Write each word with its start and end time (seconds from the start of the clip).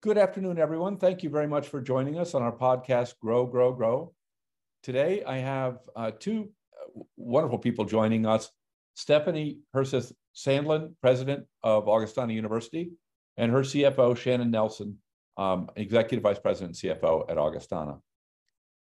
Good 0.00 0.16
afternoon, 0.16 0.60
everyone. 0.60 0.96
Thank 0.96 1.24
you 1.24 1.28
very 1.28 1.48
much 1.48 1.66
for 1.66 1.80
joining 1.80 2.20
us 2.20 2.32
on 2.32 2.40
our 2.40 2.52
podcast, 2.52 3.18
Grow, 3.18 3.46
Grow, 3.46 3.72
Grow. 3.72 4.14
Today, 4.84 5.24
I 5.24 5.38
have 5.38 5.80
uh, 5.96 6.12
two 6.16 6.50
uh, 6.72 7.00
wonderful 7.16 7.58
people 7.58 7.84
joining 7.84 8.24
us 8.24 8.48
Stephanie 8.94 9.58
Herseth 9.74 10.12
Sandlin, 10.36 10.94
president 11.00 11.46
of 11.64 11.88
Augustana 11.88 12.32
University, 12.32 12.92
and 13.38 13.50
her 13.50 13.62
CFO, 13.62 14.14
Shannan 14.14 14.50
Nelson, 14.50 14.98
um, 15.36 15.68
executive 15.74 16.22
vice 16.22 16.38
president 16.38 16.80
and 16.80 17.00
CFO 17.00 17.28
at 17.28 17.36
Augustana. 17.36 17.98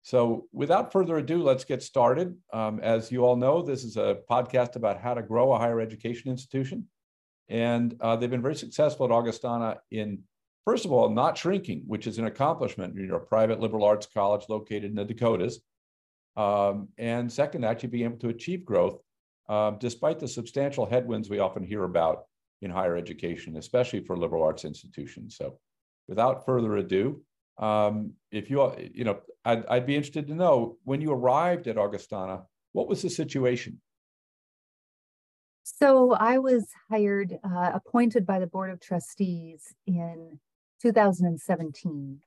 So, 0.02 0.48
without 0.52 0.92
further 0.92 1.16
ado, 1.16 1.42
let's 1.42 1.64
get 1.64 1.82
started. 1.82 2.36
Um, 2.52 2.78
as 2.80 3.10
you 3.10 3.24
all 3.24 3.36
know, 3.36 3.62
this 3.62 3.84
is 3.84 3.96
a 3.96 4.18
podcast 4.30 4.76
about 4.76 5.00
how 5.00 5.14
to 5.14 5.22
grow 5.22 5.54
a 5.54 5.58
higher 5.58 5.80
education 5.80 6.30
institution. 6.30 6.88
And 7.48 7.96
uh, 8.02 8.16
they've 8.16 8.28
been 8.28 8.42
very 8.42 8.54
successful 8.54 9.06
at 9.06 9.12
Augustana 9.12 9.78
in 9.90 10.22
first 10.66 10.84
of 10.84 10.92
all, 10.92 11.08
not 11.08 11.38
shrinking, 11.38 11.84
which 11.86 12.06
is 12.06 12.18
an 12.18 12.26
accomplishment. 12.26 12.94
You're 12.94 13.16
a 13.16 13.20
private 13.20 13.60
liberal 13.60 13.84
arts 13.84 14.06
college 14.12 14.44
located 14.48 14.84
in 14.84 14.96
the 14.96 15.04
Dakotas. 15.04 15.60
Um, 16.36 16.88
and 16.98 17.32
second, 17.32 17.64
actually 17.64 17.90
being 17.90 18.04
able 18.04 18.18
to 18.18 18.28
achieve 18.28 18.64
growth 18.64 19.00
uh, 19.48 19.70
despite 19.70 20.18
the 20.18 20.28
substantial 20.28 20.84
headwinds 20.84 21.30
we 21.30 21.38
often 21.38 21.62
hear 21.62 21.84
about 21.84 22.24
in 22.62 22.70
higher 22.70 22.96
education, 22.96 23.56
especially 23.56 24.00
for 24.00 24.16
liberal 24.16 24.42
arts 24.42 24.64
institutions. 24.64 25.36
So, 25.36 25.58
without 26.08 26.44
further 26.44 26.76
ado, 26.76 27.22
um, 27.58 28.12
if 28.32 28.50
you 28.50 28.74
you 28.92 29.04
know, 29.04 29.20
I'd, 29.44 29.64
I'd 29.66 29.86
be 29.86 29.94
interested 29.94 30.26
to 30.26 30.34
know 30.34 30.78
when 30.84 31.00
you 31.00 31.12
arrived 31.12 31.68
at 31.68 31.78
Augustana, 31.78 32.42
what 32.72 32.88
was 32.88 33.02
the 33.02 33.10
situation? 33.10 33.80
So 35.62 36.12
I 36.12 36.38
was 36.38 36.66
hired, 36.90 37.38
uh, 37.42 37.70
appointed 37.74 38.24
by 38.24 38.38
the 38.38 38.46
Board 38.46 38.70
of 38.70 38.80
Trustees 38.80 39.74
in 39.86 40.38
2017. 40.80 42.20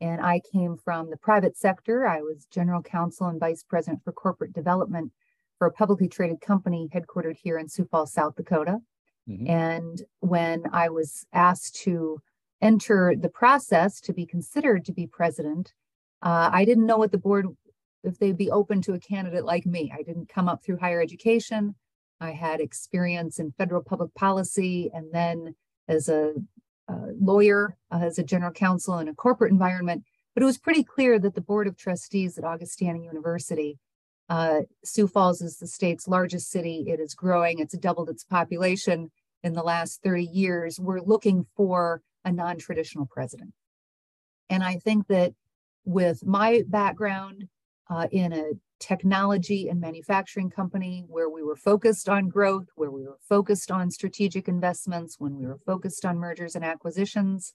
And 0.00 0.20
I 0.20 0.40
came 0.52 0.76
from 0.76 1.10
the 1.10 1.16
private 1.16 1.56
sector. 1.56 2.06
I 2.06 2.20
was 2.20 2.46
general 2.50 2.82
counsel 2.82 3.28
and 3.28 3.40
vice 3.40 3.62
president 3.62 4.04
for 4.04 4.12
corporate 4.12 4.52
development 4.52 5.12
for 5.58 5.66
a 5.66 5.72
publicly 5.72 6.08
traded 6.08 6.40
company 6.40 6.88
headquartered 6.94 7.36
here 7.42 7.58
in 7.58 7.68
Sioux 7.68 7.88
Falls, 7.90 8.12
South 8.12 8.36
Dakota. 8.36 8.78
Mm-hmm. 9.28 9.48
And 9.48 10.02
when 10.20 10.64
I 10.72 10.90
was 10.90 11.26
asked 11.32 11.76
to 11.82 12.20
enter 12.60 13.14
the 13.18 13.28
process 13.28 14.00
to 14.02 14.12
be 14.12 14.26
considered 14.26 14.84
to 14.84 14.92
be 14.92 15.06
president, 15.06 15.72
uh, 16.22 16.50
I 16.52 16.64
didn't 16.64 16.86
know 16.86 16.98
what 16.98 17.12
the 17.12 17.18
board, 17.18 17.46
if 18.04 18.18
they'd 18.18 18.36
be 18.36 18.50
open 18.50 18.82
to 18.82 18.94
a 18.94 19.00
candidate 19.00 19.44
like 19.44 19.66
me. 19.66 19.92
I 19.94 20.02
didn't 20.02 20.28
come 20.28 20.48
up 20.48 20.62
through 20.62 20.78
higher 20.78 21.00
education. 21.00 21.74
I 22.20 22.32
had 22.32 22.60
experience 22.60 23.38
in 23.38 23.52
federal 23.52 23.82
public 23.82 24.14
policy 24.14 24.90
and 24.94 25.12
then 25.12 25.54
as 25.88 26.08
a 26.08 26.34
lawyer, 27.20 27.76
uh, 27.90 28.00
as 28.02 28.18
a 28.18 28.24
general 28.24 28.52
counsel 28.52 28.98
in 28.98 29.08
a 29.08 29.14
corporate 29.14 29.52
environment, 29.52 30.04
but 30.34 30.42
it 30.42 30.46
was 30.46 30.58
pretty 30.58 30.84
clear 30.84 31.18
that 31.18 31.34
the 31.34 31.40
board 31.40 31.66
of 31.66 31.76
trustees 31.76 32.36
at 32.36 32.44
Augustana 32.44 33.00
University, 33.00 33.78
uh, 34.28 34.60
Sioux 34.84 35.08
Falls 35.08 35.40
is 35.40 35.58
the 35.58 35.66
state's 35.66 36.08
largest 36.08 36.50
city. 36.50 36.84
It 36.88 37.00
is 37.00 37.14
growing. 37.14 37.58
It's 37.58 37.76
doubled 37.76 38.10
its 38.10 38.24
population 38.24 39.10
in 39.42 39.52
the 39.54 39.62
last 39.62 40.02
30 40.02 40.24
years. 40.24 40.78
We're 40.80 41.00
looking 41.00 41.46
for 41.56 42.02
a 42.24 42.32
non-traditional 42.32 43.06
president. 43.06 43.52
And 44.50 44.62
I 44.62 44.76
think 44.76 45.06
that 45.08 45.34
with 45.84 46.24
my 46.26 46.62
background 46.66 47.48
uh, 47.88 48.06
in 48.10 48.32
a 48.32 48.52
technology 48.78 49.68
and 49.68 49.80
manufacturing 49.80 50.50
company 50.50 51.04
where 51.08 51.30
we 51.30 51.42
were 51.42 51.56
focused 51.56 52.08
on 52.08 52.28
growth, 52.28 52.66
where 52.74 52.90
we 52.90 53.04
were 53.04 53.18
focused 53.28 53.70
on 53.70 53.90
strategic 53.90 54.48
investments, 54.48 55.16
when 55.18 55.36
we 55.36 55.46
were 55.46 55.58
focused 55.64 56.04
on 56.04 56.18
mergers 56.18 56.54
and 56.54 56.64
acquisitions, 56.64 57.52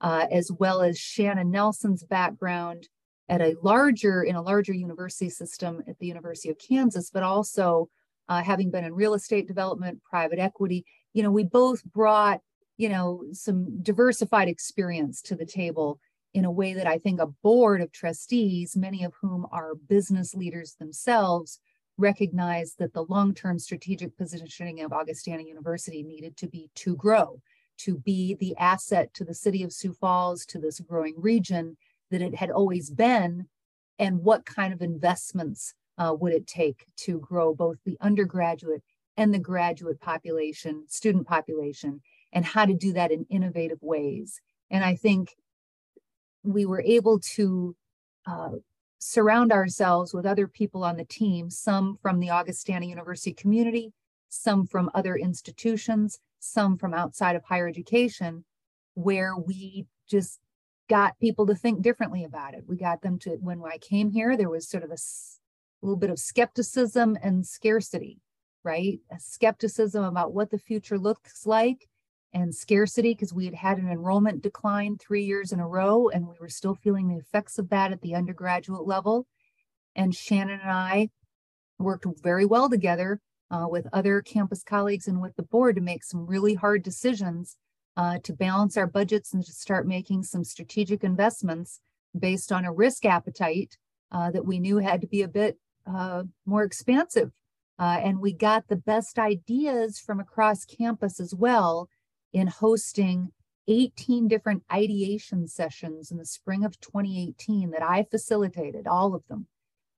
uh, 0.00 0.26
as 0.30 0.50
well 0.52 0.82
as 0.82 0.98
Shannan 0.98 1.50
Nelson's 1.50 2.04
background 2.04 2.88
at 3.28 3.40
a 3.40 3.56
larger, 3.62 4.22
in 4.22 4.36
a 4.36 4.42
larger 4.42 4.74
university 4.74 5.30
system 5.30 5.82
at 5.88 5.98
the 5.98 6.06
University 6.06 6.50
of 6.50 6.58
Kansas, 6.58 7.10
but 7.10 7.22
also 7.22 7.88
uh, 8.28 8.42
having 8.42 8.70
been 8.70 8.84
in 8.84 8.94
real 8.94 9.14
estate 9.14 9.48
development, 9.48 10.02
private 10.02 10.38
equity, 10.38 10.84
you 11.12 11.22
know, 11.22 11.30
we 11.30 11.44
both 11.44 11.84
brought, 11.84 12.40
you 12.76 12.88
know, 12.88 13.24
some 13.32 13.82
diversified 13.82 14.48
experience 14.48 15.22
to 15.22 15.34
the 15.34 15.46
table 15.46 15.98
in 16.34 16.44
a 16.44 16.50
way 16.50 16.72
that 16.72 16.86
I 16.86 16.98
think 16.98 17.20
a 17.20 17.26
board 17.26 17.80
of 17.80 17.92
trustees, 17.92 18.76
many 18.76 19.04
of 19.04 19.14
whom 19.20 19.46
are 19.52 19.74
business 19.74 20.34
leaders 20.34 20.74
themselves, 20.78 21.60
recognized 21.98 22.78
that 22.78 22.94
the 22.94 23.04
long 23.04 23.34
term 23.34 23.58
strategic 23.58 24.16
positioning 24.16 24.80
of 24.80 24.92
Augustana 24.92 25.42
University 25.42 26.02
needed 26.02 26.36
to 26.38 26.48
be 26.48 26.70
to 26.76 26.96
grow, 26.96 27.40
to 27.78 27.98
be 27.98 28.34
the 28.34 28.56
asset 28.56 29.12
to 29.14 29.24
the 29.24 29.34
city 29.34 29.62
of 29.62 29.72
Sioux 29.72 29.92
Falls, 29.92 30.46
to 30.46 30.58
this 30.58 30.80
growing 30.80 31.14
region 31.16 31.76
that 32.10 32.22
it 32.22 32.34
had 32.34 32.50
always 32.50 32.90
been, 32.90 33.46
and 33.98 34.22
what 34.22 34.46
kind 34.46 34.72
of 34.72 34.82
investments 34.82 35.74
uh, 35.98 36.14
would 36.18 36.32
it 36.32 36.46
take 36.46 36.86
to 36.96 37.18
grow 37.20 37.54
both 37.54 37.76
the 37.84 37.96
undergraduate 38.00 38.82
and 39.16 39.32
the 39.32 39.38
graduate 39.38 40.00
population, 40.00 40.84
student 40.88 41.26
population, 41.26 42.00
and 42.32 42.44
how 42.44 42.64
to 42.64 42.74
do 42.74 42.94
that 42.94 43.12
in 43.12 43.26
innovative 43.28 43.78
ways. 43.82 44.40
And 44.70 44.82
I 44.82 44.96
think 44.96 45.36
we 46.42 46.66
were 46.66 46.82
able 46.82 47.20
to 47.20 47.76
uh, 48.26 48.50
surround 48.98 49.52
ourselves 49.52 50.14
with 50.14 50.26
other 50.26 50.46
people 50.46 50.84
on 50.84 50.96
the 50.96 51.04
team, 51.04 51.50
some 51.50 51.98
from 52.02 52.20
the 52.20 52.30
Augustana 52.30 52.86
University 52.86 53.32
community, 53.32 53.92
some 54.28 54.66
from 54.66 54.90
other 54.94 55.16
institutions, 55.16 56.18
some 56.40 56.76
from 56.76 56.94
outside 56.94 57.36
of 57.36 57.44
higher 57.44 57.68
education, 57.68 58.44
where 58.94 59.36
we 59.36 59.86
just 60.08 60.40
got 60.88 61.18
people 61.20 61.46
to 61.46 61.54
think 61.54 61.82
differently 61.82 62.24
about 62.24 62.54
it. 62.54 62.64
We 62.66 62.76
got 62.76 63.02
them 63.02 63.18
to, 63.20 63.30
when 63.40 63.62
I 63.64 63.78
came 63.78 64.10
here, 64.10 64.36
there 64.36 64.50
was 64.50 64.68
sort 64.68 64.84
of 64.84 64.90
a, 64.90 64.94
a 64.94 65.82
little 65.82 65.96
bit 65.96 66.10
of 66.10 66.18
skepticism 66.18 67.16
and 67.22 67.46
scarcity, 67.46 68.20
right? 68.62 68.98
A 69.10 69.18
skepticism 69.18 70.04
about 70.04 70.34
what 70.34 70.50
the 70.50 70.58
future 70.58 70.98
looks 70.98 71.46
like 71.46 71.88
and 72.34 72.54
scarcity 72.54 73.12
because 73.12 73.32
we 73.32 73.44
had 73.44 73.54
had 73.54 73.78
an 73.78 73.88
enrollment 73.88 74.42
decline 74.42 74.96
three 74.96 75.24
years 75.24 75.52
in 75.52 75.60
a 75.60 75.68
row 75.68 76.08
and 76.08 76.26
we 76.26 76.34
were 76.40 76.48
still 76.48 76.74
feeling 76.74 77.08
the 77.08 77.18
effects 77.18 77.58
of 77.58 77.68
that 77.70 77.92
at 77.92 78.00
the 78.00 78.14
undergraduate 78.14 78.86
level. 78.86 79.26
And 79.94 80.12
Shannan 80.12 80.60
and 80.60 80.70
I 80.70 81.10
worked 81.78 82.06
very 82.22 82.46
well 82.46 82.70
together 82.70 83.20
uh, 83.50 83.66
with 83.68 83.86
other 83.92 84.22
campus 84.22 84.62
colleagues 84.62 85.06
and 85.06 85.20
with 85.20 85.36
the 85.36 85.42
board 85.42 85.76
to 85.76 85.82
make 85.82 86.04
some 86.04 86.26
really 86.26 86.54
hard 86.54 86.82
decisions 86.82 87.56
uh, 87.96 88.18
to 88.24 88.32
balance 88.32 88.76
our 88.76 88.86
budgets 88.86 89.34
and 89.34 89.44
to 89.44 89.52
start 89.52 89.86
making 89.86 90.22
some 90.22 90.44
strategic 90.44 91.04
investments 91.04 91.80
based 92.18 92.50
on 92.50 92.64
a 92.64 92.72
risk 92.72 93.04
appetite 93.04 93.76
uh, 94.10 94.30
that 94.30 94.46
we 94.46 94.58
knew 94.58 94.78
had 94.78 95.02
to 95.02 95.06
be 95.06 95.22
a 95.22 95.28
bit 95.28 95.58
uh, 95.86 96.22
more 96.46 96.64
expansive. 96.64 97.30
Uh, 97.78 97.98
and 98.02 98.20
we 98.20 98.32
got 98.32 98.68
the 98.68 98.76
best 98.76 99.18
ideas 99.18 99.98
from 99.98 100.20
across 100.20 100.64
campus 100.64 101.20
as 101.20 101.34
well 101.34 101.88
in 102.32 102.46
hosting 102.46 103.32
18 103.68 104.28
different 104.28 104.62
ideation 104.72 105.46
sessions 105.46 106.10
in 106.10 106.18
the 106.18 106.24
spring 106.24 106.64
of 106.64 106.78
2018 106.80 107.70
that 107.70 107.82
I 107.82 108.04
facilitated, 108.10 108.86
all 108.86 109.14
of 109.14 109.26
them, 109.28 109.46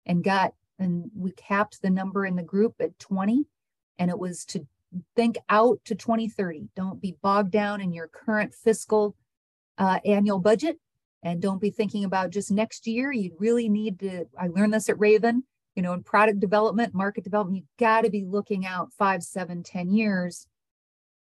and 0.06 0.22
got, 0.22 0.54
and 0.78 1.10
we 1.16 1.32
capped 1.32 1.80
the 1.80 1.90
number 1.90 2.26
in 2.26 2.36
the 2.36 2.42
group 2.42 2.74
at 2.80 2.98
20. 2.98 3.44
And 3.98 4.10
it 4.10 4.18
was 4.18 4.44
to 4.46 4.66
think 5.16 5.38
out 5.48 5.78
to 5.84 5.94
2030. 5.94 6.68
Don't 6.76 7.00
be 7.00 7.16
bogged 7.22 7.52
down 7.52 7.80
in 7.80 7.92
your 7.92 8.08
current 8.08 8.54
fiscal 8.54 9.16
uh, 9.78 10.00
annual 10.04 10.38
budget. 10.38 10.78
And 11.22 11.40
don't 11.40 11.60
be 11.60 11.70
thinking 11.70 12.04
about 12.04 12.30
just 12.30 12.50
next 12.50 12.86
year. 12.86 13.10
You 13.10 13.34
really 13.38 13.68
need 13.68 14.00
to, 14.00 14.26
I 14.38 14.48
learned 14.48 14.74
this 14.74 14.90
at 14.90 14.98
Raven, 15.00 15.44
you 15.74 15.82
know, 15.82 15.94
in 15.94 16.02
product 16.02 16.38
development, 16.38 16.94
market 16.94 17.24
development, 17.24 17.56
you 17.56 17.64
got 17.78 18.02
to 18.02 18.10
be 18.10 18.24
looking 18.24 18.66
out 18.66 18.92
five, 18.92 19.22
seven, 19.22 19.62
ten 19.62 19.90
years 19.90 20.46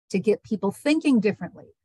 to 0.10 0.20
get 0.20 0.44
people 0.44 0.72
thinking 0.72 1.20
differently 1.20 1.76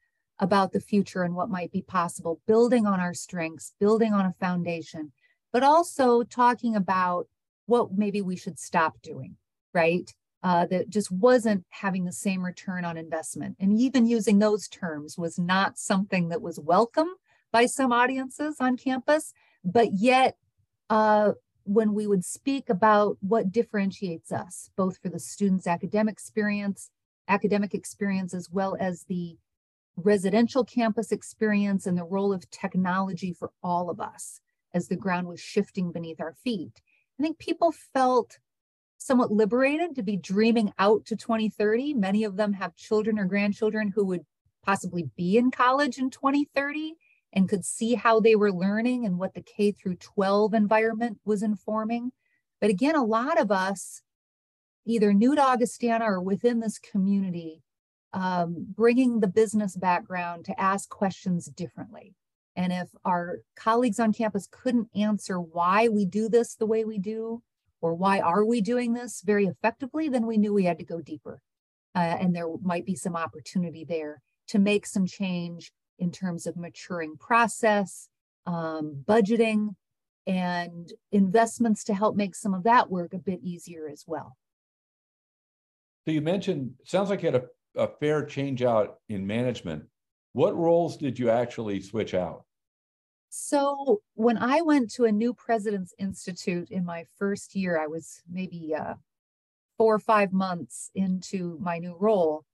about 0.40 0.72
the 0.72 0.80
future 0.80 1.22
and 1.22 1.34
what 1.34 1.48
might 1.48 1.70
be 1.70 1.82
possible, 1.82 2.40
building 2.46 2.86
on 2.86 3.00
our 3.00 3.14
strengths, 3.14 3.74
building 3.78 4.12
on 4.12 4.26
a 4.26 4.34
foundation, 4.40 5.12
but 5.52 5.62
also 5.62 6.22
talking 6.22 6.74
about 6.74 7.28
what 7.66 7.92
maybe 7.92 8.20
we 8.20 8.36
should 8.36 8.58
stop 8.58 9.00
doing, 9.02 9.36
right? 9.72 10.12
Uh, 10.42 10.66
that 10.66 10.90
just 10.90 11.10
wasn't 11.10 11.64
having 11.70 12.04
the 12.04 12.12
same 12.12 12.44
return 12.44 12.84
on 12.84 12.98
investment. 12.98 13.56
And 13.58 13.72
even 13.72 14.06
using 14.06 14.38
those 14.38 14.68
terms 14.68 15.16
was 15.16 15.38
not 15.38 15.78
something 15.78 16.28
that 16.28 16.42
was 16.42 16.60
welcome 16.60 17.08
by 17.50 17.64
some 17.64 17.92
audiences 17.92 18.56
on 18.60 18.76
campus, 18.76 19.32
but 19.64 19.94
yet 19.94 20.36
uh, 20.90 21.32
when 21.62 21.94
we 21.94 22.06
would 22.06 22.24
speak 22.24 22.68
about 22.68 23.16
what 23.20 23.52
differentiates 23.52 24.32
us, 24.32 24.70
both 24.76 24.98
for 24.98 25.08
the 25.08 25.18
student's 25.18 25.66
academic 25.66 26.12
experience 26.12 26.90
academic 27.28 27.74
experience 27.74 28.34
as 28.34 28.50
well 28.50 28.76
as 28.78 29.04
the 29.04 29.36
residential 29.96 30.64
campus 30.64 31.12
experience 31.12 31.86
and 31.86 31.96
the 31.96 32.04
role 32.04 32.32
of 32.32 32.50
technology 32.50 33.32
for 33.32 33.52
all 33.62 33.88
of 33.88 34.00
us 34.00 34.40
as 34.72 34.88
the 34.88 34.96
ground 34.96 35.28
was 35.28 35.40
shifting 35.40 35.92
beneath 35.92 36.20
our 36.20 36.34
feet. 36.42 36.80
I 37.18 37.22
think 37.22 37.38
people 37.38 37.72
felt 37.72 38.38
somewhat 38.98 39.30
liberated 39.30 39.94
to 39.94 40.02
be 40.02 40.16
dreaming 40.16 40.72
out 40.78 41.04
to 41.06 41.16
2030. 41.16 41.94
Many 41.94 42.24
of 42.24 42.36
them 42.36 42.54
have 42.54 42.74
children 42.74 43.18
or 43.18 43.24
grandchildren 43.26 43.92
who 43.94 44.04
would 44.06 44.24
possibly 44.64 45.10
be 45.16 45.36
in 45.36 45.50
college 45.50 45.98
in 45.98 46.10
2030. 46.10 46.94
and 47.36 47.48
could 47.48 47.64
see 47.64 47.94
how 47.94 48.20
they 48.20 48.36
were 48.36 48.52
learning 48.52 49.04
and 49.04 49.18
what 49.18 49.34
the 49.34 49.42
K 49.42 49.72
through 49.72 49.96
12 49.96 50.54
environment 50.54 51.18
was 51.24 51.42
informing. 51.42 52.12
But 52.60 52.70
again, 52.70 52.94
a 52.94 53.04
lot 53.04 53.40
of 53.40 53.50
us, 53.50 54.02
either 54.86 55.12
new 55.12 55.34
to 55.34 55.42
Augustana 55.42 56.04
or 56.04 56.20
within 56.20 56.60
this 56.60 56.78
community, 56.78 57.62
um, 58.12 58.66
bringing 58.76 59.20
the 59.20 59.26
business 59.28 59.76
background 59.76 60.44
to 60.44 60.60
ask 60.60 60.88
questions 60.88 61.46
differently. 61.46 62.14
And 62.56 62.72
if 62.72 62.88
our 63.04 63.38
colleagues 63.56 63.98
on 63.98 64.12
campus 64.12 64.48
couldn't 64.50 64.88
answer 64.94 65.40
why 65.40 65.88
we 65.88 66.04
do 66.06 66.28
this 66.28 66.54
the 66.54 66.66
way 66.66 66.84
we 66.84 66.98
do, 66.98 67.42
or 67.80 67.94
why 67.94 68.20
are 68.20 68.44
we 68.44 68.60
doing 68.60 68.94
this 68.94 69.22
very 69.24 69.46
effectively, 69.46 70.08
then 70.08 70.26
we 70.26 70.38
knew 70.38 70.54
we 70.54 70.64
had 70.64 70.78
to 70.78 70.84
go 70.84 71.00
deeper. 71.00 71.40
Uh, 71.94 71.98
and 71.98 72.34
there 72.34 72.46
might 72.62 72.86
be 72.86 72.94
some 72.96 73.16
opportunity 73.16 73.84
there 73.84 74.22
to 74.48 74.58
make 74.58 74.86
some 74.86 75.06
change 75.06 75.72
in 75.98 76.10
terms 76.10 76.46
of 76.46 76.56
maturing 76.56 77.16
process, 77.16 78.08
um, 78.46 79.04
budgeting, 79.06 79.74
and 80.26 80.92
investments 81.12 81.84
to 81.84 81.94
help 81.94 82.16
make 82.16 82.34
some 82.34 82.54
of 82.54 82.62
that 82.62 82.90
work 82.90 83.12
a 83.12 83.18
bit 83.18 83.40
easier 83.42 83.88
as 83.88 84.04
well. 84.06 84.36
So 86.04 86.12
you 86.12 86.20
mentioned, 86.20 86.74
sounds 86.84 87.10
like 87.10 87.22
you 87.22 87.32
had 87.32 87.42
a, 87.42 87.82
a 87.82 87.88
fair 87.98 88.24
change 88.24 88.62
out 88.62 88.98
in 89.08 89.26
management. 89.26 89.84
What 90.32 90.56
roles 90.56 90.96
did 90.96 91.18
you 91.18 91.30
actually 91.30 91.80
switch 91.80 92.12
out? 92.14 92.44
So 93.30 94.02
when 94.14 94.36
I 94.38 94.60
went 94.60 94.92
to 94.92 95.06
a 95.06 95.12
new 95.12 95.34
president's 95.34 95.94
institute 95.98 96.70
in 96.70 96.84
my 96.84 97.04
first 97.18 97.56
year, 97.56 97.80
I 97.80 97.86
was 97.86 98.22
maybe 98.30 98.74
uh, 98.74 98.94
four 99.76 99.94
or 99.94 99.98
five 99.98 100.32
months 100.32 100.90
into 100.94 101.58
my 101.60 101.78
new 101.78 101.96
role. 101.98 102.44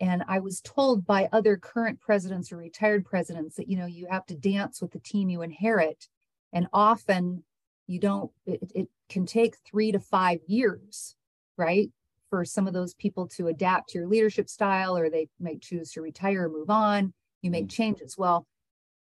And 0.00 0.24
I 0.26 0.40
was 0.40 0.60
told 0.60 1.06
by 1.06 1.28
other 1.32 1.56
current 1.56 2.00
presidents 2.00 2.50
or 2.50 2.56
retired 2.56 3.04
presidents 3.04 3.56
that, 3.56 3.68
you 3.68 3.76
know, 3.76 3.86
you 3.86 4.06
have 4.10 4.26
to 4.26 4.34
dance 4.34 4.80
with 4.80 4.92
the 4.92 4.98
team 4.98 5.28
you 5.28 5.42
inherit. 5.42 6.08
And 6.52 6.66
often 6.72 7.44
you 7.86 7.98
don't, 7.98 8.30
it, 8.46 8.72
it 8.74 8.88
can 9.08 9.26
take 9.26 9.56
three 9.64 9.92
to 9.92 10.00
five 10.00 10.40
years, 10.46 11.14
right? 11.56 11.90
For 12.32 12.46
some 12.46 12.66
of 12.66 12.72
those 12.72 12.94
people 12.94 13.28
to 13.36 13.48
adapt 13.48 13.90
to 13.90 13.98
your 13.98 14.08
leadership 14.08 14.48
style, 14.48 14.96
or 14.96 15.10
they 15.10 15.28
might 15.38 15.60
choose 15.60 15.92
to 15.92 16.00
retire 16.00 16.46
or 16.46 16.48
move 16.48 16.70
on. 16.70 17.12
You 17.42 17.50
make 17.50 17.66
mm. 17.66 17.70
changes. 17.70 18.16
Well, 18.16 18.46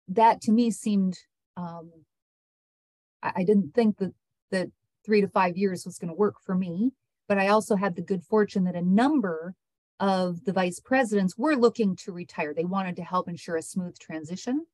that 0.07 0.41
to 0.41 0.51
me 0.51 0.71
seemed, 0.71 1.19
um, 1.55 1.91
I, 3.21 3.31
I 3.35 3.43
didn't 3.43 3.75
think 3.75 3.99
that 3.99 4.13
that 4.49 4.69
three 5.05 5.21
to 5.21 5.27
five 5.27 5.55
years 5.55 5.85
was 5.85 5.99
going 5.99 6.09
to 6.09 6.15
work 6.15 6.37
for 6.43 6.55
me. 6.55 6.93
But 7.27 7.37
I 7.37 7.49
also 7.49 7.75
had 7.75 7.95
the 7.95 8.01
good 8.01 8.23
fortune 8.23 8.63
that 8.63 8.75
a 8.75 8.81
number 8.81 9.53
of 9.99 10.43
the 10.45 10.51
vice 10.51 10.79
presidents 10.79 11.37
were 11.37 11.55
looking 11.55 11.95
to 11.97 12.11
retire. 12.11 12.55
They 12.55 12.65
wanted 12.65 12.95
to 12.95 13.03
help 13.03 13.29
ensure 13.29 13.57
a 13.57 13.61
smooth 13.61 13.99
transition, 13.99 14.65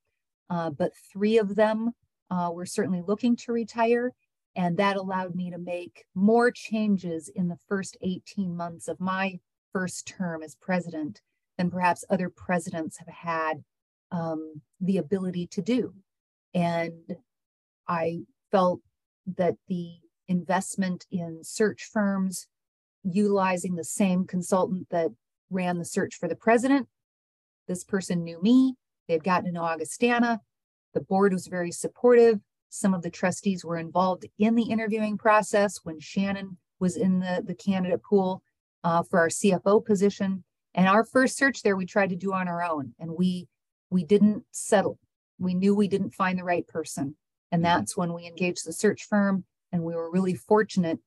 uh, 0.49 0.69
but 0.69 0.94
three 1.11 1.38
of 1.38 1.55
them 1.55 1.91
uh, 2.31 2.51
were 2.53 2.65
certainly 2.65 3.03
looking 3.05 3.35
to 3.35 3.51
retire. 3.51 4.13
And 4.57 4.75
that 4.77 4.98
allowed 4.98 5.36
me 5.36 5.51
to 5.51 5.59
make 5.59 6.06
more 6.15 6.50
changes 6.50 7.30
in 7.30 7.48
the 7.48 7.59
first 7.69 7.95
18 8.01 8.57
months 8.57 8.88
of 8.88 9.00
my 9.00 9.39
first 9.71 10.07
term 10.07 10.42
as 10.42 10.56
president 10.56 11.21
than 11.59 11.69
perhaps 11.69 12.04
other 12.09 12.30
presidents 12.30 12.98
have 12.98 13.07
had 13.07 13.63
um, 14.12 14.62
the 14.81 14.98
ability 14.98 15.45
to 15.51 15.62
do. 15.62 15.94
And 16.56 17.15
I 17.88 18.21
felt 18.51 18.81
that 19.38 19.56
the 19.68 20.00
investment 20.27 21.06
in 21.12 21.44
search 21.44 21.88
firms 21.94 22.48
utilizing 23.04 23.75
the 23.75 23.83
same 23.83 24.25
consultant 24.25 24.88
that 24.89 25.12
ran 25.51 25.77
the 25.77 25.86
search 25.86 26.15
for 26.15 26.27
the 26.27 26.36
president. 26.36 26.88
This 27.68 27.83
person 27.83 28.24
knew 28.24 28.42
me. 28.42 28.74
They 29.07 29.13
had 29.13 29.24
gotten 29.24 29.45
to 29.45 29.51
know 29.51 29.63
Augustana. 29.63 30.42
The 30.95 31.01
board 31.01 31.31
was 31.31 31.45
very 31.45 31.71
supportive. 31.71 32.39
Some 32.69 32.93
of 32.93 33.01
the 33.01 33.09
trustees 33.09 33.63
were 33.63 33.77
involved 33.77 34.25
in 34.37 34.55
the 34.55 34.69
interviewing 34.69 35.17
process 35.17 35.79
when 35.83 35.99
Shannan 35.99 36.57
was 36.79 36.97
in 36.97 37.19
the, 37.19 37.43
the 37.45 37.55
candidate 37.55 38.03
pool 38.03 38.43
uh, 38.83 39.03
for 39.03 39.19
our 39.19 39.29
CFO 39.29 39.83
position. 39.83 40.43
And 40.73 40.87
our 40.87 41.03
first 41.03 41.37
search 41.37 41.63
there, 41.63 41.75
we 41.75 41.85
tried 41.85 42.09
to 42.09 42.15
do 42.15 42.33
on 42.33 42.47
our 42.47 42.63
own, 42.63 42.93
and 42.99 43.11
we 43.17 43.47
we 43.89 44.03
didn't 44.03 44.43
settle. 44.51 44.99
We 45.39 45.53
knew 45.53 45.73
we 45.73 45.87
didn't 45.87 46.13
find 46.13 46.37
the 46.37 46.43
right 46.43 46.67
person, 46.67 47.15
and 47.51 47.63
mm-hmm. 47.63 47.79
that's 47.79 47.97
when 47.97 48.13
we 48.13 48.27
engaged 48.27 48.65
the 48.65 48.73
search 48.73 49.03
firm. 49.03 49.45
And 49.71 49.83
we 49.83 49.95
were 49.95 50.09
really 50.09 50.35
fortunate 50.35 50.99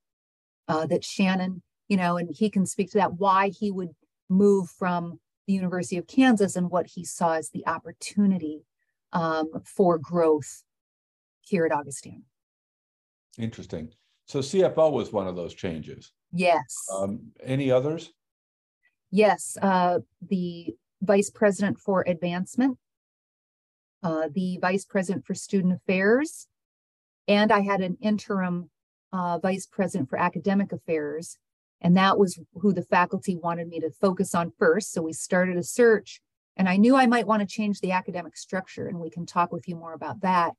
uh, 0.69 0.87
that 0.87 1.03
Shannan 1.03 1.63
you 1.91 1.97
know, 1.97 2.17
and 2.17 2.31
he 2.33 2.49
can 2.49 2.65
speak 2.65 2.93
to 2.93 2.99
that, 2.99 3.15
why 3.15 3.49
he 3.49 3.73
would 3.73 3.91
move 4.31 4.71
from 4.71 5.19
the 5.47 5.53
University 5.53 5.97
of 5.97 6.07
Kansas 6.07 6.55
and 6.55 6.71
what 6.71 6.87
he 6.87 7.05
saw 7.05 7.35
as 7.35 7.51
the 7.51 7.67
opportunity 7.67 8.63
um, 9.13 9.51
for 9.67 9.99
growth 9.99 10.63
here 11.51 11.67
at 11.67 11.73
Augustana. 11.73 12.23
Interesting. 13.39 13.91
So 14.27 14.39
CFO 14.39 14.93
was 14.93 15.13
one 15.13 15.27
of 15.27 15.37
those 15.37 15.55
changes. 15.55 16.13
Yes. 16.33 16.87
Um, 16.93 17.33
any 17.43 17.71
others? 17.71 18.13
Yes. 19.11 19.57
Uh, 19.61 19.99
the 20.29 20.75
vice 21.03 21.31
president 21.31 21.79
for 21.79 22.05
advancement, 22.07 22.79
uh, 24.03 24.29
the 24.33 24.59
vice 24.59 24.85
president 24.85 25.27
for 25.27 25.35
student 25.35 25.75
affairs, 25.75 26.47
and 27.27 27.51
I 27.53 27.61
had 27.61 27.81
an 27.81 27.99
interim 28.01 28.71
uh, 29.13 29.39
vice 29.39 29.67
president 29.67 30.09
for 30.09 30.19
academic 30.19 30.73
affairs 30.73 31.37
and 31.81 31.97
that 31.97 32.19
was 32.19 32.39
who 32.55 32.73
the 32.73 32.83
faculty 32.83 33.37
wanted 33.37 33.69
me 33.69 33.81
to 33.81 33.91
focus 33.91 34.35
on 34.35 34.53
first. 34.59 34.93
So 34.93 35.03
we 35.03 35.13
started 35.13 35.57
a 35.57 35.63
search, 35.63 36.21
and 36.57 36.69
I 36.69 36.77
knew 36.77 36.97
I 36.97 37.07
might 37.07 37.27
want 37.27 37.41
to 37.41 37.47
change 37.47 37.81
the 37.81 37.93
academic 37.93 38.37
structure, 38.37 38.87
and 38.87 39.01
we 39.01 39.11
can 39.11 39.27
talk 39.27 39.53
with 39.53 39.67
you 39.67 39.77
more 39.77 39.95
about 39.95 40.21
that. 40.21 40.53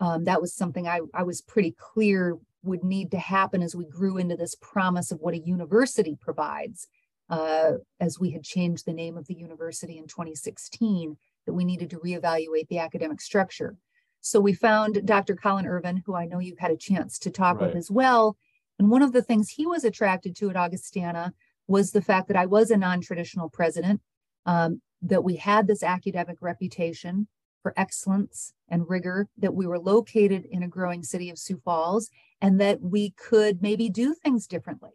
Um, 0.00 0.24
that 0.24 0.40
was 0.40 0.54
something 0.54 0.86
I, 0.86 1.00
I 1.14 1.22
was 1.22 1.40
pretty 1.40 1.74
clear 1.78 2.36
would 2.62 2.84
need 2.84 3.10
to 3.12 3.18
happen 3.18 3.62
as 3.62 3.74
we 3.74 3.86
grew 3.86 4.18
into 4.18 4.36
this 4.36 4.54
promise 4.56 5.10
of 5.10 5.20
what 5.20 5.34
a 5.34 5.38
university 5.38 6.16
provides. 6.20 6.88
Uh, 7.28 7.72
as 7.98 8.20
we 8.20 8.30
had 8.30 8.44
changed 8.44 8.86
the 8.86 8.92
name 8.92 9.16
of 9.16 9.26
the 9.26 9.34
university 9.34 9.98
in 9.98 10.06
2016, 10.06 11.16
that 11.44 11.52
we 11.52 11.64
needed 11.64 11.90
to 11.90 11.98
reevaluate 11.98 12.68
the 12.68 12.78
academic 12.78 13.20
structure. 13.20 13.76
So 14.20 14.40
we 14.40 14.52
found 14.52 15.04
Dr. 15.06 15.34
Colin 15.34 15.66
Irvin, 15.66 16.02
who 16.04 16.14
I 16.14 16.26
know 16.26 16.38
you've 16.38 16.58
had 16.58 16.70
a 16.70 16.76
chance 16.76 17.18
to 17.20 17.30
talk 17.30 17.60
right. 17.60 17.68
with 17.68 17.76
as 17.76 17.90
well, 17.90 18.36
and 18.78 18.90
one 18.90 19.02
of 19.02 19.12
the 19.12 19.22
things 19.22 19.48
he 19.48 19.66
was 19.66 19.84
attracted 19.84 20.36
to 20.36 20.50
at 20.50 20.56
Augustana 20.56 21.32
was 21.66 21.90
the 21.90 22.02
fact 22.02 22.28
that 22.28 22.36
I 22.36 22.46
was 22.46 22.70
a 22.70 22.76
non 22.76 23.00
traditional 23.00 23.48
president, 23.48 24.00
um, 24.44 24.80
that 25.02 25.24
we 25.24 25.36
had 25.36 25.66
this 25.66 25.82
academic 25.82 26.38
reputation 26.40 27.28
for 27.66 27.74
excellence 27.76 28.52
and 28.68 28.88
rigor, 28.88 29.26
that 29.36 29.52
we 29.52 29.66
were 29.66 29.80
located 29.80 30.44
in 30.52 30.62
a 30.62 30.68
growing 30.68 31.02
city 31.02 31.30
of 31.30 31.36
Sioux 31.36 31.60
Falls, 31.64 32.10
and 32.40 32.60
that 32.60 32.80
we 32.80 33.10
could 33.10 33.60
maybe 33.60 33.90
do 33.90 34.14
things 34.14 34.46
differently 34.46 34.92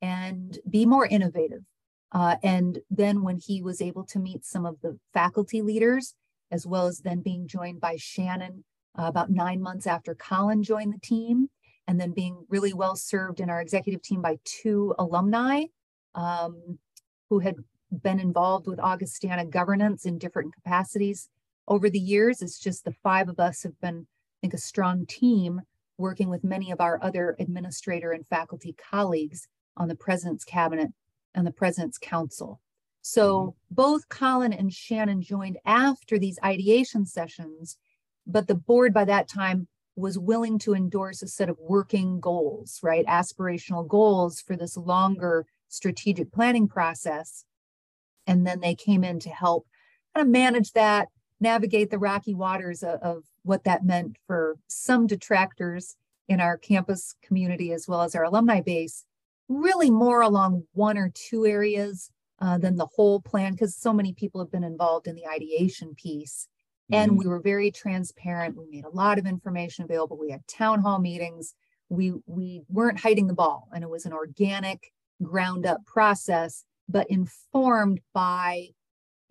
and 0.00 0.60
be 0.70 0.86
more 0.86 1.04
innovative. 1.04 1.62
Uh, 2.12 2.36
and 2.44 2.78
then 2.88 3.24
when 3.24 3.40
he 3.44 3.60
was 3.60 3.82
able 3.82 4.04
to 4.04 4.20
meet 4.20 4.44
some 4.44 4.64
of 4.64 4.80
the 4.82 4.96
faculty 5.12 5.62
leaders, 5.62 6.14
as 6.52 6.64
well 6.64 6.86
as 6.86 7.00
then 7.00 7.22
being 7.22 7.48
joined 7.48 7.80
by 7.80 7.96
Shannan 7.96 8.62
uh, 8.96 9.06
about 9.06 9.28
nine 9.28 9.60
months 9.60 9.88
after 9.88 10.14
Colin 10.14 10.62
joined 10.62 10.94
the 10.94 11.00
team, 11.00 11.50
and 11.88 12.00
then 12.00 12.12
being 12.12 12.46
really 12.48 12.72
well 12.72 12.94
served 12.94 13.40
in 13.40 13.50
our 13.50 13.60
executive 13.60 14.02
team 14.02 14.22
by 14.22 14.38
two 14.44 14.94
alumni 14.96 15.64
um, 16.14 16.78
who 17.30 17.40
had 17.40 17.56
been 17.90 18.20
involved 18.20 18.68
with 18.68 18.78
Augustana 18.78 19.44
governance 19.44 20.06
in 20.06 20.18
different 20.18 20.54
capacities 20.54 21.28
over 21.72 21.88
the 21.88 21.98
years. 21.98 22.42
It's 22.42 22.58
just 22.58 22.84
the 22.84 22.94
five 23.02 23.30
of 23.30 23.40
us 23.40 23.62
have 23.62 23.80
been, 23.80 24.06
I 24.06 24.36
think, 24.42 24.52
a 24.52 24.58
strong 24.58 25.06
team 25.06 25.62
working 25.96 26.28
with 26.28 26.44
many 26.44 26.70
of 26.70 26.82
our 26.82 27.02
other 27.02 27.34
administrator 27.40 28.12
and 28.12 28.26
faculty 28.26 28.76
colleagues 28.90 29.48
on 29.78 29.88
the 29.88 29.94
president's 29.94 30.44
cabinet 30.44 30.90
and 31.34 31.46
the 31.46 31.50
president's 31.50 31.96
council. 31.96 32.60
So 33.00 33.38
mm-hmm. 33.38 33.74
both 33.74 34.10
Colin 34.10 34.52
and 34.52 34.70
Shannan 34.70 35.22
joined 35.22 35.56
after 35.64 36.18
these 36.18 36.38
ideation 36.44 37.06
sessions, 37.06 37.78
but 38.26 38.48
the 38.48 38.54
board 38.54 38.92
by 38.92 39.06
that 39.06 39.26
time 39.26 39.66
was 39.96 40.18
willing 40.18 40.58
to 40.58 40.74
endorse 40.74 41.22
a 41.22 41.26
set 41.26 41.48
of 41.48 41.56
working 41.58 42.20
goals, 42.20 42.80
right? 42.82 43.06
Aspirational 43.06 43.88
goals 43.88 44.42
for 44.42 44.56
this 44.56 44.76
longer 44.76 45.46
strategic 45.68 46.32
planning 46.32 46.68
process. 46.68 47.46
And 48.26 48.46
then 48.46 48.60
they 48.60 48.74
came 48.74 49.04
in 49.04 49.20
to 49.20 49.30
help 49.30 49.66
kind 50.14 50.26
of 50.26 50.30
manage 50.30 50.72
that, 50.72 51.08
navigate 51.42 51.90
the 51.90 51.98
rocky 51.98 52.34
waters 52.34 52.82
of, 52.82 53.00
of 53.00 53.24
what 53.42 53.64
that 53.64 53.84
meant 53.84 54.16
for 54.26 54.56
some 54.68 55.06
detractors 55.06 55.96
in 56.28 56.40
our 56.40 56.56
campus 56.56 57.14
community 57.22 57.72
as 57.72 57.86
well 57.86 58.02
as 58.02 58.14
our 58.14 58.24
alumni 58.24 58.60
base, 58.60 59.04
really 59.48 59.90
more 59.90 60.22
along 60.22 60.62
one 60.72 60.96
or 60.96 61.10
two 61.14 61.44
areas 61.44 62.10
uh, 62.40 62.58
than 62.58 62.76
the 62.76 62.86
whole 62.86 63.20
plan, 63.20 63.52
because 63.52 63.76
so 63.76 63.92
many 63.92 64.12
people 64.12 64.40
have 64.40 64.50
been 64.50 64.64
involved 64.64 65.06
in 65.06 65.14
the 65.14 65.26
ideation 65.26 65.94
piece. 65.94 66.48
And 66.90 67.12
mm-hmm. 67.12 67.18
we 67.18 67.26
were 67.26 67.40
very 67.40 67.70
transparent. 67.70 68.56
We 68.56 68.66
made 68.68 68.84
a 68.84 68.90
lot 68.90 69.18
of 69.18 69.26
information 69.26 69.84
available. 69.84 70.18
We 70.18 70.30
had 70.30 70.46
town 70.48 70.80
hall 70.80 70.98
meetings. 70.98 71.54
We 71.88 72.14
we 72.26 72.62
weren't 72.68 73.00
hiding 73.00 73.26
the 73.26 73.34
ball, 73.34 73.68
and 73.72 73.84
it 73.84 73.90
was 73.90 74.06
an 74.06 74.12
organic, 74.12 74.92
ground 75.22 75.66
up 75.66 75.84
process, 75.86 76.64
but 76.88 77.08
informed 77.10 78.00
by 78.12 78.68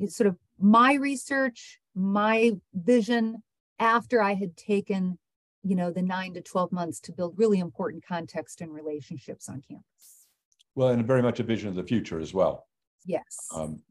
sort 0.07 0.27
of 0.27 0.37
my 0.57 0.93
research 0.93 1.80
my 1.95 2.53
vision 2.73 3.43
after 3.79 4.21
I 4.21 4.33
had 4.33 4.55
taken, 4.55 5.17
you 5.63 5.75
know, 5.75 5.91
the 5.91 6.01
nine 6.01 6.33
to 6.35 6.41
12 6.41 6.71
months 6.71 6.99
to 7.01 7.11
build 7.11 7.37
really 7.37 7.59
important 7.59 8.05
context 8.05 8.61
and 8.61 8.73
relationships 8.73 9.49
on 9.49 9.61
campus. 9.67 10.27
Well, 10.75 10.89
and 10.89 11.05
very 11.05 11.21
much 11.21 11.39
a 11.39 11.43
vision 11.43 11.69
of 11.69 11.75
the 11.75 11.83
future 11.83 12.19
as 12.19 12.33
well. 12.33 12.67
Yes. 13.05 13.47
Um, 13.53 13.81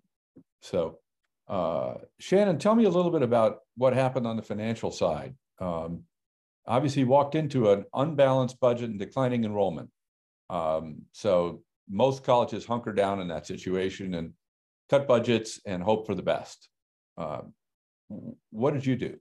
so, 0.63 0.99
uh, 1.49 1.95
Shannan, 2.23 2.59
tell 2.59 2.75
me 2.75 2.85
a 2.85 2.91
little 2.91 3.11
bit 3.11 3.23
about 3.23 3.59
what 3.77 3.93
happened 3.93 4.27
on 4.27 4.37
the 4.37 4.43
financial 4.43 4.91
side. 4.91 5.35
Um, 5.59 6.05
obviously, 6.67 7.05
walked 7.05 7.35
into 7.35 7.71
an 7.71 7.85
unbalanced 7.93 8.61
budget 8.61 8.91
and 8.91 8.99
declining 8.99 9.45
enrollment. 9.45 9.91
Um, 10.49 11.03
so 11.13 11.63
most 11.89 12.25
colleges 12.25 12.65
hunker 12.65 12.93
down 12.93 13.21
in 13.21 13.29
that 13.29 13.47
situation 13.47 14.15
and 14.15 14.33
cut 14.89 15.07
budgets 15.07 15.61
and 15.67 15.83
hope 15.83 16.07
for 16.07 16.15
the 16.15 16.23
best. 16.23 16.69
Uh, 17.19 17.43
what 18.51 18.75
did 18.75 18.85
you 18.85 18.97
do? 18.97 19.19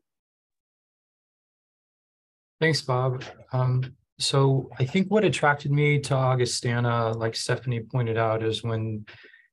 Thanks, 2.60 2.81
Bob. 2.81 3.24
Um, 3.53 3.96
so 4.17 4.69
I 4.77 4.86
think 4.86 5.10
what 5.10 5.24
attracted 5.24 5.72
me 5.72 6.00
to 6.00 6.13
Augustana, 6.13 7.12
like 7.12 7.36
Stephanie 7.36 7.79
pointed 7.79 8.17
out, 8.17 8.43
is 8.43 8.63
when 8.63 9.05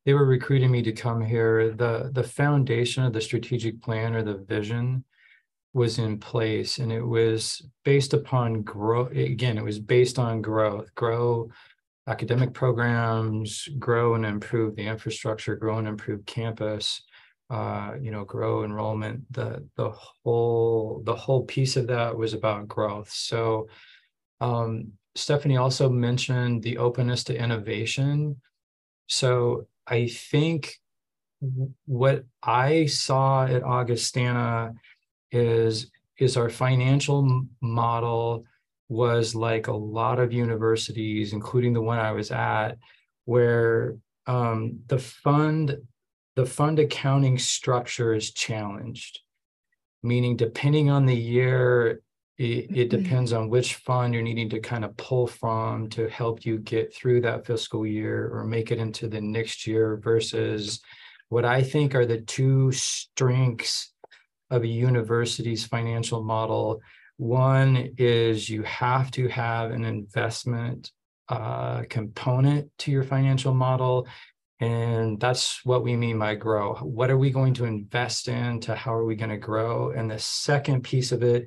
they 0.05 0.13
were 0.13 0.27
recruiting 0.27 0.71
me 0.71 0.83
to 0.83 0.93
come 0.93 1.21
here, 1.21 1.71
the, 1.71 2.11
the 2.13 2.23
foundation 2.23 3.05
of 3.05 3.13
the 3.13 3.21
strategic 3.21 3.81
plan 3.81 4.15
or 4.15 4.23
the 4.23 4.39
vision 4.39 5.05
was 5.73 5.99
in 5.99 6.19
place 6.19 6.79
and 6.79 6.91
it 6.91 7.03
was 7.03 7.63
based 7.85 8.15
upon 8.15 8.63
growth. 8.63 9.11
Again, 9.13 9.59
it 9.59 9.65
was 9.65 9.79
based 9.79 10.19
on 10.19 10.43
growth, 10.43 10.93
grow 10.95 11.51
academic 12.09 12.55
programs, 12.55 13.69
grow 13.79 14.15
and 14.15 14.25
improve 14.25 14.75
the 14.75 14.87
infrastructure, 14.87 15.55
grow 15.55 15.79
and 15.79 15.87
improve 15.87 16.25
campus, 16.25 17.03
uh, 17.49 17.95
you 18.01 18.11
know, 18.11 18.25
grow 18.25 18.65
enrollment. 18.65 19.25
The 19.33 19.67
the 19.77 19.91
whole 19.91 21.03
the 21.05 21.15
whole 21.15 21.45
piece 21.45 21.77
of 21.77 21.87
that 21.89 22.17
was 22.17 22.35
about 22.35 22.69
growth. 22.69 23.11
So 23.11 23.69
um, 24.41 24.93
Stephanie 25.15 25.57
also 25.57 25.89
mentioned 25.89 26.63
the 26.63 26.79
openness 26.79 27.25
to 27.25 27.37
innovation. 27.37 28.41
So 29.07 29.67
I 29.87 30.09
think 30.09 30.77
what 31.85 32.25
I 32.43 32.87
saw 32.87 33.47
at 33.47 33.63
Augustana 33.63 34.75
is 35.31 35.91
is 36.19 36.37
our 36.37 36.49
financial 36.51 37.47
model 37.61 38.45
was 38.89 39.35
like 39.35 39.67
a 39.67 39.73
lot 39.73 40.19
of 40.19 40.33
universities, 40.33 41.33
including 41.33 41.73
the 41.73 41.83
one 41.83 41.99
I 41.99 42.13
was 42.13 42.31
at, 42.31 42.79
where 43.25 43.97
um, 44.27 44.81
the 44.87 44.99
fund 44.99 45.77
the 46.37 46.47
fund 46.47 46.79
accounting 46.79 47.39
structure 47.39 48.15
is 48.15 48.31
challenged, 48.33 49.21
meaning 50.03 50.37
depending 50.37 50.91
on 50.91 51.07
the 51.07 51.17
year, 51.17 52.03
it, 52.39 52.45
it 52.45 52.69
mm-hmm. 52.91 53.03
depends 53.03 53.33
on 53.33 53.49
which 53.49 53.77
fund 53.77 54.13
you're 54.13 54.23
needing 54.23 54.51
to 54.51 54.61
kind 54.61 54.85
of 54.85 54.97
pull 54.99 55.27
from 55.27 55.89
to 55.89 56.09
help 56.09 56.45
you 56.45 56.59
get 56.59 56.95
through 56.95 57.23
that 57.23 57.47
fiscal 57.47 57.87
year 57.87 58.31
or 58.33 58.45
make 58.45 58.71
it 58.71 58.79
into 58.79 59.09
the 59.09 59.21
next 59.21 59.67
year 59.67 59.97
versus 59.97 60.81
what 61.31 61.47
I 61.47 61.63
think 61.63 61.95
are 61.95 62.07
the 62.07 62.21
two 62.21 62.71
strengths 62.73 63.93
of 64.51 64.63
a 64.63 64.69
university's 64.69 65.65
financial 65.65 66.23
model. 66.23 66.81
One 67.17 67.95
is 67.97 68.49
you 68.49 68.63
have 68.63 69.11
to 69.13 69.27
have 69.29 69.71
an 69.71 69.85
investment 69.85 70.93
uh, 71.29 71.83
component 71.89 72.71
to 72.79 72.91
your 72.93 73.03
financial 73.03 73.55
model. 73.55 74.07
And 74.61 75.21
that's 75.21 75.65
what 75.65 75.83
we 75.83 75.97
mean 75.97 76.19
by 76.19 76.35
grow. 76.35 76.75
What 76.77 77.11
are 77.11 77.19
we 77.19 77.31
going 77.31 77.55
to 77.55 77.67
invest 77.67 78.29
in 78.29 78.61
to 78.61 78.75
how 78.75 78.95
are 78.95 79.05
we 79.05 79.15
going 79.15 79.31
to 79.31 79.37
grow? 79.37 79.91
And 79.91 80.11
the 80.11 80.19
second 80.19 80.83
piece 80.83 81.13
of 81.13 81.23
it 81.23 81.47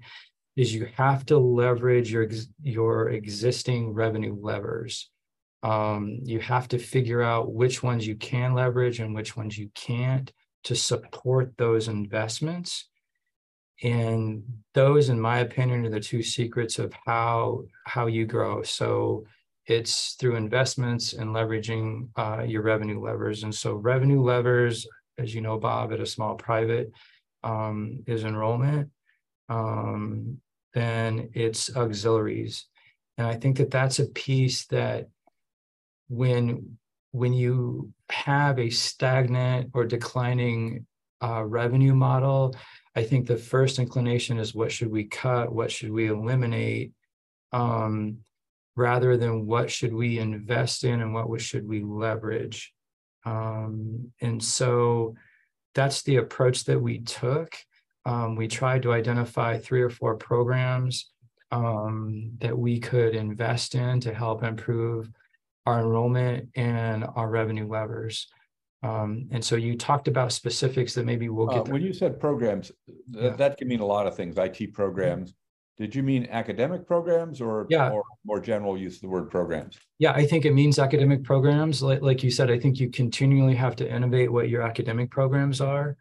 is 0.55 0.73
you 0.73 0.87
have 0.95 1.25
to 1.27 1.39
leverage 1.39 2.11
your, 2.11 2.27
your 2.61 3.09
existing 3.09 3.93
revenue 3.93 4.37
levers. 4.39 5.09
Um, 5.63 6.19
you 6.23 6.39
have 6.39 6.67
to 6.69 6.77
figure 6.77 7.21
out 7.21 7.51
which 7.51 7.81
ones 7.81 8.05
you 8.05 8.15
can 8.15 8.53
leverage 8.53 8.99
and 8.99 9.15
which 9.15 9.35
ones 9.35 9.57
you 9.57 9.69
can't 9.73 10.31
to 10.65 10.75
support 10.75 11.53
those 11.57 11.87
investments 11.87 12.89
and 13.81 14.43
those 14.73 15.09
in 15.09 15.19
my 15.19 15.39
opinion 15.39 15.85
are 15.85 15.89
the 15.89 15.99
two 15.99 16.21
secrets 16.21 16.79
of 16.79 16.91
how 17.05 17.63
how 17.85 18.07
you 18.07 18.25
grow 18.25 18.61
so 18.61 19.23
it's 19.69 20.13
through 20.13 20.35
investments 20.35 21.13
and 21.13 21.29
leveraging 21.29 22.09
uh, 22.17 22.43
your 22.43 22.61
revenue 22.61 22.99
levers. 22.99 23.43
And 23.43 23.53
so 23.53 23.75
revenue 23.75 24.21
levers 24.21 24.88
as 25.17 25.35
you 25.35 25.41
know 25.41 25.59
bob 25.59 25.91
at 25.93 25.99
a 25.99 26.05
small 26.05 26.35
private 26.35 26.91
um, 27.43 28.03
is 28.07 28.23
enrollment 28.23 28.89
um, 29.49 30.38
then 30.73 31.29
it's 31.33 31.75
auxiliaries. 31.75 32.65
And 33.17 33.27
i 33.27 33.35
think 33.35 33.57
that 33.57 33.71
that's 33.71 33.99
a 33.99 34.07
piece 34.07 34.65
that 34.67 35.09
when 36.07 36.77
when 37.11 37.33
you 37.33 37.91
have 38.09 38.59
a 38.59 38.69
stagnant 38.69 39.71
or 39.73 39.85
declining 39.85 40.85
uh, 41.21 41.43
revenue 41.43 41.93
model 41.93 42.55
I 42.95 43.03
think 43.03 43.27
the 43.27 43.38
first 43.38 43.79
inclination 43.79 44.39
is 44.39 44.55
what 44.55 44.71
should 44.71 44.91
we 44.91 45.05
cut, 45.05 45.53
what 45.53 45.71
should 45.71 45.91
we 45.91 46.07
eliminate, 46.07 46.91
um, 47.51 48.17
rather 48.75 49.17
than 49.17 49.45
what 49.45 49.69
should 49.69 49.93
we 49.93 50.19
invest 50.19 50.83
in 50.83 51.01
and 51.01 51.13
what 51.13 51.41
should 51.41 51.67
we 51.67 51.83
leverage. 51.83 52.73
Um, 53.25 54.11
and 54.21 54.41
so 54.41 55.15
that's 55.75 56.01
the 56.03 56.17
approach 56.17 56.65
that 56.65 56.81
we 56.81 56.99
took. 56.99 57.55
Um, 58.05 58.35
we 58.35 58.47
tried 58.47 58.83
to 58.83 58.93
identify 58.93 59.57
three 59.57 59.81
or 59.81 59.89
four 59.89 60.15
programs 60.15 61.11
um, 61.51 62.31
that 62.39 62.57
we 62.57 62.79
could 62.79 63.15
invest 63.15 63.75
in 63.75 63.99
to 64.01 64.13
help 64.13 64.43
improve 64.43 65.09
our 65.65 65.79
enrollment 65.79 66.49
and 66.55 67.05
our 67.15 67.29
revenue 67.29 67.67
levers. 67.67 68.27
Um, 68.81 69.27
and 69.31 69.43
so 69.43 69.55
you 69.55 69.77
talked 69.77 70.07
about 70.07 70.31
specifics 70.31 70.93
that 70.93 71.05
maybe 71.05 71.27
we'll 71.27 71.47
get. 71.47 71.67
Uh, 71.67 71.71
when 71.71 71.81
you 71.81 71.93
said 71.93 72.19
programs, 72.19 72.71
th- 72.88 72.97
yeah. 73.09 73.29
that 73.35 73.57
can 73.57 73.67
mean 73.67 73.81
a 73.81 73.85
lot 73.85 74.07
of 74.07 74.15
things. 74.15 74.38
IT 74.38 74.73
programs. 74.73 75.33
Did 75.79 75.95
you 75.95 76.03
mean 76.03 76.27
academic 76.29 76.86
programs 76.86 77.39
or, 77.39 77.65
yeah. 77.69 77.89
or 77.89 78.03
more 78.25 78.41
general 78.41 78.77
use 78.77 78.95
of 78.95 79.01
the 79.01 79.07
word 79.07 79.31
programs? 79.31 79.79
Yeah, 79.98 80.12
I 80.12 80.25
think 80.25 80.43
it 80.43 80.53
means 80.53 80.77
academic 80.77 81.24
programs. 81.24 81.81
Like, 81.81 82.01
like 82.01 82.21
you 82.21 82.31
said, 82.31 82.51
I 82.51 82.59
think 82.59 82.81
you 82.81 82.89
continually 82.89 83.55
have 83.55 83.77
to 83.77 83.89
innovate 83.89 84.29
what 84.29 84.50
your 84.50 84.62
academic 84.62 85.09
programs 85.09 85.62
are. 85.62 85.95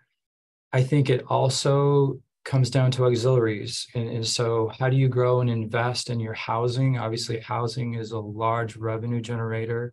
I 0.73 0.83
think 0.83 1.11
it 1.11 1.25
also 1.29 2.19
comes 2.45 2.71
down 2.71 2.91
to 2.93 3.05
auxiliaries. 3.05 3.87
And, 3.95 4.09
and 4.09 4.27
so, 4.27 4.73
how 4.77 4.89
do 4.89 4.97
you 4.97 5.09
grow 5.09 5.43
and 5.43 5.49
invest 5.49 6.11
in 6.11 6.19
your 6.19 6.35
housing? 6.35 6.99
Obviously, 6.99 7.39
housing 7.39 7.95
is 7.95 8.11
a 8.11 8.19
large 8.19 8.75
revenue 8.75 9.21
generator 9.21 9.93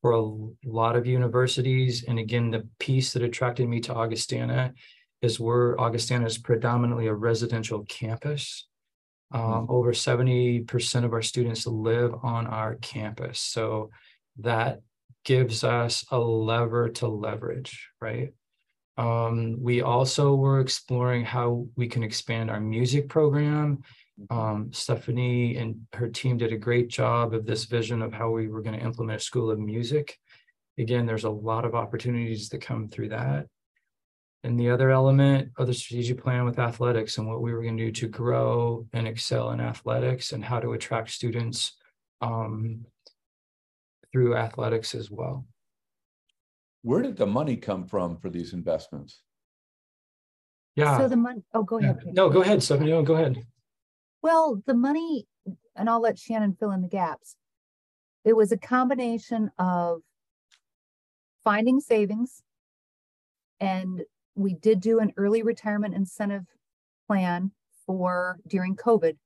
for 0.00 0.12
a 0.12 0.68
lot 0.68 0.96
of 0.96 1.06
universities. 1.06 2.04
And 2.08 2.18
again, 2.18 2.50
the 2.50 2.68
piece 2.80 3.12
that 3.12 3.22
attracted 3.22 3.68
me 3.68 3.78
to 3.82 3.94
Augustana 3.94 4.74
is 5.22 5.38
where 5.38 5.80
Augustana 5.80 6.26
is 6.26 6.38
predominantly 6.38 7.06
a 7.06 7.14
residential 7.14 7.84
campus. 7.84 8.66
Um, 9.32 9.42
mm-hmm. 9.42 9.72
Over 9.72 9.92
70% 9.92 11.04
of 11.04 11.12
our 11.12 11.22
students 11.22 11.66
live 11.66 12.14
on 12.22 12.46
our 12.46 12.76
campus. 12.76 13.40
So 13.40 13.90
that 14.38 14.80
gives 15.24 15.64
us 15.64 16.04
a 16.10 16.18
lever 16.18 16.88
to 16.88 17.08
leverage, 17.08 17.88
right? 18.00 18.32
Um, 18.98 19.56
we 19.60 19.80
also 19.80 20.34
were 20.34 20.60
exploring 20.60 21.24
how 21.24 21.66
we 21.76 21.88
can 21.88 22.02
expand 22.02 22.50
our 22.50 22.60
music 22.60 23.08
program 23.08 23.82
um, 24.30 24.72
Stephanie 24.72 25.56
and 25.56 25.86
her 25.94 26.08
team 26.08 26.36
did 26.36 26.52
a 26.52 26.58
great 26.58 26.88
job 26.88 27.34
of 27.34 27.46
this 27.46 27.64
vision 27.64 28.02
of 28.02 28.12
how 28.12 28.30
we 28.30 28.48
were 28.48 28.62
going 28.62 28.78
to 28.78 28.84
implement 28.84 29.20
a 29.20 29.24
school 29.24 29.50
of 29.50 29.58
music. 29.58 30.18
Again, 30.78 31.06
there's 31.06 31.24
a 31.24 31.30
lot 31.30 31.64
of 31.64 31.74
opportunities 31.74 32.48
that 32.50 32.60
come 32.60 32.88
through 32.88 33.10
that. 33.10 33.46
And 34.44 34.58
the 34.58 34.70
other 34.70 34.90
element 34.90 35.52
of 35.56 35.68
the 35.68 35.74
strategic 35.74 36.20
plan 36.20 36.44
with 36.44 36.58
athletics 36.58 37.18
and 37.18 37.28
what 37.28 37.40
we 37.42 37.52
were 37.52 37.62
going 37.62 37.76
to 37.76 37.86
do 37.86 37.92
to 37.92 38.08
grow 38.08 38.86
and 38.92 39.06
excel 39.06 39.52
in 39.52 39.60
athletics 39.60 40.32
and 40.32 40.44
how 40.44 40.58
to 40.58 40.72
attract 40.72 41.10
students 41.10 41.76
um, 42.20 42.84
through 44.10 44.36
athletics 44.36 44.96
as 44.96 45.10
well. 45.10 45.46
Where 46.82 47.02
did 47.02 47.16
the 47.16 47.26
money 47.26 47.56
come 47.56 47.86
from 47.86 48.16
for 48.16 48.30
these 48.30 48.52
investments? 48.52 49.22
Yeah. 50.74 50.98
So 50.98 51.06
the 51.06 51.16
money, 51.16 51.42
oh, 51.54 51.62
go 51.62 51.78
ahead. 51.78 52.00
No, 52.06 52.28
go 52.28 52.42
ahead, 52.42 52.62
Stephanie. 52.62 52.90
No, 52.90 53.02
go 53.02 53.14
ahead. 53.14 53.44
Well, 54.22 54.60
the 54.66 54.74
money, 54.74 55.26
and 55.76 55.88
I'll 55.88 56.00
let 56.00 56.16
Shannan 56.16 56.58
fill 56.58 56.72
in 56.72 56.82
the 56.82 56.88
gaps. 56.88 57.36
It 58.24 58.34
was 58.34 58.50
a 58.50 58.56
combination 58.56 59.50
of 59.58 60.00
finding 61.44 61.80
savings, 61.80 62.42
and 63.60 64.02
we 64.34 64.54
did 64.54 64.80
do 64.80 64.98
an 64.98 65.12
early 65.16 65.42
retirement 65.42 65.94
incentive 65.94 66.44
plan 67.06 67.52
for 67.86 68.38
during 68.46 68.76
COVID 68.76 69.16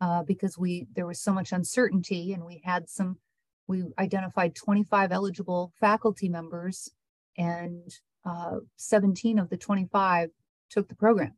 uh, 0.00 0.22
because 0.22 0.56
we 0.56 0.86
there 0.94 1.06
was 1.06 1.20
so 1.20 1.32
much 1.32 1.52
uncertainty, 1.52 2.32
and 2.32 2.44
we 2.44 2.60
had 2.64 2.88
some. 2.88 3.18
We 3.66 3.84
identified 3.98 4.54
25 4.54 5.12
eligible 5.12 5.72
faculty 5.78 6.28
members, 6.28 6.88
and 7.36 7.82
uh, 8.24 8.56
17 8.76 9.38
of 9.38 9.50
the 9.50 9.58
25 9.58 10.30
took 10.70 10.88
the 10.88 10.94
program. 10.94 11.34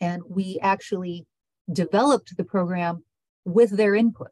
And 0.00 0.22
we 0.26 0.58
actually 0.62 1.26
developed 1.70 2.36
the 2.36 2.44
program 2.44 3.04
with 3.44 3.70
their 3.70 3.94
input, 3.94 4.30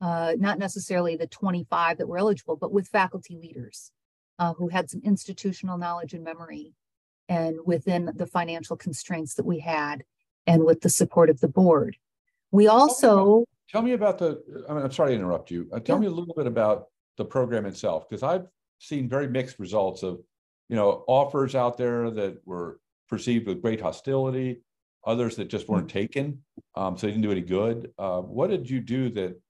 uh, 0.00 0.32
not 0.38 0.58
necessarily 0.58 1.16
the 1.16 1.26
25 1.26 1.98
that 1.98 2.08
were 2.08 2.18
eligible, 2.18 2.56
but 2.56 2.72
with 2.72 2.88
faculty 2.88 3.36
leaders 3.36 3.92
uh, 4.38 4.54
who 4.54 4.68
had 4.68 4.90
some 4.90 5.00
institutional 5.04 5.78
knowledge 5.78 6.14
and 6.14 6.24
memory 6.24 6.74
and 7.28 7.58
within 7.64 8.10
the 8.14 8.26
financial 8.26 8.76
constraints 8.76 9.34
that 9.34 9.46
we 9.46 9.58
had 9.58 10.04
and 10.46 10.64
with 10.64 10.80
the 10.80 10.90
support 10.90 11.28
of 11.30 11.40
the 11.40 11.48
board. 11.48 11.96
We 12.52 12.68
also 12.68 13.44
tell 13.68 13.82
me 13.82 13.92
about 13.92 14.18
the. 14.18 14.42
I 14.68 14.74
mean, 14.74 14.84
I'm 14.84 14.92
sorry 14.92 15.10
to 15.10 15.16
interrupt 15.16 15.50
you. 15.50 15.68
Uh, 15.72 15.80
tell 15.80 15.96
yeah. 15.96 16.02
me 16.02 16.06
a 16.06 16.10
little 16.10 16.34
bit 16.34 16.46
about 16.46 16.86
the 17.16 17.24
program 17.24 17.66
itself, 17.66 18.08
because 18.08 18.22
I've 18.22 18.46
seen 18.78 19.08
very 19.08 19.26
mixed 19.26 19.58
results 19.58 20.02
of, 20.02 20.20
you 20.68 20.76
know, 20.76 21.04
offers 21.08 21.54
out 21.54 21.76
there 21.76 22.10
that 22.10 22.38
were 22.46 22.78
perceived 23.08 23.46
with 23.46 23.62
great 23.62 23.80
hostility, 23.80 24.60
others 25.04 25.36
that 25.36 25.48
just 25.48 25.68
weren't 25.68 25.88
mm-hmm. 25.88 25.98
taken, 25.98 26.42
um, 26.74 26.96
so 26.96 27.06
they 27.06 27.12
didn't 27.12 27.22
do 27.22 27.32
any 27.32 27.40
good. 27.40 27.90
Uh, 27.98 28.20
what 28.20 28.50
did 28.50 28.68
you 28.68 28.80
do 28.80 29.08
that 29.10 29.40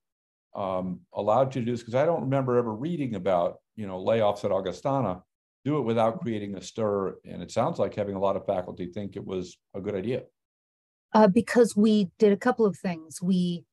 um, 0.57 1.01
allowed 1.13 1.55
you 1.55 1.61
to 1.61 1.67
do 1.67 1.73
this? 1.73 1.81
Because 1.81 1.95
I 1.95 2.07
don't 2.07 2.23
remember 2.23 2.57
ever 2.57 2.75
reading 2.75 3.15
about, 3.15 3.59
you 3.77 3.87
know, 3.87 4.03
layoffs 4.03 4.45
at 4.45 4.51
Augustana. 4.51 5.23
Do 5.65 5.79
it 5.79 5.83
without 5.83 6.21
creating 6.21 6.57
a 6.57 6.63
stir, 6.63 7.17
and 7.25 7.43
it 7.43 7.51
sounds 7.51 7.79
like 7.79 7.95
having 7.95 8.15
a 8.15 8.21
lot 8.21 8.37
of 8.37 8.47
faculty 8.47 8.87
think 8.87 9.17
it 9.17 9.25
was 9.25 9.59
a 9.75 9.81
good 9.81 9.97
idea. 9.97 10.23
Uh, 11.13 11.27
because 11.27 11.77
we 11.77 12.09
did 12.19 12.33
a 12.33 12.37
couple 12.37 12.65
of 12.65 12.77
things. 12.79 13.21
We 13.21 13.65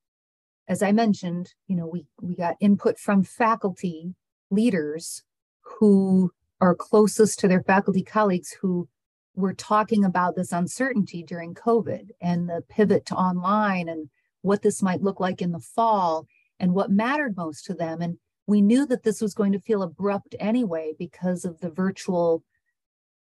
as 0.68 0.82
I 0.82 0.92
mentioned, 0.92 1.54
you 1.68 1.75
know, 1.75 1.88
we 1.88 2.06
we 2.22 2.36
got 2.36 2.56
input 2.60 2.98
from 2.98 3.24
faculty 3.24 4.16
leaders 4.50 5.24
who 5.62 6.32
are 6.62 6.75
closest 6.75 7.40
to 7.40 7.48
their 7.48 7.63
faculty 7.63 8.04
colleagues 8.04 8.56
who 8.62 8.88
were 9.36 9.54
talking 9.54 10.06
about 10.06 10.36
this 10.36 10.52
uncertainty 10.52 11.24
during 11.24 11.54
COVID 11.54 12.10
and 12.22 12.48
the 12.48 12.63
pivot 12.70 13.06
to 13.08 13.16
online 13.16 13.90
and 13.90 14.10
what 14.42 14.62
this 14.62 14.82
might 14.82 15.02
look 15.02 15.20
like 15.20 15.42
in 15.42 15.52
the 15.52 15.60
fall 15.60 16.28
and 16.60 16.74
what 16.74 16.92
mattered 16.92 17.36
most 17.36 17.66
to 17.66 17.74
them. 17.74 18.02
And 18.02 18.18
we 18.48 18.62
knew 18.62 18.86
that 18.88 19.04
this 19.04 19.22
was 19.22 19.34
going 19.34 19.52
to 19.54 19.60
feel 19.60 19.84
abrupt 19.84 20.36
anyway 20.40 20.94
because 20.98 21.46
of 21.46 21.60
the 21.60 21.70
virtual 21.70 22.44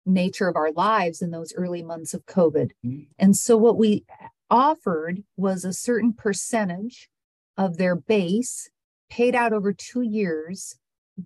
nature 0.05 0.47
of 0.47 0.55
our 0.55 0.71
lives 0.71 1.21
in 1.21 1.31
those 1.31 1.53
early 1.55 1.81
months 1.81 2.13
of 2.13 2.25
COVID. 2.25 2.71
Mm-hmm. 2.85 3.03
And 3.17 3.37
so 3.37 3.55
what 3.57 3.77
we 3.77 4.05
offered 4.49 5.23
was 5.37 5.63
a 5.63 5.73
certain 5.73 6.13
percentage 6.13 7.09
of 7.57 7.77
their 7.77 7.95
base 7.95 8.69
paid 9.09 9.35
out 9.35 9.53
over 9.53 9.71
two 9.71 10.01
years, 10.01 10.75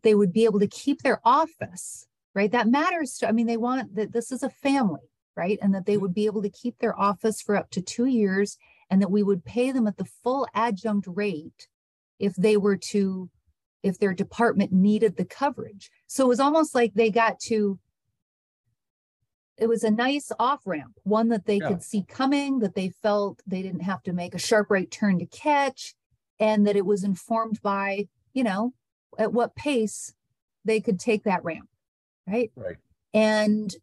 they 0.04 0.14
would 0.14 0.34
be 0.34 0.46
able 0.46 0.60
to 0.60 0.68
keep 0.68 1.02
their 1.02 1.22
office, 1.24 2.06
right? 2.36 2.52
That 2.52 2.68
matters 2.68 3.18
to, 3.18 3.30
I 3.30 3.32
mean, 3.32 3.48
they 3.48 3.58
want 3.58 3.96
that 3.96 4.12
this 4.12 4.32
is 4.32 4.44
a 4.44 4.50
family, 4.50 5.10
right? 5.36 5.58
And 5.62 5.74
that 5.74 5.86
they 5.86 5.98
would 5.98 6.14
be 6.14 6.26
able 6.26 6.42
to 6.42 6.50
keep 6.50 6.78
their 6.80 6.98
office 7.00 7.42
for 7.42 7.56
up 7.56 7.70
to 7.72 7.82
two 7.82 8.06
years 8.06 8.58
and 8.90 9.02
that 9.02 9.12
we 9.12 9.24
would 9.24 9.46
pay 9.46 9.72
them 9.72 9.88
at 9.88 9.98
the 9.98 10.10
full 10.24 10.48
adjunct 10.54 11.08
rate 11.10 11.68
if 12.20 12.36
they 12.36 12.58
were 12.58 12.78
to, 12.78 13.30
if 13.84 14.00
their 14.00 14.14
department 14.14 14.72
needed 14.72 15.18
the 15.18 15.26
coverage. 15.26 15.92
So 16.08 16.26
it 16.26 16.30
was 16.30 16.40
almost 16.40 16.74
like 16.76 16.94
they 16.94 17.10
got 17.10 17.40
to, 17.42 17.80
it 19.58 19.68
was 19.68 19.84
a 19.84 19.92
nice 19.92 20.32
off 20.40 20.62
ramp, 20.66 21.00
one 21.04 21.30
that 21.30 21.46
they 21.46 21.58
yeah. 21.58 21.70
could 21.70 21.84
see 21.84 22.04
coming, 22.08 22.60
that 22.60 22.76
they 22.76 22.90
felt 22.90 23.42
they 23.48 23.62
didn't 23.62 23.82
have 23.82 24.04
to 24.04 24.14
make 24.14 24.36
a 24.36 24.40
sharp 24.40 24.68
right 24.70 24.90
turn 24.90 25.20
to 25.20 25.26
catch 25.26 25.96
and 26.40 26.68
that 26.68 26.76
it 26.76 26.86
was 26.86 27.04
informed 27.04 27.60
by, 27.62 28.08
you 28.34 28.44
know, 28.44 28.74
at 29.18 29.34
what 29.34 29.56
pace 29.56 30.14
they 30.64 30.80
could 30.80 31.00
take 31.00 31.24
that 31.24 31.44
ramp. 31.44 31.68
Right. 32.28 32.52
Right. 32.56 32.78
And 33.14 33.74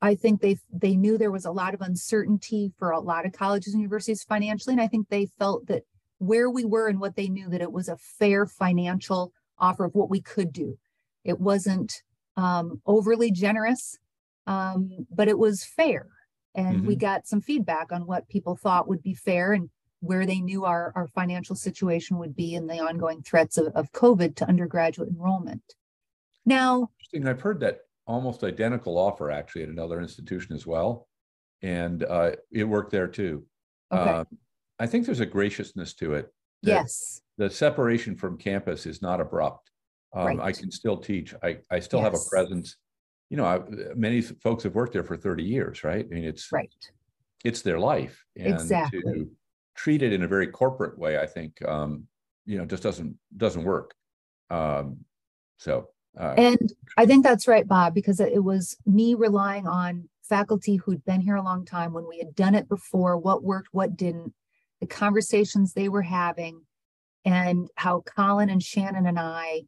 I 0.00 0.14
think 0.14 0.40
they 0.40 0.58
they 0.70 0.96
knew 0.96 1.16
there 1.16 1.30
was 1.30 1.46
a 1.46 1.50
lot 1.50 1.74
of 1.74 1.80
uncertainty 1.80 2.72
for 2.78 2.90
a 2.90 3.00
lot 3.00 3.26
of 3.26 3.32
colleges 3.32 3.72
and 3.72 3.80
universities 3.80 4.22
financially. 4.22 4.74
And 4.74 4.80
I 4.80 4.86
think 4.86 5.08
they 5.08 5.26
felt 5.38 5.66
that 5.66 5.84
where 6.26 6.50
we 6.50 6.64
were 6.64 6.88
and 6.88 7.00
what 7.00 7.16
they 7.16 7.28
knew 7.28 7.48
that 7.48 7.60
it 7.60 7.72
was 7.72 7.88
a 7.88 7.96
fair 7.96 8.46
financial 8.46 9.32
offer 9.58 9.84
of 9.84 9.94
what 9.94 10.10
we 10.10 10.20
could 10.20 10.52
do. 10.52 10.78
It 11.24 11.40
wasn't 11.40 12.02
um, 12.36 12.80
overly 12.86 13.30
generous, 13.30 13.98
um, 14.46 15.06
but 15.10 15.28
it 15.28 15.38
was 15.38 15.64
fair. 15.64 16.08
And 16.54 16.78
mm-hmm. 16.78 16.86
we 16.86 16.96
got 16.96 17.26
some 17.26 17.40
feedback 17.40 17.92
on 17.92 18.06
what 18.06 18.28
people 18.28 18.56
thought 18.56 18.88
would 18.88 19.02
be 19.02 19.14
fair. 19.14 19.52
And 19.52 19.70
where 20.04 20.26
they 20.26 20.40
knew 20.40 20.64
our, 20.64 20.92
our 20.94 21.06
financial 21.06 21.56
situation 21.56 22.18
would 22.18 22.36
be 22.36 22.54
and 22.54 22.68
the 22.68 22.78
ongoing 22.78 23.22
threats 23.22 23.56
of, 23.56 23.68
of 23.68 23.90
COVID 23.92 24.36
to 24.36 24.48
undergraduate 24.48 25.08
enrollment. 25.08 25.62
Now, 26.44 26.90
interesting. 26.98 27.26
I've 27.26 27.40
heard 27.40 27.60
that 27.60 27.80
almost 28.06 28.44
identical 28.44 28.98
offer 28.98 29.30
actually 29.30 29.62
at 29.62 29.70
another 29.70 30.00
institution 30.00 30.54
as 30.54 30.66
well, 30.66 31.08
and 31.62 32.04
uh, 32.04 32.32
it 32.52 32.64
worked 32.64 32.90
there 32.90 33.08
too. 33.08 33.44
Okay. 33.90 34.10
Uh, 34.10 34.24
I 34.78 34.86
think 34.86 35.06
there's 35.06 35.20
a 35.20 35.26
graciousness 35.26 35.94
to 35.94 36.14
it. 36.14 36.32
Yes. 36.62 37.20
The 37.36 37.50
separation 37.50 38.16
from 38.16 38.38
campus 38.38 38.86
is 38.86 39.02
not 39.02 39.20
abrupt. 39.20 39.70
Um, 40.14 40.26
right. 40.26 40.40
I 40.40 40.52
can 40.52 40.70
still 40.70 40.96
teach. 40.96 41.34
I, 41.42 41.58
I 41.70 41.80
still 41.80 42.00
yes. 42.00 42.06
have 42.06 42.14
a 42.14 42.30
presence. 42.30 42.76
You 43.30 43.36
know, 43.36 43.44
I, 43.44 43.60
many 43.94 44.20
folks 44.20 44.64
have 44.64 44.74
worked 44.74 44.92
there 44.92 45.02
for 45.02 45.16
30 45.16 45.42
years, 45.42 45.84
right? 45.84 46.06
I 46.08 46.14
mean, 46.14 46.24
it's 46.24 46.52
right. 46.52 46.72
It's 47.44 47.62
their 47.62 47.78
life. 47.78 48.24
And 48.36 48.54
exactly. 48.54 49.00
To, 49.00 49.30
treated 49.74 50.12
in 50.12 50.22
a 50.22 50.28
very 50.28 50.46
corporate 50.46 50.98
way, 50.98 51.18
I 51.18 51.26
think, 51.26 51.60
um, 51.66 52.06
you 52.46 52.58
know, 52.58 52.64
just 52.64 52.82
doesn't 52.82 53.16
doesn't 53.36 53.64
work. 53.64 53.94
Um, 54.50 54.98
so, 55.58 55.88
uh, 56.18 56.34
and 56.36 56.72
I 56.96 57.06
think 57.06 57.24
that's 57.24 57.48
right, 57.48 57.66
Bob, 57.66 57.94
because 57.94 58.20
it 58.20 58.42
was 58.42 58.76
me 58.86 59.14
relying 59.14 59.66
on 59.66 60.08
faculty 60.22 60.76
who'd 60.76 61.04
been 61.04 61.20
here 61.20 61.36
a 61.36 61.42
long 61.42 61.64
time 61.64 61.92
when 61.92 62.08
we 62.08 62.18
had 62.18 62.34
done 62.34 62.54
it 62.54 62.68
before, 62.68 63.18
what 63.18 63.42
worked, 63.42 63.68
what 63.72 63.96
didn't, 63.96 64.32
the 64.84 64.94
conversations 64.94 65.72
they 65.72 65.88
were 65.88 66.02
having, 66.02 66.62
and 67.24 67.68
how 67.76 68.00
Colin 68.00 68.50
and 68.50 68.60
Shannan 68.60 69.08
and 69.08 69.18
I 69.18 69.62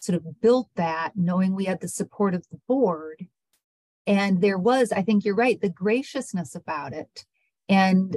sort 0.00 0.16
of 0.16 0.40
built 0.40 0.68
that, 0.76 1.12
knowing 1.16 1.54
we 1.54 1.64
had 1.64 1.80
the 1.80 1.88
support 1.88 2.34
of 2.34 2.46
the 2.50 2.58
board. 2.66 3.26
And 4.06 4.40
there 4.40 4.58
was, 4.58 4.90
I 4.90 5.02
think 5.02 5.24
you're 5.24 5.34
right, 5.34 5.60
the 5.60 5.68
graciousness 5.68 6.54
about 6.54 6.92
it. 6.92 7.24
And 7.68 8.16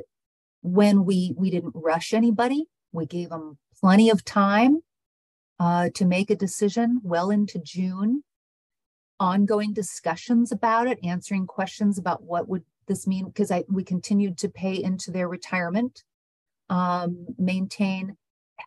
when 0.62 1.06
we 1.06 1.34
we 1.36 1.50
didn't 1.50 1.74
rush 1.76 2.14
anybody 2.14 2.66
we 2.92 3.06
gave 3.06 3.30
them 3.30 3.58
plenty 3.80 4.10
of 4.10 4.24
time 4.24 4.82
uh, 5.60 5.90
to 5.94 6.06
make 6.06 6.30
a 6.30 6.36
decision 6.36 7.00
well 7.04 7.30
into 7.30 7.60
june 7.60 8.24
ongoing 9.20 9.74
discussions 9.74 10.52
about 10.52 10.88
it 10.88 11.00
answering 11.04 11.46
questions 11.48 11.98
about 11.98 12.24
what 12.24 12.48
would 12.48 12.64
this 12.88 13.08
mean 13.08 13.26
because 13.26 13.52
i 13.52 13.64
we 13.70 13.84
continued 13.84 14.38
to 14.38 14.50
pay 14.50 14.76
into 14.76 15.12
their 15.12 15.28
retirement 15.28 16.04
um, 16.72 17.28
maintain 17.38 18.18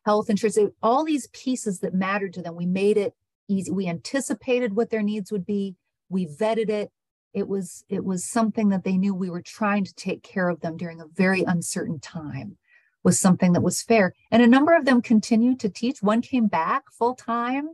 health 0.04 0.30
insurance. 0.30 0.58
All 0.82 1.04
these 1.04 1.26
pieces 1.28 1.80
that 1.80 1.94
mattered 1.94 2.34
to 2.34 2.42
them 2.42 2.54
we 2.54 2.66
made 2.66 2.96
it 2.96 3.14
easy. 3.48 3.72
We 3.72 3.88
anticipated 3.88 4.76
what 4.76 4.90
their 4.90 5.02
needs 5.02 5.32
would 5.32 5.44
be. 5.44 5.74
We 6.08 6.26
vetted 6.26 6.70
it. 6.70 6.92
It 7.32 7.48
was 7.48 7.84
it 7.88 8.04
was 8.04 8.24
something 8.24 8.68
that 8.68 8.84
they 8.84 8.96
knew 8.96 9.14
we 9.14 9.30
were 9.30 9.42
trying 9.42 9.84
to 9.84 9.94
take 9.94 10.22
care 10.22 10.48
of 10.48 10.60
them 10.60 10.76
during 10.76 11.00
a 11.00 11.06
very 11.06 11.42
uncertain 11.42 11.98
time 11.98 12.56
was 13.02 13.18
something 13.18 13.52
that 13.52 13.60
was 13.62 13.82
fair. 13.82 14.14
And 14.30 14.42
a 14.42 14.46
number 14.46 14.74
of 14.74 14.84
them 14.84 15.02
continued 15.02 15.58
to 15.60 15.68
teach. 15.68 16.02
One 16.02 16.22
came 16.22 16.46
back 16.46 16.84
full 16.92 17.14
time 17.14 17.70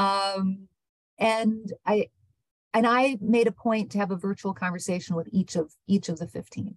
um, 0.00 0.68
and 1.18 1.72
i 1.86 2.08
and 2.72 2.86
i 2.86 3.16
made 3.20 3.46
a 3.46 3.52
point 3.52 3.92
to 3.92 3.98
have 3.98 4.10
a 4.10 4.16
virtual 4.16 4.54
conversation 4.54 5.14
with 5.14 5.28
each 5.30 5.54
of 5.54 5.72
each 5.86 6.08
of 6.08 6.18
the 6.18 6.26
15 6.26 6.76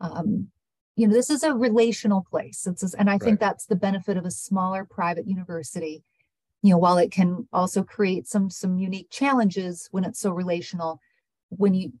um, 0.00 0.48
you 0.96 1.06
know 1.06 1.14
this 1.14 1.30
is 1.30 1.42
a 1.42 1.54
relational 1.54 2.24
place. 2.30 2.66
It's 2.66 2.94
and 2.94 3.08
i 3.08 3.14
right. 3.14 3.22
think 3.22 3.40
that's 3.40 3.66
the 3.66 3.76
benefit 3.76 4.16
of 4.16 4.24
a 4.24 4.30
smaller 4.30 4.84
private 4.84 5.26
university 5.26 6.02
you 6.62 6.70
know 6.70 6.78
while 6.78 6.98
it 6.98 7.10
can 7.10 7.48
also 7.52 7.82
create 7.82 8.26
some 8.26 8.50
some 8.50 8.78
unique 8.78 9.10
challenges 9.10 9.88
when 9.90 10.04
it's 10.04 10.20
so 10.20 10.30
relational 10.30 11.00
when 11.50 11.74
you 11.74 11.92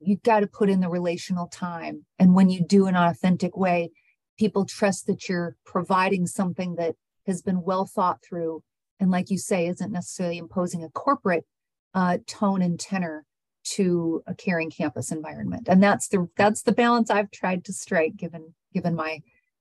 you've 0.00 0.22
got 0.22 0.40
to 0.40 0.46
put 0.46 0.70
in 0.70 0.80
the 0.80 0.88
relational 0.88 1.46
time. 1.46 2.06
And 2.18 2.34
when 2.34 2.48
you 2.48 2.64
do 2.64 2.86
in 2.86 2.96
an 2.96 3.02
authentic 3.02 3.56
way 3.56 3.90
people 4.38 4.64
trust 4.64 5.06
that 5.06 5.28
you're 5.28 5.54
providing 5.66 6.26
something 6.26 6.76
that 6.76 6.94
has 7.26 7.42
been 7.42 7.62
well 7.62 7.84
thought 7.84 8.22
through 8.26 8.62
and 8.98 9.10
like 9.10 9.28
you 9.28 9.36
say 9.36 9.66
isn't 9.66 9.92
necessarily 9.92 10.38
imposing 10.38 10.82
a 10.82 10.88
corporate 10.88 11.44
uh, 11.92 12.16
tone 12.26 12.62
and 12.62 12.80
tenor 12.80 13.26
to 13.64 14.22
a 14.26 14.34
caring 14.34 14.70
campus 14.70 15.12
environment 15.12 15.68
and 15.68 15.82
that's 15.82 16.08
the 16.08 16.28
that's 16.36 16.62
the 16.62 16.72
balance 16.72 17.10
i've 17.10 17.30
tried 17.30 17.64
to 17.64 17.72
strike 17.72 18.16
given 18.16 18.54
given 18.72 18.94
my 18.94 19.20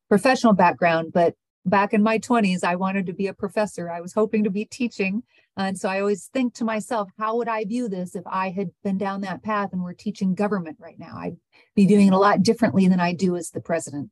professional 0.10 0.54
background 0.54 1.12
but 1.14 1.36
back 1.66 1.94
in 1.94 2.04
my 2.04 2.20
20s, 2.20 2.64
I 2.64 2.76
wanted 2.76 3.06
to 3.06 3.14
be 3.14 3.28
a 3.28 3.34
professor. 3.34 3.90
I 3.90 4.02
was 4.02 4.14
hoping 4.14 4.44
to 4.44 4.50
be 4.50 4.66
teaching. 4.66 5.24
And 5.58 5.78
so 5.78 5.90
I 5.90 6.00
always 6.00 6.28
think 6.28 6.54
to 6.56 6.64
myself, 6.64 7.10
how 7.18 7.38
would 7.38 7.48
I 7.48 7.66
view 7.66 7.90
this 7.90 8.16
if 8.16 8.24
I 8.26 8.50
had 8.50 8.70
been 8.84 8.98
down 8.98 9.22
that 9.22 9.44
path 9.44 9.70
and 9.72 9.84
were 9.84 9.94
teaching 9.94 10.36
government 10.36 10.78
right 10.80 10.98
now? 10.98 11.16
I'd 11.16 11.38
be 11.76 11.86
doing 11.86 12.08
it 12.08 12.14
a 12.14 12.18
lot 12.18 12.44
differently 12.44 12.88
than 12.88 13.00
I 13.00 13.14
do 13.14 13.36
as 13.36 13.50
the 13.50 13.62
president. 13.62 14.10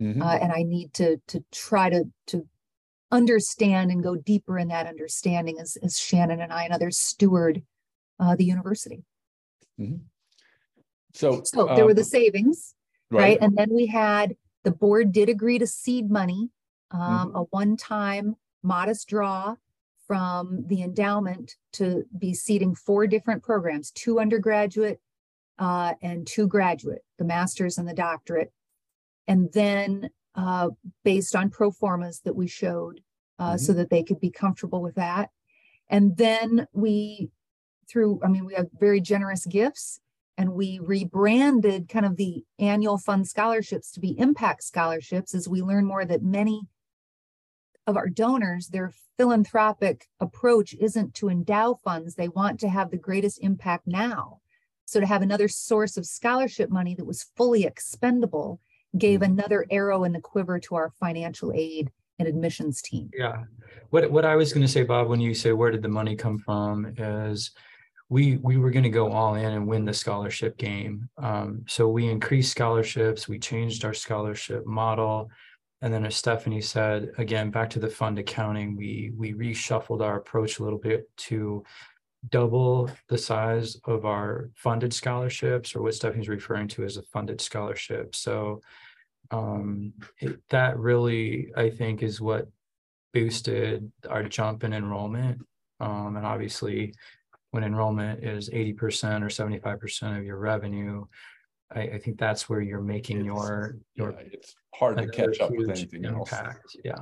Mm-hmm. 0.00 0.22
Uh, 0.22 0.36
and 0.36 0.52
I 0.52 0.62
need 0.62 0.94
to 0.94 1.18
to 1.28 1.44
try 1.52 1.90
to 1.90 2.04
to 2.28 2.46
understand 3.10 3.90
and 3.90 4.02
go 4.02 4.16
deeper 4.16 4.58
in 4.58 4.68
that 4.68 4.86
understanding 4.86 5.58
as, 5.60 5.76
as 5.82 5.96
Shannan 5.96 6.42
and 6.42 6.52
I 6.52 6.64
and 6.64 6.72
others 6.72 6.96
steward 6.96 7.62
uh, 8.18 8.34
the 8.36 8.44
university. 8.44 9.04
Mm-hmm. 9.80 9.96
So, 11.12 11.42
So 11.44 11.66
there 11.74 11.84
were 11.84 11.90
um, 11.90 11.96
the 11.96 12.04
savings, 12.04 12.74
right? 13.10 13.38
And 13.40 13.56
then 13.56 13.70
we 13.70 13.86
had, 13.86 14.36
the 14.62 14.70
board 14.70 15.10
did 15.12 15.28
agree 15.28 15.58
to 15.58 15.66
seed 15.66 16.10
money, 16.10 16.50
um, 16.90 17.32
a 17.34 17.42
one-time 17.50 18.36
modest 18.62 19.08
draw 19.08 19.56
from 20.06 20.64
the 20.66 20.82
endowment 20.82 21.56
to 21.72 22.04
be 22.18 22.34
seeding 22.34 22.74
four 22.74 23.06
different 23.06 23.42
programs, 23.42 23.90
two 23.90 24.20
undergraduate 24.20 25.00
uh, 25.58 25.94
and 26.02 26.26
two 26.26 26.46
graduate, 26.46 27.04
the 27.18 27.24
master's 27.24 27.78
and 27.78 27.88
the 27.88 27.94
doctorate. 27.94 28.52
And 29.26 29.52
then 29.52 30.10
uh, 30.34 30.70
based 31.04 31.34
on 31.34 31.50
pro 31.50 31.70
formas 31.70 32.20
that 32.24 32.36
we 32.36 32.46
showed, 32.46 33.00
uh, 33.38 33.56
so 33.56 33.72
that 33.72 33.88
they 33.88 34.02
could 34.02 34.20
be 34.20 34.30
comfortable 34.30 34.82
with 34.82 34.96
that. 34.96 35.30
And 35.88 36.16
then 36.16 36.66
we, 36.72 37.30
through, 37.90 38.20
I 38.24 38.28
mean, 38.28 38.44
we 38.44 38.54
have 38.54 38.68
very 38.78 39.00
generous 39.00 39.46
gifts 39.46 40.00
and 40.38 40.54
we 40.54 40.80
rebranded 40.82 41.88
kind 41.88 42.06
of 42.06 42.16
the 42.16 42.44
annual 42.58 42.98
fund 42.98 43.28
scholarships 43.28 43.90
to 43.92 44.00
be 44.00 44.18
impact 44.18 44.62
scholarships 44.62 45.34
as 45.34 45.48
we 45.48 45.60
learn 45.60 45.84
more 45.84 46.04
that 46.04 46.22
many 46.22 46.62
of 47.86 47.96
our 47.96 48.08
donors, 48.08 48.68
their 48.68 48.92
philanthropic 49.18 50.06
approach 50.20 50.74
isn't 50.80 51.14
to 51.14 51.28
endow 51.28 51.74
funds. 51.74 52.14
They 52.14 52.28
want 52.28 52.60
to 52.60 52.68
have 52.68 52.90
the 52.90 52.96
greatest 52.96 53.38
impact 53.42 53.86
now. 53.86 54.40
So 54.86 54.98
to 55.00 55.06
have 55.06 55.22
another 55.22 55.48
source 55.48 55.96
of 55.96 56.06
scholarship 56.06 56.70
money 56.70 56.94
that 56.94 57.04
was 57.04 57.26
fully 57.36 57.64
expendable 57.64 58.60
gave 58.96 59.20
mm-hmm. 59.20 59.32
another 59.32 59.66
arrow 59.70 60.04
in 60.04 60.12
the 60.12 60.20
quiver 60.20 60.58
to 60.60 60.74
our 60.74 60.90
financial 60.98 61.52
aid 61.54 61.90
and 62.18 62.26
admissions 62.26 62.82
team. 62.82 63.10
Yeah. 63.16 63.44
What 63.90 64.10
what 64.10 64.24
I 64.24 64.36
was 64.36 64.52
going 64.52 64.66
to 64.66 64.72
say, 64.72 64.84
Bob, 64.84 65.08
when 65.08 65.20
you 65.20 65.34
say 65.34 65.52
where 65.52 65.70
did 65.70 65.82
the 65.82 65.88
money 65.88 66.16
come 66.16 66.38
from, 66.38 66.92
is 66.96 67.50
we 68.10 68.36
we 68.38 68.58
were 68.58 68.70
going 68.70 68.82
to 68.82 68.90
go 68.90 69.10
all 69.10 69.36
in 69.36 69.52
and 69.52 69.66
win 69.66 69.84
the 69.86 69.94
scholarship 69.94 70.58
game. 70.58 71.08
Um, 71.16 71.64
so 71.66 71.88
we 71.88 72.08
increased 72.08 72.50
scholarships, 72.50 73.28
we 73.28 73.38
changed 73.38 73.84
our 73.84 73.94
scholarship 73.94 74.66
model, 74.66 75.30
and 75.80 75.94
then 75.94 76.04
as 76.04 76.16
Stephanie 76.16 76.60
said, 76.60 77.12
again 77.16 77.50
back 77.50 77.70
to 77.70 77.78
the 77.78 77.88
fund 77.88 78.18
accounting, 78.18 78.76
we 78.76 79.12
we 79.16 79.32
reshuffled 79.32 80.02
our 80.02 80.16
approach 80.18 80.58
a 80.58 80.64
little 80.64 80.78
bit 80.78 81.08
to 81.28 81.64
double 82.28 82.90
the 83.08 83.16
size 83.16 83.78
of 83.84 84.04
our 84.04 84.50
funded 84.54 84.92
scholarships, 84.92 85.74
or 85.74 85.80
what 85.80 85.94
Stephanie's 85.94 86.28
referring 86.28 86.68
to 86.68 86.84
as 86.84 86.96
a 86.96 87.02
funded 87.04 87.40
scholarship. 87.40 88.14
So 88.14 88.60
um, 89.30 89.92
it, 90.18 90.40
that 90.50 90.78
really, 90.78 91.52
I 91.56 91.70
think, 91.70 92.02
is 92.02 92.20
what 92.20 92.48
boosted 93.14 93.90
our 94.08 94.24
jump 94.24 94.64
in 94.64 94.72
enrollment. 94.72 95.46
Um, 95.78 96.16
and 96.16 96.26
obviously, 96.26 96.92
when 97.50 97.64
enrollment 97.64 98.22
is 98.24 98.48
80% 98.50 99.22
or 99.22 99.26
75% 99.26 100.18
of 100.18 100.24
your 100.24 100.38
revenue, 100.38 101.04
I, 101.74 101.80
I 101.82 101.98
think 101.98 102.18
that's 102.18 102.48
where 102.48 102.60
you're 102.60 102.80
making 102.80 103.18
It's- 103.20 103.26
your 103.26 103.76
your 103.94 104.12
yeah, 104.12 104.26
it's 104.32 104.54
hard 104.74 104.98
to 104.98 105.08
catch 105.08 105.40
up 105.40 105.50
with 105.50 105.70
anything 105.70 106.04
else. 106.04 106.30
impact. 106.32 106.76
Yeah. 106.84 106.94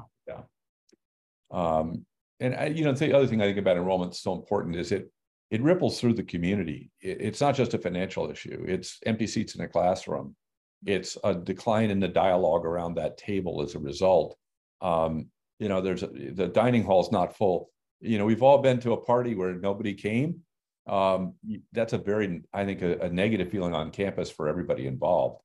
Um, 1.51 2.05
and 2.41 2.55
I, 2.55 2.67
you 2.67 2.85
know, 2.85 2.93
the 2.93 3.15
other 3.17 3.27
thing 3.27 3.41
I 3.41 3.47
think 3.47 3.59
about 3.59 3.77
enrollment 3.77 4.13
is 4.13 4.21
so 4.21 4.35
important 4.35 4.77
is 4.77 4.93
it 4.93 5.11
it 5.51 5.63
ripples 5.63 5.99
through 5.99 6.13
the 6.13 6.23
community. 6.23 6.91
It- 7.01 7.21
it's 7.23 7.41
not 7.41 7.55
just 7.55 7.73
a 7.75 7.79
financial 7.79 8.31
issue. 8.31 8.65
It's 8.69 8.99
empty 9.07 9.27
seats 9.27 9.55
in 9.55 9.63
a 9.63 9.69
classroom. 9.69 10.37
It's 10.85 11.17
a 11.25 11.35
decline 11.35 11.91
in 11.91 12.01
the 12.01 12.09
dialogue 12.09 12.67
around 12.67 12.95
that 12.97 13.17
table 13.17 13.63
as 13.63 13.75
a 13.75 13.79
result. 13.79 14.37
Um, 14.83 15.31
you 15.59 15.69
know, 15.69 15.81
there's 15.81 16.03
a, 16.03 16.09
the 16.09 16.49
dining 16.49 16.85
hall 16.85 17.01
is 17.01 17.11
not 17.11 17.35
full. 17.37 17.71
You 18.01 18.19
know, 18.19 18.25
we've 18.25 18.43
all 18.43 18.59
been 18.59 18.81
to 18.81 18.93
a 18.93 18.97
party 18.97 19.35
where 19.35 19.55
nobody 19.55 19.95
came. 19.95 20.41
Um, 20.87 21.35
that's 21.73 21.93
a 21.93 21.99
very, 21.99 22.43
I 22.53 22.65
think, 22.65 22.83
a, 22.83 22.99
a 22.99 23.09
negative 23.09 23.51
feeling 23.51 23.75
on 23.75 23.91
campus 23.91 24.31
for 24.31 24.49
everybody 24.49 24.87
involved. 24.87 25.43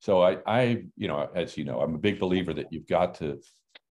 So 0.00 0.22
I, 0.22 0.38
I, 0.46 0.84
you 0.96 1.08
know, 1.08 1.28
as 1.34 1.56
you 1.56 1.64
know, 1.64 1.80
I'm 1.80 1.94
a 1.94 1.98
big 1.98 2.18
believer 2.18 2.54
that 2.54 2.72
you've 2.72 2.88
got 2.88 3.16
to 3.16 3.40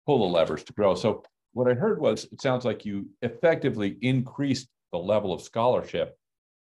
pull 0.05 0.19
the 0.19 0.33
levers 0.33 0.63
to 0.63 0.73
grow. 0.73 0.95
So 0.95 1.23
what 1.51 1.69
I 1.69 1.73
heard 1.73 1.99
was, 1.99 2.25
it 2.31 2.41
sounds 2.41 2.65
like 2.65 2.85
you 2.85 3.09
effectively 3.21 3.97
increased 4.01 4.69
the 4.91 4.97
level 4.97 5.33
of 5.33 5.41
scholarship, 5.41 6.17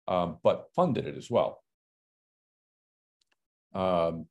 um, 0.08 0.38
but 0.42 0.68
funded 0.76 1.06
it 1.06 1.18
as 1.18 1.30
well. 1.30 1.62
Um, 3.74 4.28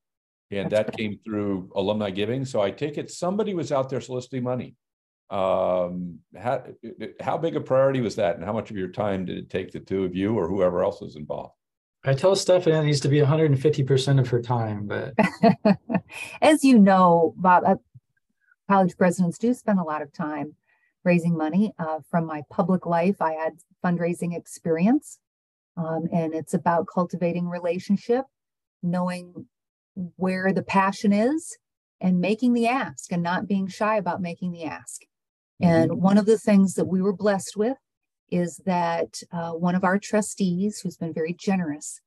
and 0.50 0.70
That's 0.70 0.90
that 0.90 0.96
came 0.96 1.18
through 1.24 1.70
alumni 1.76 2.10
giving. 2.10 2.44
So 2.44 2.62
I 2.62 2.70
take 2.70 2.96
it 2.96 3.10
somebody 3.10 3.52
was 3.54 3.72
out 3.72 3.90
there 3.90 4.00
soliciting 4.00 4.42
money. 4.42 4.74
Um, 5.30 6.20
how, 6.36 6.64
how 7.20 7.38
big 7.38 7.56
a 7.56 7.60
priority 7.60 8.00
was 8.00 8.16
that? 8.16 8.36
And 8.36 8.44
how 8.44 8.52
much 8.52 8.70
of 8.70 8.76
your 8.76 8.88
time 8.88 9.24
did 9.24 9.38
it 9.38 9.50
take 9.50 9.72
the 9.72 9.80
two 9.80 10.04
of 10.04 10.14
you 10.14 10.36
or 10.38 10.48
whoever 10.48 10.82
else 10.82 11.00
was 11.00 11.16
involved? 11.16 11.54
I 12.06 12.12
tell 12.12 12.36
Stephanie 12.36 12.76
it 12.76 12.84
needs 12.84 13.00
to 13.00 13.08
be 13.08 13.20
150% 13.20 14.20
of 14.20 14.28
her 14.28 14.42
time, 14.42 14.86
but 14.86 15.14
As 16.40 16.64
you 16.64 16.78
know, 16.78 17.34
Bob, 17.36 17.64
uh, 17.66 17.76
college 18.68 18.96
presidents 18.96 19.38
do 19.38 19.54
spend 19.54 19.78
a 19.78 19.84
lot 19.84 20.02
of 20.02 20.12
time 20.12 20.54
raising 21.04 21.36
money. 21.36 21.72
Uh, 21.78 22.00
from 22.10 22.26
my 22.26 22.42
public 22.50 22.86
life, 22.86 23.20
I 23.20 23.32
had 23.32 23.54
fundraising 23.84 24.36
experience, 24.36 25.18
um, 25.76 26.08
and 26.12 26.34
it's 26.34 26.54
about 26.54 26.86
cultivating 26.92 27.48
relationship, 27.48 28.24
knowing 28.82 29.46
where 30.16 30.52
the 30.52 30.62
passion 30.62 31.12
is, 31.12 31.56
and 32.00 32.20
making 32.20 32.52
the 32.52 32.66
ask, 32.66 33.12
and 33.12 33.22
not 33.22 33.46
being 33.46 33.68
shy 33.68 33.96
about 33.96 34.20
making 34.20 34.52
the 34.52 34.64
ask. 34.64 35.02
And 35.60 36.02
one 36.02 36.18
of 36.18 36.26
the 36.26 36.38
things 36.38 36.74
that 36.74 36.86
we 36.86 37.00
were 37.00 37.12
blessed 37.12 37.56
with 37.56 37.76
is 38.30 38.60
that 38.66 39.22
uh, 39.32 39.52
one 39.52 39.74
of 39.74 39.84
our 39.84 39.98
trustees, 39.98 40.80
who's 40.80 40.96
been 40.96 41.12
very 41.12 41.32
generous, 41.32 42.00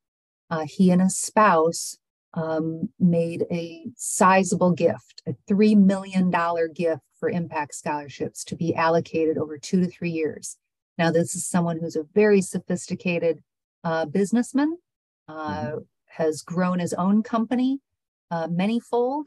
uh, 0.49 0.65
he 0.67 0.91
and 0.91 1.01
his 1.01 1.17
spouse 1.17 1.97
um, 2.33 2.89
made 2.99 3.45
a 3.49 3.85
sizable 3.95 4.71
gift, 4.71 5.23
a 5.25 5.33
$3 5.51 5.77
million 5.77 6.31
gift 6.73 7.01
for 7.19 7.29
impact 7.29 7.73
scholarships 7.75 8.43
to 8.43 8.55
be 8.55 8.75
allocated 8.75 9.37
over 9.37 9.57
two 9.57 9.79
to 9.81 9.87
three 9.87 10.11
years. 10.11 10.57
Now, 10.97 11.11
this 11.11 11.35
is 11.35 11.47
someone 11.47 11.79
who's 11.79 11.95
a 11.95 12.05
very 12.13 12.41
sophisticated 12.41 13.41
uh, 13.83 14.05
businessman, 14.05 14.77
uh, 15.27 15.77
has 16.05 16.41
grown 16.41 16.79
his 16.79 16.93
own 16.93 17.23
company 17.23 17.79
uh, 18.31 18.47
manyfold, 18.47 19.25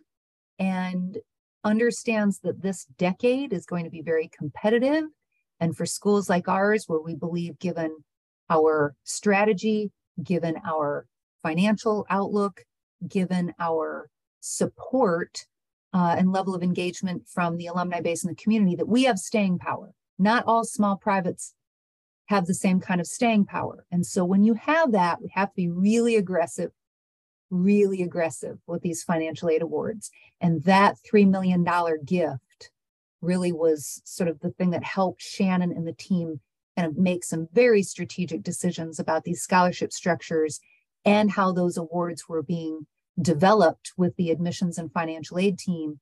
and 0.59 1.19
understands 1.65 2.41
that 2.41 2.63
this 2.63 2.87
decade 2.99 3.53
is 3.53 3.67
going 3.67 3.85
to 3.85 3.91
be 3.91 4.03
very 4.03 4.29
competitive. 4.37 5.05
And 5.61 5.77
for 5.77 5.87
schools 5.87 6.31
like 6.31 6.49
ours, 6.49 6.85
where 6.87 7.01
we 7.01 7.15
believe, 7.15 7.59
given 7.59 7.97
our 8.49 8.95
strategy, 9.05 9.91
given 10.23 10.57
our 10.67 11.07
financial 11.43 12.07
outlook, 12.09 12.65
given 13.07 13.55
our 13.59 14.09
support 14.41 15.47
uh, 15.93 16.17
and 16.19 16.33
level 16.33 16.55
of 16.55 16.63
engagement 16.63 17.29
from 17.29 17.57
the 17.57 17.67
alumni 17.67 18.01
base 18.01 18.25
and 18.25 18.31
the 18.31 18.43
community, 18.43 18.77
that 18.77 18.89
we 18.89 19.05
have 19.05 19.19
staying 19.19 19.59
power. 19.59 19.93
Not 20.19 20.45
all 20.47 20.65
small 20.65 20.97
privates 20.97 21.55
have 22.27 22.47
the 22.47 22.55
same 22.55 22.81
kind 22.81 23.01
of 23.01 23.07
staying 23.07 23.45
power. 23.47 23.85
And 23.91 24.07
so 24.07 24.25
when 24.25 24.45
you 24.45 24.55
have 24.55 24.93
that, 24.93 25.21
we 25.21 25.31
have 25.35 25.49
to 25.49 25.57
be 25.57 25.69
really 25.69 26.17
aggressive, 26.17 26.71
really 27.51 28.03
aggressive 28.03 28.59
with 28.67 28.83
these 28.83 29.03
financial 29.03 29.51
aid 29.51 29.63
awards. 29.63 30.11
And 30.41 30.63
that 30.65 30.97
$3 31.13 31.29
million 31.29 31.67
gift 32.05 32.71
really 33.21 33.53
was 33.53 34.01
sort 34.05 34.29
of 34.29 34.41
the 34.41 34.51
thing 34.51 34.71
that 34.71 34.85
helped 34.85 35.21
Shannan 35.21 35.77
and 35.77 35.87
the 35.87 35.93
team 35.93 36.41
kind 36.77 36.89
of 36.89 36.97
make 36.97 37.25
some 37.25 37.49
very 37.53 37.83
strategic 37.83 38.43
decisions 38.43 38.99
about 38.99 39.25
these 39.25 39.43
scholarship 39.43 39.93
structures 39.93 40.61
and 41.05 41.31
how 41.31 41.53
those 41.53 41.77
awards 41.77 42.29
were 42.29 42.43
being 42.43 42.87
developed 43.21 43.93
with 43.97 44.17
the 44.17 44.31
admissions 44.31 44.79
and 44.79 44.93
financial 44.93 45.39
aid 45.39 45.59
team 45.59 46.01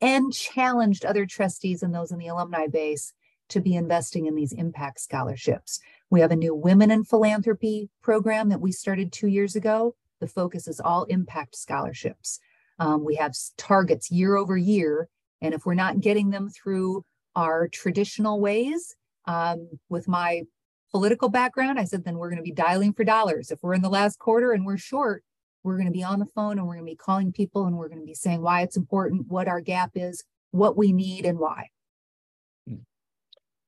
and 0.00 0.32
challenged 0.32 1.04
other 1.04 1.26
trustees 1.26 1.82
and 1.82 1.94
those 1.94 2.10
in 2.10 2.18
the 2.18 2.26
alumni 2.26 2.66
base 2.66 3.12
to 3.48 3.60
be 3.60 3.74
investing 3.74 4.26
in 4.26 4.34
these 4.34 4.52
impact 4.52 5.00
scholarships. 5.00 5.78
We 6.10 6.20
have 6.20 6.32
a 6.32 6.36
new 6.36 6.54
Women 6.54 6.90
in 6.90 7.04
Philanthropy 7.04 7.88
program 8.02 8.48
that 8.48 8.60
we 8.60 8.72
started 8.72 9.12
two 9.12 9.28
years 9.28 9.54
ago. 9.54 9.94
The 10.20 10.28
focus 10.28 10.68
is 10.68 10.80
all 10.80 11.04
impact 11.04 11.56
scholarships. 11.56 12.38
Um, 12.78 13.04
we 13.04 13.16
have 13.16 13.34
targets 13.56 14.10
year 14.10 14.36
over 14.36 14.56
year. 14.56 15.08
And 15.40 15.54
if 15.54 15.66
we're 15.66 15.74
not 15.74 16.00
getting 16.00 16.30
them 16.30 16.48
through 16.48 17.04
our 17.34 17.68
traditional 17.68 18.40
ways, 18.40 18.96
um, 19.26 19.68
with 19.88 20.08
my 20.08 20.42
political 20.90 21.28
background, 21.28 21.78
I 21.78 21.84
said, 21.84 22.04
then 22.04 22.16
we're 22.16 22.30
going 22.30 22.38
to 22.38 22.42
be 22.42 22.52
dialing 22.52 22.92
for 22.92 23.04
dollars. 23.04 23.50
If 23.50 23.58
we're 23.62 23.74
in 23.74 23.82
the 23.82 23.88
last 23.88 24.18
quarter 24.18 24.52
and 24.52 24.64
we're 24.64 24.78
short, 24.78 25.22
we're 25.62 25.76
going 25.76 25.86
to 25.86 25.92
be 25.92 26.04
on 26.04 26.20
the 26.20 26.26
phone 26.26 26.58
and 26.58 26.66
we're 26.66 26.74
going 26.74 26.86
to 26.86 26.92
be 26.92 26.96
calling 26.96 27.32
people 27.32 27.66
and 27.66 27.76
we're 27.76 27.88
going 27.88 28.00
to 28.00 28.06
be 28.06 28.14
saying 28.14 28.40
why 28.40 28.62
it's 28.62 28.76
important, 28.76 29.26
what 29.28 29.48
our 29.48 29.60
gap 29.60 29.92
is, 29.94 30.22
what 30.52 30.76
we 30.76 30.92
need, 30.92 31.26
and 31.26 31.38
why. 31.38 31.68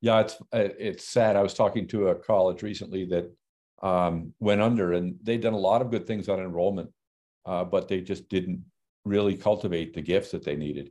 Yeah, 0.00 0.20
it's 0.20 0.34
uh, 0.52 0.68
it's 0.78 1.08
sad. 1.08 1.34
I 1.34 1.42
was 1.42 1.54
talking 1.54 1.88
to 1.88 2.08
a 2.08 2.14
college 2.14 2.62
recently 2.62 3.04
that 3.06 3.32
um, 3.82 4.34
went 4.40 4.60
under, 4.60 4.92
and 4.92 5.16
they'd 5.22 5.40
done 5.40 5.54
a 5.54 5.58
lot 5.58 5.82
of 5.82 5.90
good 5.90 6.06
things 6.06 6.28
on 6.28 6.40
enrollment, 6.40 6.90
uh, 7.46 7.64
but 7.64 7.88
they 7.88 8.00
just 8.00 8.28
didn't 8.28 8.64
really 9.04 9.36
cultivate 9.36 9.94
the 9.94 10.02
gifts 10.02 10.30
that 10.32 10.44
they 10.44 10.56
needed, 10.56 10.90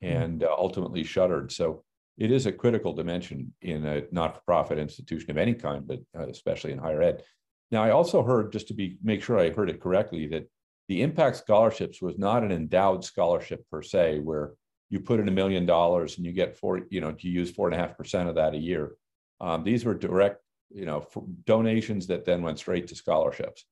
and 0.00 0.42
uh, 0.42 0.54
ultimately 0.56 1.04
shuttered. 1.04 1.50
So 1.52 1.84
it 2.16 2.30
is 2.30 2.46
a 2.46 2.52
critical 2.52 2.92
dimension 2.92 3.52
in 3.62 3.84
a 3.86 4.02
not-for-profit 4.10 4.78
institution 4.78 5.30
of 5.30 5.36
any 5.36 5.54
kind, 5.54 5.86
but 5.86 6.00
uh, 6.18 6.28
especially 6.28 6.72
in 6.72 6.78
higher 6.78 7.02
ed. 7.02 7.22
now 7.70 7.82
I 7.82 7.90
also 7.90 8.22
heard, 8.22 8.52
just 8.52 8.68
to 8.68 8.74
be, 8.74 8.98
make 9.02 9.22
sure 9.22 9.38
I 9.38 9.50
heard 9.50 9.70
it 9.70 9.80
correctly, 9.80 10.26
that 10.28 10.48
the 10.88 11.02
impact 11.02 11.36
scholarships 11.36 12.00
was 12.00 12.18
not 12.18 12.42
an 12.42 12.50
endowed 12.50 13.04
scholarship 13.04 13.64
per 13.70 13.82
se, 13.82 14.20
where 14.20 14.54
you 14.90 15.00
put 15.00 15.20
in 15.20 15.28
a 15.28 15.32
million 15.32 15.66
dollars 15.66 16.16
and 16.16 16.24
you 16.24 16.32
get 16.32 16.56
four, 16.56 16.80
you 16.88 17.00
know, 17.00 17.14
you 17.18 17.30
use 17.30 17.50
four 17.50 17.68
and 17.68 17.74
a 17.74 17.78
half 17.78 17.96
percent 17.96 18.28
of 18.28 18.36
that 18.36 18.54
a 18.54 18.58
year. 18.58 18.92
Um, 19.40 19.62
these 19.64 19.84
were 19.84 19.94
direct, 19.94 20.42
you 20.70 20.84
know, 20.84 21.06
donations 21.44 22.06
that 22.08 22.24
then 22.24 22.42
went 22.42 22.58
straight 22.58 22.86
to 22.88 22.94
scholarships. 22.94 23.64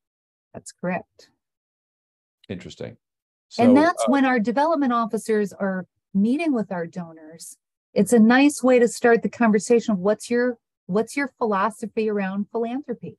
That's 0.54 0.72
correct. 0.72 1.30
Interesting. 2.48 2.96
So, 3.48 3.62
and 3.62 3.76
that's 3.76 4.02
uh, 4.02 4.06
when 4.08 4.24
our 4.24 4.40
development 4.40 4.92
officers 4.92 5.52
are 5.52 5.86
meeting 6.14 6.52
with 6.52 6.72
our 6.72 6.86
donors. 6.86 7.56
It's 7.92 8.12
a 8.12 8.18
nice 8.18 8.62
way 8.62 8.78
to 8.78 8.88
start 8.88 9.22
the 9.22 9.28
conversation 9.28 9.92
of 9.92 9.98
what's 9.98 10.30
your 10.30 10.58
what's 10.86 11.16
your 11.16 11.32
philosophy 11.38 12.08
around 12.08 12.46
philanthropy. 12.50 13.18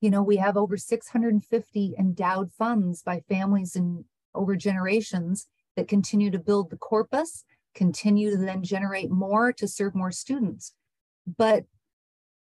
You 0.00 0.10
know, 0.10 0.22
we 0.22 0.36
have 0.36 0.56
over 0.56 0.76
650 0.76 1.94
endowed 1.98 2.50
funds 2.52 3.02
by 3.02 3.20
families 3.28 3.76
and 3.76 4.04
over 4.34 4.56
generations 4.56 5.46
that 5.76 5.88
continue 5.88 6.30
to 6.30 6.38
build 6.38 6.70
the 6.70 6.76
corpus, 6.76 7.44
continue 7.74 8.30
to 8.30 8.36
then 8.36 8.62
generate 8.62 9.10
more 9.10 9.52
to 9.52 9.68
serve 9.68 9.94
more 9.94 10.12
students. 10.12 10.74
But 11.26 11.64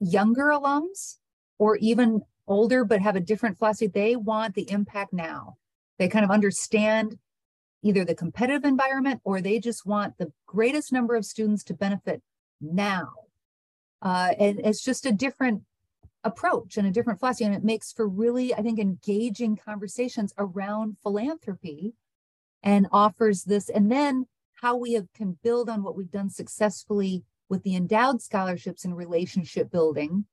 younger 0.03 0.47
alums 0.47 1.17
or 1.59 1.77
even 1.77 2.23
older 2.47 2.85
but 2.85 3.01
have 3.01 3.17
a 3.17 3.21
different 3.21 3.59
philosophy, 3.59 3.87
they 3.87 4.17
want 4.17 4.55
the 4.55 4.71
impact 4.71 5.13
now. 5.13 5.57
They 5.99 6.09
kind 6.09 6.25
of 6.25 6.31
understand 6.31 7.19
either 7.83 8.05
the 8.05 8.15
competitive 8.15 8.65
environment 8.65 9.21
or 9.25 9.41
they 9.41 9.59
just 9.59 9.87
want 9.87 10.19
the 10.19 10.33
greatest 10.47 10.93
number 10.93 11.15
of 11.15 11.25
students 11.25 11.65
to 11.65 11.75
benefit 11.75 12.23
now. 12.61 13.09
Uh, 14.01 14.33
and 14.39 14.61
it's 14.65 14.83
just 14.83 15.07
a 15.07 15.13
different 15.13 15.63
approach 16.25 16.77
and 16.77 16.87
a 16.87 16.91
different 16.91 17.19
philosophy. 17.19 17.45
And 17.45 17.55
it 17.55 17.65
makes 17.65 17.93
for 17.93 18.09
really, 18.09 18.55
I 18.55 18.63
think, 18.63 18.79
engaging 18.79 19.57
conversations 19.57 20.33
around 20.39 20.97
philanthropy 21.03 21.95
and 22.63 22.87
offers 22.93 23.45
this. 23.45 23.69
And 23.69 23.91
then 23.91 24.27
how 24.61 24.77
we 24.77 24.93
have, 24.93 25.13
can 25.13 25.39
build 25.43 25.69
on 25.69 25.83
what 25.83 25.97
we've 25.97 26.11
done 26.11 26.31
successfully 26.31 27.25
with 27.53 27.65
the 27.65 27.77
endowed 27.77 28.23
scholarships 28.23 28.83
and 28.87 28.97
relationship 28.97 29.71
building, 29.71 30.25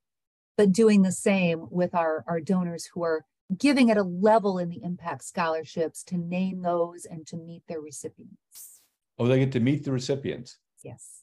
but 0.56 0.72
doing 0.72 1.02
the 1.02 1.12
same 1.12 1.66
with 1.70 1.94
our, 1.94 2.24
our 2.26 2.40
donors 2.40 2.88
who 2.94 3.02
are 3.02 3.26
giving 3.58 3.90
at 3.90 3.98
a 3.98 4.02
level 4.02 4.58
in 4.58 4.70
the 4.70 4.82
impact 4.82 5.22
scholarships 5.22 6.02
to 6.02 6.16
name 6.16 6.62
those 6.62 7.04
and 7.04 7.26
to 7.26 7.36
meet 7.36 7.62
their 7.68 7.82
recipients. 7.82 8.80
Oh, 9.18 9.26
they 9.26 9.38
get 9.38 9.52
to 9.52 9.60
meet 9.60 9.84
the 9.84 9.92
recipients. 9.92 10.56
Yes. 10.82 11.20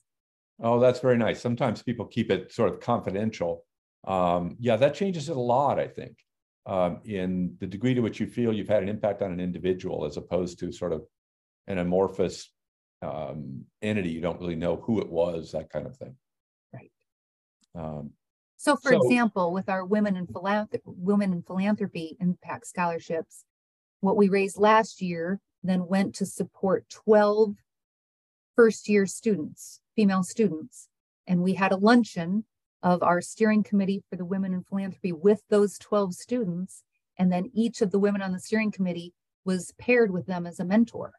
Oh, 0.62 0.80
that's 0.80 1.00
very 1.00 1.18
nice. 1.18 1.42
Sometimes 1.42 1.82
people 1.82 2.06
keep 2.06 2.30
it 2.30 2.54
sort 2.54 2.70
of 2.72 2.80
confidential. 2.80 3.66
Um, 4.06 4.56
yeah, 4.60 4.76
that 4.76 4.94
changes 4.94 5.30
it 5.30 5.36
a 5.36 5.40
lot, 5.40 5.80
I 5.80 5.88
think, 5.88 6.20
um, 6.68 7.00
in 7.06 7.56
the 7.60 7.66
degree 7.66 7.96
to 7.96 8.02
which 8.02 8.20
you 8.20 8.28
feel 8.28 8.54
you've 8.54 8.70
had 8.70 8.84
an 8.84 8.90
impact 8.90 9.24
on 9.24 9.32
an 9.32 9.40
individual 9.40 10.06
as 10.06 10.18
opposed 10.18 10.60
to 10.60 10.72
sort 10.72 10.94
of 10.94 11.08
an 11.66 11.80
amorphous 11.80 12.52
um, 13.02 13.66
entity. 13.82 14.10
You 14.10 14.22
don't 14.22 14.40
really 14.40 14.56
know 14.56 14.78
who 14.78 15.00
it 15.02 15.10
was, 15.10 15.52
that 15.52 15.70
kind 15.70 15.86
of 15.86 15.96
thing. 15.98 16.16
Right. 16.74 16.92
Um, 17.76 18.12
so, 18.58 18.76
for 18.76 18.92
So- 18.92 19.02
example, 19.02 19.52
with 19.52 19.70
our 19.70 19.86
women 19.86 20.16
in 20.18 20.28
philanthropy, 20.28 20.84
women 20.86 21.32
in 21.32 21.44
philanthropy 21.44 22.18
impact 22.20 22.68
scholarships, 22.68 23.46
what 24.00 24.18
we 24.18 24.30
raised 24.30 24.58
last 24.58 25.02
year 25.02 25.40
then 25.64 25.88
went 25.88 26.16
to 26.16 26.26
support 26.26 26.88
12 26.90 27.56
first 28.56 28.90
year 28.90 29.06
students, 29.06 29.82
female 29.96 30.24
students. 30.24 30.90
And 31.28 31.44
we 31.44 31.54
had 31.56 31.72
a 31.72 31.78
luncheon 31.78 32.46
of 32.82 33.04
our 33.04 33.22
steering 33.22 33.64
committee 33.64 34.04
for 34.10 34.16
the 34.16 34.26
women 34.26 34.54
in 34.54 34.64
philanthropy 34.64 35.12
with 35.12 35.42
those 35.50 35.78
12 35.78 36.14
students. 36.14 36.84
And 37.18 37.32
then 37.32 37.52
each 37.54 37.82
of 37.82 37.92
the 37.92 38.00
women 38.00 38.22
on 38.22 38.32
the 38.32 38.40
steering 38.40 38.72
committee 38.72 39.14
was 39.46 39.74
paired 39.78 40.12
with 40.12 40.26
them 40.26 40.46
as 40.48 40.60
a 40.60 40.66
mentor. 40.66 41.14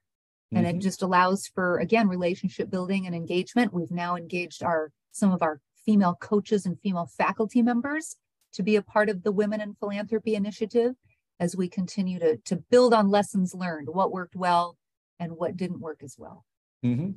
And 0.51 0.67
it 0.67 0.77
Mhm. 0.77 0.81
just 0.81 1.03
allows 1.03 1.47
for, 1.47 1.79
again, 1.79 2.09
relationship 2.09 2.71
building 2.71 3.07
and 3.07 3.15
engagement. 3.15 3.73
We've 3.73 3.91
now 3.91 4.17
engaged 4.17 4.63
our 4.63 4.93
some 5.11 5.33
of 5.33 5.43
our 5.43 5.61
female 5.85 6.15
coaches 6.15 6.65
and 6.65 6.81
female 6.81 7.07
faculty 7.07 7.61
members 7.61 8.17
to 8.53 8.63
be 8.63 8.77
a 8.77 8.83
part 8.83 9.09
of 9.09 9.23
the 9.23 9.33
Women 9.33 9.61
in 9.61 9.75
Philanthropy 9.75 10.35
Initiative 10.35 10.95
as 11.41 11.57
we 11.57 11.69
continue 11.69 12.19
to, 12.19 12.37
to 12.39 12.57
build 12.57 12.95
on 12.95 13.09
lessons 13.09 13.55
learned, 13.55 13.89
what 13.89 14.13
worked 14.13 14.37
well 14.37 14.77
and 15.19 15.33
what 15.33 15.57
didn't 15.57 15.81
work 15.81 16.03
as 16.03 16.17
well. 16.19 16.45
Mm-hmm. 16.85 17.13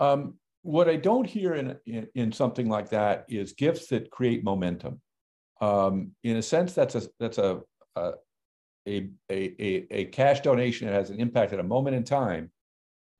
Um, 0.00 0.38
what 0.62 0.88
I 0.88 0.96
don't 0.96 1.26
hear 1.26 1.54
in, 1.54 1.76
in, 1.86 2.08
in, 2.14 2.32
something 2.32 2.68
like 2.68 2.88
that 2.90 3.26
is 3.28 3.52
gifts 3.52 3.88
that 3.88 4.10
create 4.10 4.42
momentum. 4.42 5.00
Um, 5.60 6.12
in 6.22 6.36
a 6.36 6.42
sense, 6.42 6.72
that's 6.72 6.94
a 6.94 7.02
that's 7.20 7.38
a, 7.38 7.60
a 7.96 8.12
a, 8.86 9.08
a, 9.30 9.86
a 9.90 10.04
cash 10.06 10.40
donation 10.40 10.86
that 10.86 10.94
has 10.94 11.10
an 11.10 11.20
impact 11.20 11.52
at 11.52 11.60
a 11.60 11.64
moment 11.64 11.96
in 11.96 12.04
time, 12.04 12.50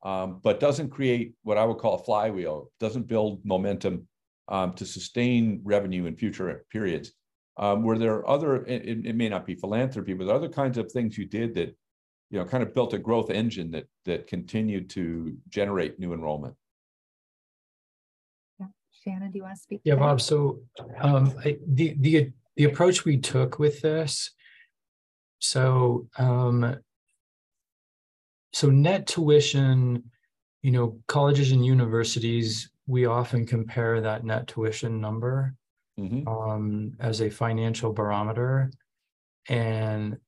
um, 0.03 0.41
but 0.43 0.61
doesn't 0.61 0.91
create 0.91 1.35
what 1.43 1.59
I 1.59 1.65
would 1.65 1.79
call 1.79 1.95
a 1.95 2.05
flywheel, 2.05 2.71
doesn't 2.81 3.07
build 3.07 3.45
momentum 3.45 4.07
um, 4.49 4.75
to 4.75 4.85
sustain 4.85 5.61
revenue 5.65 6.07
in 6.07 6.17
future 6.17 6.65
periods. 6.71 7.13
Um, 7.57 7.83
were 7.83 7.99
there 7.99 8.29
other, 8.29 8.65
it, 8.67 9.07
it, 9.07 9.15
may 9.15 9.29
not 9.29 9.47
be 9.47 9.55
philanthropy, 9.55 10.13
but 10.13 10.29
other 10.29 10.49
kinds 10.49 10.77
of 10.77 10.91
things 10.91 11.17
you 11.17 11.25
did 11.25 11.55
that, 11.55 11.75
you 12.31 12.39
know, 12.39 12.45
kind 12.45 12.63
of 12.63 12.75
built 12.75 12.95
a 12.95 12.99
growth 12.99 13.31
engine 13.31 13.71
that 13.71 13.87
that 14.07 14.27
continued 14.27 14.91
to 14.91 15.37
generate 15.49 16.01
new 16.01 16.13
enrollment? 16.13 16.57
Yeah. 18.59 18.67
Shannan, 19.07 19.31
do 19.31 19.39
you 19.39 19.45
want 19.45 19.57
to 19.57 19.63
speak? 19.63 19.83
Yeah, 19.85 19.95
Bob. 19.95 20.21
So 20.21 20.63
um, 20.99 21.33
I, 21.45 21.59
the 21.65 21.95
the 22.01 22.33
the 22.57 22.65
approach 22.65 23.05
we 23.05 23.19
took 23.19 23.61
with 23.61 23.83
this, 23.83 24.33
so 25.39 26.07
um, 26.19 26.77
so 28.53 28.71
net 28.71 29.07
tuition, 29.07 30.05
you 30.63 30.71
know, 30.71 30.99
colleges 31.07 31.53
and 31.53 31.65
universities 31.65 32.71
we 32.87 33.07
often 33.07 33.47
compare 33.47 34.01
that 34.01 34.25
net 34.25 34.47
tuition 34.47 35.01
number 35.01 35.55
mm-hmm. 35.99 36.27
um, 36.29 36.93
as 37.01 37.21
a 37.21 37.31
financial 37.31 37.93
barometer. 37.93 38.71
And 39.49 40.19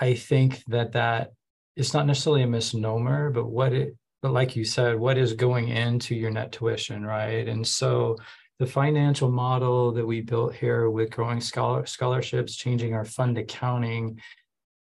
I 0.00 0.14
think 0.14 0.62
that 0.66 0.92
that 0.92 1.32
it's 1.76 1.94
not 1.94 2.06
necessarily 2.06 2.42
a 2.42 2.46
misnomer, 2.46 3.30
but 3.30 3.46
what 3.46 3.72
it, 3.72 3.96
but 4.22 4.32
like 4.32 4.54
you 4.54 4.64
said, 4.64 4.98
what 4.98 5.16
is 5.16 5.32
going 5.32 5.68
into 5.68 6.14
your 6.14 6.30
net 6.30 6.52
tuition, 6.52 7.04
right? 7.04 7.48
And 7.48 7.66
so 7.66 8.16
the 8.60 8.66
financial 8.66 9.30
model 9.30 9.90
that 9.90 10.06
we 10.06 10.20
built 10.20 10.54
here 10.54 10.90
with 10.90 11.10
growing 11.10 11.40
scholar, 11.40 11.86
scholarships, 11.86 12.54
changing 12.54 12.92
our 12.92 13.06
fund 13.06 13.38
accounting, 13.38 14.20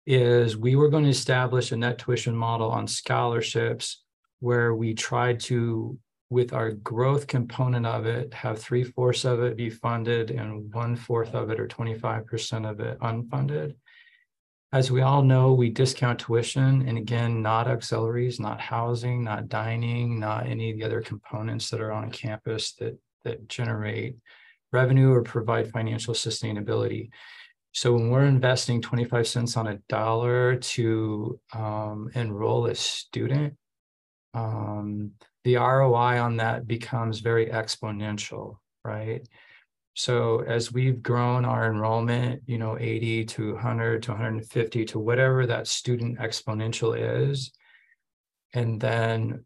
is 0.05 0.57
we 0.57 0.75
were 0.75 0.89
going 0.89 1.05
to 1.05 1.09
establish 1.09 1.71
a 1.71 1.77
net 1.77 1.97
tuition 1.97 2.35
model 2.35 2.69
on 2.69 2.85
scholarships 2.85 4.03
where 4.41 4.75
we 4.75 4.93
tried 4.93 5.39
to 5.39 5.97
with 6.29 6.51
our 6.51 6.71
growth 6.71 7.27
component 7.27 7.85
of 7.85 8.05
it, 8.05 8.33
have 8.33 8.59
three 8.59 8.83
fourths 8.83 9.23
of 9.23 9.41
it 9.41 9.55
be 9.55 9.69
funded 9.69 10.31
and 10.31 10.73
one 10.73 10.95
fourth 10.97 11.33
of 11.33 11.49
it 11.49 11.59
or 11.59 11.67
25% 11.67 12.69
of 12.69 12.81
it 12.81 12.99
unfunded. 12.99 13.73
As 14.73 14.91
we 14.91 15.01
all 15.01 15.23
know, 15.23 15.53
we 15.53 15.69
discount 15.69 16.19
tuition 16.19 16.85
and 16.87 16.97
again, 16.97 17.41
not 17.41 17.69
auxiliaries, 17.69 18.37
not 18.37 18.59
housing, 18.59 19.23
not 19.23 19.47
dining, 19.47 20.19
not 20.19 20.45
any 20.45 20.71
of 20.71 20.77
the 20.77 20.83
other 20.83 21.01
components 21.01 21.69
that 21.69 21.79
are 21.79 21.91
on 21.93 22.11
campus 22.11 22.73
that, 22.73 22.97
that 23.23 23.47
generate 23.47 24.17
revenue 24.71 25.11
or 25.11 25.21
provide 25.21 25.71
financial 25.71 26.13
sustainability. 26.13 27.09
So 27.73 27.93
when 27.93 28.09
we're 28.09 28.25
investing 28.25 28.81
25 28.81 29.27
cents 29.27 29.57
on 29.57 29.67
a 29.67 29.79
dollar 29.87 30.57
to 30.57 31.39
um, 31.53 32.09
enroll 32.15 32.65
a 32.65 32.75
student, 32.75 33.55
um, 34.33 35.11
the 35.43 35.55
ROI 35.55 36.19
on 36.21 36.37
that 36.37 36.67
becomes 36.67 37.19
very 37.19 37.47
exponential, 37.47 38.57
right? 38.83 39.27
So 39.93 40.41
as 40.41 40.71
we've 40.71 41.01
grown 41.01 41.45
our 41.45 41.69
enrollment, 41.69 42.43
you 42.45 42.57
know, 42.57 42.77
80 42.79 43.25
to 43.25 43.53
100 43.53 44.03
to 44.03 44.11
150 44.11 44.85
to 44.85 44.99
whatever 44.99 45.45
that 45.45 45.67
student 45.67 46.19
exponential 46.19 46.95
is, 47.29 47.51
and 48.53 48.79
then 48.79 49.45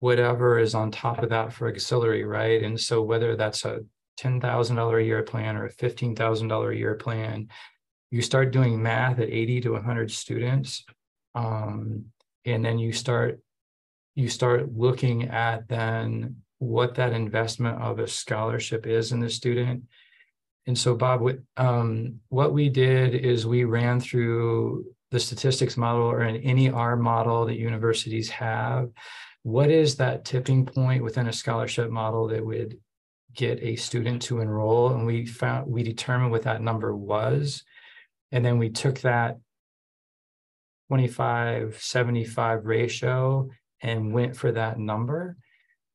whatever 0.00 0.58
is 0.58 0.74
on 0.74 0.90
top 0.90 1.22
of 1.22 1.30
that 1.30 1.52
for 1.52 1.68
auxiliary, 1.68 2.24
right? 2.24 2.62
And 2.62 2.78
so 2.78 3.02
whether 3.02 3.36
that's 3.36 3.64
a 3.64 3.80
$10,000 4.18 5.00
a 5.00 5.04
year 5.04 5.22
plan 5.22 5.56
or 5.56 5.66
a 5.66 5.72
$15,000 5.72 6.72
a 6.72 6.76
year 6.76 6.94
plan, 6.94 7.48
you 8.10 8.22
start 8.22 8.50
doing 8.50 8.82
math 8.82 9.18
at 9.18 9.28
80 9.30 9.60
to 9.62 9.72
100 9.72 10.10
students. 10.10 10.84
Um, 11.34 12.06
and 12.44 12.64
then 12.64 12.78
you 12.78 12.92
start 12.92 13.40
you 14.14 14.28
start 14.28 14.72
looking 14.76 15.28
at 15.28 15.68
then 15.68 16.36
what 16.58 16.94
that 16.96 17.12
investment 17.12 17.80
of 17.80 17.98
a 17.98 18.06
scholarship 18.06 18.86
is 18.86 19.12
in 19.12 19.20
the 19.20 19.30
student. 19.30 19.84
And 20.66 20.76
so, 20.76 20.94
Bob, 20.94 21.20
what, 21.20 21.38
um, 21.56 22.20
what 22.28 22.52
we 22.52 22.68
did 22.68 23.14
is 23.14 23.46
we 23.46 23.64
ran 23.64 23.98
through 23.98 24.84
the 25.10 25.18
statistics 25.18 25.76
model 25.76 26.02
or 26.02 26.20
an 26.20 26.42
NER 26.44 26.96
model 26.96 27.46
that 27.46 27.58
universities 27.58 28.28
have. 28.28 28.90
What 29.42 29.70
is 29.70 29.96
that 29.96 30.24
tipping 30.24 30.66
point 30.66 31.02
within 31.02 31.28
a 31.28 31.32
scholarship 31.32 31.90
model 31.90 32.28
that 32.28 32.44
would 32.44 32.78
get 33.34 33.62
a 33.62 33.76
student 33.76 34.22
to 34.22 34.40
enroll? 34.40 34.92
And 34.92 35.06
we 35.06 35.26
found 35.26 35.66
we 35.66 35.82
determined 35.82 36.30
what 36.30 36.42
that 36.42 36.62
number 36.62 36.94
was. 36.94 37.64
And 38.32 38.44
then 38.44 38.58
we 38.58 38.70
took 38.70 39.00
that 39.00 39.38
25 40.88 41.80
75 41.80 42.66
ratio 42.66 43.48
and 43.80 44.12
went 44.12 44.36
for 44.36 44.52
that 44.52 44.78
number. 44.78 45.36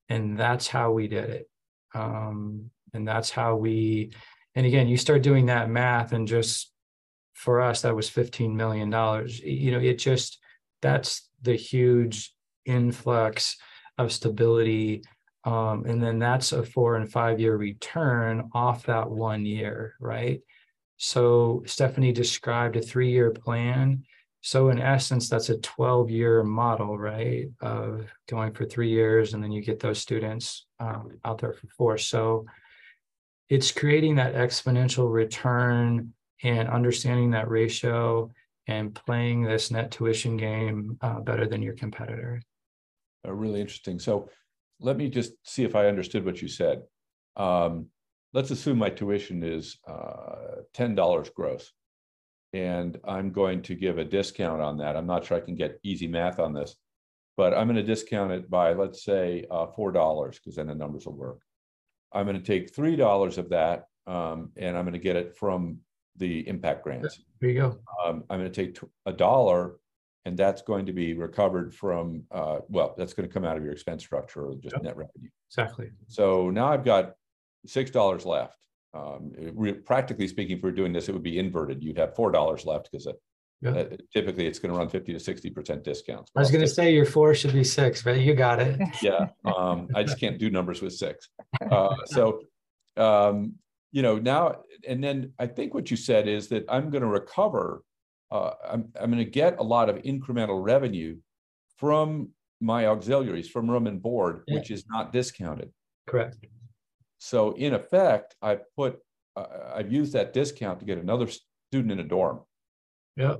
And 0.09 0.37
that's 0.37 0.67
how 0.67 0.91
we 0.91 1.07
did 1.07 1.29
it. 1.29 1.49
Um, 1.93 2.71
and 2.93 3.07
that's 3.07 3.29
how 3.29 3.55
we 3.55 4.11
and 4.55 4.65
again 4.65 4.87
you 4.87 4.97
start 4.97 5.21
doing 5.21 5.47
that 5.47 5.69
math 5.69 6.13
and 6.13 6.27
just 6.27 6.71
for 7.33 7.61
us 7.61 7.81
that 7.81 7.95
was 7.95 8.09
15 8.09 8.55
million 8.55 8.89
dollars. 8.89 9.39
You 9.39 9.71
know 9.71 9.79
it 9.79 9.99
just 9.99 10.39
that's 10.81 11.29
the 11.41 11.55
huge 11.55 12.34
influx 12.65 13.57
of 13.97 14.11
stability 14.11 15.01
um, 15.45 15.85
and 15.85 16.01
then 16.01 16.17
that's 16.17 16.51
a 16.51 16.63
four 16.63 16.95
and 16.95 17.11
five 17.11 17.39
year 17.39 17.55
return 17.55 18.49
off 18.53 18.85
that 18.85 19.09
one 19.09 19.45
year 19.45 19.95
right? 19.99 20.41
So 20.97 21.63
stephanie 21.65 22.11
described 22.11 22.75
a 22.77 22.81
three 22.81 23.11
year 23.11 23.31
plan. 23.31 24.03
So 24.41 24.69
in 24.69 24.79
essence 24.79 25.29
that's 25.29 25.49
a 25.49 25.57
12 25.59 26.09
year 26.09 26.43
model 26.43 26.97
right 26.97 27.47
of 27.61 28.11
going 28.27 28.53
for 28.53 28.65
three 28.65 28.89
years 28.89 29.33
and 29.33 29.43
then 29.43 29.51
you 29.51 29.61
get 29.61 29.79
those 29.79 29.99
students 29.99 30.65
um, 30.79 31.19
out 31.23 31.39
there 31.39 31.53
for 31.53 31.67
four. 31.77 31.97
So 31.97 32.45
it's 33.49 33.71
creating 33.71 34.15
that 34.15 34.33
exponential 34.33 35.11
return 35.11 36.13
and 36.43 36.67
understanding 36.67 37.31
that 37.31 37.49
ratio 37.49 38.31
and 38.67 38.95
playing 38.95 39.43
this 39.43 39.69
net 39.69 39.91
tuition 39.91 40.37
game 40.37 40.97
uh, 41.01 41.19
better 41.19 41.47
than 41.47 41.61
your 41.61 41.75
competitor. 41.75 42.41
Really 43.27 43.61
interesting. 43.61 43.99
So 43.99 44.29
let 44.79 44.97
me 44.97 45.09
just 45.09 45.33
see 45.43 45.63
if 45.63 45.75
I 45.75 45.87
understood 45.87 46.25
what 46.25 46.41
you 46.41 46.47
said. 46.47 46.83
Um, 47.35 47.87
let's 48.33 48.51
assume 48.51 48.77
my 48.77 48.89
tuition 48.89 49.43
is 49.43 49.77
uh, 49.87 50.61
$10 50.75 51.33
gross, 51.33 51.71
and 52.53 52.99
I'm 53.05 53.31
going 53.31 53.61
to 53.63 53.75
give 53.75 53.97
a 53.97 54.05
discount 54.05 54.61
on 54.61 54.77
that. 54.77 54.95
I'm 54.95 55.07
not 55.07 55.25
sure 55.25 55.37
I 55.37 55.41
can 55.41 55.55
get 55.55 55.79
easy 55.83 56.07
math 56.07 56.39
on 56.39 56.53
this, 56.53 56.75
but 57.37 57.53
I'm 57.53 57.67
going 57.67 57.75
to 57.77 57.83
discount 57.83 58.31
it 58.31 58.49
by, 58.49 58.73
let's 58.73 59.03
say, 59.03 59.45
uh, 59.49 59.67
$4, 59.67 60.31
because 60.31 60.55
then 60.55 60.67
the 60.67 60.75
numbers 60.75 61.05
will 61.05 61.17
work. 61.17 61.39
I'm 62.13 62.25
going 62.25 62.41
to 62.41 62.43
take 62.43 62.75
$3 62.75 63.37
of 63.37 63.49
that, 63.49 63.85
um, 64.07 64.51
and 64.57 64.77
I'm 64.77 64.83
going 64.83 64.93
to 64.93 64.99
get 64.99 65.15
it 65.15 65.35
from 65.35 65.79
the 66.17 66.47
impact 66.47 66.83
grants. 66.83 67.19
There 67.41 67.49
you 67.49 67.59
go. 67.59 67.79
Um, 68.05 68.23
I'm 68.29 68.39
going 68.39 68.51
to 68.51 68.65
take 68.65 68.79
a 69.05 69.11
dollar 69.11 69.75
and 70.25 70.35
that's 70.35 70.61
going 70.63 70.85
to 70.87 70.93
be 70.93 71.13
recovered 71.13 71.73
from, 71.73 72.23
uh, 72.31 72.59
well, 72.67 72.95
that's 72.97 73.13
going 73.13 73.27
to 73.27 73.33
come 73.33 73.45
out 73.45 73.57
of 73.57 73.63
your 73.63 73.71
expense 73.71 74.03
structure 74.03 74.47
or 74.47 74.55
just 74.55 74.73
Yep. 74.75 74.83
net 74.83 74.97
revenue. 74.97 75.29
Exactly. 75.49 75.91
So 76.07 76.49
now 76.49 76.67
I've 76.67 76.83
got 76.83 77.13
six 77.65 77.91
dollars 77.91 78.25
left. 78.25 78.57
Um, 78.93 79.31
it 79.37 79.85
practically 79.85 80.27
speaking, 80.27 80.57
if 80.57 80.63
we're 80.63 80.71
doing 80.71 80.93
this, 80.93 81.09
it 81.09 81.11
would 81.13 81.23
be 81.23 81.37
inverted. 81.37 81.83
You'd 81.83 81.97
have 81.97 82.15
four 82.15 82.31
dollars 82.31 82.65
left 82.65 82.89
because 82.91 83.07
Yeah. 83.61 83.85
typically 84.13 84.47
it's 84.47 84.57
going 84.59 84.73
to 84.73 84.77
run 84.77 84.89
fifty 84.89 85.13
to 85.13 85.19
sixty 85.19 85.49
percent 85.49 85.83
discounts. 85.83 86.31
I 86.35 86.39
was 86.39 86.49
going 86.51 86.61
to 86.63 86.67
say 86.67 86.93
your 86.93 87.05
four 87.05 87.35
should 87.35 87.53
be 87.53 87.63
six, 87.63 88.01
but 88.01 88.19
you 88.19 88.33
got 88.33 88.59
it. 88.59 88.79
Yeah, 89.01 89.27
um, 89.45 89.87
I 89.93 90.03
just 90.03 90.19
can't 90.19 90.37
do 90.39 90.49
numbers 90.49 90.81
with 90.81 90.93
six. 90.93 91.29
Uh, 91.71 91.95
so, 92.05 92.41
um, 92.97 93.55
you 93.91 94.01
know, 94.01 94.17
now, 94.17 94.61
and 94.87 95.01
then 95.03 95.31
I 95.39 95.47
think 95.47 95.73
what 95.73 95.89
you 95.89 95.95
said 95.97 96.27
is 96.27 96.47
that 96.49 96.65
I'm 96.69 96.89
going 96.89 97.01
to 97.01 97.07
recover, 97.07 97.81
uh, 98.31 98.51
I'm, 98.69 98.91
I'm 98.99 99.11
going 99.11 99.23
to 99.23 99.29
get 99.29 99.59
a 99.59 99.63
lot 99.63 99.89
of 99.89 99.97
incremental 99.97 100.63
revenue 100.63 101.17
from 101.77 102.29
my 102.61 102.87
auxiliaries, 102.87 103.49
from 103.49 103.69
room 103.69 103.87
and 103.87 104.01
board, 104.01 104.43
Yeah. 104.47 104.55
which 104.55 104.71
is 104.71 104.85
not 104.89 105.11
discounted. 105.11 105.71
Correct. 106.07 106.37
So 107.17 107.53
in 107.53 107.73
effect, 107.73 108.35
I 108.41 108.59
put, 108.75 108.99
uh, 109.35 109.45
I've 109.73 109.91
used 109.91 110.13
that 110.13 110.33
discount 110.33 110.79
to 110.79 110.85
get 110.85 110.97
another 110.97 111.27
student 111.71 111.91
in 111.91 111.99
a 111.99 112.03
dorm. 112.03 112.41
Yeah. 113.15 113.37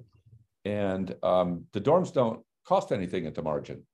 And 0.66 1.16
um, 1.24 1.66
the 1.74 1.82
dorms 1.82 2.14
don't 2.14 2.44
cost 2.68 2.92
anything 2.92 3.26
at 3.28 3.36
the 3.36 3.42
margin. 3.42 3.86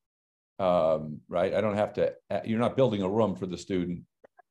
Um, 0.60 1.22
right? 1.28 1.54
I 1.54 1.62
don't 1.62 1.76
have 1.76 1.94
to, 1.94 2.14
uh, 2.30 2.42
you're 2.46 2.60
not 2.60 2.78
building 2.78 3.02
a 3.02 3.10
room 3.10 3.36
for 3.36 3.48
the 3.48 3.58
student. 3.58 4.04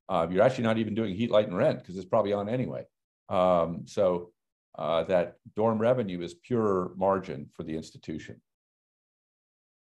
Uh, 0.09 0.27
you're 0.29 0.43
actually 0.43 0.65
not 0.65 0.77
even 0.77 0.93
doing 0.93 1.15
heat, 1.15 1.31
light, 1.31 1.47
and 1.47 1.55
rent 1.57 1.79
because 1.79 1.95
it's 1.95 2.05
probably 2.05 2.33
on 2.33 2.49
anyway. 2.49 2.83
Um, 3.29 3.83
so 3.85 4.31
uh, 4.77 5.03
that 5.03 5.35
dorm 5.55 5.79
revenue 5.79 6.21
is 6.21 6.33
pure 6.33 6.91
margin 6.95 7.49
for 7.53 7.63
the 7.63 7.75
institution, 7.75 8.39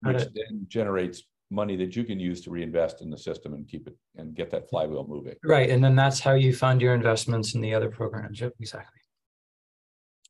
Got 0.04 0.14
which 0.14 0.24
it. 0.24 0.32
then 0.36 0.66
generates 0.68 1.24
money 1.50 1.76
that 1.76 1.96
you 1.96 2.04
can 2.04 2.20
use 2.20 2.42
to 2.42 2.50
reinvest 2.50 3.02
in 3.02 3.10
the 3.10 3.18
system 3.18 3.54
and 3.54 3.68
keep 3.68 3.88
it 3.88 3.96
and 4.16 4.36
get 4.36 4.50
that 4.52 4.70
flywheel 4.70 5.06
moving. 5.08 5.36
Right. 5.44 5.70
And 5.70 5.84
then 5.84 5.96
that's 5.96 6.20
how 6.20 6.34
you 6.34 6.54
fund 6.54 6.82
your 6.82 6.96
investments 6.96 7.54
in 7.54 7.62
the 7.62 7.74
other 7.74 7.90
programs. 7.90 8.42
Yep, 8.42 8.54
exactly. 8.60 9.00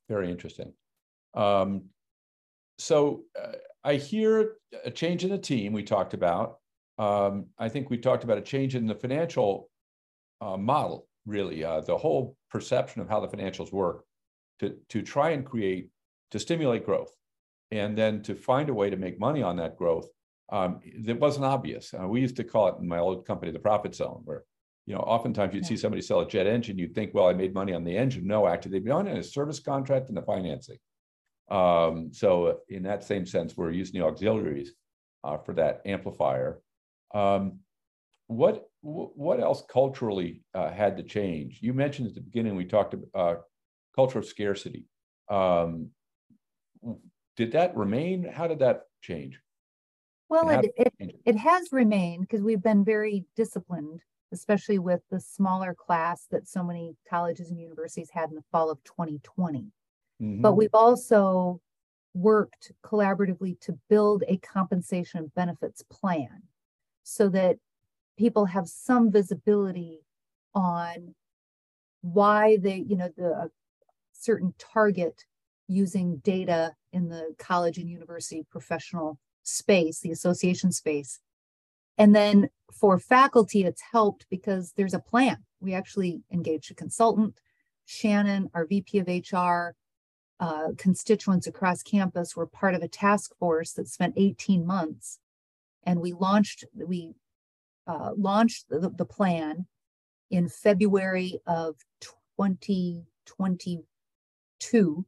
Very 0.08 0.30
interesting. 0.30 0.72
Um, 1.34 1.84
so 2.78 3.22
uh, 3.40 3.52
I 3.82 3.94
hear 3.94 4.56
a 4.84 4.90
change 4.90 5.24
in 5.24 5.30
the 5.30 5.38
team 5.38 5.72
we 5.72 5.82
talked 5.82 6.14
about. 6.14 6.58
Um, 6.98 7.46
I 7.58 7.68
think 7.68 7.90
we 7.90 7.98
talked 7.98 8.24
about 8.24 8.38
a 8.38 8.42
change 8.42 8.76
in 8.76 8.86
the 8.86 8.94
financial 8.94 9.70
uh, 10.40 10.56
model, 10.56 11.08
really, 11.26 11.64
uh, 11.64 11.80
the 11.80 11.96
whole 11.96 12.36
perception 12.50 13.00
of 13.00 13.08
how 13.08 13.20
the 13.20 13.28
financials 13.28 13.72
work 13.72 14.04
to, 14.60 14.76
to 14.88 15.02
try 15.02 15.30
and 15.30 15.44
create, 15.44 15.90
to 16.30 16.38
stimulate 16.38 16.86
growth, 16.86 17.12
and 17.70 17.96
then 17.96 18.22
to 18.22 18.34
find 18.34 18.68
a 18.68 18.74
way 18.74 18.90
to 18.90 18.96
make 18.96 19.18
money 19.18 19.42
on 19.42 19.56
that 19.56 19.76
growth. 19.76 20.08
Um, 20.52 20.80
that 21.04 21.18
wasn't 21.18 21.46
obvious. 21.46 21.94
Uh, 21.94 22.06
we 22.06 22.20
used 22.20 22.36
to 22.36 22.44
call 22.44 22.68
it 22.68 22.76
in 22.78 22.86
my 22.86 22.98
old 22.98 23.26
company 23.26 23.50
the 23.50 23.58
profit 23.58 23.94
zone, 23.94 24.20
where 24.24 24.44
you 24.86 24.94
know, 24.94 25.00
oftentimes 25.00 25.54
you'd 25.54 25.64
see 25.64 25.76
somebody 25.76 26.02
sell 26.02 26.20
a 26.20 26.28
jet 26.28 26.46
engine, 26.46 26.78
you'd 26.78 26.94
think, 26.94 27.14
well, 27.14 27.28
I 27.28 27.32
made 27.32 27.54
money 27.54 27.72
on 27.72 27.84
the 27.84 27.96
engine. 27.96 28.26
No, 28.26 28.46
actually, 28.46 28.72
they'd 28.72 28.84
be 28.84 28.90
on 28.90 29.08
a 29.08 29.22
service 29.22 29.58
contract 29.58 30.08
and 30.08 30.16
the 30.16 30.22
financing. 30.22 30.76
Um, 31.50 32.10
so 32.12 32.58
in 32.68 32.82
that 32.82 33.04
same 33.04 33.24
sense, 33.26 33.56
we're 33.56 33.70
using 33.70 34.00
the 34.00 34.06
auxiliaries 34.06 34.72
uh, 35.22 35.38
for 35.38 35.54
that 35.54 35.80
amplifier. 35.86 36.60
Um, 37.14 37.60
what 38.26 38.66
what 38.80 39.40
else 39.40 39.62
culturally 39.70 40.42
uh, 40.54 40.70
had 40.70 40.96
to 40.96 41.02
change? 41.02 41.58
You 41.62 41.72
mentioned 41.72 42.08
at 42.08 42.14
the 42.14 42.20
beginning 42.20 42.56
we 42.56 42.64
talked 42.64 42.94
about 42.94 43.36
uh, 43.36 43.40
culture 43.94 44.18
of 44.18 44.26
scarcity. 44.26 44.86
Um, 45.28 45.90
did 47.36 47.52
that 47.52 47.76
remain? 47.76 48.24
How 48.24 48.46
did 48.46 48.58
that 48.60 48.84
change? 49.00 49.40
Well, 50.28 50.48
it, 50.50 50.72
it, 50.76 50.94
it? 50.98 51.20
it 51.24 51.36
has 51.36 51.72
remained 51.72 52.22
because 52.22 52.42
we've 52.42 52.62
been 52.62 52.84
very 52.84 53.24
disciplined, 53.36 54.00
especially 54.32 54.78
with 54.78 55.02
the 55.10 55.20
smaller 55.20 55.74
class 55.74 56.26
that 56.30 56.48
so 56.48 56.62
many 56.62 56.96
colleges 57.08 57.50
and 57.50 57.60
universities 57.60 58.10
had 58.10 58.30
in 58.30 58.36
the 58.36 58.44
fall 58.50 58.70
of 58.70 58.82
2020. 58.84 59.72
But 60.42 60.54
Mhm. 60.54 60.56
we've 60.56 60.74
also 60.74 61.60
worked 62.14 62.72
collaboratively 62.84 63.60
to 63.60 63.78
build 63.88 64.24
a 64.28 64.38
compensation 64.38 65.20
and 65.20 65.34
benefits 65.34 65.82
plan 65.90 66.44
so 67.04 67.28
that 67.30 67.58
people 68.18 68.46
have 68.46 68.68
some 68.68 69.10
visibility 69.12 70.00
on 70.54 71.14
why 72.02 72.56
they, 72.58 72.76
you 72.78 72.96
know, 72.96 73.08
the 73.16 73.50
certain 74.14 74.54
target 74.58 75.24
using 75.68 76.18
data 76.18 76.74
in 76.92 77.08
the 77.08 77.34
college 77.38 77.78
and 77.78 77.88
university 77.88 78.46
professional 78.50 79.18
space, 79.42 80.00
the 80.00 80.10
association 80.10 80.72
space. 80.72 81.20
And 81.98 82.14
then 82.14 82.48
for 82.72 82.98
faculty, 82.98 83.64
it's 83.64 83.82
helped 83.92 84.26
because 84.30 84.72
there's 84.76 84.94
a 84.94 84.98
plan. 84.98 85.38
We 85.60 85.74
actually 85.74 86.22
engaged 86.32 86.70
a 86.70 86.74
consultant, 86.74 87.40
Shannon, 87.86 88.50
our 88.54 88.66
VP 88.66 88.98
of 88.98 89.08
HR, 89.08 89.74
uh, 90.40 90.72
constituents 90.76 91.46
across 91.46 91.82
campus 91.82 92.34
were 92.34 92.46
part 92.46 92.74
of 92.74 92.82
a 92.82 92.88
task 92.88 93.36
force 93.38 93.72
that 93.72 93.88
spent 93.88 94.14
18 94.16 94.66
months. 94.66 95.20
And 95.84 96.00
we 96.00 96.12
launched, 96.12 96.64
we 96.74 97.14
uh, 97.86 98.10
launched 98.16 98.68
the, 98.68 98.90
the 98.90 99.04
plan 99.04 99.66
in 100.30 100.48
February 100.48 101.38
of 101.46 101.76
2022. 104.60 105.06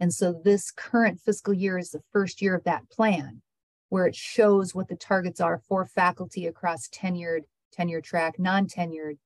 And 0.00 0.14
so 0.14 0.32
this 0.32 0.70
current 0.70 1.20
fiscal 1.20 1.52
year 1.52 1.76
is 1.76 1.90
the 1.90 2.02
first 2.10 2.40
year 2.40 2.54
of 2.54 2.64
that 2.64 2.88
plan, 2.88 3.42
where 3.90 4.06
it 4.06 4.16
shows 4.16 4.74
what 4.74 4.88
the 4.88 4.96
targets 4.96 5.40
are 5.40 5.60
for 5.68 5.84
faculty 5.84 6.46
across 6.46 6.88
tenured, 6.88 7.42
tenure 7.70 8.00
track, 8.00 8.38
non-tenured. 8.38 9.18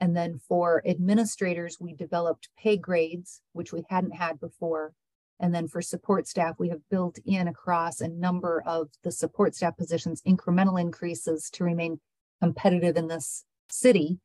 And 0.00 0.16
then 0.16 0.38
for 0.38 0.82
administrators, 0.84 1.78
we 1.80 1.94
developed 1.94 2.48
pay 2.58 2.76
grades, 2.76 3.40
which 3.52 3.72
we 3.72 3.84
hadn't 3.88 4.16
had 4.16 4.40
before. 4.40 4.92
And 5.38 5.54
then 5.54 5.68
for 5.68 5.80
support 5.80 6.26
staff, 6.26 6.56
we 6.58 6.70
have 6.70 6.80
built 6.90 7.18
in 7.24 7.46
across 7.46 8.00
a 8.00 8.08
number 8.08 8.62
of 8.66 8.88
the 9.04 9.12
support 9.12 9.54
staff 9.54 9.76
positions, 9.76 10.22
incremental 10.26 10.80
increases 10.80 11.48
to 11.50 11.64
remain 11.64 12.00
competitive 12.42 12.96
in 12.96 13.06
this 13.06 13.44
city 13.70 14.18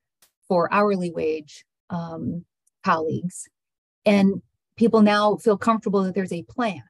for 0.47 0.71
hourly 0.73 1.11
wage 1.11 1.63
um, 1.89 2.45
colleagues. 2.83 3.47
And 4.05 4.41
people 4.77 5.01
now 5.01 5.35
feel 5.35 5.57
comfortable 5.57 6.03
that 6.03 6.15
there's 6.15 6.33
a 6.33 6.43
plan. 6.43 6.83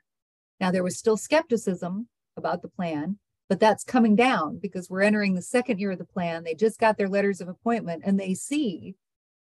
Now, 0.59 0.71
there 0.71 0.83
was 0.83 0.97
still 0.97 1.17
skepticism 1.17 2.07
about 2.37 2.61
the 2.61 2.69
plan, 2.69 3.17
but 3.49 3.59
that's 3.59 3.83
coming 3.83 4.15
down 4.15 4.59
because 4.59 4.89
we're 4.89 5.01
entering 5.01 5.33
the 5.33 5.41
second 5.41 5.79
year 5.79 5.91
of 5.91 5.97
the 5.97 6.05
plan. 6.05 6.43
They 6.43 6.53
just 6.53 6.79
got 6.79 6.97
their 6.97 7.09
letters 7.09 7.41
of 7.41 7.47
appointment 7.47 8.03
and 8.05 8.19
they 8.19 8.33
see 8.33 8.95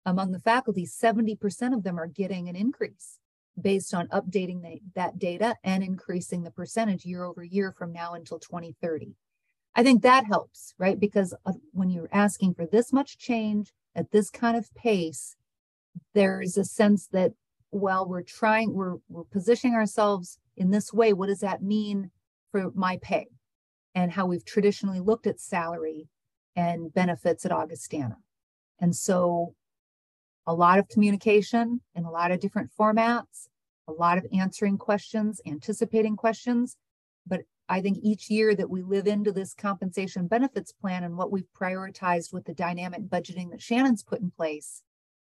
among 0.06 0.32
the 0.32 0.40
faculty, 0.40 0.86
70% 0.86 1.74
of 1.74 1.82
them 1.82 1.98
are 1.98 2.06
getting 2.06 2.48
an 2.48 2.56
increase 2.56 3.18
based 3.60 3.92
on 3.92 4.08
updating 4.08 4.62
the, 4.62 4.80
that 4.94 5.18
data 5.18 5.56
and 5.62 5.82
increasing 5.82 6.42
the 6.42 6.50
percentage 6.50 7.04
year 7.04 7.24
over 7.24 7.44
year 7.44 7.74
from 7.76 7.92
now 7.92 8.14
until 8.14 8.38
2030. 8.38 9.14
I 9.74 9.82
think 9.82 10.02
that 10.02 10.24
helps, 10.24 10.74
right? 10.78 10.98
Because 10.98 11.34
uh, 11.44 11.52
when 11.72 11.90
you're 11.90 12.08
asking 12.12 12.54
for 12.54 12.66
this 12.66 12.92
much 12.92 13.18
change 13.18 13.72
at 13.94 14.10
this 14.10 14.30
kind 14.30 14.56
of 14.56 14.74
pace, 14.74 15.36
there 16.14 16.40
is 16.40 16.56
a 16.56 16.64
sense 16.64 17.06
that 17.08 17.32
while 17.70 18.06
we're 18.06 18.22
trying, 18.22 18.72
we're, 18.74 18.96
we're 19.08 19.24
positioning 19.24 19.74
ourselves 19.74 20.38
in 20.56 20.70
this 20.70 20.92
way, 20.92 21.12
what 21.12 21.28
does 21.28 21.40
that 21.40 21.62
mean 21.62 22.10
for 22.50 22.70
my 22.74 22.98
pay 23.02 23.26
and 23.94 24.12
how 24.12 24.26
we've 24.26 24.44
traditionally 24.44 25.00
looked 25.00 25.26
at 25.26 25.40
salary 25.40 26.08
and 26.56 26.92
benefits 26.92 27.46
at 27.46 27.52
Augustana? 27.52 28.16
And 28.80 28.94
so 28.94 29.54
a 30.46 30.54
lot 30.54 30.78
of 30.78 30.88
communication 30.88 31.80
in 31.94 32.04
a 32.04 32.10
lot 32.10 32.32
of 32.32 32.40
different 32.40 32.70
formats, 32.78 33.48
a 33.86 33.92
lot 33.92 34.18
of 34.18 34.26
answering 34.32 34.78
questions, 34.78 35.40
anticipating 35.46 36.16
questions. 36.16 36.76
But 37.26 37.42
I 37.68 37.80
think 37.80 37.98
each 38.02 38.30
year 38.30 38.54
that 38.56 38.70
we 38.70 38.82
live 38.82 39.06
into 39.06 39.30
this 39.30 39.54
compensation 39.54 40.26
benefits 40.26 40.72
plan 40.72 41.04
and 41.04 41.16
what 41.16 41.30
we've 41.30 41.52
prioritized 41.58 42.32
with 42.32 42.44
the 42.46 42.54
dynamic 42.54 43.02
budgeting 43.02 43.50
that 43.50 43.60
Shannan's 43.60 44.02
put 44.02 44.20
in 44.20 44.32
place, 44.32 44.82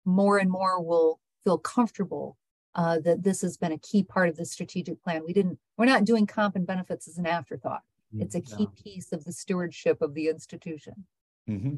more 0.05 0.39
and 0.39 0.51
more 0.51 0.83
will 0.83 1.21
feel 1.45 1.59
comfortable 1.59 2.37
uh, 2.75 2.99
that 3.01 3.23
this 3.23 3.43
has 3.43 3.57
been 3.57 3.73
a 3.73 3.79
key 3.79 4.03
part 4.03 4.29
of 4.29 4.37
the 4.37 4.45
strategic 4.45 5.03
plan. 5.03 5.23
We 5.25 5.33
didn't, 5.33 5.59
we're 5.77 5.85
not 5.85 6.05
doing 6.05 6.27
comp 6.27 6.57
and 6.57 6.67
benefits 6.67 7.07
as 7.07 7.19
an 7.19 7.27
afterthought. 7.27 7.83
Mm, 8.15 8.23
it's 8.23 8.35
a 8.35 8.41
key 8.41 8.69
piece 8.83 9.13
of 9.13 9.25
the 9.25 9.33
stewardship 9.33 10.03
of 10.03 10.15
the 10.15 10.29
institution. 10.29 11.05
Mm-hmm. 11.49 11.77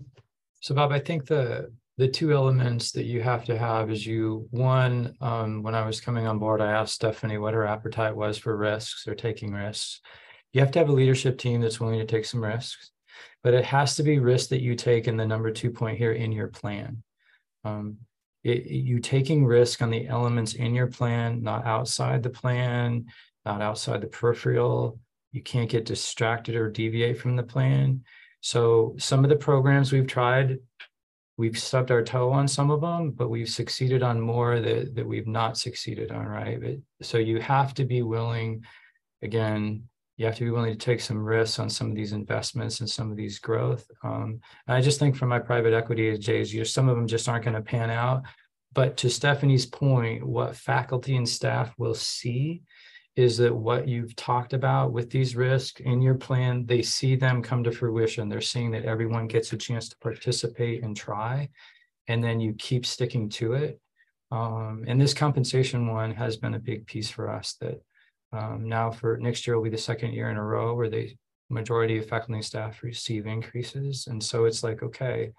So, 0.60 0.74
Bob, 0.74 0.92
I 0.92 1.00
think 1.00 1.26
the 1.26 1.70
the 1.98 2.08
two 2.08 2.32
elements 2.32 2.92
that 2.92 3.04
you 3.04 3.22
have 3.22 3.44
to 3.46 3.56
have 3.56 3.90
is 3.90 4.06
you 4.06 4.46
one 4.50 5.14
um, 5.20 5.62
when 5.62 5.74
i 5.74 5.84
was 5.86 6.00
coming 6.00 6.26
on 6.26 6.38
board 6.38 6.60
i 6.60 6.70
asked 6.70 6.94
stephanie 6.94 7.38
what 7.38 7.54
her 7.54 7.66
appetite 7.66 8.14
was 8.14 8.36
for 8.36 8.56
risks 8.56 9.06
or 9.08 9.14
taking 9.14 9.52
risks 9.52 10.00
you 10.52 10.60
have 10.60 10.70
to 10.70 10.78
have 10.78 10.88
a 10.88 10.92
leadership 10.92 11.38
team 11.38 11.60
that's 11.60 11.80
willing 11.80 11.98
to 11.98 12.06
take 12.06 12.24
some 12.24 12.42
risks 12.42 12.90
but 13.42 13.54
it 13.54 13.64
has 13.64 13.96
to 13.96 14.02
be 14.02 14.18
risks 14.18 14.48
that 14.48 14.62
you 14.62 14.74
take 14.74 15.08
in 15.08 15.16
the 15.16 15.26
number 15.26 15.50
two 15.50 15.70
point 15.70 15.96
here 15.96 16.12
in 16.12 16.32
your 16.32 16.48
plan 16.48 17.02
um, 17.64 17.96
it, 18.47 18.66
you 18.66 18.99
taking 18.99 19.44
risk 19.44 19.82
on 19.82 19.90
the 19.90 20.07
elements 20.07 20.55
in 20.55 20.74
your 20.74 20.86
plan 20.86 21.42
not 21.42 21.66
outside 21.66 22.22
the 22.22 22.30
plan 22.30 23.07
not 23.44 23.61
outside 23.61 24.01
the 24.01 24.07
peripheral 24.07 24.99
you 25.32 25.42
can't 25.42 25.70
get 25.70 25.84
distracted 25.84 26.55
or 26.55 26.70
deviate 26.70 27.18
from 27.18 27.36
the 27.36 27.42
plan 27.42 28.03
so 28.40 28.94
some 28.99 29.24
of 29.24 29.30
the 29.30 29.36
programs 29.36 29.92
we've 29.92 30.07
tried 30.07 30.59
we've 31.36 31.59
stubbed 31.59 31.90
our 31.90 32.03
toe 32.03 32.30
on 32.30 32.49
some 32.49 32.70
of 32.70 32.80
them, 32.80 33.11
but 33.11 33.28
we've 33.28 33.49
succeeded 33.49 34.03
on 34.03 34.20
more 34.20 34.61
that, 34.61 34.94
that 34.94 35.07
we've 35.07 35.26
not 35.26 35.59
succeeded 35.59 36.11
on, 36.11 36.26
right? 36.26 36.61
But, 36.61 37.07
so 37.07 37.18
you 37.18 37.40
have 37.40 37.74
to 37.74 37.84
be 37.84 38.03
willing, 38.03 38.64
again, 39.22 39.84
you 40.16 40.24
have 40.24 40.36
to 40.36 40.44
be 40.44 40.50
willing 40.50 40.72
to 40.72 40.78
take 40.78 41.00
some 41.00 41.18
risks 41.18 41.58
on 41.58 41.68
some 41.68 41.90
of 41.90 41.94
these 41.94 42.12
investments 42.12 42.80
and 42.80 42.88
some 42.88 43.10
of 43.10 43.16
these 43.16 43.38
growth. 43.38 43.86
Um, 44.02 44.40
and 44.66 44.76
I 44.76 44.80
just 44.80 44.98
think 44.98 45.14
from 45.14 45.28
my 45.28 45.38
private 45.38 45.74
equity 45.74 46.16
days, 46.16 46.54
you 46.54 46.64
some 46.64 46.88
of 46.88 46.96
them 46.96 47.06
just 47.06 47.28
aren't 47.28 47.44
going 47.44 47.56
to 47.56 47.62
pan 47.62 47.90
out. 47.90 48.22
But 48.72 48.96
to 48.98 49.10
Stephanie's 49.10 49.66
point, 49.66 50.26
what 50.26 50.56
faculty 50.56 51.16
and 51.16 51.28
staff 51.28 51.72
will 51.78 51.94
see 51.94 52.62
is 53.14 53.38
that 53.38 53.54
what 53.54 53.88
you've 53.88 54.14
talked 54.14 54.52
about 54.52 54.92
with 54.92 55.10
these 55.10 55.34
risks 55.34 55.80
in 55.80 56.02
your 56.02 56.14
plan, 56.14 56.66
they 56.66 56.82
see 56.82 57.16
them 57.16 57.42
come 57.42 57.64
to 57.64 57.72
fruition. 57.72 58.28
They're 58.28 58.42
seeing 58.42 58.70
that 58.72 58.84
everyone 58.84 59.26
gets 59.26 59.52
a 59.52 59.56
chance 59.56 59.88
to 59.88 59.98
participate 59.98 60.82
and 60.82 60.94
try, 60.94 61.48
and 62.08 62.22
then 62.22 62.40
you 62.40 62.52
keep 62.54 62.84
sticking 62.84 63.30
to 63.30 63.54
it. 63.54 63.80
Um, 64.30 64.84
and 64.86 65.00
this 65.00 65.14
compensation 65.14 65.86
one 65.86 66.12
has 66.14 66.36
been 66.36 66.54
a 66.54 66.58
big 66.58 66.86
piece 66.86 67.08
for 67.08 67.30
us 67.30 67.54
that 67.60 67.80
um, 68.37 68.68
now 68.68 68.91
for 68.91 69.16
next 69.18 69.47
year 69.47 69.57
will 69.57 69.64
be 69.64 69.70
the 69.70 69.78
second 69.78 70.12
year 70.12 70.30
in 70.30 70.37
a 70.37 70.45
row 70.45 70.74
where 70.74 70.91
the 70.91 71.14
majority 71.49 71.99
of 71.99 72.09
faculty 72.09 72.34
and 72.34 72.45
staff 72.45 72.82
receive 72.82 73.26
increases. 73.26 74.07
And 74.09 74.22
so 74.22 74.45
it's 74.45 74.62
like, 74.62 74.82
okay, 74.82 75.32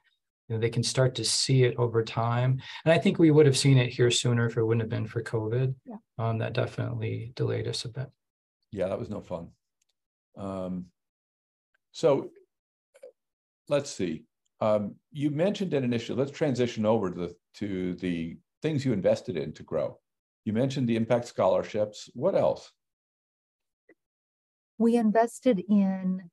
you 0.48 0.56
know, 0.56 0.62
they 0.62 0.70
can 0.70 0.84
start 0.84 1.16
to 1.16 1.26
see 1.26 1.64
it 1.64 1.76
over 1.78 2.04
time. 2.04 2.62
And 2.86 2.94
I 2.94 2.98
think 2.98 3.20
we 3.20 3.32
would 3.32 3.46
have 3.46 3.58
seen 3.58 3.78
it 3.78 3.90
here 3.90 4.10
sooner 4.10 4.46
if 4.46 4.58
it 4.58 4.64
wouldn't 4.64 4.82
have 4.82 4.90
been 4.90 5.08
for 5.08 5.22
COVID. 5.22 5.76
Yeah. 5.86 5.96
Um, 6.18 6.38
that 6.40 6.54
definitely 6.54 7.34
delayed 7.36 7.68
us 7.68 7.86
a 7.86 7.90
bit. 7.90 8.10
Yeah, 8.72 8.88
that 8.88 9.00
was 9.00 9.10
no 9.10 9.22
fun. 9.22 9.50
Um, 10.38 10.86
so 11.92 12.32
let's 13.68 13.90
see. 13.90 14.24
Um, 14.62 14.96
you 15.12 15.30
mentioned 15.30 15.74
it 15.74 15.84
initially. 15.84 16.18
Let's 16.18 16.32
transition 16.32 16.86
over 16.86 17.12
to 17.12 17.20
the, 17.20 17.36
to 17.56 17.96
the 17.96 18.38
things 18.62 18.86
you 18.86 18.94
invested 18.94 19.38
in 19.38 19.54
to 19.54 19.64
grow. 19.64 20.00
You 20.46 20.54
mentioned 20.54 20.88
the 20.88 20.96
impact 20.96 21.26
scholarships. 21.26 22.10
What 22.14 22.36
else? 22.36 22.72
We 24.78 24.96
invested 24.96 25.64
in 25.68 26.30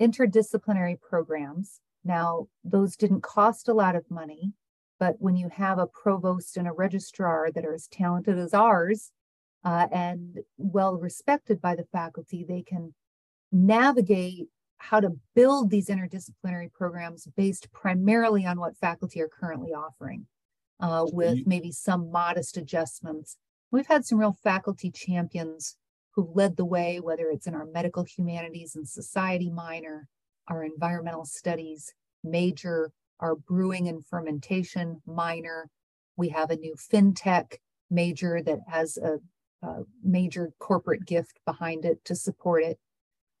interdisciplinary 0.00 1.00
programs 1.00 1.80
now, 2.04 2.48
those 2.64 2.96
didn't 2.96 3.22
cost 3.22 3.68
a 3.68 3.74
lot 3.74 3.94
of 3.94 4.10
money, 4.10 4.52
but 4.98 5.16
when 5.18 5.36
you 5.36 5.48
have 5.48 5.78
a 5.78 5.86
provost 5.86 6.56
and 6.56 6.66
a 6.66 6.72
registrar 6.72 7.50
that 7.52 7.64
are 7.64 7.74
as 7.74 7.88
talented 7.88 8.38
as 8.38 8.54
ours 8.54 9.12
uh, 9.64 9.86
and 9.92 10.38
well 10.56 10.96
respected 10.96 11.60
by 11.60 11.76
the 11.76 11.84
faculty, 11.92 12.44
they 12.44 12.62
can 12.62 12.94
navigate 13.52 14.48
how 14.78 15.00
to 15.00 15.18
build 15.34 15.68
these 15.68 15.88
interdisciplinary 15.88 16.72
programs 16.72 17.28
based 17.36 17.70
primarily 17.70 18.46
on 18.46 18.58
what 18.58 18.76
faculty 18.78 19.20
are 19.20 19.28
currently 19.28 19.72
offering, 19.72 20.26
uh, 20.80 21.04
with 21.12 21.46
maybe 21.46 21.70
some 21.70 22.10
modest 22.10 22.56
adjustments. 22.56 23.36
We've 23.70 23.86
had 23.86 24.06
some 24.06 24.18
real 24.18 24.36
faculty 24.42 24.90
champions 24.90 25.76
who 26.14 26.30
led 26.34 26.56
the 26.56 26.64
way, 26.64 27.00
whether 27.00 27.30
it's 27.30 27.46
in 27.46 27.54
our 27.54 27.66
medical 27.66 28.04
humanities 28.04 28.76
and 28.76 28.88
society 28.88 29.50
minor, 29.50 30.08
our 30.48 30.64
environmental 30.64 31.24
studies 31.24 31.92
major, 32.24 32.92
our 33.20 33.34
brewing 33.34 33.88
and 33.88 34.06
fermentation 34.06 35.00
minor. 35.06 35.68
We 36.16 36.28
have 36.30 36.50
a 36.50 36.56
new 36.56 36.74
fintech 36.74 37.54
major 37.90 38.42
that 38.42 38.60
has 38.68 38.96
a, 38.98 39.18
a 39.66 39.82
major 40.02 40.52
corporate 40.58 41.06
gift 41.06 41.38
behind 41.46 41.84
it 41.84 42.04
to 42.04 42.14
support 42.14 42.62
it. 42.62 42.78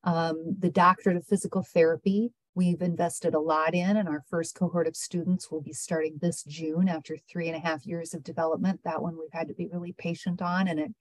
Um, 0.04 0.56
the 0.58 0.70
doctorate 0.70 1.16
of 1.16 1.26
physical 1.26 1.62
therapy, 1.62 2.32
we've 2.54 2.80
invested 2.80 3.34
a 3.34 3.40
lot 3.40 3.74
in, 3.74 3.96
and 3.96 4.08
our 4.08 4.24
first 4.28 4.54
cohort 4.54 4.86
of 4.86 4.96
students 4.96 5.50
will 5.50 5.60
be 5.60 5.72
starting 5.72 6.18
this 6.20 6.42
June 6.44 6.88
after 6.88 7.16
three 7.30 7.48
and 7.48 7.56
a 7.56 7.60
half 7.60 7.86
years 7.86 8.14
of 8.14 8.24
development. 8.24 8.80
That 8.84 9.02
one 9.02 9.18
we've 9.18 9.28
had 9.32 9.48
to 9.48 9.54
be 9.54 9.68
really 9.70 9.92
patient 9.92 10.40
on, 10.40 10.68
and 10.68 10.80
it 10.80 10.92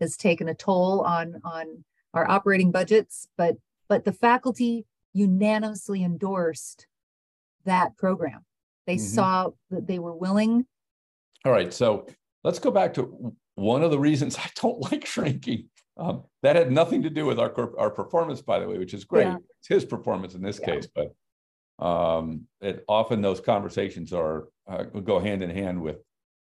has 0.00 0.16
taken 0.16 0.48
a 0.48 0.54
toll 0.54 1.00
on 1.00 1.40
on 1.44 1.84
our 2.12 2.28
operating 2.28 2.70
budgets. 2.70 3.28
But 3.36 3.56
but 3.88 4.04
the 4.04 4.12
faculty 4.12 4.86
unanimously 5.12 6.02
endorsed 6.02 6.86
that 7.64 7.96
program. 7.96 8.44
They 8.86 8.96
mm-hmm. 8.96 9.04
saw 9.04 9.50
that 9.70 9.86
they 9.86 9.98
were 9.98 10.14
willing. 10.14 10.66
All 11.44 11.52
right. 11.52 11.72
So 11.72 12.06
let's 12.42 12.58
go 12.58 12.70
back 12.70 12.94
to 12.94 13.34
one 13.54 13.82
of 13.82 13.90
the 13.90 13.98
reasons 13.98 14.36
I 14.38 14.48
don't 14.60 14.80
like 14.92 15.06
shrinking. 15.06 15.68
Um, 15.96 16.24
that 16.42 16.56
had 16.56 16.72
nothing 16.72 17.02
to 17.04 17.10
do 17.10 17.24
with 17.24 17.38
our 17.38 17.78
our 17.78 17.90
performance, 17.90 18.42
by 18.42 18.58
the 18.58 18.68
way, 18.68 18.78
which 18.78 18.94
is 18.94 19.04
great. 19.04 19.26
Yeah. 19.26 19.36
It's 19.60 19.68
his 19.68 19.84
performance 19.84 20.34
in 20.34 20.42
this 20.42 20.58
yeah. 20.60 20.66
case, 20.66 20.88
but 20.92 21.14
um, 21.84 22.46
it, 22.60 22.84
often 22.88 23.20
those 23.20 23.40
conversations 23.40 24.12
are 24.12 24.48
uh, 24.68 24.82
go 24.82 25.20
hand 25.20 25.42
in 25.42 25.50
hand 25.50 25.80
with 25.80 25.98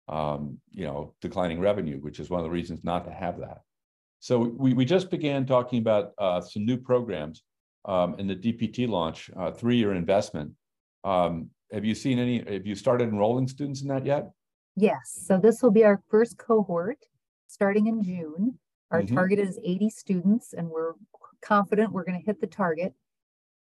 um, 0.08 0.58
you 0.70 0.84
know 0.84 1.14
declining 1.20 1.60
revenue, 1.60 1.98
which 1.98 2.20
is 2.20 2.30
one 2.30 2.40
of 2.40 2.44
the 2.44 2.50
reasons 2.50 2.84
not 2.84 3.04
to 3.04 3.12
have 3.12 3.38
that. 3.38 3.58
So 4.20 4.38
we 4.38 4.74
we 4.74 4.84
just 4.84 5.10
began 5.10 5.46
talking 5.46 5.80
about 5.80 6.12
uh, 6.18 6.40
some 6.40 6.64
new 6.64 6.76
programs 6.76 7.42
um, 7.84 8.14
in 8.18 8.26
the 8.26 8.36
DPT 8.36 8.88
launch, 8.88 9.30
uh, 9.36 9.50
three 9.50 9.76
year 9.76 9.94
investment. 9.94 10.52
Um, 11.04 11.50
have 11.72 11.84
you 11.84 11.94
seen 11.94 12.18
any, 12.18 12.38
have 12.52 12.66
you 12.66 12.74
started 12.74 13.08
enrolling 13.08 13.48
students 13.48 13.82
in 13.82 13.88
that 13.88 14.04
yet? 14.04 14.30
Yes. 14.76 15.24
So 15.26 15.38
this 15.38 15.62
will 15.62 15.70
be 15.70 15.84
our 15.84 16.02
first 16.08 16.38
cohort 16.38 16.98
starting 17.46 17.86
in 17.86 18.02
June. 18.02 18.58
Our 18.90 19.02
mm-hmm. 19.02 19.14
target 19.14 19.38
is 19.38 19.58
80 19.64 19.90
students, 19.90 20.52
and 20.52 20.68
we're 20.68 20.92
confident 21.40 21.92
we're 21.92 22.04
going 22.04 22.18
to 22.18 22.24
hit 22.24 22.40
the 22.40 22.46
target. 22.46 22.94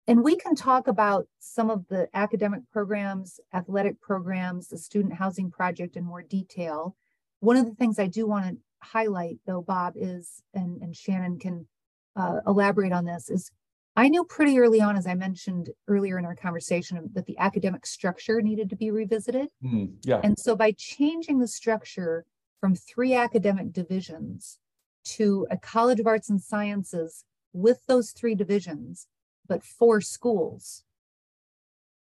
And 0.08 0.24
we 0.24 0.36
can 0.36 0.54
talk 0.54 0.88
about 0.88 1.28
some 1.38 1.68
of 1.68 1.86
the 1.88 2.08
academic 2.14 2.62
programs, 2.72 3.38
athletic 3.52 4.00
programs, 4.00 4.68
the 4.68 4.78
student 4.78 5.12
housing 5.12 5.50
project 5.50 5.96
in 5.96 6.04
more 6.04 6.22
detail. 6.22 6.96
One 7.40 7.58
of 7.58 7.66
the 7.66 7.74
things 7.74 7.98
I 7.98 8.06
do 8.06 8.26
want 8.26 8.46
to 8.46 8.56
highlight, 8.80 9.38
though, 9.46 9.60
Bob, 9.60 9.92
is, 9.96 10.42
and, 10.54 10.82
and 10.82 10.94
Shannan 10.94 11.38
can 11.38 11.68
uh, 12.16 12.40
elaborate 12.46 12.92
on 12.92 13.04
this, 13.04 13.28
is 13.28 13.50
I 13.96 14.08
knew 14.08 14.24
pretty 14.24 14.58
early 14.58 14.80
on, 14.80 14.96
as 14.96 15.06
I 15.06 15.14
mentioned 15.14 15.70
earlier 15.88 16.18
in 16.18 16.24
our 16.24 16.34
conversation, 16.34 17.10
that 17.12 17.26
the 17.26 17.36
academic 17.36 17.84
structure 17.84 18.40
needed 18.40 18.70
to 18.70 18.76
be 18.76 18.90
revisited. 18.90 19.48
Mm, 19.62 19.92
yeah. 20.04 20.20
And 20.24 20.38
so 20.38 20.56
by 20.56 20.72
changing 20.72 21.38
the 21.38 21.48
structure 21.48 22.24
from 22.60 22.74
three 22.74 23.12
academic 23.12 23.72
divisions 23.72 24.58
to 25.04 25.46
a 25.50 25.58
College 25.58 26.00
of 26.00 26.06
Arts 26.06 26.30
and 26.30 26.40
Sciences 26.40 27.24
with 27.52 27.84
those 27.86 28.12
three 28.12 28.34
divisions, 28.34 29.06
but 29.48 29.62
for 29.64 30.00
schools. 30.00 30.84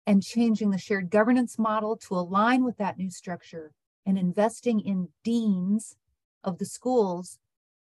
And 0.06 0.22
changing 0.22 0.70
the 0.70 0.78
shared 0.78 1.10
governance 1.10 1.58
model 1.58 1.96
to 1.96 2.14
align 2.14 2.64
with 2.64 2.76
that 2.76 2.98
new 2.98 3.10
structure 3.10 3.72
and 4.04 4.18
investing 4.18 4.80
in 4.80 5.08
deans 5.22 5.96
of 6.42 6.58
the 6.58 6.66
schools 6.66 7.38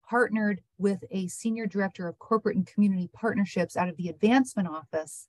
partnered 0.09 0.63
with 0.79 1.05
a 1.11 1.29
senior 1.29 1.67
director 1.67 2.09
of 2.09 2.19
corporate 2.19 2.57
and 2.57 2.67
community 2.67 3.09
partnerships 3.13 3.77
out 3.77 3.89
of 3.89 3.97
the 3.97 4.09
advancement 4.09 4.67
office 4.67 5.29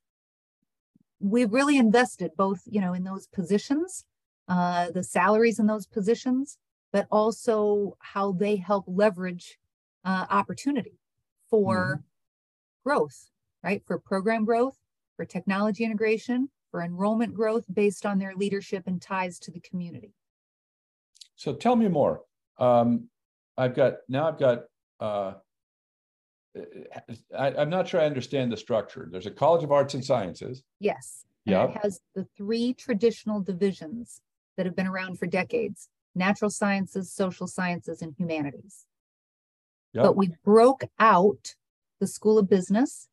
we've 1.19 1.51
really 1.51 1.77
invested 1.77 2.31
both 2.37 2.61
you 2.65 2.79
know 2.79 2.93
in 2.93 3.03
those 3.03 3.27
positions 3.27 4.05
uh, 4.47 4.89
the 4.91 5.03
salaries 5.03 5.59
in 5.59 5.67
those 5.67 5.85
positions 5.85 6.57
but 6.91 7.05
also 7.11 7.95
how 7.99 8.31
they 8.31 8.55
help 8.55 8.85
leverage 8.87 9.59
uh, 10.05 10.25
opportunity 10.29 10.97
for 11.49 11.75
mm-hmm. 11.75 12.89
growth 12.89 13.29
right 13.63 13.83
for 13.85 13.97
program 13.97 14.45
growth 14.45 14.77
for 15.15 15.25
technology 15.25 15.83
integration 15.83 16.49
for 16.71 16.81
enrollment 16.81 17.33
growth 17.33 17.65
based 17.73 18.05
on 18.05 18.19
their 18.19 18.35
leadership 18.35 18.83
and 18.87 19.01
ties 19.01 19.39
to 19.39 19.51
the 19.51 19.59
community 19.59 20.13
so 21.35 21.53
tell 21.53 21.75
me 21.75 21.87
more 21.87 22.21
um, 22.57 23.07
i've 23.57 23.75
got 23.75 23.95
now 24.07 24.27
i've 24.27 24.39
got 24.39 24.63
uh, 24.99 25.33
I, 27.37 27.51
am 27.61 27.69
not 27.69 27.87
sure 27.87 28.01
I 28.01 28.05
understand 28.05 28.51
the 28.51 28.57
structure. 28.57 29.07
There's 29.09 29.27
a 29.27 29.31
College 29.31 29.63
of 29.63 29.71
Arts 29.71 29.93
and 29.93 30.03
Sciences. 30.03 30.63
Yes. 30.79 31.25
Yeah. 31.45 31.65
It 31.65 31.77
has 31.83 32.01
the 32.15 32.27
three 32.35 32.73
traditional 32.73 33.39
divisions 33.39 34.21
that 34.57 34.65
have 34.65 34.75
been 34.75 34.87
around 34.87 35.19
for 35.19 35.27
decades 35.27 35.89
natural 36.15 36.49
sciences, 36.49 37.11
social 37.11 37.47
sciences, 37.47 38.01
and 38.01 38.13
humanities. 38.17 38.85
Yep. 39.93 40.03
But 40.03 40.17
we 40.17 40.31
broke 40.43 40.83
out 40.99 41.55
the 41.99 42.07
School 42.07 42.37
of 42.37 42.49
Business 42.49 43.07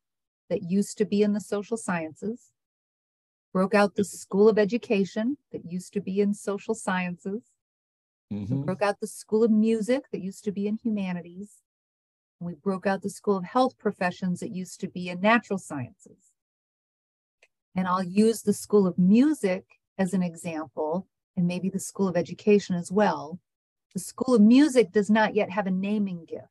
that 0.49 0.63
used 0.63 0.97
to 0.97 1.05
be 1.05 1.21
in 1.21 1.33
the 1.33 1.41
social 1.41 1.77
sciences, 1.77 2.51
broke 3.53 3.73
out 3.73 3.95
the 3.95 4.03
School 4.03 4.49
of 4.49 4.57
Education 4.57 5.37
that 5.51 5.65
used 5.65 5.93
to 5.93 6.01
be 6.01 6.21
in 6.21 6.33
social 6.33 6.75
sciences, 6.75 7.43
mm-hmm. 8.31 8.63
broke 8.63 8.81
out 8.81 8.99
the 8.99 9.07
School 9.07 9.43
of 9.43 9.51
Music 9.51 10.05
that 10.11 10.21
used 10.21 10.43
to 10.43 10.51
be 10.51 10.67
in 10.67 10.77
humanities, 10.77 11.61
we 12.39 12.53
broke 12.53 12.85
out 12.85 13.01
the 13.01 13.09
School 13.09 13.37
of 13.37 13.45
Health 13.45 13.77
Professions 13.77 14.39
that 14.41 14.51
used 14.51 14.79
to 14.81 14.87
be 14.87 15.09
in 15.09 15.21
natural 15.21 15.57
sciences. 15.57 16.31
And 17.75 17.87
I'll 17.87 18.03
use 18.03 18.41
the 18.41 18.53
School 18.53 18.85
of 18.87 18.97
Music 18.97 19.65
as 19.97 20.13
an 20.13 20.21
example, 20.21 21.07
and 21.35 21.47
maybe 21.47 21.69
the 21.69 21.79
School 21.79 22.07
of 22.07 22.17
Education 22.17 22.75
as 22.75 22.91
well. 22.91 23.39
The 23.93 23.99
School 23.99 24.35
of 24.35 24.41
Music 24.41 24.91
does 24.91 25.09
not 25.09 25.33
yet 25.33 25.49
have 25.49 25.65
a 25.65 25.71
naming 25.71 26.25
gift. 26.25 26.45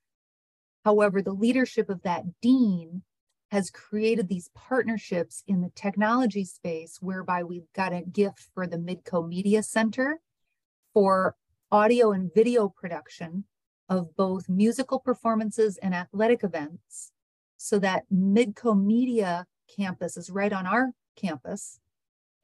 However, 0.84 1.22
the 1.22 1.32
leadership 1.32 1.88
of 1.88 2.02
that 2.02 2.24
dean 2.40 3.02
has 3.50 3.70
created 3.70 4.28
these 4.28 4.50
partnerships 4.54 5.42
in 5.46 5.60
the 5.60 5.70
technology 5.74 6.44
space 6.44 6.98
whereby 7.00 7.42
we've 7.42 7.72
got 7.74 7.92
a 7.92 8.02
gift 8.02 8.48
for 8.54 8.66
the 8.66 8.76
Midco 8.76 9.26
Media 9.26 9.62
Center 9.62 10.20
for 10.92 11.36
audio 11.70 12.12
and 12.12 12.32
video 12.34 12.68
production 12.68 13.44
of 13.88 14.16
both 14.16 14.48
musical 14.48 14.98
performances 14.98 15.78
and 15.78 15.94
athletic 15.94 16.42
events 16.42 17.12
so 17.56 17.78
that 17.78 18.04
Midco 18.12 18.80
Media 18.80 19.46
campus 19.74 20.16
is 20.16 20.30
right 20.30 20.52
on 20.52 20.66
our 20.66 20.92
campus. 21.16 21.80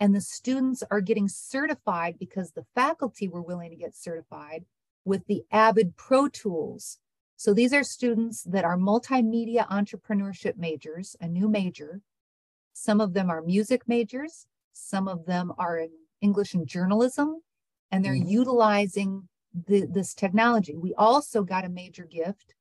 And 0.00 0.14
the 0.14 0.20
students 0.20 0.82
are 0.90 1.00
getting 1.00 1.28
certified 1.28 2.16
because 2.18 2.52
the 2.52 2.64
faculty 2.74 3.28
were 3.28 3.42
willing 3.42 3.70
to 3.70 3.76
get 3.76 3.94
certified 3.94 4.64
with 5.04 5.26
the 5.26 5.44
Avid 5.50 5.96
Pro 5.96 6.28
Tools. 6.28 6.98
So 7.42 7.52
these 7.52 7.72
are 7.72 7.82
students 7.82 8.44
that 8.44 8.64
are 8.64 8.76
multimedia 8.76 9.66
entrepreneurship 9.68 10.56
majors, 10.56 11.16
a 11.20 11.26
new 11.26 11.48
major. 11.48 12.00
Some 12.72 13.00
of 13.00 13.14
them 13.14 13.30
are 13.30 13.42
music 13.42 13.82
majors, 13.88 14.46
some 14.72 15.08
of 15.08 15.26
them 15.26 15.52
are 15.58 15.76
in 15.76 15.90
English 16.20 16.54
and 16.54 16.68
journalism, 16.68 17.42
and 17.90 18.04
they're 18.04 18.12
mm-hmm. 18.12 18.28
utilizing 18.28 19.28
the, 19.66 19.88
this 19.90 20.14
technology. 20.14 20.76
We 20.76 20.94
also 20.94 21.42
got 21.42 21.64
a 21.64 21.68
major 21.68 22.04
gift, 22.04 22.54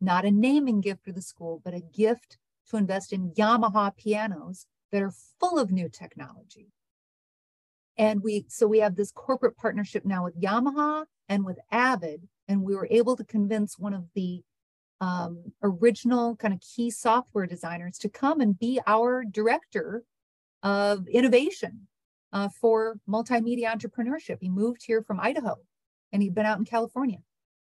not 0.00 0.24
a 0.24 0.30
naming 0.30 0.80
gift 0.80 1.02
for 1.02 1.10
the 1.10 1.22
school, 1.22 1.60
but 1.64 1.74
a 1.74 1.80
gift 1.80 2.38
to 2.68 2.76
invest 2.76 3.12
in 3.12 3.32
Yamaha 3.32 3.96
pianos 3.96 4.64
that 4.92 5.02
are 5.02 5.12
full 5.40 5.58
of 5.58 5.72
new 5.72 5.88
technology. 5.88 6.68
And 7.98 8.22
we, 8.22 8.44
so 8.46 8.68
we 8.68 8.78
have 8.78 8.94
this 8.94 9.10
corporate 9.10 9.56
partnership 9.56 10.04
now 10.04 10.22
with 10.22 10.40
Yamaha 10.40 11.06
and 11.28 11.44
with 11.44 11.58
Avid, 11.72 12.28
and 12.50 12.64
we 12.64 12.74
were 12.74 12.88
able 12.90 13.16
to 13.16 13.24
convince 13.24 13.78
one 13.78 13.94
of 13.94 14.04
the 14.16 14.42
um, 15.00 15.52
original 15.62 16.34
kind 16.34 16.52
of 16.52 16.60
key 16.60 16.90
software 16.90 17.46
designers 17.46 17.96
to 17.98 18.08
come 18.08 18.40
and 18.40 18.58
be 18.58 18.80
our 18.88 19.24
director 19.24 20.02
of 20.64 21.06
innovation 21.06 21.86
uh, 22.32 22.48
for 22.48 22.98
multimedia 23.08 23.72
entrepreneurship. 23.72 24.38
He 24.40 24.48
moved 24.48 24.82
here 24.84 25.00
from 25.00 25.20
Idaho 25.20 25.58
and 26.12 26.22
he'd 26.22 26.34
been 26.34 26.44
out 26.44 26.58
in 26.58 26.64
California. 26.64 27.18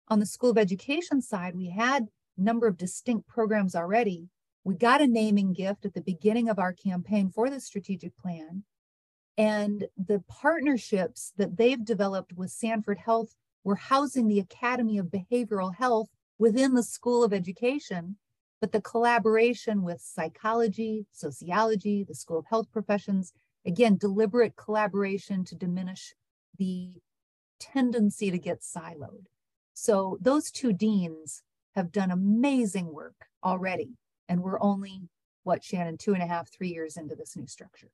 On 0.08 0.18
the 0.18 0.26
School 0.26 0.50
of 0.50 0.58
Education 0.58 1.22
side, 1.22 1.54
we 1.54 1.70
had 1.70 2.08
a 2.36 2.42
number 2.42 2.66
of 2.66 2.76
distinct 2.76 3.28
programs 3.28 3.76
already. 3.76 4.28
We 4.64 4.74
got 4.74 5.00
a 5.00 5.06
naming 5.06 5.52
gift 5.52 5.86
at 5.86 5.94
the 5.94 6.02
beginning 6.02 6.48
of 6.48 6.58
our 6.58 6.72
campaign 6.72 7.30
for 7.30 7.48
the 7.48 7.60
strategic 7.60 8.18
plan. 8.18 8.64
And 9.38 9.86
the 9.96 10.22
partnerships 10.28 11.32
that 11.36 11.56
they've 11.56 11.84
developed 11.84 12.32
with 12.32 12.50
Sanford 12.50 12.98
Health 12.98 13.36
were 13.64 13.74
housing 13.74 14.28
the 14.28 14.38
Academy 14.38 14.98
of 14.98 15.06
Behavioral 15.06 15.74
Health 15.74 16.10
within 16.38 16.74
the 16.74 16.82
School 16.82 17.24
of 17.24 17.32
Education. 17.32 18.16
But 18.60 18.72
the 18.72 18.80
collaboration 18.80 19.82
with 19.82 20.00
psychology, 20.00 21.06
sociology, 21.12 22.04
the 22.04 22.14
School 22.14 22.38
of 22.38 22.46
Health 22.46 22.70
Professions, 22.72 23.32
again, 23.66 23.96
deliberate 23.96 24.56
collaboration 24.56 25.44
to 25.44 25.54
diminish 25.54 26.14
the 26.58 26.92
tendency 27.60 28.30
to 28.30 28.38
get 28.38 28.60
siloed. 28.60 29.26
So 29.74 30.18
those 30.20 30.50
two 30.50 30.72
deans 30.72 31.42
have 31.74 31.92
done 31.92 32.10
amazing 32.10 32.92
work 32.92 33.26
already. 33.42 33.96
And 34.28 34.42
we're 34.42 34.62
only, 34.62 35.08
what, 35.42 35.62
Shannan, 35.62 35.98
two 35.98 36.14
and 36.14 36.22
a 36.22 36.26
half, 36.26 36.50
three 36.50 36.68
years 36.68 36.96
into 36.96 37.14
this 37.14 37.36
new 37.36 37.46
structure. 37.46 37.90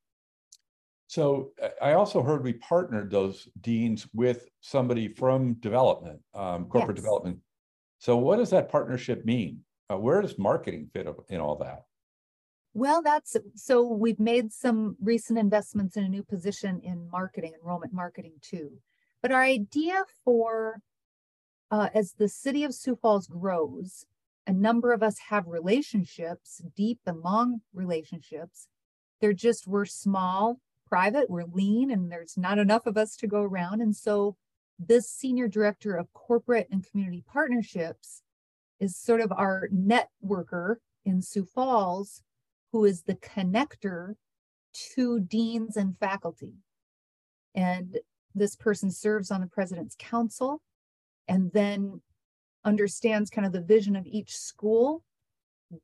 So 1.11 1.51
I 1.83 1.95
also 1.95 2.23
heard 2.23 2.45
we 2.45 2.53
partnered 2.53 3.11
those 3.11 3.49
deans 3.63 4.07
with 4.15 4.49
somebody 4.61 5.09
from 5.09 5.55
development, 5.55 6.21
um, 6.35 6.67
corporate 6.67 6.99
yes. 6.99 7.03
development. 7.03 7.39
So 7.99 8.17
what 8.17 8.37
does 8.37 8.51
that 8.51 8.71
partnership 8.71 9.25
mean? 9.25 9.59
Uh, 9.91 9.97
where 9.97 10.23
does 10.23 10.39
marketing 10.39 10.89
fit 10.93 11.09
in 11.29 11.41
all 11.41 11.57
that? 11.57 11.83
Well, 12.75 13.03
that's 13.03 13.37
so 13.57 13.83
we've 13.83 14.21
made 14.21 14.53
some 14.53 14.97
recent 15.01 15.37
investments 15.37 15.97
in 15.97 16.05
a 16.05 16.09
new 16.09 16.23
position 16.23 16.81
in 16.85 17.11
marketing, 17.11 17.55
enrollment 17.61 17.93
marketing 17.93 18.35
too. 18.41 18.71
But 19.21 19.33
our 19.33 19.43
idea 19.43 20.05
for, 20.25 20.79
uh, 21.73 21.89
as 21.93 22.13
the 22.13 22.29
city 22.29 22.63
of 22.63 22.73
Sioux 22.73 22.95
Falls 22.95 23.27
grows, 23.27 24.05
a 24.47 24.53
number 24.53 24.93
of 24.93 25.03
us 25.03 25.19
have 25.31 25.49
relationships, 25.49 26.63
deep 26.77 27.01
and 27.05 27.19
long 27.19 27.63
relationships. 27.75 28.69
They're 29.21 29.33
just, 29.33 29.67
we're 29.67 29.87
small, 29.87 30.61
private, 30.91 31.31
we're 31.31 31.45
lean, 31.45 31.91
and 31.91 32.11
there's 32.11 32.37
not 32.37 32.59
enough 32.59 32.85
of 32.85 32.97
us 32.97 33.17
to 33.17 33.27
go 33.27 33.43
around. 33.43 33.81
And 33.81 33.95
so, 33.95 34.37
this 34.79 35.09
senior 35.09 35.47
director 35.47 35.95
of 35.95 36.13
corporate 36.13 36.67
and 36.71 36.85
community 36.85 37.23
partnerships 37.31 38.23
is 38.81 38.97
sort 38.97 39.21
of 39.21 39.31
our 39.31 39.69
networker 39.69 40.77
in 41.05 41.23
Sioux 41.23 41.45
Falls, 41.45 42.23
who 42.73 42.85
is 42.85 43.03
the 43.03 43.15
connector 43.15 44.15
to 44.95 45.21
deans 45.21 45.77
and 45.77 45.99
faculty. 45.99 46.55
And 47.55 47.99
this 48.35 48.57
person 48.57 48.91
serves 48.91 49.31
on 49.31 49.41
the 49.41 49.47
president's 49.47 49.97
council 49.99 50.63
and 51.29 51.53
then 51.53 52.01
understands 52.65 53.31
kind 53.31 53.47
of 53.47 53.53
the 53.53 53.61
vision 53.61 53.97
of 53.97 54.07
each 54.07 54.37
school, 54.37 55.05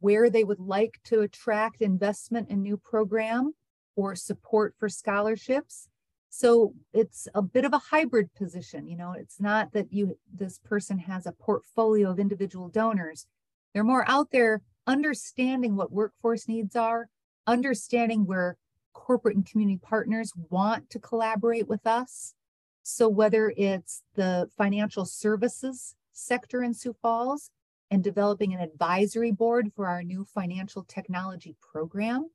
where 0.01 0.31
they 0.31 0.43
would 0.43 0.61
like 0.61 0.99
to 1.05 1.21
attract 1.21 1.81
investment 1.81 2.51
in 2.51 2.63
new 2.63 2.77
program 2.77 3.53
or 3.97 4.15
support 4.15 4.75
for 4.79 4.89
scholarships. 4.89 5.89
So 6.29 6.75
it's 6.93 7.27
a 7.35 7.43
bit 7.43 7.65
of 7.65 7.73
a 7.73 7.79
hybrid 7.79 8.33
position. 8.35 8.87
You 8.87 8.97
know, 8.97 9.13
it's 9.13 9.41
not 9.41 9.73
that 9.73 9.93
you 9.93 10.19
this 10.33 10.59
person 10.59 10.99
has 10.99 11.27
a 11.27 11.33
portfolio 11.33 12.11
of 12.11 12.21
individual 12.21 12.69
donors. 12.69 13.27
They're 13.73 13.85
more 13.85 14.09
out 14.09 14.31
there 14.31 14.63
understanding 14.87 15.77
what 15.77 15.93
workforce 15.93 16.47
needs 16.47 16.77
are, 16.77 17.09
understanding 17.47 18.27
where 18.27 18.57
corporate 18.93 19.37
and 19.37 19.47
community 19.47 19.81
partners 19.83 20.33
want 20.51 20.91
to 20.91 20.99
collaborate 20.99 21.69
with 21.69 21.87
us. 21.87 22.35
So, 22.83 23.09
whether 23.09 23.53
it's 23.57 24.03
the 24.15 24.49
financial 24.57 25.05
services 25.05 25.95
sector 26.13 26.63
in 26.63 26.75
Sioux 26.75 26.95
Falls 27.03 27.51
and 27.91 28.03
developing 28.03 28.55
an 28.55 28.61
advisory 28.61 29.33
board 29.33 29.73
for 29.75 29.87
our 29.87 30.03
new 30.03 30.25
financial 30.25 30.85
technology 30.85 31.57
program, 31.61 32.31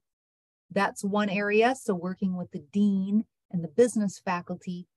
that's 0.72 1.04
one 1.04 1.30
area. 1.30 1.76
So, 1.80 1.94
working 1.94 2.36
with 2.36 2.52
the 2.52 2.64
dean 2.72 3.26
and 3.52 3.64
the 3.64 3.70
business 3.70 4.20
faculty 4.24 4.88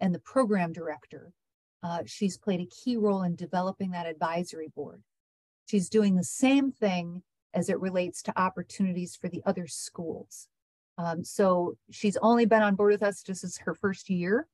and 0.00 0.14
the 0.14 0.20
program 0.20 0.72
director, 0.72 1.32
uh, 1.82 2.02
she's 2.06 2.38
played 2.38 2.60
a 2.60 2.66
key 2.66 2.96
role 2.96 3.22
in 3.22 3.36
developing 3.36 3.90
that 3.90 4.06
advisory 4.06 4.68
board. 4.74 5.02
She's 5.66 5.88
doing 5.88 6.16
the 6.16 6.24
same 6.24 6.72
thing 6.72 7.22
as 7.54 7.68
it 7.68 7.80
relates 7.80 8.22
to 8.22 8.40
opportunities 8.40 9.16
for 9.16 9.28
the 9.28 9.42
other 9.44 9.66
schools. 9.66 10.48
Um, 10.98 11.24
so 11.24 11.76
she's 11.90 12.16
only 12.18 12.44
been 12.44 12.62
on 12.62 12.74
board 12.74 12.92
with 12.92 13.02
us 13.02 13.22
just 13.22 13.44
as 13.44 13.58
her 13.58 13.74
first 13.74 14.10
year. 14.10 14.46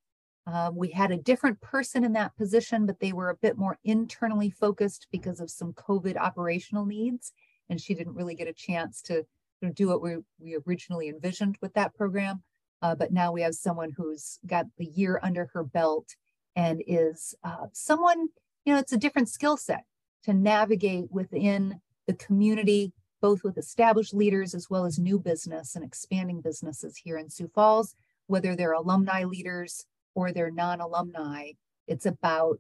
Uh, 0.47 0.71
we 0.73 0.91
had 0.91 1.11
a 1.11 1.17
different 1.17 1.61
person 1.61 2.05
in 2.05 2.13
that 2.13 2.37
position, 2.37 2.87
but 2.87 3.01
they 3.01 3.13
were 3.13 3.31
a 3.31 3.37
bit 3.37 3.59
more 3.59 3.79
internally 3.83 4.49
focused 4.49 5.09
because 5.11 5.41
of 5.41 5.51
some 5.51 5.73
COVID 5.73 6.17
operational 6.17 6.87
needs. 6.87 7.33
And 7.69 7.81
she 7.81 7.95
didn't 7.95 8.15
really 8.15 8.37
get 8.37 8.47
a 8.47 8.53
chance 8.53 9.03
to 9.03 9.27
do 9.75 9.89
what 9.89 10.03
we, 10.03 10.17
we 10.39 10.59
originally 10.67 11.09
envisioned 11.09 11.57
with 11.61 11.75
that 11.75 11.95
program. 11.95 12.43
Uh, 12.83 12.95
but 12.95 13.13
now 13.13 13.33
we 13.33 13.43
have 13.43 13.55
someone 13.55 13.93
who's 13.97 14.39
got 14.47 14.67
the 14.77 14.87
year 14.87 15.19
under 15.23 15.51
her 15.53 15.65
belt 15.65 16.15
and 16.55 16.83
is 16.87 17.35
uh, 17.45 17.67
someone, 17.73 18.29
you 18.65 18.73
know, 18.73 18.79
it's 18.79 18.93
a 18.93 18.99
different 18.99 19.29
skill 19.29 19.57
set 19.57 19.85
to 20.25 20.35
navigate 20.35 21.11
within 21.11 21.81
the 22.07 22.15
community, 22.15 22.93
both 23.21 23.43
with 23.43 23.59
established 23.59 24.15
leaders 24.15 24.55
as 24.55 24.69
well 24.69 24.85
as 24.85 24.99
new 24.99 25.19
business 25.19 25.75
and 25.75 25.85
expanding 25.85 26.41
businesses 26.41 26.97
here 26.97 27.19
in 27.19 27.31
Sioux 27.31 27.51
Falls, 27.55 27.95
whether 28.27 28.55
they're 28.55 28.73
alumni 28.73 29.25
leaders 29.25 29.87
or 30.15 30.33
they're 30.33 30.51
non 30.51 30.81
alumni. 30.81 31.53
It's 31.87 32.07
about 32.07 32.59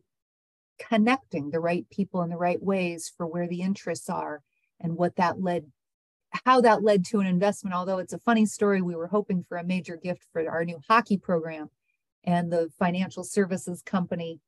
connecting 0.79 1.51
the 1.51 1.61
right 1.61 1.89
people 1.91 2.23
in 2.23 2.31
the 2.31 2.37
right 2.37 2.63
ways 2.63 3.11
for 3.17 3.27
where 3.27 3.49
the 3.49 3.63
interests 3.63 4.11
are 4.11 4.43
and 4.81 4.97
what 4.97 5.17
that 5.17 5.43
led 5.43 5.67
how 6.45 6.61
that 6.61 6.83
led 6.83 7.05
to 7.05 7.21
an 7.21 7.27
investment 7.27 7.75
although 7.75 7.99
it's 7.99 8.13
a 8.13 8.19
funny 8.19 8.45
story 8.45 8.83
we 8.83 8.95
were 8.95 9.07
hoping 9.07 9.43
for 9.43 9.57
a 9.59 9.65
major 9.65 9.97
gift 9.97 10.25
for 10.33 10.49
our 10.51 10.65
new 10.65 10.81
hockey 10.89 11.17
program 11.17 11.71
and 12.25 12.53
the 12.53 12.69
financial 12.79 13.25
services 13.25 13.83
company 13.83 14.41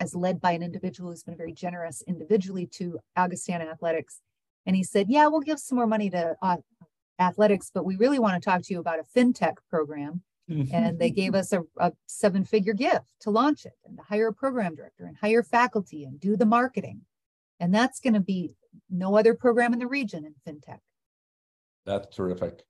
as 0.00 0.14
led 0.14 0.40
by 0.40 0.52
an 0.52 0.62
individual 0.62 1.10
who's 1.10 1.22
been 1.22 1.36
very 1.36 1.52
generous 1.52 2.02
individually 2.06 2.66
to 2.66 2.98
Augustana 3.16 3.64
Athletics. 3.64 4.20
And 4.66 4.74
he 4.74 4.82
said, 4.82 5.06
Yeah, 5.08 5.28
we'll 5.28 5.40
give 5.40 5.60
some 5.60 5.76
more 5.76 5.86
money 5.86 6.10
to 6.10 6.36
uh, 6.42 6.56
athletics, 7.18 7.70
but 7.72 7.84
we 7.84 7.96
really 7.96 8.18
want 8.18 8.40
to 8.40 8.44
talk 8.44 8.62
to 8.62 8.72
you 8.74 8.80
about 8.80 8.98
a 8.98 9.18
fintech 9.18 9.54
program. 9.70 10.22
and 10.74 10.98
they 10.98 11.10
gave 11.10 11.34
us 11.34 11.52
a, 11.54 11.62
a 11.78 11.92
seven 12.06 12.44
figure 12.44 12.74
gift 12.74 13.06
to 13.20 13.30
launch 13.30 13.64
it 13.64 13.72
and 13.86 13.96
to 13.96 14.02
hire 14.02 14.28
a 14.28 14.32
program 14.32 14.74
director 14.74 15.06
and 15.06 15.16
hire 15.16 15.42
faculty 15.42 16.04
and 16.04 16.20
do 16.20 16.36
the 16.36 16.44
marketing. 16.44 17.00
And 17.60 17.72
that's 17.72 17.98
going 17.98 18.12
to 18.14 18.20
be 18.20 18.52
no 18.90 19.16
other 19.16 19.34
program 19.34 19.72
in 19.72 19.78
the 19.78 19.86
region 19.86 20.26
in 20.26 20.34
fintech. 20.46 20.80
That's 21.86 22.14
terrific. 22.14 22.62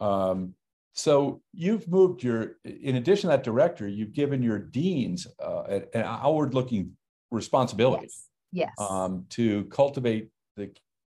Um, 0.00 0.54
so 0.92 1.42
you've 1.52 1.88
moved 1.88 2.22
your, 2.22 2.56
in 2.64 2.96
addition 2.96 3.28
to 3.28 3.36
that 3.36 3.44
director, 3.44 3.86
you've 3.86 4.12
given 4.12 4.42
your 4.42 4.58
deans 4.58 5.26
uh, 5.42 5.62
an, 5.64 5.84
an 5.92 6.02
outward-looking 6.02 6.96
responsibility 7.30 8.06
Yes. 8.06 8.28
yes. 8.52 8.70
um, 8.78 9.26
to 9.30 9.64
cultivate 9.66 10.30
the 10.56 10.70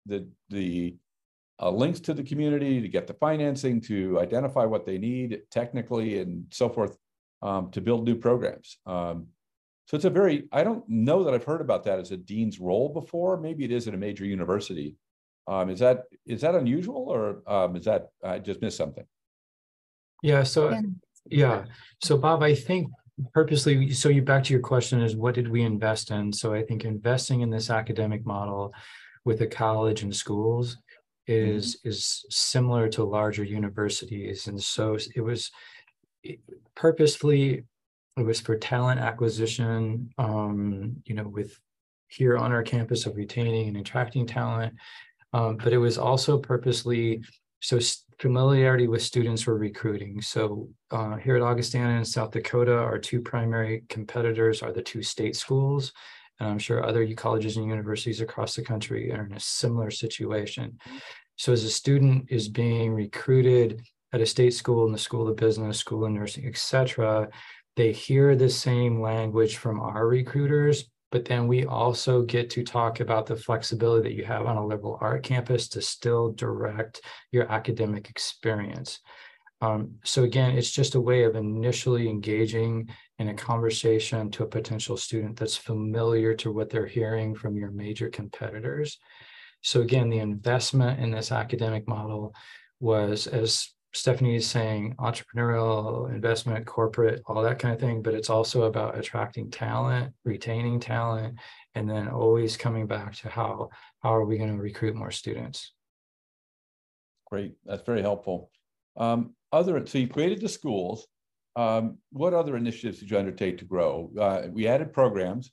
the 0.07 0.29
the 0.51 0.97
uh, 1.61 1.71
links 1.71 2.01
to 2.01 2.15
the 2.15 2.23
community, 2.23 2.81
to 2.81 2.89
get 2.89 3.07
the 3.07 3.15
financing, 3.15 3.81
to 3.83 4.21
identify 4.21 4.65
what 4.65 4.85
they 4.85 4.99
need 4.99 5.43
technically, 5.51 6.19
and 6.19 6.47
so 6.51 6.69
forth, 6.69 6.97
um, 7.41 7.71
to 7.71 7.81
build 7.81 8.05
new 8.05 8.17
programs. 8.17 8.79
Um, 8.87 9.29
so 9.87 9.97
it's 9.97 10.05
a 10.05 10.11
very 10.11 10.49
I 10.53 10.65
don't 10.65 10.89
know 10.89 11.25
that 11.25 11.35
I've 11.35 11.45
heard 11.45 11.61
about 11.61 11.85
that 11.85 11.99
as 11.99 12.13
a 12.13 12.17
dean's 12.17 12.61
role 12.61 12.89
before. 12.89 13.37
Maybe 13.37 13.65
it 13.65 13.73
is 13.73 13.89
at 13.89 13.95
a 13.95 13.99
major 13.99 14.25
university. 14.25 14.97
Um, 15.47 15.71
is 15.71 15.81
that 15.81 16.05
is 16.27 16.41
that 16.43 16.55
unusual, 16.55 17.09
or 17.09 17.43
um, 17.47 17.77
is 17.77 17.85
that 17.85 18.09
I 18.23 18.39
just 18.39 18.63
missed 18.63 18.77
something? 18.77 19.05
Yeah, 20.23 20.45
so 20.45 20.79
yeah. 21.27 21.65
So 22.03 22.17
Bob, 22.17 22.43
I 22.43 22.55
think 22.55 22.89
purposely, 23.35 23.93
so 23.93 24.09
you 24.09 24.23
back 24.23 24.45
to 24.45 24.53
your 24.53 24.63
question 24.63 25.03
is 25.03 25.17
what 25.17 25.35
did 25.35 25.49
we 25.49 25.63
invest 25.63 26.11
in? 26.11 26.33
So 26.33 26.55
I 26.55 26.63
think 26.63 26.85
investing 26.85 27.41
in 27.41 27.51
this 27.51 27.71
academic 27.71 28.25
model 28.25 28.73
with 29.25 29.41
a 29.41 29.47
college 29.47 30.03
and 30.03 30.15
schools 30.15 30.79
is 31.27 31.77
mm-hmm. 31.77 31.89
is 31.89 32.25
similar 32.31 32.89
to 32.91 33.05
larger 33.05 33.45
universities. 33.45 34.47
And 34.47 34.63
so 34.63 34.97
it 35.15 35.21
was 35.21 35.51
purposefully 36.75 37.65
it 38.17 38.23
was 38.23 38.41
for 38.41 38.57
talent 38.57 39.01
acquisition, 39.01 40.13
um, 40.19 40.97
you 41.07 41.15
know, 41.15 41.27
with 41.27 41.59
here 42.09 42.37
on 42.37 42.53
our 42.53 42.63
campus 42.63 43.07
of 43.07 43.17
retaining 43.17 43.69
and 43.69 43.79
attracting 43.79 44.27
talent. 44.27 44.75
Um, 45.33 45.57
but 45.57 45.73
it 45.73 45.79
was 45.79 45.99
also 45.99 46.39
purposely 46.39 47.23
so 47.61 47.79
familiarity 48.19 48.89
with 48.89 49.03
students 49.03 49.47
we're 49.47 49.55
recruiting. 49.55 50.21
So 50.21 50.69
uh, 50.91 51.17
here 51.17 51.37
at 51.37 51.43
Augustana 51.43 51.97
and 51.97 52.07
South 52.07 52.33
Dakota, 52.33 52.77
our 52.77 52.99
two 52.99 53.21
primary 53.21 53.85
competitors 53.89 54.63
are 54.63 54.73
the 54.73 54.83
two 54.83 55.03
state 55.03 55.37
schools. 55.37 55.93
And 56.39 56.49
I'm 56.49 56.59
sure 56.59 56.85
other 56.85 57.07
colleges 57.15 57.57
and 57.57 57.67
universities 57.67 58.21
across 58.21 58.55
the 58.55 58.63
country 58.63 59.13
are 59.13 59.25
in 59.27 59.33
a 59.33 59.41
similar 59.41 59.91
situation. 59.91 60.79
So 61.37 61.53
as 61.53 61.65
a 61.65 61.71
student 61.71 62.27
is 62.31 62.49
being 62.49 62.93
recruited 62.93 63.81
at 64.13 64.21
a 64.21 64.27
state 64.27 64.55
school 64.55 64.85
in 64.87 64.93
the 64.93 64.99
school 64.99 65.29
of 65.29 65.37
business, 65.37 65.79
school 65.79 66.05
of 66.05 66.13
nursing, 66.13 66.47
et 66.47 66.57
cetera, 66.57 67.29
they 67.77 67.93
hear 67.93 68.37
the 68.37 68.51
same 68.51 69.01
language 69.01 69.57
from 69.57 69.81
our 69.81 70.07
recruiters, 70.07 70.85
but 71.13 71.27
then 71.27 71.47
we 71.47 71.67
also 71.67 72.23
get 72.23 72.51
to 72.51 72.65
talk 72.65 73.01
about 73.01 73.27
the 73.27 73.37
flexibility 73.37 74.09
that 74.09 74.17
you 74.17 74.25
have 74.25 74.47
on 74.47 74.57
a 74.57 74.67
liberal 74.67 74.99
art 75.01 75.23
campus 75.23 75.69
to 75.69 75.83
still 75.83 76.33
direct 76.33 77.03
your 77.31 77.53
academic 77.53 78.09
experience. 78.09 78.99
Um, 79.61 79.93
so 80.03 80.25
again, 80.25 80.57
it's 80.57 80.73
just 80.73 80.97
a 80.97 81.01
way 81.01 81.23
of 81.23 81.37
initially 81.37 82.09
engaging 82.09 82.89
in 83.19 83.29
a 83.29 83.35
conversation 83.35 84.31
to 84.33 84.43
a 84.43 84.49
potential 84.49 84.97
student 84.97 85.37
that's 85.37 85.57
familiar 85.57 86.35
to 86.37 86.51
what 86.51 86.71
they're 86.71 86.87
hearing 86.87 87.35
from 87.35 87.57
your 87.57 87.71
major 87.71 88.09
competitors. 88.09 88.99
So 89.61 89.83
again, 89.83 90.09
the 90.09 90.19
investment 90.19 90.99
in 90.99 91.13
this 91.13 91.31
academic 91.31 91.87
model 91.87 92.35
was, 92.81 93.29
as 93.29 93.71
Stephanie 93.95 94.37
is 94.37 94.49
saying 94.49 94.95
entrepreneurial 94.99 96.11
investment, 96.11 96.65
corporate, 96.65 97.23
all 97.27 97.43
that 97.43 97.59
kind 97.59 97.75
of 97.75 97.81
thing, 97.81 98.03
but 98.03 98.15
it's 98.15 98.31
also 98.31 98.63
about 98.63 98.97
attracting 98.97 99.51
talent, 99.51 100.15
retaining 100.25 100.81
talent, 100.81 101.39
and 101.75 101.89
then 101.89 102.09
always 102.09 102.57
coming 102.57 102.87
back 102.87 103.15
to 103.17 103.29
how 103.29 103.69
how 104.03 104.15
are 104.15 104.25
we 104.25 104.39
going 104.39 104.55
to 104.55 104.63
recruit 104.63 104.97
more 104.97 105.11
students. 105.11 105.73
Great, 107.31 107.55
that's 107.65 107.85
very 107.85 108.01
helpful. 108.01 108.51
Um, 108.97 109.35
other 109.53 109.87
so 109.87 109.99
you 109.99 110.09
created 110.09 110.41
the 110.41 110.49
schools. 110.49 111.07
Um, 111.55 111.99
what 112.11 112.33
other 112.33 112.57
initiatives 112.57 113.01
did 113.01 113.11
you 113.11 113.19
undertake 113.19 113.59
to 113.59 113.67
grow? 113.67 114.11
Uh, 114.19 114.49
we 114.51 114.67
added 114.67 114.95
programs. 114.95 115.53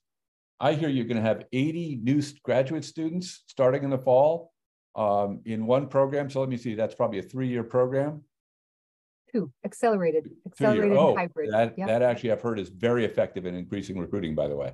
I 0.62 0.74
hear 0.74 0.88
you're 0.88 1.06
going 1.06 1.18
to 1.18 1.24
have 1.24 1.46
80 1.52 2.00
new 2.04 2.22
graduate 2.44 2.86
students 2.86 3.44
starting 3.48 3.84
in 3.84 3.90
the 3.90 3.98
fall 3.98 4.54
um, 4.96 5.42
in 5.46 5.66
one 5.66 5.88
program. 5.88 6.30
So 6.30 6.40
let 6.40 6.50
me 6.50 6.58
see, 6.58 6.76
that's 6.76 6.96
probably 6.96 7.20
a 7.20 7.24
three-year 7.24 7.64
program. 7.64 8.24
Two, 9.32 9.52
accelerated, 9.66 10.30
accelerated 10.46 10.98
oh, 10.98 11.16
hybrid. 11.16 11.52
That, 11.52 11.78
yep. 11.78 11.88
that 11.88 12.02
actually 12.02 12.32
I've 12.32 12.42
heard 12.42 12.60
is 12.60 12.70
very 12.70 13.06
effective 13.06 13.46
in 13.46 13.56
increasing 13.56 14.00
recruiting, 14.00 14.34
by 14.36 14.48
the 14.48 14.56
way. 14.56 14.74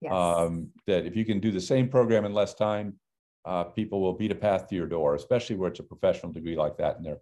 Yes. 0.00 0.12
Um, 0.12 0.68
that 0.86 1.06
if 1.06 1.16
you 1.16 1.24
can 1.24 1.40
do 1.40 1.50
the 1.50 1.60
same 1.60 1.88
program 1.88 2.24
in 2.24 2.32
less 2.32 2.54
time, 2.54 2.94
uh, 3.44 3.64
people 3.64 4.00
will 4.00 4.12
beat 4.12 4.32
a 4.32 4.36
path 4.36 4.68
to 4.68 4.74
your 4.74 4.86
door, 4.86 5.14
especially 5.14 5.56
where 5.56 5.70
it's 5.70 5.80
a 5.80 5.84
professional 5.84 6.32
degree 6.32 6.56
like 6.56 6.76
that 6.76 6.96
and 6.96 7.06
they're 7.06 7.20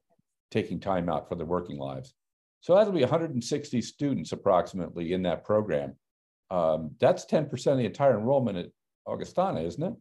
taking 0.51 0.81
time 0.81 1.09
out 1.09 1.29
for 1.29 1.35
their 1.35 1.47
working 1.47 1.79
lives. 1.79 2.15
So 2.61 2.75
that'll 2.75 2.93
be 2.93 3.01
160 3.01 3.83
students 3.83 4.33
approximately 4.33 5.13
in 5.13 5.23
that 5.23 5.45
program. 5.45 5.97
Um, 6.51 6.93
that's 6.99 7.27
10% 7.27 7.53
of 7.67 7.79
the 7.79 7.85
entire 7.85 8.19
enrollment 8.19 8.57
at 8.57 8.71
Augustana, 9.07 9.61
isn't 9.61 9.83
it? 9.83 9.93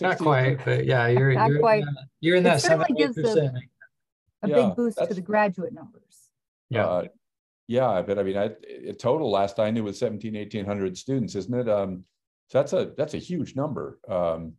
Not 0.00 0.18
quite, 0.18 0.64
but 0.64 0.84
yeah, 0.86 1.06
you're 1.08 1.32
Not 1.34 1.50
you're, 1.50 1.60
quite. 1.60 1.80
In 1.82 1.86
that, 1.86 2.04
you're 2.20 2.36
in 2.36 2.42
that 2.44 2.60
seven 2.60 2.86
gives 2.96 3.14
percent. 3.16 3.56
A 4.42 4.48
Yeah, 4.48 4.56
big 4.66 4.76
boost 4.76 4.98
to 4.98 5.06
the 5.14 5.20
graduate 5.20 5.72
numbers. 5.72 6.28
Yeah, 6.68 6.86
Uh, 6.86 7.04
yeah, 7.66 8.02
but 8.02 8.18
I 8.18 8.22
mean, 8.22 8.36
I, 8.36 8.50
it 8.62 8.98
total 8.98 9.30
last 9.30 9.58
I 9.58 9.70
knew 9.70 9.84
was 9.84 9.98
17, 9.98 10.34
1800 10.34 10.98
students, 10.98 11.34
isn't 11.34 11.54
it? 11.54 11.68
Um, 11.68 12.04
so 12.48 12.58
that's 12.58 12.72
a, 12.74 12.92
that's 12.96 13.14
a 13.14 13.18
huge 13.18 13.56
number. 13.56 13.98
Um, 14.08 14.54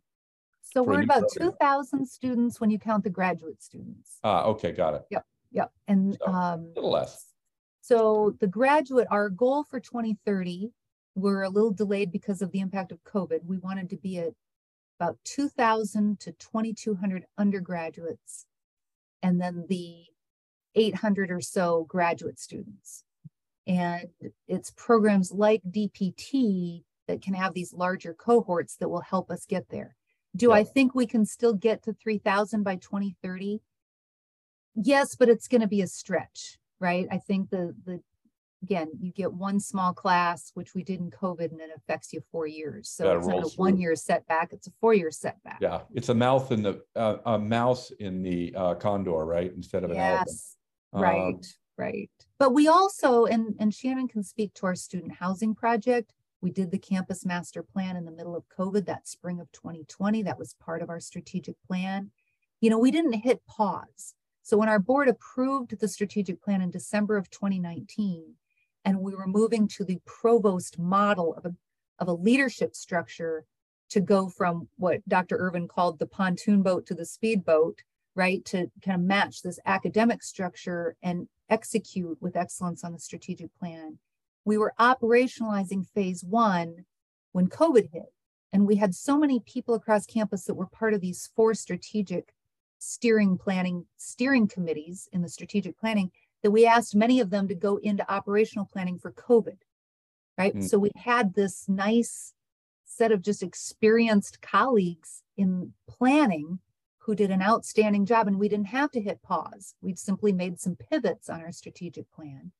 So 0.62 0.82
For 0.84 0.90
we're 0.92 1.02
about 1.02 1.20
program. 1.28 1.50
two 1.50 1.56
thousand 1.60 2.06
students 2.08 2.60
when 2.60 2.70
you 2.70 2.78
count 2.78 3.04
the 3.04 3.10
graduate 3.10 3.62
students. 3.62 4.18
ah, 4.24 4.44
okay, 4.46 4.72
got 4.72 4.94
it. 4.94 5.02
Yep, 5.10 5.24
yep, 5.52 5.70
and 5.86 6.16
So, 6.20 6.26
um, 6.32 6.60
A 6.74 6.80
little 6.80 6.90
less. 6.90 7.26
so 7.80 8.34
the 8.40 8.48
graduate, 8.48 9.06
our 9.10 9.28
goal 9.28 9.62
for 9.62 9.78
twenty 9.78 10.18
thirty, 10.26 10.72
we're 11.14 11.42
a 11.42 11.48
little 11.48 11.70
delayed 11.70 12.10
because 12.10 12.42
of 12.42 12.50
the 12.50 12.58
impact 12.60 12.90
of 12.90 12.98
COVID. 13.04 13.44
We 13.44 13.58
wanted 13.58 13.88
to 13.90 13.96
be 13.96 14.18
at 14.18 14.32
about 14.98 15.18
two 15.24 15.48
thousand 15.48 16.20
to 16.20 16.32
twenty-two 16.32 16.94
hundred 16.96 17.24
undergraduates. 17.38 18.46
And 19.22 19.40
then 19.40 19.66
the 19.68 20.04
eight 20.74 20.96
hundred 20.96 21.30
or 21.30 21.40
so 21.40 21.84
graduate 21.88 22.38
students. 22.38 23.04
And 23.66 24.08
it's 24.46 24.70
programs 24.76 25.32
like 25.32 25.62
DPT 25.68 26.84
that 27.08 27.22
can 27.22 27.34
have 27.34 27.54
these 27.54 27.72
larger 27.72 28.14
cohorts 28.14 28.76
that 28.76 28.88
will 28.88 29.00
help 29.00 29.30
us 29.30 29.46
get 29.46 29.68
there. 29.70 29.96
Do 30.36 30.52
I 30.52 30.64
think 30.64 30.94
we 30.94 31.06
can 31.06 31.24
still 31.24 31.54
get 31.54 31.82
to 31.84 31.94
three 31.94 32.18
thousand 32.18 32.62
by 32.62 32.76
twenty 32.76 33.16
thirty? 33.22 33.60
Yes, 34.74 35.16
but 35.16 35.28
it's 35.28 35.48
gonna 35.48 35.66
be 35.66 35.82
a 35.82 35.86
stretch, 35.86 36.58
right? 36.78 37.06
I 37.10 37.18
think 37.18 37.50
the, 37.50 37.74
the 37.84 38.00
again, 38.62 38.88
you 39.00 39.12
get 39.12 39.32
one 39.32 39.60
small 39.60 39.92
class, 39.92 40.50
which 40.54 40.74
we 40.74 40.82
did 40.82 41.00
in 41.00 41.10
COVID, 41.10 41.50
and 41.52 41.60
it 41.60 41.70
affects 41.76 42.12
you 42.12 42.20
four 42.32 42.46
years. 42.46 42.88
So 42.88 43.04
That 43.04 43.16
it's 43.18 43.26
not 43.26 43.38
a 43.38 43.42
through. 43.42 43.50
one 43.56 43.78
year 43.78 43.94
setback, 43.94 44.52
it's 44.52 44.66
a 44.66 44.72
four 44.80 44.94
year 44.94 45.10
setback. 45.10 45.58
Yeah, 45.60 45.80
it's 45.94 46.08
a 46.08 46.14
mouth 46.14 46.50
in 46.52 46.62
the, 46.62 46.82
uh, 46.94 47.16
a 47.26 47.38
mouse 47.38 47.90
in 47.92 48.22
the 48.22 48.54
uh, 48.56 48.74
condor, 48.74 49.24
right? 49.24 49.52
Instead 49.54 49.84
of 49.84 49.90
an 49.90 49.96
elephant. 49.96 50.28
Yes, 50.28 50.56
Um, 50.92 51.02
right, 51.02 51.46
right. 51.76 52.10
But 52.38 52.54
we 52.54 52.68
also, 52.68 53.26
and, 53.26 53.54
and 53.58 53.72
Shannan 53.72 54.08
can 54.08 54.22
speak 54.22 54.54
to 54.54 54.66
our 54.66 54.74
student 54.74 55.12
housing 55.12 55.54
project. 55.54 56.12
We 56.40 56.50
did 56.50 56.70
the 56.70 56.78
campus 56.78 57.24
master 57.24 57.62
plan 57.62 57.96
in 57.96 58.04
the 58.04 58.10
middle 58.12 58.36
of 58.36 58.44
COVID, 58.56 58.86
that 58.86 59.08
spring 59.08 59.40
of 59.40 59.50
2020. 59.52 60.22
That 60.22 60.38
was 60.38 60.54
part 60.60 60.82
of 60.82 60.90
our 60.90 61.00
strategic 61.00 61.56
plan. 61.66 62.10
You 62.60 62.70
know, 62.70 62.78
we 62.78 62.90
didn't 62.90 63.14
hit 63.14 63.42
pause. 63.46 64.14
So 64.42 64.56
when 64.56 64.68
our 64.68 64.78
board 64.78 65.08
approved 65.08 65.78
the 65.78 65.88
strategic 65.88 66.40
plan 66.40 66.60
in 66.60 66.70
December 66.70 67.16
of 67.16 67.28
2019, 67.30 68.34
and 68.86 69.00
we 69.00 69.14
were 69.14 69.26
moving 69.26 69.66
to 69.66 69.84
the 69.84 69.98
provost 70.06 70.78
model 70.78 71.34
of 71.34 71.44
a, 71.44 71.54
of 71.98 72.06
a 72.06 72.12
leadership 72.12 72.76
structure 72.76 73.44
to 73.90 74.00
go 74.00 74.28
from 74.28 74.68
what 74.76 75.06
Dr. 75.08 75.36
Irvin 75.36 75.66
called 75.66 75.98
the 75.98 76.06
pontoon 76.06 76.62
boat 76.62 76.86
to 76.86 76.94
the 76.94 77.04
speedboat, 77.04 77.82
right? 78.14 78.44
To 78.46 78.70
kind 78.84 79.00
of 79.00 79.06
match 79.06 79.42
this 79.42 79.58
academic 79.66 80.22
structure 80.22 80.96
and 81.02 81.28
execute 81.50 82.16
with 82.20 82.36
excellence 82.36 82.84
on 82.84 82.92
the 82.92 82.98
strategic 82.98 83.50
plan. 83.58 83.98
We 84.44 84.56
were 84.56 84.72
operationalizing 84.78 85.86
phase 85.88 86.22
one 86.22 86.84
when 87.32 87.48
COVID 87.48 87.90
hit. 87.92 88.12
And 88.52 88.66
we 88.66 88.76
had 88.76 88.94
so 88.94 89.18
many 89.18 89.40
people 89.40 89.74
across 89.74 90.06
campus 90.06 90.44
that 90.44 90.54
were 90.54 90.66
part 90.66 90.94
of 90.94 91.00
these 91.00 91.28
four 91.34 91.54
strategic 91.54 92.32
steering 92.78 93.36
planning, 93.36 93.86
steering 93.96 94.46
committees 94.46 95.08
in 95.12 95.22
the 95.22 95.28
strategic 95.28 95.78
planning 95.78 96.12
that 96.42 96.50
we 96.50 96.66
asked 96.66 96.94
many 96.94 97.20
of 97.20 97.30
them 97.30 97.48
to 97.48 97.54
go 97.54 97.76
into 97.78 98.10
operational 98.12 98.68
planning 98.72 98.98
for 98.98 99.12
COVID. 99.12 99.58
Right. 100.38 100.54
Mm. 100.54 100.68
So 100.68 100.78
we 100.78 100.90
had 100.96 101.34
this 101.34 101.68
nice 101.68 102.34
set 102.84 103.12
of 103.12 103.22
just 103.22 103.42
experienced 103.42 104.42
colleagues 104.42 105.22
in 105.36 105.72
planning 105.88 106.58
who 106.98 107.14
did 107.14 107.30
an 107.30 107.42
outstanding 107.42 108.04
job 108.04 108.26
and 108.26 108.38
we 108.38 108.48
didn't 108.48 108.66
have 108.66 108.90
to 108.90 109.00
hit 109.00 109.22
pause. 109.22 109.74
We'd 109.80 109.98
simply 109.98 110.32
made 110.32 110.60
some 110.60 110.76
pivots 110.76 111.30
on 111.30 111.40
our 111.40 111.52
strategic 111.52 112.10
plan. 112.12 112.52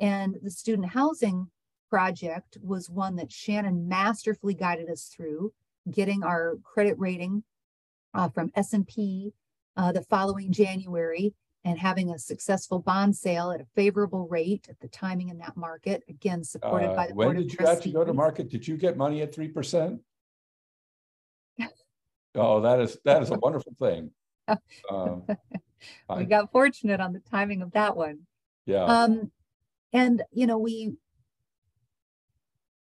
And 0.00 0.36
the 0.42 0.50
student 0.50 0.88
housing 0.88 1.48
project 1.88 2.58
was 2.60 2.90
one 2.90 3.16
that 3.16 3.30
Shannan 3.30 3.86
masterfully 3.86 4.54
guided 4.54 4.90
us 4.90 5.04
through, 5.04 5.52
getting 5.90 6.22
our 6.22 6.56
credit 6.64 6.98
rating 6.98 7.44
uh, 8.12 8.28
from 8.28 8.50
S&P 8.56 9.32
uh, 9.76 9.92
the 9.92 10.02
following 10.02 10.52
January 10.52 11.34
and 11.66 11.80
having 11.80 12.10
a 12.10 12.18
successful 12.18 12.78
bond 12.78 13.16
sale 13.16 13.50
at 13.50 13.60
a 13.60 13.66
favorable 13.74 14.28
rate 14.28 14.68
at 14.70 14.78
the 14.78 14.86
timing 14.86 15.30
in 15.30 15.38
that 15.38 15.56
market, 15.56 16.04
again, 16.08 16.44
supported 16.44 16.94
by 16.94 17.06
Uh, 17.06 17.08
the 17.08 17.14
When 17.14 17.26
Board 17.26 17.36
of 17.38 17.42
did 17.42 17.58
you 17.58 17.66
actually 17.66 17.92
go 17.92 18.04
to 18.04 18.14
market? 18.14 18.48
Did 18.48 18.68
you 18.68 18.76
get 18.76 18.96
money 18.96 19.20
at 19.20 19.34
three 19.34 19.48
percent? 19.48 20.00
Oh, 22.38 22.60
that 22.60 22.80
is, 22.80 22.98
that 23.06 23.22
is 23.22 23.30
a 23.30 23.38
wonderful 23.38 23.74
thing. 23.78 24.10
Um, 24.90 25.24
We 26.16 26.24
got 26.24 26.52
fortunate 26.52 27.00
on 27.00 27.12
the 27.12 27.20
timing 27.20 27.62
of 27.62 27.72
that 27.72 27.96
one. 27.96 28.20
Yeah, 28.66 28.84
Um, 28.84 29.32
and 29.92 30.22
you 30.32 30.46
know, 30.46 30.58
we 30.58 30.92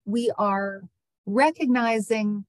we 0.04 0.30
are 0.38 0.82
recognizing 1.26 2.44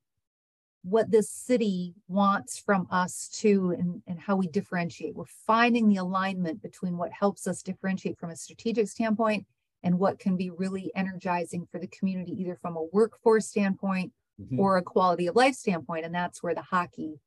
what 0.84 1.12
this 1.12 1.30
city 1.30 1.94
wants 2.08 2.58
from 2.58 2.88
us 2.90 3.30
too 3.32 3.76
and, 3.78 4.02
and 4.08 4.20
how 4.20 4.36
we 4.36 4.48
differentiate. 4.48 5.16
We're 5.16 5.26
finding 5.46 5.88
the 5.88 5.98
alignment 5.98 6.62
between 6.62 6.98
what 6.98 7.12
helps 7.12 7.46
us 7.46 7.62
differentiate 7.62 8.18
from 8.18 8.32
a 8.32 8.36
strategic 8.36 8.88
standpoint 8.88 9.46
and 9.84 10.00
what 10.00 10.20
can 10.20 10.38
be 10.38 10.50
really 10.50 10.92
energizing 10.96 11.68
for 11.72 11.80
the 11.80 11.88
community, 11.88 12.34
either 12.40 12.56
from 12.56 12.76
a 12.76 12.84
workforce 12.92 13.48
standpoint 13.48 14.12
mhm. 14.42 14.58
or 14.58 14.78
a 14.78 14.82
quality 14.82 15.28
of 15.28 15.36
life 15.36 15.56
standpoint. 15.56 16.06
And 16.06 16.14
that's 16.14 16.42
where 16.42 16.56
the 16.56 16.62
hockey, 16.62 17.20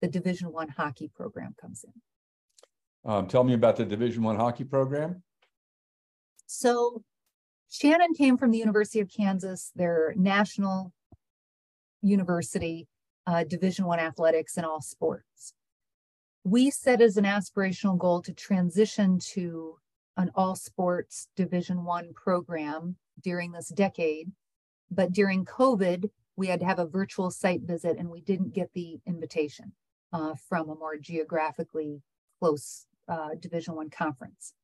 the 0.00 0.08
Division 0.08 0.52
One 0.52 0.68
hockey 0.68 1.10
program 1.14 1.54
comes 1.60 1.84
in. 1.84 1.92
Um, 3.10 3.26
tell 3.28 3.44
me 3.44 3.54
about 3.54 3.76
the 3.76 3.84
Division 3.84 4.22
One 4.24 4.36
hockey 4.36 4.64
program. 4.64 5.22
So 6.46 7.04
Shannan 7.70 8.16
came 8.16 8.36
from 8.36 8.50
the 8.50 8.58
University 8.58 9.00
of 9.00 9.08
Kansas, 9.08 9.70
their 9.76 10.14
national 10.16 10.92
university, 12.02 12.86
uh, 13.26 13.44
Division 13.44 13.84
One 13.86 13.98
athletics 13.98 14.56
in 14.56 14.64
all 14.64 14.80
sports. 14.80 15.52
We 16.44 16.70
set 16.70 17.00
as 17.00 17.16
an 17.16 17.24
aspirational 17.24 17.98
goal 17.98 18.22
to 18.22 18.32
transition 18.32 19.18
to 19.32 19.76
an 20.16 20.30
all 20.34 20.56
sports 20.56 21.28
Division 21.36 21.84
One 21.84 22.12
program 22.14 22.96
during 23.22 23.52
this 23.52 23.68
decade. 23.68 24.32
But 24.90 25.12
during 25.12 25.44
COVID, 25.44 26.10
we 26.36 26.46
had 26.46 26.60
to 26.60 26.66
have 26.66 26.78
a 26.78 26.86
virtual 26.86 27.30
site 27.30 27.62
visit 27.62 27.98
and 27.98 28.08
we 28.08 28.20
didn't 28.20 28.54
get 28.54 28.72
the 28.72 29.00
invitation 29.06 29.72
uh, 30.12 30.34
from 30.48 30.70
a 30.70 30.74
more 30.74 30.96
geographically 30.96 32.02
close 32.38 32.86
uh, 33.08 33.30
Division 33.38 33.74
One 33.74 33.90
conference. 33.90 34.54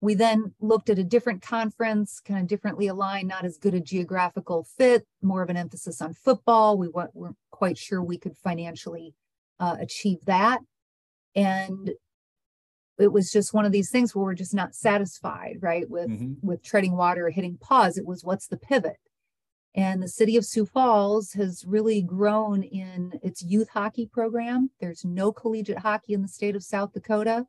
We 0.00 0.14
then 0.14 0.54
looked 0.60 0.90
at 0.90 0.98
a 0.98 1.04
different 1.04 1.42
conference, 1.42 2.20
kind 2.20 2.40
of 2.40 2.46
differently 2.46 2.86
aligned, 2.86 3.28
not 3.28 3.44
as 3.44 3.58
good 3.58 3.74
a 3.74 3.80
geographical 3.80 4.64
fit, 4.64 5.04
more 5.22 5.42
of 5.42 5.50
an 5.50 5.56
emphasis 5.56 6.00
on 6.00 6.14
football. 6.14 6.78
We 6.78 6.88
weren't, 6.88 7.14
weren't 7.16 7.36
quite 7.50 7.76
sure 7.76 8.02
we 8.02 8.18
could 8.18 8.36
financially 8.36 9.14
uh, 9.58 9.76
achieve 9.80 10.18
that. 10.26 10.60
And 11.34 11.90
it 12.98 13.12
was 13.12 13.32
just 13.32 13.54
one 13.54 13.64
of 13.64 13.72
these 13.72 13.90
things 13.90 14.14
where 14.14 14.24
we're 14.24 14.34
just 14.34 14.54
not 14.54 14.74
satisfied, 14.74 15.58
right? 15.60 15.88
With 15.88 16.08
Mhm. 16.10 16.36
with 16.42 16.62
treading 16.62 16.96
water 16.96 17.26
or 17.26 17.30
hitting 17.30 17.56
pause. 17.58 17.96
It 17.98 18.06
was 18.06 18.24
what's 18.24 18.46
the 18.48 18.56
pivot? 18.56 18.98
And 19.74 20.02
the 20.02 20.08
city 20.08 20.36
of 20.36 20.44
Sioux 20.44 20.66
Falls 20.66 21.32
has 21.34 21.64
really 21.64 22.02
grown 22.02 22.62
in 22.62 23.20
its 23.22 23.42
youth 23.42 23.68
hockey 23.68 24.06
program. 24.06 24.70
There's 24.80 25.04
no 25.04 25.30
collegiate 25.32 25.78
hockey 25.78 26.14
in 26.14 26.22
the 26.22 26.28
state 26.28 26.56
of 26.56 26.64
South 26.64 26.92
Dakota. 26.92 27.46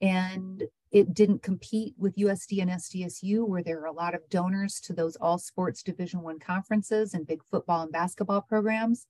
And 0.00 0.64
it 0.90 1.12
didn't 1.12 1.42
compete 1.42 1.94
with 1.98 2.16
USD 2.16 2.62
and 2.62 2.70
SDSU, 2.70 3.46
where 3.46 3.62
there 3.62 3.80
are 3.80 3.86
a 3.86 3.92
lot 3.92 4.14
of 4.14 4.28
donors 4.30 4.80
to 4.80 4.92
those 4.92 5.16
all 5.16 5.38
sports 5.38 5.82
Division 5.82 6.22
One 6.22 6.38
conferences 6.38 7.14
and 7.14 7.26
big 7.26 7.42
football 7.44 7.82
and 7.82 7.92
basketball 7.92 8.40
programs. 8.42 9.06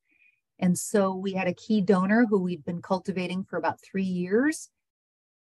And 0.58 0.76
so 0.76 1.14
we 1.14 1.32
had 1.32 1.46
a 1.46 1.54
key 1.54 1.80
donor 1.80 2.26
who 2.26 2.40
we'd 2.40 2.64
been 2.64 2.82
cultivating 2.82 3.44
for 3.44 3.56
about 3.58 3.80
three 3.80 4.02
years, 4.02 4.70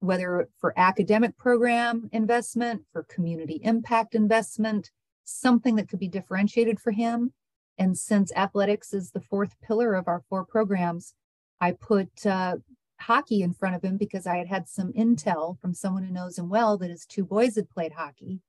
whether 0.00 0.48
for 0.60 0.74
academic 0.76 1.36
program 1.38 2.10
investment, 2.12 2.82
for 2.92 3.04
community 3.04 3.60
impact 3.62 4.14
investment, 4.14 4.90
something 5.24 5.76
that 5.76 5.88
could 5.88 5.98
be 5.98 6.08
differentiated 6.08 6.78
for 6.78 6.90
him. 6.90 7.32
And 7.78 7.96
since 7.96 8.30
athletics 8.36 8.92
is 8.92 9.10
the 9.10 9.20
fourth 9.20 9.54
pillar 9.62 9.94
of 9.94 10.06
our 10.06 10.22
four 10.28 10.44
programs, 10.44 11.14
I 11.60 11.72
put 11.72 12.26
uh, 12.26 12.56
hockey 13.00 13.42
in 13.42 13.52
front 13.52 13.76
of 13.76 13.84
him 13.84 13.96
because 13.96 14.26
I 14.26 14.36
had 14.36 14.48
had 14.48 14.68
some 14.68 14.92
intel 14.92 15.58
from 15.60 15.74
someone 15.74 16.04
who 16.04 16.12
knows 16.12 16.38
him 16.38 16.48
well 16.48 16.76
that 16.78 16.90
his 16.90 17.06
two 17.06 17.24
boys 17.24 17.56
had 17.56 17.70
played 17.70 17.92
hockey. 17.92 18.40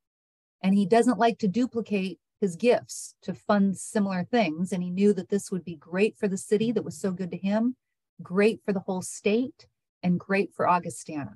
And 0.61 0.73
he 0.73 0.85
doesn't 0.85 1.19
like 1.19 1.37
to 1.39 1.47
duplicate 1.47 2.19
his 2.39 2.55
gifts 2.55 3.15
to 3.23 3.33
fund 3.33 3.77
similar 3.77 4.23
things. 4.23 4.71
And 4.71 4.83
he 4.83 4.89
knew 4.89 5.13
that 5.13 5.29
this 5.29 5.51
would 5.51 5.63
be 5.63 5.75
great 5.75 6.17
for 6.17 6.27
the 6.27 6.37
city 6.37 6.71
that 6.71 6.85
was 6.85 6.99
so 6.99 7.11
good 7.11 7.31
to 7.31 7.37
him, 7.37 7.75
great 8.21 8.61
for 8.63 8.73
the 8.73 8.79
whole 8.79 9.01
state, 9.01 9.67
and 10.03 10.19
great 10.19 10.53
for 10.53 10.67
Augustana. 10.67 11.35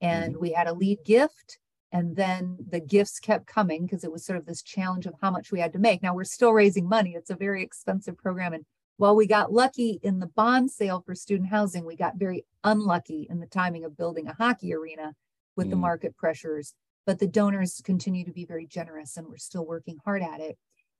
And 0.00 0.34
mm-hmm. 0.34 0.42
we 0.42 0.52
had 0.52 0.66
a 0.66 0.74
lead 0.74 0.98
gift. 1.04 1.58
And 1.92 2.16
then 2.16 2.58
the 2.68 2.80
gifts 2.80 3.20
kept 3.20 3.46
coming 3.46 3.86
because 3.86 4.04
it 4.04 4.12
was 4.12 4.24
sort 4.24 4.38
of 4.38 4.44
this 4.44 4.62
challenge 4.62 5.06
of 5.06 5.14
how 5.22 5.30
much 5.30 5.52
we 5.52 5.60
had 5.60 5.72
to 5.72 5.78
make. 5.78 6.02
Now 6.02 6.14
we're 6.14 6.24
still 6.24 6.52
raising 6.52 6.88
money. 6.88 7.14
It's 7.14 7.30
a 7.30 7.36
very 7.36 7.62
expensive 7.62 8.18
program. 8.18 8.52
And 8.52 8.66
while 8.96 9.14
we 9.14 9.26
got 9.26 9.52
lucky 9.52 10.00
in 10.02 10.18
the 10.20 10.26
bond 10.26 10.70
sale 10.70 11.02
for 11.04 11.14
student 11.14 11.50
housing, 11.50 11.84
we 11.84 11.96
got 11.96 12.16
very 12.16 12.44
unlucky 12.64 13.26
in 13.28 13.40
the 13.40 13.46
timing 13.46 13.84
of 13.84 13.96
building 13.96 14.26
a 14.26 14.32
hockey 14.34 14.72
arena 14.74 15.14
with 15.54 15.70
the 15.70 15.76
Mm. 15.76 15.80
market 15.80 16.16
pressures. 16.16 16.74
But 17.04 17.18
the 17.18 17.28
donors 17.28 17.80
continue 17.84 18.24
to 18.24 18.32
be 18.32 18.44
very 18.44 18.66
generous 18.66 19.16
and 19.16 19.28
we're 19.28 19.36
still 19.36 19.64
working 19.64 19.98
hard 20.04 20.22
at 20.22 20.40
it. 20.40 20.58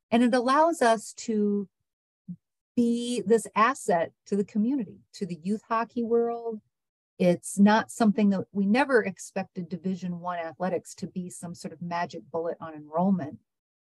And 0.09 0.23
it 0.23 0.33
allows 0.33 0.81
us 0.81 1.13
to 1.13 1.67
be 2.75 3.21
this 3.21 3.47
asset 3.55 4.13
to 4.27 4.35
the 4.35 4.45
community, 4.45 5.01
to 5.13 5.25
the 5.25 5.39
youth 5.43 5.63
hockey 5.67 6.03
world. 6.03 6.61
It's 7.17 7.57
not 7.57 7.89
something 7.91 8.29
that 8.29 8.45
we 8.51 8.67
never 8.67 9.03
expected 9.03 9.67
Division 9.67 10.19
One 10.19 10.37
athletics 10.37 10.93
to 10.95 11.07
be 11.07 11.29
some 11.31 11.55
sort 11.55 11.73
of 11.73 11.81
magic 11.81 12.21
bullet 12.31 12.57
on 12.61 12.75
enrollment. 12.75 13.39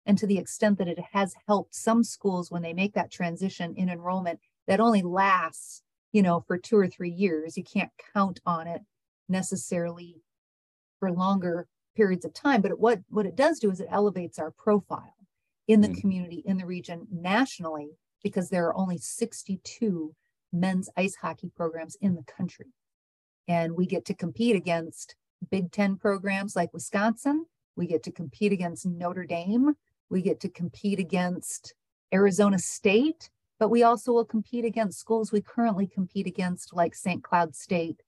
And 0.06 0.18
to 0.18 0.26
the 0.26 0.38
extent 0.38 0.78
that 0.78 0.88
it 0.88 0.98
has 1.12 1.34
helped 1.46 1.74
some 1.74 2.04
schools 2.04 2.50
when 2.50 2.62
they 2.62 2.72
make 2.74 2.94
that 2.94 3.10
transition 3.10 3.74
in 3.76 3.88
enrollment, 3.88 4.40
that 4.66 4.80
only 4.80 5.02
lasts, 5.02 5.82
you 6.12 6.22
know, 6.22 6.40
for 6.46 6.58
two 6.58 6.76
or 6.76 6.88
three 6.88 7.10
years. 7.10 7.56
You 7.56 7.64
can't 7.64 7.90
count 8.12 8.40
on 8.44 8.66
it 8.66 8.82
necessarily 9.28 10.22
for 11.00 11.10
longer 11.10 11.66
periods 11.96 12.24
of 12.24 12.34
time. 12.34 12.60
But 12.60 12.78
what 12.78 13.00
what 13.08 13.26
it 13.26 13.36
does 13.36 13.58
do 13.58 13.70
is 13.70 13.80
it 13.80 13.88
elevates 13.90 14.38
our 14.38 14.50
profile 14.50 15.14
in 15.66 15.80
the 15.80 15.88
Mm. 15.88 16.00
community, 16.00 16.42
in 16.44 16.58
the 16.58 16.66
region, 16.66 17.06
nationally, 17.10 17.96
because 18.22 18.50
there 18.50 18.66
are 18.66 18.76
only 18.76 18.98
62 18.98 20.14
men's 20.52 20.88
ice 20.96 21.16
hockey 21.16 21.50
programs 21.56 21.96
in 22.00 22.14
the 22.14 22.22
country. 22.24 22.72
And 23.48 23.72
we 23.76 23.86
get 23.86 24.04
to 24.06 24.14
compete 24.14 24.56
against 24.56 25.16
Big 25.50 25.72
Ten 25.72 25.96
programs 25.96 26.54
like 26.56 26.72
Wisconsin 26.72 27.46
We 27.76 27.86
get 27.86 28.02
to 28.04 28.12
compete 28.12 28.52
against 28.52 28.86
Notre 28.86 29.24
Dame. 29.26 29.74
We 30.10 30.22
get 30.22 30.40
to 30.40 30.48
compete 30.48 30.98
against 30.98 31.74
Arizona 32.12 32.58
State, 32.58 33.30
but 33.58 33.68
we 33.70 33.82
also 33.82 34.12
will 34.12 34.24
compete 34.24 34.64
against 34.64 34.98
schools 34.98 35.32
we 35.32 35.40
currently 35.40 35.86
compete 35.86 36.26
against, 36.26 36.74
like 36.74 36.94
St. 36.94 37.22
Cloud 37.22 37.54
State, 37.54 38.02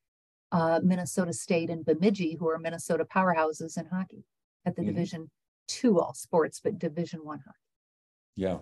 uh, 0.53 0.81
Minnesota 0.83 1.33
State, 1.33 1.71
and 1.71 1.85
Bemidji, 1.85 2.35
who 2.35 2.49
are 2.49 2.59
Minnesota 2.59 3.05
powerhouses 3.05 3.79
in 3.79 3.87
hockey 3.87 4.25
at 4.65 4.77
the 4.77 4.83
Mhm. 4.83 4.87
Division 4.87 5.31
Two 5.69 5.99
all 5.99 6.15
sports, 6.15 6.61
but 6.63 6.79
Division 6.79 7.25
One 7.25 7.41
hockey. 7.41 7.59
Yeah. 8.37 8.59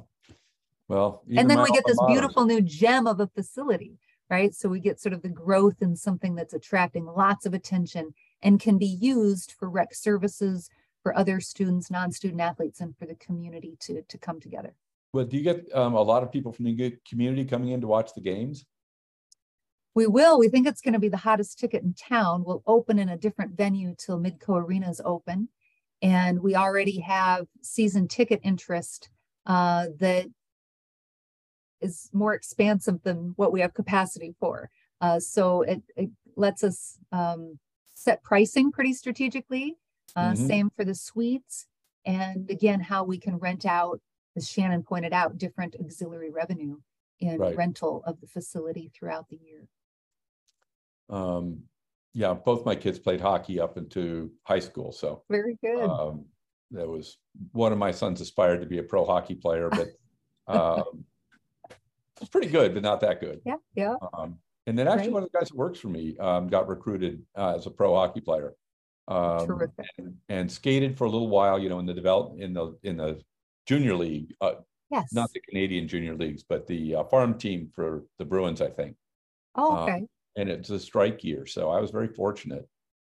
Well. 0.89 1.22
And 1.37 1.51
then 1.51 1.61
we 1.61 1.70
get 1.70 1.85
this 1.87 2.01
mater- 2.01 2.12
beautiful 2.12 2.47
new 2.47 2.62
gem 2.62 3.07
of 3.07 3.20
a 3.20 3.26
facility, 3.26 3.99
right? 4.30 4.55
So 4.55 4.70
we 4.70 4.80
get 4.80 4.99
sort 5.01 5.12
of 5.12 5.20
the 5.20 5.28
growth 5.28 5.82
in 5.82 5.97
something 5.97 6.35
that's 6.35 6.55
attracting 6.55 7.05
lots 7.05 7.45
of 7.45 7.53
attention 7.53 8.14
and 8.41 8.59
can 8.59 8.78
be 8.78 8.87
used 8.87 9.53
for 9.53 9.68
rec 9.68 9.95
services 9.95 10.70
for 11.05 11.16
other 11.16 11.38
students, 11.38 11.90
non-student 11.90 12.40
athletes, 12.40 12.80
and 12.80 12.96
for 12.96 13.07
the 13.07 13.14
community 13.14 13.76
to 13.80 14.02
to 14.09 14.18
come 14.18 14.40
together. 14.40 14.74
Well, 15.12 15.24
do 15.24 15.36
you 15.36 15.44
get 15.44 15.72
um, 15.72 15.94
a 15.94 16.02
lot 16.02 16.24
of 16.24 16.32
people 16.32 16.50
from 16.50 16.64
the 16.64 16.96
community 17.09 17.44
coming 17.44 17.68
in 17.68 17.80
to 17.82 17.86
watch 17.86 18.14
the 18.14 18.20
games? 18.20 18.66
We 19.94 20.09
will. 20.09 20.40
We 20.40 20.48
think 20.48 20.66
it's 20.66 20.80
going 20.80 20.94
to 20.94 20.98
be 20.98 21.09
the 21.09 21.16
hottest 21.16 21.57
ticket 21.61 21.84
in 21.84 21.94
town. 21.94 22.42
We'll 22.44 22.64
open 22.66 22.98
in 22.98 23.11
a 23.11 23.16
different 23.16 23.57
venue 23.57 23.94
till 23.96 24.18
Midco 24.18 24.61
Arena 24.61 24.90
is 24.90 25.00
open. 25.05 25.50
And 26.02 26.40
we 26.40 26.57
already 26.57 26.98
have 26.98 27.46
season 27.62 28.09
ticket 28.09 28.40
interest 28.42 29.09
uh, 29.46 29.86
that 30.00 30.26
is 31.80 32.11
more 32.12 32.34
expansive 32.34 33.00
than 33.05 33.34
what 33.36 33.52
we 33.52 33.61
have 33.61 33.72
capacity 33.72 34.34
for. 34.40 34.68
Uh, 35.00 35.20
so 35.20 35.62
it, 35.62 35.82
it 35.96 36.11
lets 36.34 36.64
us 36.64 36.98
um, 37.12 37.61
set 37.94 38.24
pricing 38.24 38.72
pretty 38.72 38.94
strategically. 38.94 39.76
Uh, 40.16 40.32
Mhm. 40.32 40.46
Same 40.46 40.70
for 40.70 40.84
the 40.84 40.94
suites. 40.94 41.66
And 42.04 42.50
again, 42.50 42.80
how 42.80 43.04
we 43.04 43.18
can 43.18 43.38
rent 43.38 43.64
out, 43.66 44.00
as 44.36 44.46
Shannan 44.46 44.84
pointed 44.84 45.12
out, 45.12 45.38
different 45.38 45.74
auxiliary 45.80 46.30
revenue 46.30 46.80
in 47.20 47.38
Right. 47.40 47.56
rental 47.56 48.02
of 48.04 48.20
the 48.20 48.26
facility 48.26 48.90
throughout 48.94 49.28
the 49.28 49.36
year. 49.36 49.68
Um, 51.08 51.68
yeah, 52.12 52.34
both 52.34 52.64
my 52.64 52.76
kids 52.76 52.98
played 52.98 53.20
hockey 53.20 53.58
up 53.58 53.76
into 53.76 54.32
high 54.44 54.60
school, 54.60 54.92
so 54.92 55.24
Very 55.28 55.56
good. 55.56 55.78
um, 55.88 56.26
that 56.70 56.88
was 56.88 57.18
one 57.52 57.72
of 57.72 57.78
my 57.78 57.90
sons 57.90 58.20
aspired 58.20 58.60
to 58.60 58.66
be 58.66 58.78
a 58.78 58.82
pro 58.82 59.04
hockey 59.04 59.34
player, 59.34 59.68
but 59.70 59.88
um, 60.46 61.04
it's 62.20 62.30
pretty 62.30 62.48
good, 62.48 62.74
but 62.74 62.82
not 62.82 63.00
that 63.00 63.20
good. 63.20 63.40
yeah, 63.44 63.56
yeah. 63.74 63.96
Um, 64.12 64.38
and 64.66 64.78
then 64.78 64.88
actually, 64.88 65.08
Right. 65.08 65.12
one 65.14 65.22
of 65.24 65.32
the 65.32 65.38
guys 65.38 65.48
that 65.48 65.56
works 65.56 65.78
for 65.80 65.88
me 65.88 66.16
um, 66.18 66.48
got 66.48 66.68
recruited 66.68 67.24
uh, 67.36 67.54
as 67.56 67.66
a 67.66 67.70
pro 67.70 67.94
hockey 67.94 68.20
player. 68.20 68.54
Um, 69.07 69.61
and, 69.98 70.16
and 70.30 70.50
skated 70.50 70.96
for 70.96 71.05
a 71.05 71.11
little 71.11 71.28
while, 71.28 71.59
you 71.59 71.68
know, 71.68 71.78
in 71.78 71.86
the 71.86 71.92
develop 71.94 72.40
in 72.40 72.55
the 72.55 72.78
in 72.82 72.96
the 72.96 73.20
junior 73.66 73.94
league, 73.94 74.34
uh, 74.40 74.55
Yes. 74.90 75.12
not 75.12 75.30
the 75.32 75.40
Canadian 75.40 75.88
junior 75.88 76.14
leagues, 76.14 76.44
but 76.44 76.66
the 76.66 76.94
uh, 76.96 77.05
farm 77.05 77.36
team 77.36 77.70
for 77.74 78.05
the 78.18 78.24
Bruins, 78.24 78.61
I 78.61 78.70
think. 78.70 78.96
Oh, 79.57 79.76
uh, 79.76 79.82
okay. 79.82 80.07
And 80.36 80.48
it's 80.48 80.70
a 80.70 80.78
strike 80.78 81.24
year, 81.24 81.46
so 81.46 81.70
I 81.70 81.80
was 81.80 81.90
very 81.90 82.09
fortunate. 82.09 82.68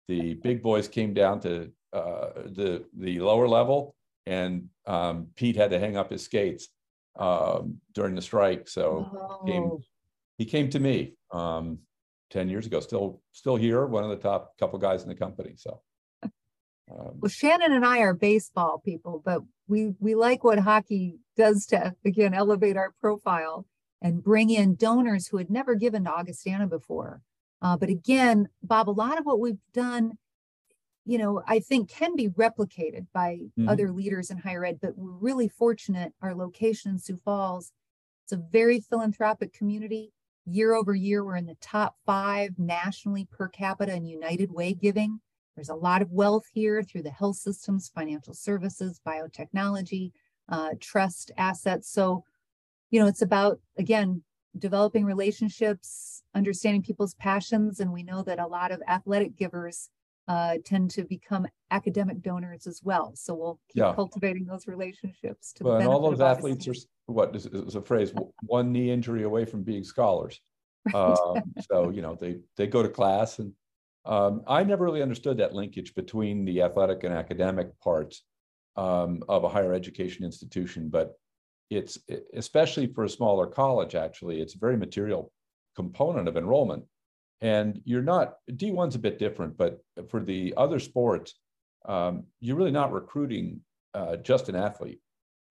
The 0.07 0.35
big 0.35 0.61
boys 0.61 0.87
came 0.87 1.13
down 1.13 1.39
to 1.41 1.71
uh, 1.93 2.29
the 2.45 2.85
the 2.97 3.19
lower 3.19 3.47
level, 3.47 3.95
and 4.25 4.69
um, 4.85 5.27
Pete 5.35 5.55
had 5.55 5.71
to 5.71 5.79
hang 5.79 5.97
up 5.97 6.11
his 6.11 6.23
skates 6.23 6.69
um, 7.17 7.81
during 7.93 8.15
the 8.15 8.21
strike. 8.21 8.67
So 8.67 9.41
came 9.45 9.63
Oh, 9.63 9.81
he 10.37 10.45
came 10.45 10.69
to 10.69 10.79
me 10.79 11.15
um, 11.31 11.79
10 12.31 12.49
years 12.49 12.65
ago 12.65 12.79
still 12.79 13.21
still 13.31 13.55
here 13.55 13.85
one 13.85 14.03
of 14.03 14.09
the 14.09 14.15
top 14.15 14.57
couple 14.57 14.79
guys 14.79 15.03
in 15.03 15.09
the 15.09 15.15
company 15.15 15.53
so 15.55 15.81
um, 16.91 17.19
well, 17.21 17.29
Shannan 17.29 17.71
and 17.71 17.85
I 17.85 17.99
are 17.99 18.13
baseball 18.13 18.81
people, 18.83 19.21
but 19.23 19.41
we 19.67 19.93
we 19.99 20.15
like 20.15 20.43
what 20.43 20.59
hockey 20.59 21.19
does 21.37 21.65
to 21.67 21.95
again 22.05 22.33
elevate 22.33 22.75
our 22.75 22.93
profile 22.99 23.65
and 24.01 24.23
bring 24.23 24.49
in 24.49 24.75
donors 24.75 25.27
who 25.27 25.37
had 25.37 25.49
never 25.49 25.75
given 25.75 26.03
to 26.03 26.11
Augustana 26.11 26.67
before. 26.67 27.21
Uh, 27.61 27.77
but 27.77 27.89
again, 27.89 28.49
Bob, 28.63 28.89
a 28.89 28.91
lot 28.91 29.19
of 29.19 29.25
what 29.25 29.39
we've 29.39 29.59
done, 29.73 30.17
you 31.05 31.17
know, 31.17 31.43
I 31.47 31.59
think 31.59 31.89
can 31.89 32.15
be 32.15 32.27
replicated 32.27 33.05
by 33.13 33.41
Mhm. 33.57 33.69
other 33.69 33.91
leaders 33.91 34.31
in 34.31 34.39
higher 34.39 34.65
ed. 34.65 34.79
But 34.81 34.97
we're 34.97 35.11
really 35.11 35.47
fortunate. 35.47 36.13
Our 36.21 36.33
location 36.33 36.91
in 36.91 36.99
Sioux 36.99 37.17
Falls, 37.17 37.71
it's 38.23 38.33
a 38.33 38.37
very 38.37 38.79
philanthropic 38.79 39.53
community. 39.53 40.11
Year 40.51 40.73
over 40.73 40.93
year, 40.93 41.23
we're 41.23 41.37
in 41.37 41.45
the 41.45 41.55
top 41.61 41.95
five 42.05 42.51
nationally 42.57 43.25
per 43.31 43.47
capita 43.47 43.95
in 43.95 44.05
United 44.05 44.51
Way 44.51 44.73
giving. 44.73 45.21
There's 45.55 45.69
a 45.69 45.75
lot 45.75 46.01
of 46.01 46.11
wealth 46.11 46.45
here 46.51 46.83
through 46.83 47.03
the 47.03 47.09
health 47.09 47.37
systems, 47.37 47.89
financial 47.93 48.33
services, 48.33 48.99
biotechnology, 49.07 50.11
uh, 50.49 50.71
trust 50.81 51.31
assets. 51.37 51.89
So, 51.89 52.25
you 52.89 52.99
know, 52.99 53.07
it's 53.07 53.21
about, 53.21 53.61
again, 53.77 54.23
developing 54.57 55.05
relationships, 55.05 56.21
understanding 56.35 56.83
people's 56.83 57.13
passions. 57.15 57.79
And 57.79 57.93
we 57.93 58.03
know 58.03 58.21
that 58.23 58.39
a 58.39 58.47
lot 58.47 58.71
of 58.71 58.81
athletic 58.89 59.37
givers 59.37 59.89
uh, 60.31 60.57
tend 60.63 60.89
to 60.89 61.03
become 61.03 61.45
academic 61.71 62.21
donors 62.21 62.65
as 62.65 62.81
well. 62.81 63.11
So 63.15 63.33
we'll 63.33 63.59
keep 63.67 63.83
Yeah. 63.83 63.93
cultivating 63.93 64.45
those 64.45 64.65
relationships. 64.65 65.51
To 65.53 65.65
well, 65.65 65.77
and 65.77 65.87
all 65.87 65.99
those 65.99 66.21
athletes 66.21 66.67
are 66.69 66.73
what 67.07 67.35
is, 67.35 67.47
is 67.47 67.75
a 67.75 67.81
phrase 67.81 68.13
one 68.45 68.71
knee 68.71 68.91
injury 68.91 69.23
away 69.23 69.43
from 69.43 69.63
being 69.63 69.83
scholars 69.83 70.39
um, 70.93 71.43
so 71.69 71.89
you 71.89 72.01
know 72.01 72.15
they 72.15 72.37
they 72.55 72.65
go 72.65 72.81
to 72.81 72.87
class 72.89 73.39
and 73.39 73.51
um, 74.05 74.41
i 74.47 74.63
never 74.63 74.85
really 74.85 75.01
understood 75.01 75.37
that 75.37 75.53
linkage 75.53 75.93
between 75.95 76.45
the 76.45 76.61
athletic 76.61 77.03
and 77.03 77.13
academic 77.13 77.67
parts 77.81 78.23
um, 78.77 79.21
of 79.27 79.43
a 79.43 79.49
higher 79.49 79.73
education 79.73 80.23
institution 80.23 80.89
but 80.89 81.13
it's 81.69 81.97
especially 82.33 82.87
for 82.87 83.03
a 83.03 83.09
smaller 83.09 83.47
college 83.47 83.95
actually 83.95 84.41
it's 84.41 84.55
a 84.55 84.59
very 84.59 84.77
material 84.77 85.31
component 85.75 86.27
of 86.27 86.37
enrollment 86.37 86.83
and 87.41 87.81
you're 87.85 88.01
not 88.01 88.35
d1's 88.51 88.95
a 88.95 88.99
bit 88.99 89.19
different 89.19 89.57
but 89.57 89.79
for 90.09 90.19
the 90.19 90.53
other 90.57 90.79
sports 90.79 91.35
um, 91.85 92.23
you're 92.39 92.55
really 92.55 92.71
not 92.71 92.91
recruiting 92.93 93.59
uh, 93.93 94.15
just 94.17 94.49
an 94.49 94.55
athlete 94.55 94.99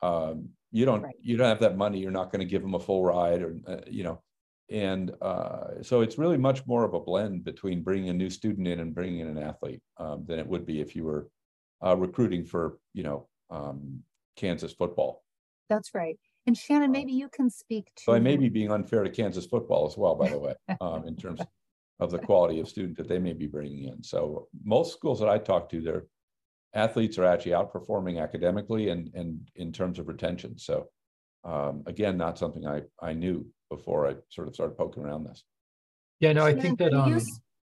um, 0.03 0.49
you 0.71 0.85
don't 0.85 1.03
Right. 1.03 1.15
you 1.21 1.37
don't 1.37 1.49
have 1.49 1.61
that 1.61 1.77
money 1.77 1.99
you're 1.99 2.11
not 2.11 2.31
going 2.33 2.41
to 2.41 2.51
give 2.51 2.63
them 2.63 2.75
a 2.75 2.81
full 2.81 3.03
ride 3.05 3.43
or 3.43 3.57
uh, 3.67 3.81
you 3.87 4.05
know 4.05 4.23
and 4.71 5.11
uh, 5.21 5.83
so 5.83 6.01
it's 6.01 6.17
really 6.17 6.37
much 6.39 6.65
more 6.67 6.85
of 6.85 6.95
a 6.95 7.01
blend 7.01 7.43
between 7.45 7.83
bringing 7.83 8.09
a 8.09 8.13
new 8.15 8.31
student 8.31 8.69
in 8.69 8.79
and 8.79 8.95
bringing 8.95 9.19
in 9.19 9.27
an 9.27 9.39
athlete 9.39 9.83
um, 9.99 10.25
than 10.27 10.39
it 10.39 10.47
would 10.47 10.65
be 10.65 10.81
if 10.81 10.95
you 10.95 11.05
were 11.05 11.29
uh, 11.85 11.97
recruiting 11.97 12.45
for 12.45 12.79
you 12.95 13.03
know 13.03 13.29
um, 13.51 14.01
Kansas 14.37 14.73
football. 14.73 15.25
That's 15.69 15.93
right. 15.93 16.17
And 16.47 16.57
Shannan, 16.57 16.91
maybe 16.91 17.13
you 17.13 17.29
can 17.29 17.51
speak 17.51 17.87
to. 17.97 18.03
So 18.05 18.13
I 18.15 18.21
may 18.21 18.37
be 18.37 18.49
being 18.49 18.71
unfair 18.71 19.03
to 19.03 19.11
Kansas 19.11 19.45
football 19.45 19.87
as 19.87 19.97
well, 19.97 20.15
by 20.15 20.29
the 20.29 20.39
way, 20.39 20.55
um, 20.81 21.05
in 21.07 21.17
terms 21.17 21.41
of 22.01 22.11
the 22.11 22.19
quality 22.19 22.61
of 22.61 22.69
student 22.69 22.97
that 22.97 23.09
they 23.09 23.19
may 23.19 23.33
be 23.33 23.47
bringing 23.47 23.85
in. 23.85 24.03
So 24.03 24.49
most 24.65 24.93
schools 24.93 25.21
that 25.21 25.29
I 25.29 25.39
talk 25.39 25.69
to, 25.71 25.81
their 25.81 26.05
athletes 26.75 27.19
are 27.19 27.25
actually 27.25 27.53
outperforming 27.53 28.23
academically 28.23 28.89
and 28.89 29.11
and 29.15 29.49
in 29.57 29.73
terms 29.73 29.99
of 29.99 30.09
retention. 30.09 30.59
So 30.59 30.89
um, 31.45 31.83
again, 31.87 32.17
not 32.17 32.39
something 32.39 32.67
I 32.67 32.83
I 33.01 33.13
knew 33.13 33.47
before 33.69 34.09
I 34.09 34.17
sort 34.31 34.49
of 34.49 34.55
started 34.55 34.77
poking 34.77 35.05
around 35.05 35.25
this. 35.25 35.45
Yeah, 36.21 36.33
no, 36.33 36.45
I 36.45 36.53
Shannan, 36.53 36.63
think 36.63 36.79
that, 36.81 36.91
can 36.91 37.09
you 37.09 37.15
um, 37.15 37.27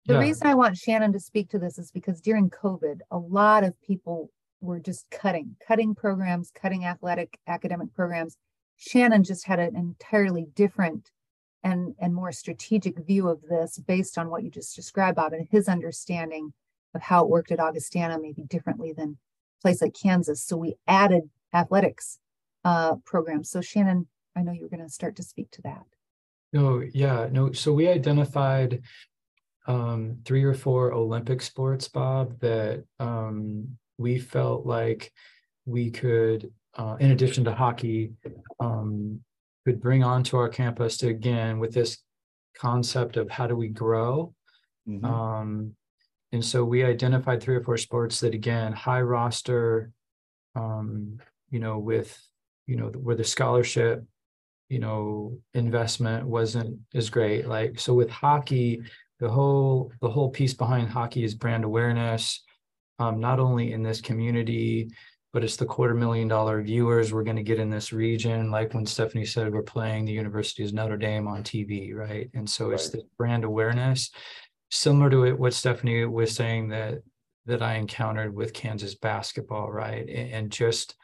The 0.05 0.13
yeah, 0.13 0.19
reason 0.19 0.47
I 0.47 0.55
want 0.55 0.75
Shannan 0.75 1.13
to 1.13 1.19
speak 1.19 1.49
to 1.49 1.59
this 1.59 1.77
is 1.77 1.91
because 1.91 2.21
during 2.21 2.49
COVID, 2.49 2.99
a 3.11 3.17
lot 3.17 3.63
of 3.63 3.79
people 3.81 4.31
were 4.61 4.79
just 4.79 5.09
cutting, 5.11 5.55
cutting 5.65 5.93
programs, 5.95 6.51
cutting 6.51 6.85
athletic 6.85 7.37
academic 7.47 7.93
programs. 7.93 8.37
Shannan 8.79 9.25
just 9.25 9.45
had 9.45 9.59
an 9.59 9.75
entirely 9.75 10.47
different 10.55 11.11
and, 11.63 11.95
and 11.99 12.13
more 12.13 12.31
strategic 12.31 12.97
view 13.05 13.27
of 13.27 13.41
this 13.41 13.77
based 13.79 14.17
on 14.17 14.29
what 14.29 14.43
you 14.43 14.49
just 14.49 14.75
described, 14.75 15.17
Bob, 15.17 15.33
and 15.33 15.47
his 15.51 15.67
understanding 15.67 16.53
of 16.95 17.01
how 17.01 17.23
it 17.23 17.29
worked 17.29 17.51
at 17.51 17.59
Augustana, 17.59 18.17
maybe 18.19 18.43
differently 18.43 18.93
than 18.93 19.17
a 19.59 19.61
place 19.61 19.81
like 19.81 19.93
Kansas. 19.93 20.41
So 20.43 20.57
we 20.57 20.75
added 20.87 21.29
athletics 21.53 22.19
uh, 22.63 22.95
programs. 23.05 23.49
So 23.49 23.59
Shannan, 23.59 24.07
I 24.35 24.41
know 24.41 24.51
you're 24.51 24.69
going 24.69 24.83
to 24.83 24.89
start 24.89 25.15
to 25.17 25.23
speak 25.23 25.51
to 25.51 25.61
that. 25.63 25.83
no, 26.53 26.81
yeah, 26.93 27.27
no, 27.31 27.51
so 27.51 27.73
we 27.73 27.87
identified 27.87 28.81
um, 29.67 30.17
three 30.25 30.43
or 30.43 30.53
four 30.53 30.93
Olympic 30.93 31.41
sports, 31.41 31.87
Bob, 31.87 32.39
that 32.39 32.83
um, 32.99 33.77
we 33.97 34.17
felt 34.17 34.65
like 34.65 35.11
we 35.65 35.91
could, 35.91 36.51
uh, 36.75 36.97
in 36.99 37.11
addition 37.11 37.43
to 37.43 37.53
hockey, 37.53 38.13
um, 38.59 39.21
could 39.65 39.81
bring 39.81 40.03
onto 40.03 40.37
our 40.37 40.49
campus 40.49 40.97
to 40.97 41.07
again 41.07 41.59
with 41.59 41.73
this 41.73 41.97
concept 42.57 43.17
of 43.17 43.29
how 43.29 43.47
do 43.47 43.55
we 43.55 43.67
grow 43.67 44.33
Mhm. 44.89 45.03
Um, 45.05 45.75
and 46.31 46.43
so 46.43 46.63
we 46.63 46.83
identified 46.83 47.41
three 47.41 47.55
or 47.55 47.63
four 47.63 47.77
sports 47.77 48.19
that 48.21 48.33
again, 48.33 48.73
high 48.73 49.01
roster, 49.01 49.91
um, 50.55 51.19
you 51.49 51.59
know, 51.59 51.77
with, 51.79 52.17
you 52.65 52.75
know, 52.75 52.87
where 52.89 53.15
the 53.15 53.23
scholarship, 53.23 54.03
you 54.67 54.79
know, 54.79 55.37
investment 55.53 56.25
wasn't 56.27 56.79
as 56.93 57.09
great. 57.09 57.47
Like, 57.47 57.79
so 57.79 57.93
with 57.93 58.09
hockey, 58.09 58.81
the 59.19 59.29
whole, 59.29 59.91
the 60.01 60.09
whole 60.09 60.29
piece 60.29 60.53
behind 60.53 60.89
hockey 60.89 61.23
is 61.23 61.35
brand 61.35 61.63
awareness. 61.63 62.43
um, 62.99 63.19
not 63.21 63.39
only 63.39 63.71
in 63.71 63.81
this 63.81 64.01
community, 64.01 64.89
but 65.31 65.43
it's 65.43 65.57
the 65.57 65.65
quarter 65.65 65.93
million 65.93 66.27
dollar 66.27 66.61
viewers 66.61 67.13
we're 67.13 67.23
going 67.23 67.35
to 67.35 67.43
get 67.43 67.59
in 67.59 67.69
this 67.69 67.93
region. 67.93 68.49
Like 68.49 68.73
when 68.73 68.85
Stephanie 68.85 69.25
said, 69.25 69.53
we're 69.53 69.61
playing 69.61 70.05
the 70.05 70.13
University 70.13 70.63
of 70.65 70.73
Notre 70.73 70.97
Dame 70.97 71.27
on 71.27 71.43
TV, 71.43 71.93
right? 71.93 72.29
And 72.33 72.49
so 72.49 72.65
right. 72.65 72.73
it's 72.73 72.89
the 72.89 73.03
brand 73.17 73.43
awareness, 73.43 74.09
similar 74.71 75.09
to 75.11 75.33
what 75.35 75.53
Stephanie 75.53 76.05
was 76.05 76.35
saying 76.35 76.69
that 76.69 76.99
that 77.45 77.61
I 77.61 77.75
encountered 77.75 78.35
with 78.35 78.53
Kansas 78.53 78.95
basketball, 78.95 79.71
right? 79.71 80.07
And 80.07 80.51
just 80.51 80.95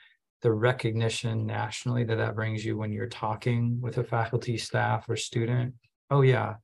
the 0.42 0.52
recognition 0.52 1.48
nationally 1.48 2.04
that 2.04 2.18
that 2.18 2.36
brings 2.36 2.64
you 2.64 2.78
when 2.78 2.92
you're 2.92 3.08
talking 3.08 3.80
with 3.82 3.98
a 3.98 4.04
faculty, 4.04 4.58
staff, 4.58 5.10
or 5.10 5.16
student. 5.16 5.74
Oh 6.12 6.22
yeah, 6.22 6.56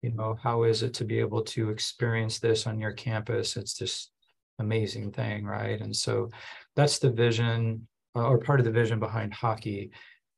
you 0.00 0.12
know, 0.12 0.38
how 0.42 0.62
is 0.62 0.82
it 0.82 0.94
to 0.94 1.04
be 1.04 1.18
able 1.18 1.42
to 1.42 1.70
experience 1.70 2.38
this 2.38 2.66
on 2.66 2.78
your 2.78 2.92
campus? 2.92 3.56
It's 3.56 3.74
just 3.74 4.10
amazing 4.58 5.12
thing, 5.12 5.44
right? 5.44 5.80
And 5.80 5.94
so 5.94 6.30
that's 6.74 6.98
the 6.98 7.10
vision 7.10 7.86
uh, 8.14 8.26
or 8.26 8.38
part 8.38 8.60
of 8.60 8.66
the 8.66 8.72
vision 8.72 8.98
behind 8.98 9.34
hockey. 9.34 9.90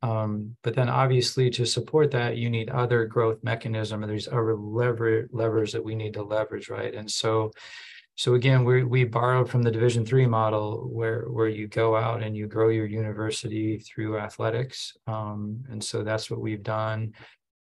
Um, 0.03 0.57
but 0.63 0.75
then 0.75 0.89
obviously 0.89 1.51
to 1.51 1.67
support 1.67 2.11
that, 2.13 2.37
you 2.37 2.51
need 2.51 2.71
other 2.71 3.05
growth 3.05 3.43
mechanism 3.43 4.03
and 4.03 4.11
there's 4.11 4.29
other 4.29 4.55
lever 4.57 5.29
levers 5.33 5.73
that 5.73 5.85
we 5.85 5.95
need 5.95 6.15
to 6.15 6.23
leverage, 6.23 6.69
right? 6.69 6.95
And 6.95 7.11
so 7.11 7.51
so 8.19 8.35
again, 8.35 8.65
we 8.65 8.83
we 8.83 9.05
borrowed 9.05 9.49
from 9.49 9.63
the 9.63 9.71
Division 9.71 10.05
three 10.05 10.27
model 10.27 10.89
where 10.91 11.27
where 11.27 11.47
you 11.47 11.69
go 11.69 11.95
out 11.95 12.21
and 12.21 12.37
you 12.37 12.49
grow 12.49 12.69
your 12.69 12.87
university 12.87 13.79
through 13.79 14.19
athletics, 14.19 14.97
um, 15.07 15.63
and 15.71 15.83
so 15.83 16.03
that's 16.03 16.29
what 16.29 16.41
we've 16.41 16.65
done 16.65 17.13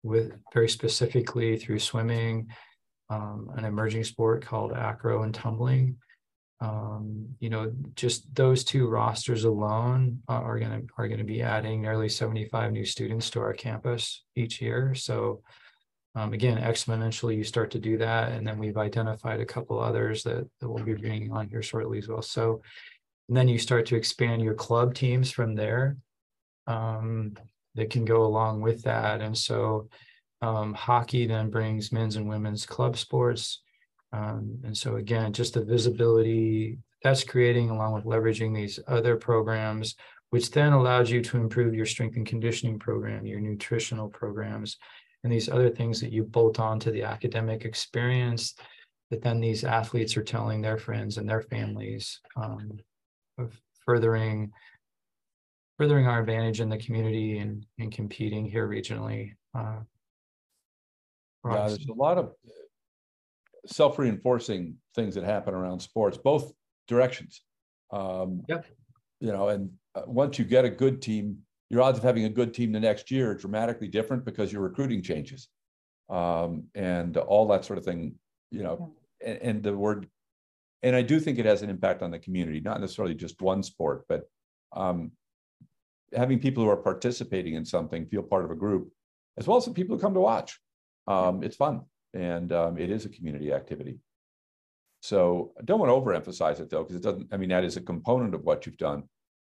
with 0.03 0.33
very 0.53 0.67
specifically 0.67 1.57
through 1.57 1.79
swimming, 1.79 2.49
um, 3.09 3.49
an 3.55 3.63
emerging 3.63 4.03
sport 4.03 4.45
called 4.45 4.73
acro 4.73 5.23
and 5.23 5.33
tumbling, 5.33 5.95
um, 6.61 7.27
you 7.39 7.49
know, 7.49 7.73
just 7.95 8.33
those 8.35 8.63
two 8.63 8.87
rosters 8.87 9.43
alone 9.43 10.21
are 10.27 10.59
going 10.59 10.71
to 10.71 10.87
are 10.97 11.07
going 11.07 11.17
to 11.17 11.25
be 11.25 11.41
adding 11.41 11.81
nearly 11.81 12.07
75 12.07 12.71
new 12.71 12.85
students 12.85 13.31
to 13.31 13.41
our 13.41 13.53
campus 13.53 14.23
each 14.35 14.61
year. 14.61 14.93
So 14.93 15.41
um, 16.13 16.33
again, 16.33 16.57
exponentially, 16.57 17.37
you 17.37 17.43
start 17.43 17.71
to 17.71 17.79
do 17.79 17.97
that, 17.97 18.33
and 18.33 18.45
then 18.45 18.59
we've 18.59 18.77
identified 18.77 19.39
a 19.39 19.45
couple 19.45 19.79
others 19.79 20.23
that, 20.23 20.47
that 20.59 20.69
we'll 20.69 20.83
be 20.83 20.93
bringing 20.93 21.31
on 21.31 21.47
here 21.47 21.61
shortly 21.61 21.99
as 21.99 22.07
well. 22.07 22.21
So, 22.21 22.61
and 23.29 23.37
then 23.37 23.47
you 23.47 23.57
start 23.57 23.85
to 23.87 23.95
expand 23.95 24.41
your 24.41 24.53
club 24.53 24.93
teams 24.93 25.31
from 25.31 25.55
there 25.55 25.97
um, 26.67 27.35
that 27.75 27.89
can 27.89 28.03
go 28.03 28.23
along 28.25 28.61
with 28.61 28.83
that. 28.83 29.21
And 29.21 29.37
so, 29.37 29.87
um, 30.41 30.73
hockey 30.73 31.27
then 31.27 31.49
brings 31.49 31.93
men's 31.93 32.17
and 32.17 32.27
women's 32.27 32.65
club 32.65 32.97
sports. 32.97 33.61
Um, 34.13 34.57
and 34.63 34.75
so 34.75 34.97
again, 34.97 35.33
just 35.33 35.53
the 35.53 35.63
visibility 35.63 36.77
that's 37.03 37.23
creating 37.23 37.69
along 37.69 37.93
with 37.93 38.05
leveraging 38.05 38.53
these 38.55 38.79
other 38.87 39.15
programs, 39.15 39.95
which 40.29 40.51
then 40.51 40.73
allows 40.73 41.09
you 41.09 41.21
to 41.21 41.37
improve 41.37 41.73
your 41.73 41.85
strength 41.85 42.15
and 42.15 42.25
conditioning 42.25 42.77
program, 42.77 43.25
your 43.25 43.39
nutritional 43.39 44.09
programs, 44.09 44.77
and 45.23 45.31
these 45.31 45.49
other 45.49 45.69
things 45.69 45.99
that 46.01 46.11
you 46.11 46.23
bolt 46.23 46.59
on 46.59 46.79
to 46.79 46.91
the 46.91 47.03
academic 47.03 47.65
experience 47.65 48.55
that 49.09 49.21
then 49.21 49.39
these 49.39 49.63
athletes 49.63 50.15
are 50.15 50.23
telling 50.23 50.61
their 50.61 50.77
friends 50.77 51.17
and 51.17 51.29
their 51.29 51.41
families 51.41 52.19
um, 52.37 52.79
of 53.37 53.53
furthering 53.85 54.51
furthering 55.77 56.05
our 56.05 56.19
advantage 56.19 56.61
in 56.61 56.69
the 56.69 56.77
community 56.77 57.39
and, 57.39 57.65
and 57.79 57.91
competing 57.91 58.45
here 58.45 58.67
regionally. 58.67 59.31
Uh, 59.57 59.79
yeah, 61.49 61.67
there's 61.67 61.87
a 61.87 61.93
lot 61.93 62.19
of 62.19 62.33
self-reinforcing 63.65 64.75
things 64.95 65.15
that 65.15 65.23
happen 65.23 65.53
around 65.53 65.79
sports, 65.79 66.17
both 66.17 66.51
directions. 66.87 67.41
Um, 67.91 68.43
yep. 68.47 68.65
You 69.19 69.31
know, 69.31 69.49
and 69.49 69.71
uh, 69.95 70.01
once 70.07 70.39
you 70.39 70.45
get 70.45 70.65
a 70.65 70.69
good 70.69 71.01
team, 71.01 71.37
your 71.69 71.81
odds 71.81 71.97
of 71.97 72.03
having 72.03 72.25
a 72.25 72.29
good 72.29 72.53
team 72.53 72.71
the 72.71 72.79
next 72.79 73.11
year 73.11 73.31
are 73.31 73.35
dramatically 73.35 73.87
different 73.87 74.25
because 74.25 74.51
your 74.51 74.61
recruiting 74.61 75.01
changes, 75.01 75.49
um, 76.09 76.63
and 76.75 77.17
all 77.17 77.47
that 77.49 77.65
sort 77.65 77.77
of 77.77 77.85
thing. 77.85 78.15
You 78.49 78.63
know, 78.63 78.93
yeah. 79.21 79.29
and, 79.29 79.41
and, 79.41 79.63
the 79.63 79.77
word, 79.77 80.07
and 80.83 80.95
I 80.95 81.01
do 81.01 81.19
think 81.19 81.39
it 81.39 81.45
has 81.45 81.61
an 81.61 81.69
impact 81.69 82.01
on 82.01 82.11
the 82.11 82.19
community, 82.19 82.59
not 82.59 82.81
necessarily 82.81 83.15
just 83.15 83.41
one 83.41 83.63
sport, 83.63 84.03
but 84.09 84.23
um, 84.75 85.11
having 86.13 86.39
people 86.39 86.63
who 86.63 86.69
are 86.69 86.77
participating 86.77 87.53
in 87.53 87.63
something 87.63 88.05
feel 88.07 88.23
part 88.23 88.43
of 88.43 88.51
a 88.51 88.55
group, 88.55 88.91
as 89.37 89.47
well 89.47 89.57
as 89.57 89.65
the 89.65 89.71
people 89.71 89.95
who 89.95 90.01
come 90.01 90.13
to 90.13 90.19
watch. 90.19 90.59
Um, 91.07 91.43
it's 91.43 91.55
fun 91.55 91.81
and 92.13 92.51
um, 92.51 92.77
it 92.77 92.89
is 92.89 93.05
a 93.05 93.09
community 93.09 93.53
activity. 93.53 93.99
So 95.01 95.53
I 95.59 95.63
don't 95.63 95.79
want 95.79 95.89
to 95.89 96.29
overemphasize 96.29 96.59
it 96.59 96.69
though, 96.69 96.83
because 96.83 96.95
it 96.95 97.03
doesn't. 97.03 97.27
I 97.31 97.37
mean, 97.37 97.49
that 97.49 97.63
is 97.63 97.77
a 97.77 97.81
component 97.81 98.35
of 98.35 98.43
what 98.43 98.65
you've 98.65 98.77
done, 98.77 99.03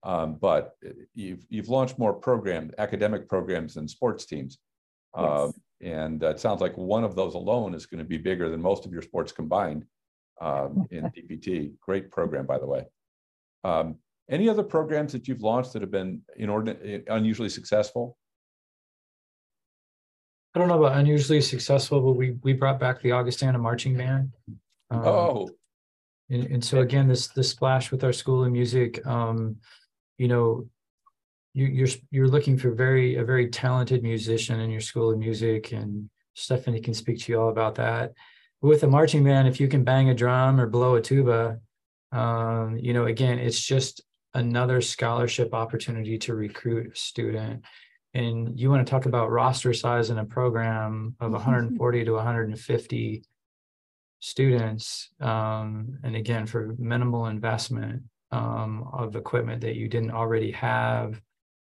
um, 0.03 0.35
but 0.35 0.75
you've 1.13 1.45
you've 1.49 1.69
launched 1.69 1.99
more 1.99 2.13
programs, 2.13 2.73
academic 2.77 3.27
programs, 3.27 3.73
than 3.73 3.87
sports 3.87 4.25
teams, 4.25 4.59
yes. 5.17 5.25
Um, 5.25 5.53
and 5.81 6.23
it 6.23 6.39
sounds 6.39 6.61
like 6.61 6.77
one 6.77 7.03
of 7.03 7.15
those 7.15 7.33
alone 7.33 7.73
is 7.73 7.85
going 7.85 7.99
to 7.99 8.05
be 8.05 8.17
bigger 8.17 8.49
than 8.49 8.61
most 8.61 8.85
of 8.85 8.93
your 8.93 9.01
sports 9.01 9.31
combined 9.31 9.85
um, 10.39 10.87
in 10.91 11.05
DPT. 11.05 11.73
Great 11.81 12.11
program, 12.11 12.45
by 12.45 12.59
the 12.59 12.67
way. 12.67 12.85
Um, 13.63 13.97
any 14.29 14.47
other 14.47 14.63
programs 14.63 15.11
that 15.11 15.27
you've 15.27 15.41
launched 15.41 15.73
that 15.73 15.81
have 15.81 15.91
been 15.91 16.21
inordinate, 16.37 17.03
unusually 17.09 17.49
successful? 17.49 18.17
I 20.53 20.59
don't 20.59 20.67
know 20.67 20.83
about 20.83 20.97
unusually 20.97 21.41
successful, 21.41 22.01
but 22.01 22.13
we 22.13 22.31
we 22.43 22.53
brought 22.53 22.79
back 22.79 23.01
the 23.01 23.13
Augustana 23.13 23.57
marching 23.57 23.95
band. 23.95 24.33
Um, 24.89 25.07
oh, 25.07 25.49
and, 26.29 26.45
and 26.45 26.63
so 26.63 26.81
again, 26.81 27.07
this 27.07 27.27
this 27.27 27.49
splash 27.49 27.91
with 27.91 28.03
our 28.03 28.11
school 28.11 28.43
of 28.43 28.51
music, 28.51 29.05
um, 29.07 29.57
you 30.17 30.27
know, 30.27 30.67
you, 31.53 31.67
you're 31.67 31.87
you're 32.09 32.27
looking 32.27 32.57
for 32.57 32.71
very 32.71 33.15
a 33.15 33.23
very 33.23 33.49
talented 33.49 34.03
musician 34.03 34.59
in 34.59 34.69
your 34.69 34.81
school 34.81 35.11
of 35.11 35.17
music, 35.17 35.71
and 35.71 36.09
Stephanie 36.33 36.81
can 36.81 36.93
speak 36.93 37.19
to 37.21 37.31
you 37.31 37.39
all 37.39 37.49
about 37.49 37.75
that. 37.75 38.13
With 38.61 38.83
a 38.83 38.87
marching 38.87 39.23
band, 39.23 39.47
if 39.47 39.59
you 39.59 39.67
can 39.67 39.83
bang 39.83 40.09
a 40.09 40.13
drum 40.13 40.59
or 40.59 40.67
blow 40.67 40.95
a 40.95 41.01
tuba, 41.01 41.59
um, 42.11 42.77
you 42.77 42.93
know, 42.93 43.05
again, 43.05 43.39
it's 43.39 43.59
just 43.59 44.01
another 44.33 44.81
scholarship 44.81 45.53
opportunity 45.53 46.17
to 46.17 46.35
recruit 46.35 46.91
a 46.93 46.95
student 46.95 47.63
and 48.13 48.59
you 48.59 48.69
want 48.69 48.85
to 48.85 48.89
talk 48.89 49.05
about 49.05 49.31
roster 49.31 49.73
size 49.73 50.09
in 50.09 50.17
a 50.17 50.25
program 50.25 51.15
of 51.19 51.31
140 51.31 52.05
to 52.05 52.11
150 52.11 53.23
students 54.19 55.09
um, 55.19 55.97
and 56.03 56.15
again 56.15 56.45
for 56.45 56.75
minimal 56.77 57.27
investment 57.27 58.03
um, 58.31 58.87
of 58.93 59.15
equipment 59.15 59.61
that 59.61 59.75
you 59.75 59.87
didn't 59.87 60.11
already 60.11 60.51
have 60.51 61.21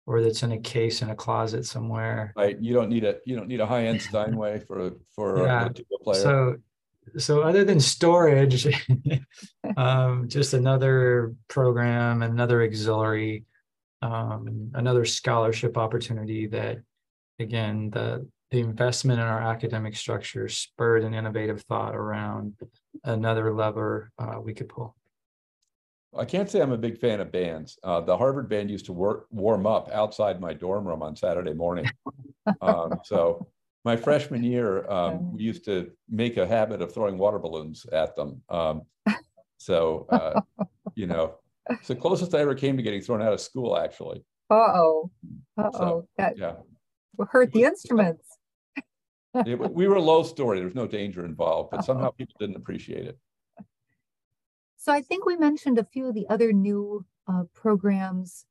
or 0.05 0.21
that's 0.21 0.41
in 0.41 0.53
a 0.53 0.57
case 0.57 1.01
in 1.01 1.09
a 1.09 1.15
closet 1.15 1.65
somewhere. 1.65 2.33
Right 2.35 2.59
you 2.59 2.73
don't 2.73 2.89
need 2.89 3.03
a 3.03 3.17
you 3.25 3.35
don't 3.35 3.47
need 3.47 3.59
a 3.59 3.65
high-end 3.65 4.01
steinway 4.09 4.59
for 4.59 4.93
for 5.13 5.43
yeah. 5.43 5.67
a 5.67 6.03
player. 6.03 6.21
So 6.21 6.55
so 7.17 7.41
other 7.41 7.63
than 7.63 7.79
storage 7.79 8.67
um, 9.77 10.27
just 10.27 10.53
another 10.53 11.35
program 11.47 12.21
another 12.21 12.63
auxiliary 12.63 13.45
um, 14.01 14.71
another 14.73 15.05
scholarship 15.05 15.77
opportunity 15.77 16.47
that, 16.47 16.79
again, 17.39 17.89
the 17.91 18.27
the 18.51 18.59
investment 18.59 19.19
in 19.19 19.25
our 19.25 19.41
academic 19.41 19.95
structure 19.95 20.47
spurred 20.47 21.03
an 21.03 21.13
innovative 21.13 21.61
thought 21.63 21.95
around 21.95 22.53
another 23.03 23.53
lever 23.53 24.09
uh, 24.19 24.39
we 24.41 24.53
could 24.53 24.69
pull. 24.69 24.95
I 26.17 26.23
can't 26.23 26.49
say 26.49 26.61
I'm 26.61 26.71
a 26.71 26.77
big 26.77 26.97
fan 26.97 27.19
of 27.19 27.31
bands. 27.31 27.77
Uh, 27.83 27.99
the 28.01 28.17
Harvard 28.17 28.47
band 28.47 28.71
used 28.71 28.85
to 28.85 28.93
work 28.93 29.27
warm 29.29 29.67
up 29.67 29.91
outside 29.91 30.39
my 30.39 30.53
dorm 30.53 30.87
room 30.87 31.03
on 31.03 31.15
Saturday 31.15 31.53
morning. 31.53 31.85
um, 32.61 32.99
so 33.03 33.45
my 33.83 33.95
freshman 33.95 34.43
year, 34.43 34.89
um, 34.89 35.33
we 35.33 35.43
used 35.43 35.65
to 35.65 35.91
make 36.09 36.37
a 36.37 36.47
habit 36.47 36.81
of 36.81 36.93
throwing 36.93 37.17
water 37.17 37.39
balloons 37.39 37.85
at 37.91 38.15
them. 38.15 38.41
Um, 38.49 38.83
so 39.57 40.07
uh, 40.09 40.41
you 40.95 41.07
know, 41.07 41.35
it's 41.69 41.87
the 41.87 41.95
closest 41.95 42.33
I 42.33 42.39
ever 42.39 42.55
came 42.55 42.77
to 42.77 42.83
getting 42.83 43.01
thrown 43.01 43.21
out 43.21 43.33
of 43.33 43.41
school, 43.41 43.77
actually. 43.77 44.23
Uh 44.49 44.55
oh. 44.55 45.11
Uh 45.57 45.69
oh. 45.73 45.77
So, 45.77 46.07
that 46.17 46.37
yeah. 46.37 46.53
hurt 47.29 47.51
the 47.51 47.63
instruments. 47.63 48.37
it, 49.33 49.73
we 49.73 49.87
were 49.87 49.95
a 49.95 50.01
low 50.01 50.23
story. 50.23 50.57
There 50.57 50.67
was 50.67 50.75
no 50.75 50.87
danger 50.87 51.25
involved, 51.25 51.71
but 51.71 51.83
somehow 51.83 52.11
people 52.11 52.35
didn't 52.39 52.55
appreciate 52.55 53.07
it. 53.07 53.17
So 54.77 54.93
I 54.93 55.01
think 55.01 55.25
we 55.25 55.35
mentioned 55.35 55.77
a 55.79 55.83
few 55.83 56.07
of 56.07 56.13
the 56.13 56.27
other 56.29 56.53
new 56.53 57.05
uh, 57.27 57.43
programs. 57.53 58.45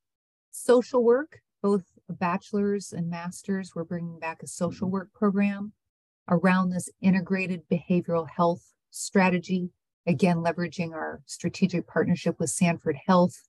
Social 0.51 1.03
work, 1.03 1.41
both 1.63 1.85
bachelor's 2.09 2.93
and 2.93 3.09
master's, 3.09 3.75
we're 3.75 3.85
bringing 3.85 4.19
back 4.19 4.43
a 4.43 4.47
social 4.47 4.87
mm-hmm. 4.87 4.95
work 4.95 5.13
program 5.15 5.73
around 6.29 6.71
this 6.71 6.91
integrated 7.01 7.63
behavioral 7.71 8.29
health 8.29 8.73
strategy 8.91 9.71
again, 10.07 10.39
leveraging 10.39 10.93
our 10.93 11.23
strategic 11.27 11.87
partnership 11.87 12.39
with 12.39 12.51
Sanford 12.51 12.99
Health 13.07 13.49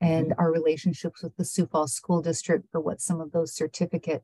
and 0.00 0.28
mm-hmm. 0.28 0.40
our 0.40 0.52
relationships 0.52 1.22
with 1.22 1.36
the 1.36 1.44
Sioux 1.44 1.66
Falls 1.66 1.94
School 1.94 2.22
District 2.22 2.66
for 2.70 2.80
what 2.80 3.00
some 3.00 3.20
of 3.20 3.32
those 3.32 3.54
certificate 3.54 4.22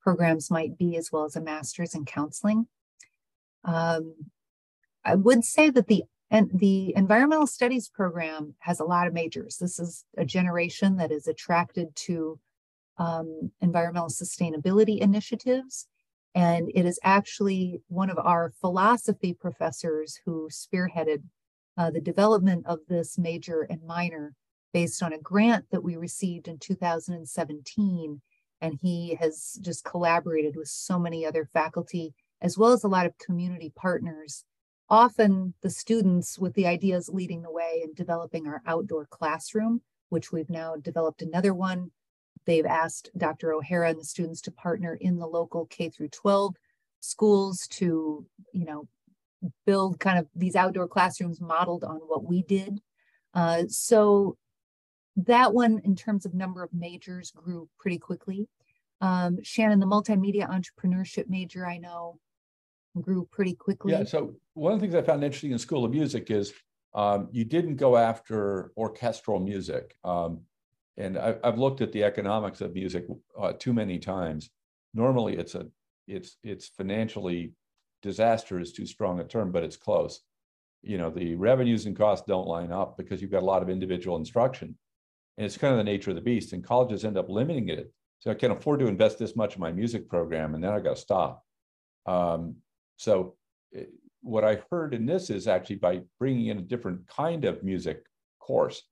programs 0.00 0.50
might 0.50 0.76
be, 0.78 0.96
as 0.96 1.10
well 1.10 1.24
as 1.24 1.36
a 1.36 1.40
master's 1.40 1.94
in 1.94 2.04
counseling. 2.04 2.66
Um, 3.64 4.14
I 5.04 5.14
would 5.14 5.44
say 5.44 5.70
that 5.70 5.88
the 5.88 6.04
And 6.30 6.50
the 6.52 6.92
environmental 6.96 7.46
studies 7.46 7.88
program 7.88 8.54
has 8.60 8.80
a 8.80 8.84
lot 8.84 9.06
of 9.06 9.12
majors. 9.12 9.58
This 9.58 9.78
is 9.78 10.04
a 10.16 10.24
generation 10.24 10.96
that 10.96 11.12
is 11.12 11.28
attracted 11.28 11.94
to 12.06 12.40
um, 12.98 13.52
environmental 13.60 14.08
sustainability 14.08 14.98
initiatives. 14.98 15.86
And 16.34 16.70
it 16.74 16.84
is 16.84 16.98
actually 17.04 17.80
one 17.88 18.10
of 18.10 18.18
our 18.18 18.52
philosophy 18.60 19.34
professors 19.34 20.18
who 20.24 20.48
spearheaded 20.50 21.22
uh, 21.76 21.90
the 21.90 22.00
development 22.00 22.66
of 22.66 22.80
this 22.88 23.18
major 23.18 23.62
and 23.62 23.82
minor 23.84 24.34
based 24.72 25.02
on 25.02 25.12
a 25.12 25.18
grant 25.18 25.66
that 25.70 25.84
we 25.84 25.96
received 25.96 26.48
in 26.48 26.58
2017. 26.58 28.20
And 28.60 28.78
he 28.80 29.16
has 29.20 29.58
just 29.60 29.84
collaborated 29.84 30.56
with 30.56 30.68
so 30.68 30.98
many 30.98 31.24
other 31.24 31.48
faculty, 31.52 32.14
as 32.40 32.58
well 32.58 32.72
as 32.72 32.82
a 32.82 32.88
lot 32.88 33.06
of 33.06 33.18
community 33.18 33.72
partners. 33.76 34.44
Often 34.90 35.54
the 35.62 35.70
students 35.70 36.38
with 36.38 36.54
the 36.54 36.66
ideas 36.66 37.08
leading 37.08 37.42
the 37.42 37.50
way 37.50 37.80
in 37.82 37.94
developing 37.94 38.46
our 38.46 38.62
outdoor 38.66 39.06
classroom, 39.06 39.82
which 40.08 40.32
we've 40.32 40.50
now 40.50 40.74
developed 40.76 41.22
another 41.22 41.54
one 41.54 41.90
They've 42.46 42.66
asked 42.66 43.10
Dr. 43.16 43.52
O'Hara 43.52 43.90
and 43.90 44.00
the 44.00 44.04
students 44.04 44.40
to 44.42 44.50
partner 44.50 44.96
in 45.00 45.18
the 45.18 45.26
local 45.26 45.66
K 45.66 45.88
through 45.88 46.08
12 46.08 46.56
schools 47.00 47.66
to, 47.68 48.26
you 48.52 48.64
know, 48.64 48.88
build 49.66 50.00
kind 50.00 50.18
of 50.18 50.26
these 50.34 50.56
outdoor 50.56 50.88
classrooms 50.88 51.40
modeled 51.40 51.84
on 51.84 51.96
what 51.96 52.24
we 52.24 52.42
did. 52.42 52.80
Uh, 53.34 53.64
so 53.68 54.36
that 55.16 55.52
one, 55.52 55.80
in 55.84 55.94
terms 55.96 56.24
of 56.24 56.34
number 56.34 56.62
of 56.62 56.72
majors, 56.72 57.30
grew 57.30 57.68
pretty 57.78 57.98
quickly. 57.98 58.48
Um, 59.00 59.38
Shannan, 59.38 59.80
the 59.80 59.86
multimedia 59.86 60.48
entrepreneurship 60.48 61.28
major, 61.28 61.66
I 61.66 61.78
know, 61.78 62.18
grew 63.00 63.28
pretty 63.30 63.54
quickly. 63.54 63.92
Yeah. 63.92 64.04
So 64.04 64.34
one 64.54 64.72
of 64.72 64.80
the 64.80 64.86
things 64.86 64.94
I 64.94 65.02
found 65.02 65.22
interesting 65.24 65.52
in 65.52 65.58
School 65.58 65.84
of 65.84 65.90
Music 65.90 66.30
is 66.30 66.52
um, 66.94 67.28
you 67.32 67.44
didn't 67.44 67.76
go 67.76 67.96
after 67.96 68.72
orchestral 68.76 69.40
music. 69.40 69.96
Um, 70.04 70.40
and 70.96 71.18
I, 71.18 71.36
have 71.42 71.58
looked 71.58 71.80
at 71.80 71.92
the 71.92 72.04
economics 72.04 72.60
of 72.60 72.74
music 72.74 73.06
uh, 73.38 73.52
too 73.58 73.72
many 73.72 73.98
times. 73.98 74.50
Normally, 74.92 75.36
it's 75.36 75.54
a 75.54 75.66
it's 76.06 76.36
it's 76.42 76.68
financially 76.68 77.52
disaster 78.02 78.60
is 78.60 78.72
too 78.72 78.86
strong 78.86 79.20
a 79.20 79.24
term, 79.24 79.50
but 79.50 79.64
it's 79.64 79.76
close. 79.76 80.20
You 80.82 80.98
know, 80.98 81.10
the 81.10 81.34
revenues 81.34 81.86
and 81.86 81.96
costs 81.96 82.26
don't 82.28 82.46
line 82.46 82.70
up 82.70 82.96
because 82.96 83.22
you've 83.22 83.30
got 83.30 83.42
a 83.42 83.46
lot 83.46 83.62
of 83.62 83.70
individual 83.70 84.16
instruction, 84.16 84.76
and 85.36 85.44
it's 85.44 85.56
kind 85.56 85.72
of 85.72 85.78
the 85.78 85.84
nature 85.84 86.10
of 86.10 86.16
the 86.16 86.22
beast. 86.22 86.52
And 86.52 86.62
colleges 86.62 87.04
end 87.04 87.18
up 87.18 87.28
limiting 87.28 87.68
it. 87.70 87.92
So 88.20 88.30
I 88.30 88.34
can't 88.34 88.52
afford 88.52 88.80
to 88.80 88.86
invest 88.86 89.18
this 89.18 89.36
much 89.36 89.56
in 89.56 89.60
my 89.60 89.72
music 89.72 90.08
program, 90.08 90.54
and 90.54 90.62
then 90.62 90.72
I 90.72 90.80
got 90.80 90.96
to 90.96 91.02
stop. 91.02 91.44
Um, 92.06 92.56
so 92.96 93.34
eh, 93.74 93.84
what 94.22 94.44
I 94.44 94.62
heard 94.70 94.94
in 94.94 95.06
this 95.06 95.28
is 95.28 95.48
actually 95.48 95.76
by 95.76 96.02
bringing 96.18 96.46
in 96.46 96.58
a 96.58 96.62
different 96.62 97.06
kind 97.08 97.44
of 97.44 97.62
music 97.62 98.04
course 98.38 98.82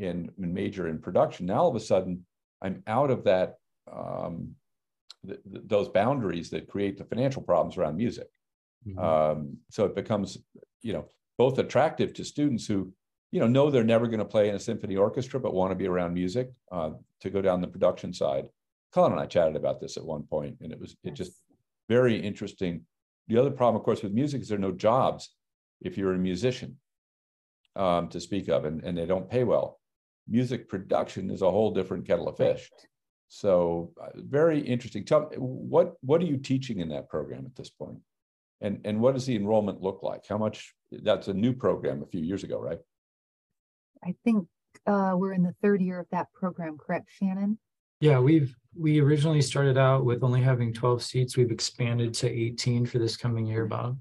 in, 0.00 0.30
in 0.38 0.54
major 0.54 0.88
in 0.88 0.98
production. 0.98 1.46
Now 1.46 1.62
all 1.62 1.68
of 1.68 1.76
a 1.76 1.80
sudden, 1.80 2.24
I'm 2.62 2.82
out 2.86 3.10
of 3.10 3.24
that 3.24 3.56
um, 3.92 4.54
th- 5.26 5.40
th- 5.50 5.64
those 5.66 5.88
boundaries 5.88 6.50
that 6.50 6.68
create 6.68 6.98
the 6.98 7.04
financial 7.04 7.42
problems 7.42 7.76
around 7.76 7.96
music. 7.96 8.28
Mm-hmm. 8.86 8.98
Um, 8.98 9.58
so 9.70 9.84
it 9.84 9.94
becomes, 9.94 10.38
you 10.82 10.92
know, 10.94 11.06
both 11.38 11.58
attractive 11.58 12.14
to 12.14 12.24
students 12.24 12.66
who, 12.66 12.92
you 13.30 13.40
know, 13.40 13.46
know 13.46 13.70
they're 13.70 13.84
never 13.84 14.06
going 14.06 14.18
to 14.18 14.24
play 14.24 14.48
in 14.48 14.54
a 14.54 14.60
symphony 14.60 14.96
orchestra 14.96 15.38
but 15.38 15.54
want 15.54 15.70
to 15.70 15.76
be 15.76 15.86
around 15.86 16.14
music 16.14 16.50
uh, 16.72 16.90
to 17.20 17.30
go 17.30 17.42
down 17.42 17.60
the 17.60 17.68
production 17.68 18.12
side. 18.12 18.46
Colin 18.92 19.12
and 19.12 19.20
I 19.20 19.26
chatted 19.26 19.56
about 19.56 19.80
this 19.80 19.96
at 19.96 20.04
one 20.04 20.24
point, 20.24 20.56
and 20.60 20.72
it 20.72 20.80
was 20.80 20.96
it 21.04 21.14
just 21.14 21.32
very 21.88 22.16
interesting. 22.16 22.84
The 23.28 23.38
other 23.38 23.50
problem, 23.50 23.78
of 23.78 23.84
course, 23.84 24.02
with 24.02 24.12
music 24.12 24.42
is 24.42 24.48
there 24.48 24.58
are 24.58 24.60
no 24.60 24.72
jobs 24.72 25.30
if 25.80 25.96
you're 25.96 26.14
a 26.14 26.18
musician 26.18 26.76
um, 27.76 28.08
to 28.08 28.20
speak 28.20 28.48
of, 28.48 28.64
and, 28.64 28.82
and 28.82 28.98
they 28.98 29.06
don't 29.06 29.30
pay 29.30 29.44
well 29.44 29.79
music 30.28 30.68
production 30.68 31.30
is 31.30 31.42
a 31.42 31.50
whole 31.50 31.72
different 31.72 32.06
kettle 32.06 32.28
of 32.28 32.36
fish. 32.36 32.70
So 33.28 33.92
uh, 34.00 34.08
very 34.16 34.60
interesting. 34.60 35.04
Tell 35.04 35.28
me, 35.28 35.36
what 35.36 35.94
what 36.00 36.20
are 36.20 36.26
you 36.26 36.36
teaching 36.36 36.80
in 36.80 36.88
that 36.88 37.08
program 37.08 37.46
at 37.46 37.54
this 37.54 37.70
point? 37.70 37.98
And 38.60 38.80
and 38.84 39.00
what 39.00 39.14
does 39.14 39.26
the 39.26 39.36
enrollment 39.36 39.80
look 39.80 40.02
like? 40.02 40.26
How 40.28 40.36
much 40.36 40.74
that's 40.90 41.28
a 41.28 41.34
new 41.34 41.52
program 41.52 42.02
a 42.02 42.06
few 42.06 42.20
years 42.20 42.42
ago, 42.42 42.60
right? 42.60 42.80
I 44.04 44.14
think 44.24 44.46
uh, 44.86 45.12
we're 45.16 45.32
in 45.32 45.42
the 45.42 45.54
third 45.62 45.80
year 45.80 46.00
of 46.00 46.06
that 46.10 46.32
program, 46.32 46.76
correct, 46.78 47.08
Shannan? 47.20 47.56
Yeah, 48.00 48.18
we've 48.18 48.54
we 48.76 49.00
originally 49.00 49.42
started 49.42 49.76
out 49.76 50.04
with 50.04 50.22
only 50.22 50.40
having 50.40 50.72
12 50.72 51.02
seats. 51.02 51.36
We've 51.36 51.50
expanded 51.50 52.14
to 52.14 52.30
18 52.30 52.86
for 52.86 52.98
this 52.98 53.16
coming 53.16 53.46
year, 53.46 53.66
Bob. 53.66 53.98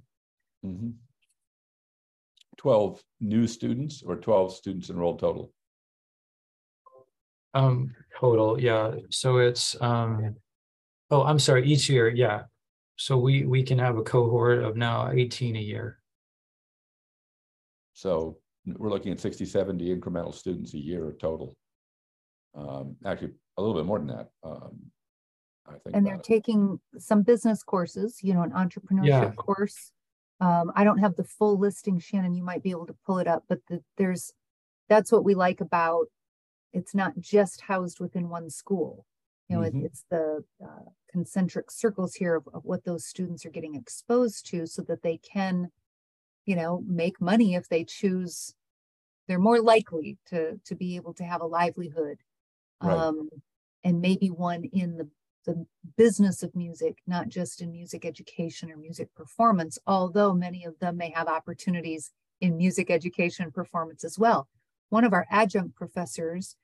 Mm-hmm. 0.65 0.91
12 2.57 3.01
new 3.21 3.47
students 3.47 4.03
or 4.03 4.15
12 4.17 4.55
students 4.55 4.89
enrolled 4.89 5.19
total? 5.19 5.51
Um, 7.53 7.95
total, 8.19 8.59
yeah. 8.59 8.91
So 9.09 9.37
it's 9.37 9.79
um, 9.81 10.35
oh, 11.09 11.23
I'm 11.23 11.39
sorry, 11.39 11.65
each 11.65 11.89
year, 11.89 12.09
yeah. 12.09 12.43
So 12.95 13.17
we 13.17 13.45
we 13.45 13.63
can 13.63 13.79
have 13.79 13.97
a 13.97 14.03
cohort 14.03 14.63
of 14.63 14.75
now 14.75 15.09
18 15.11 15.55
a 15.55 15.59
year. 15.59 15.99
So 17.93 18.37
we're 18.65 18.89
looking 18.89 19.11
at 19.11 19.19
60, 19.19 19.45
70 19.45 19.95
incremental 19.95 20.33
students 20.33 20.73
a 20.73 20.77
year 20.77 21.15
total. 21.19 21.55
Um, 22.55 22.95
actually, 23.05 23.33
a 23.57 23.61
little 23.61 23.75
bit 23.75 23.85
more 23.85 23.99
than 23.99 24.07
that. 24.07 24.29
Um, 24.43 24.79
I 25.67 25.71
think. 25.71 25.95
And 25.95 26.05
they're 26.05 26.15
it. 26.15 26.23
taking 26.23 26.79
some 26.97 27.23
business 27.23 27.63
courses, 27.63 28.19
you 28.21 28.33
know, 28.33 28.41
an 28.41 28.51
entrepreneurship 28.51 29.07
yeah. 29.07 29.31
course. 29.31 29.91
Um, 30.41 30.71
I 30.75 30.83
don't 30.83 30.99
have 30.99 31.15
the 31.15 31.23
full 31.23 31.57
listing, 31.59 31.99
Shannan. 31.99 32.35
You 32.35 32.43
might 32.43 32.63
be 32.63 32.71
able 32.71 32.87
to 32.87 32.95
pull 33.05 33.19
it 33.19 33.27
up, 33.27 33.43
but 33.49 33.59
the, 33.67 33.81
there's 33.97 34.31
that's 34.87 35.11
what 35.11 35.23
we 35.23 35.35
like 35.35 35.61
about 35.61 36.07
it's 36.73 36.93
not 36.93 37.19
just 37.19 37.61
housed 37.61 37.99
within 37.99 38.29
one 38.29 38.49
school. 38.49 39.05
You 39.47 39.57
know, 39.57 39.61
mm-hmm. 39.63 39.79
it, 39.79 39.85
it's 39.85 40.05
the 40.09 40.43
uh, 40.63 40.89
concentric 41.11 41.71
circles 41.71 42.13
here 42.13 42.35
of, 42.35 42.47
of 42.53 42.65
what 42.65 42.85
those 42.85 43.05
students 43.05 43.45
are 43.45 43.51
getting 43.51 43.75
exposed 43.75 44.45
to 44.47 44.67
so 44.67 44.83
that 44.83 45.01
they 45.01 45.17
can, 45.17 45.71
you 46.45 46.55
know, 46.55 46.83
make 46.87 47.19
money 47.19 47.55
if 47.55 47.67
they 47.67 47.83
choose. 47.83 48.53
They're 49.27 49.39
more 49.39 49.61
likely 49.61 50.17
to 50.27 50.59
to 50.65 50.75
be 50.75 50.95
able 50.95 51.13
to 51.15 51.23
have 51.23 51.41
a 51.41 51.47
livelihood, 51.47 52.19
right. 52.81 52.97
um, 52.97 53.29
and 53.83 54.01
maybe 54.01 54.29
one 54.29 54.63
in 54.65 54.97
the 54.97 55.07
the 55.45 55.65
business 55.97 56.43
of 56.43 56.55
music, 56.55 56.97
not 57.07 57.29
just 57.29 57.61
in 57.61 57.71
music 57.71 58.05
education 58.05 58.69
or 58.69 58.77
music 58.77 59.13
performance, 59.15 59.79
although 59.87 60.33
many 60.33 60.65
of 60.65 60.77
them 60.79 60.97
may 60.97 61.11
have 61.11 61.27
opportunities 61.27 62.11
in 62.41 62.57
music 62.57 62.91
education 62.91 63.45
and 63.45 63.53
performance 63.53 64.03
as 64.03 64.19
well 64.19 64.47
one 64.89 65.03
of 65.03 65.13
our 65.13 65.25
adjunct 65.29 65.75
professors 65.75 66.55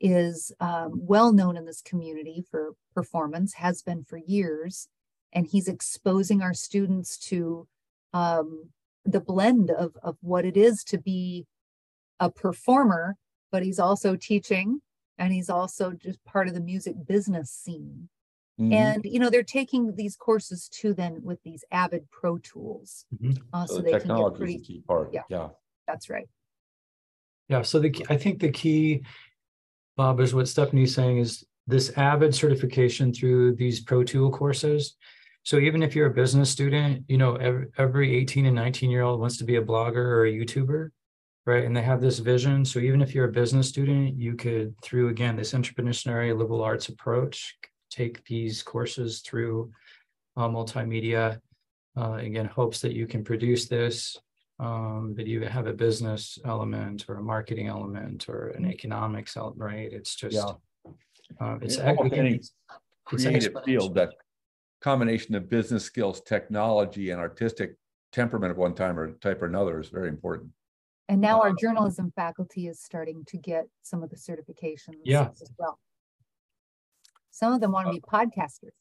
is 0.00 0.52
um, 0.60 0.92
well 0.94 1.32
known 1.32 1.56
in 1.56 1.64
this 1.64 1.80
community 1.80 2.44
for 2.50 2.74
performance, 2.94 3.54
has 3.54 3.82
been 3.82 4.04
for 4.04 4.18
years, 4.18 4.88
and 5.32 5.46
he's 5.46 5.68
exposing 5.68 6.42
our 6.42 6.54
students 6.54 7.16
to 7.18 7.66
um, 8.12 8.70
the 9.04 9.20
blend 9.20 9.70
of, 9.70 9.96
of 10.02 10.16
what 10.20 10.44
it 10.44 10.56
is 10.56 10.84
to 10.84 10.98
be 10.98 11.46
a 12.20 12.30
performer, 12.30 13.16
but 13.50 13.62
he's 13.62 13.78
also 13.78 14.16
teaching 14.16 14.80
and 15.18 15.32
he's 15.32 15.50
also 15.50 15.92
just 15.92 16.24
part 16.24 16.48
of 16.48 16.54
the 16.54 16.60
music 16.60 16.94
business 17.06 17.50
scene. 17.50 18.08
Mm-hmm. 18.60 18.72
And 18.72 19.04
you 19.04 19.18
know 19.18 19.30
they're 19.30 19.42
taking 19.42 19.96
these 19.96 20.14
courses 20.14 20.68
too 20.68 20.94
then 20.94 21.20
with 21.24 21.42
these 21.42 21.64
Avid 21.72 22.08
Pro 22.12 22.38
tools, 22.38 23.04
mm-hmm. 23.12 23.32
uh, 23.52 23.66
so, 23.66 23.76
so 23.76 23.82
the 23.82 23.90
they 23.90 23.98
can 23.98 24.16
get 24.16 24.34
pretty. 24.36 24.58
key 24.58 24.82
part. 24.86 25.10
Yeah, 25.12 25.22
yeah, 25.28 25.48
that's 25.88 26.08
right. 26.08 26.28
Yeah. 27.48 27.62
So 27.62 27.78
the 27.78 28.06
I 28.08 28.16
think 28.16 28.40
the 28.40 28.50
key, 28.50 29.02
Bob, 29.96 30.20
is 30.20 30.34
what 30.34 30.48
Stephanie's 30.48 30.94
saying 30.94 31.18
is 31.18 31.44
this 31.66 31.90
Avid 31.96 32.34
certification 32.34 33.12
through 33.12 33.54
these 33.56 33.80
Pro 33.80 34.04
Tool 34.04 34.30
courses. 34.30 34.96
So 35.42 35.58
even 35.58 35.82
if 35.82 35.94
you're 35.94 36.06
a 36.06 36.14
business 36.14 36.50
student, 36.50 37.04
you 37.06 37.18
know, 37.18 37.36
every, 37.36 37.66
every 37.76 38.16
18 38.16 38.46
and 38.46 38.54
19 38.54 38.90
year 38.90 39.02
old 39.02 39.20
wants 39.20 39.36
to 39.38 39.44
be 39.44 39.56
a 39.56 39.62
blogger 39.62 39.96
or 39.96 40.24
a 40.24 40.32
YouTuber, 40.32 40.90
right? 41.44 41.64
And 41.64 41.76
they 41.76 41.82
have 41.82 42.00
this 42.00 42.18
vision. 42.18 42.64
So 42.64 42.78
even 42.78 43.02
if 43.02 43.14
you're 43.14 43.28
a 43.28 43.32
business 43.32 43.68
student, 43.68 44.18
you 44.18 44.34
could, 44.36 44.74
through 44.82 45.08
again 45.08 45.36
this 45.36 45.52
entrepreneurial 45.52 46.38
liberal 46.38 46.62
arts 46.62 46.88
approach, 46.88 47.56
take 47.90 48.24
these 48.24 48.62
courses 48.62 49.20
through 49.20 49.70
uh, 50.36 50.48
multimedia. 50.48 51.40
Uh, 51.96 52.14
again, 52.14 52.46
hopes 52.46 52.80
that 52.80 52.94
you 52.94 53.06
can 53.06 53.22
produce 53.22 53.68
this 53.68 54.16
um, 54.64 55.14
that 55.16 55.26
you 55.26 55.42
have 55.42 55.66
a 55.66 55.72
business 55.72 56.38
element 56.44 57.04
or 57.08 57.16
a 57.16 57.22
marketing 57.22 57.68
element 57.68 58.28
or 58.28 58.48
an 58.48 58.64
economics 58.64 59.36
element, 59.36 59.60
right? 59.60 59.92
It's 59.92 60.14
just, 60.14 60.36
yeah. 60.36 60.52
uh, 61.40 61.58
it's, 61.60 61.76
any 61.78 62.40
creative 63.04 63.54
field 63.64 63.94
that 63.96 64.14
combination 64.80 65.34
of 65.34 65.50
business 65.50 65.84
skills, 65.84 66.22
technology, 66.22 67.10
and 67.10 67.20
artistic 67.20 67.76
temperament 68.12 68.52
of 68.52 68.56
one 68.56 68.74
time 68.74 68.98
or 68.98 69.12
type 69.12 69.42
or 69.42 69.46
another 69.46 69.80
is 69.80 69.90
very 69.90 70.08
important. 70.08 70.50
And 71.10 71.20
now 71.20 71.42
our 71.42 71.52
journalism 71.52 72.12
faculty 72.16 72.66
is 72.66 72.80
starting 72.80 73.24
to 73.26 73.36
get 73.36 73.66
some 73.82 74.02
of 74.02 74.08
the 74.08 74.16
certifications 74.16 75.02
yeah. 75.04 75.28
as 75.42 75.50
well. 75.58 75.78
Some 77.30 77.52
of 77.52 77.60
them 77.60 77.72
want 77.72 77.88
to 77.88 77.92
be 77.92 78.00
podcasters. 78.00 78.72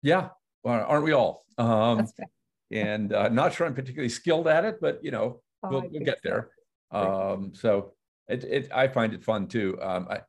Yeah, 0.00 0.28
aren't 0.64 1.04
we 1.04 1.12
all? 1.12 1.44
Um, 1.58 1.98
That's 1.98 2.14
right 2.18 2.28
and 2.70 3.12
uh, 3.12 3.28
not 3.28 3.54
sure 3.54 3.66
I'm 3.66 3.74
particularly 3.74 4.08
skilled 4.08 4.48
at 4.48 4.64
it, 4.64 4.78
but 4.80 5.02
you 5.02 5.10
know, 5.10 5.42
Oh, 5.62 5.70
we'll, 5.70 5.88
we'll 5.90 6.04
get 6.04 6.20
there. 6.22 6.50
Um, 6.90 7.52
so 7.54 7.92
it, 8.28 8.44
it, 8.44 8.68
I 8.74 8.88
find 8.88 9.14
it 9.14 9.24
fun 9.24 9.46
too. 9.48 9.78
Um, 9.80 10.08
I, 10.10 10.20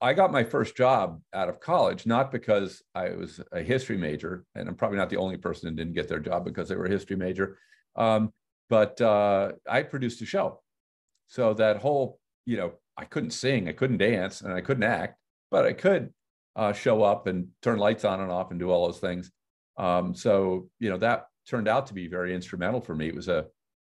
I 0.00 0.14
got 0.14 0.32
my 0.32 0.44
first 0.44 0.76
job 0.76 1.20
out 1.32 1.48
of 1.48 1.60
college, 1.60 2.06
not 2.06 2.32
because 2.32 2.82
I 2.94 3.10
was 3.10 3.40
a 3.52 3.62
history 3.62 3.96
major, 3.96 4.44
and 4.54 4.68
I'm 4.68 4.74
probably 4.74 4.98
not 4.98 5.10
the 5.10 5.16
only 5.16 5.36
person 5.36 5.68
who 5.68 5.76
didn't 5.76 5.94
get 5.94 6.08
their 6.08 6.18
job 6.18 6.44
because 6.44 6.68
they 6.68 6.76
were 6.76 6.86
a 6.86 6.90
history 6.90 7.16
major. 7.16 7.58
Um, 7.96 8.32
but 8.68 9.00
uh, 9.00 9.52
I 9.68 9.82
produced 9.82 10.22
a 10.22 10.26
show. 10.26 10.60
So 11.28 11.54
that 11.54 11.78
whole, 11.78 12.18
you 12.46 12.56
know, 12.56 12.72
I 12.96 13.04
couldn't 13.04 13.30
sing, 13.30 13.68
I 13.68 13.72
couldn't 13.72 13.98
dance, 13.98 14.40
and 14.40 14.52
I 14.52 14.60
couldn't 14.60 14.82
act, 14.82 15.18
but 15.50 15.64
I 15.64 15.72
could 15.72 16.12
uh, 16.56 16.72
show 16.72 17.02
up 17.02 17.26
and 17.26 17.48
turn 17.62 17.78
lights 17.78 18.04
on 18.04 18.20
and 18.20 18.30
off 18.30 18.50
and 18.50 18.60
do 18.60 18.70
all 18.70 18.86
those 18.86 19.00
things. 19.00 19.30
Um, 19.78 20.14
so, 20.14 20.68
you 20.78 20.90
know, 20.90 20.98
that 20.98 21.26
turned 21.48 21.68
out 21.68 21.86
to 21.86 21.94
be 21.94 22.08
very 22.08 22.34
instrumental 22.34 22.80
for 22.80 22.94
me. 22.94 23.08
It 23.08 23.14
was 23.14 23.28
a, 23.28 23.46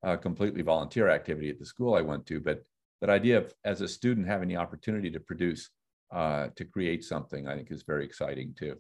a 0.04 0.18
completely 0.18 0.62
volunteer 0.62 1.10
activity 1.10 1.50
at 1.50 1.60
the 1.60 1.66
school 1.66 1.96
I 1.96 2.02
went 2.02 2.26
to, 2.28 2.40
but 2.40 2.64
that 3.02 3.10
idea 3.10 3.38
of 3.40 3.54
as 3.66 3.82
a 3.82 3.88
student 3.88 4.28
having 4.28 4.48
the 4.48 4.58
opportunity 4.58 5.10
to 5.12 5.20
produce, 5.20 5.70
uh, 6.12 6.48
to 6.56 6.66
create 6.66 7.04
something, 7.04 7.48
I 7.48 7.56
think 7.56 7.72
is 7.72 7.84
very 7.84 8.06
exciting 8.06 8.54
too. 8.58 8.78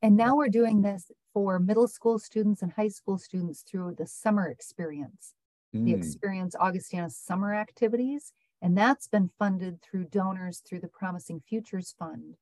And 0.00 0.16
now 0.16 0.36
we're 0.36 0.48
doing 0.48 0.82
this 0.82 1.10
for 1.32 1.58
middle 1.58 1.86
school 1.86 2.18
students 2.18 2.62
and 2.62 2.72
high 2.72 2.88
school 2.88 3.18
students 3.18 3.62
through 3.62 3.94
the 3.96 4.06
summer 4.06 4.48
experience, 4.48 5.34
the 5.72 5.78
Mm, 5.78 5.96
Experience 5.96 6.54
Augustana 6.58 7.08
Summer 7.08 7.54
Activities. 7.54 8.32
And 8.60 8.76
that's 8.76 9.08
been 9.08 9.30
funded 9.38 9.80
through 9.82 10.06
donors 10.06 10.60
through 10.60 10.80
the 10.80 10.88
Promising 10.88 11.40
Futures 11.48 11.94
Fund 11.98 12.36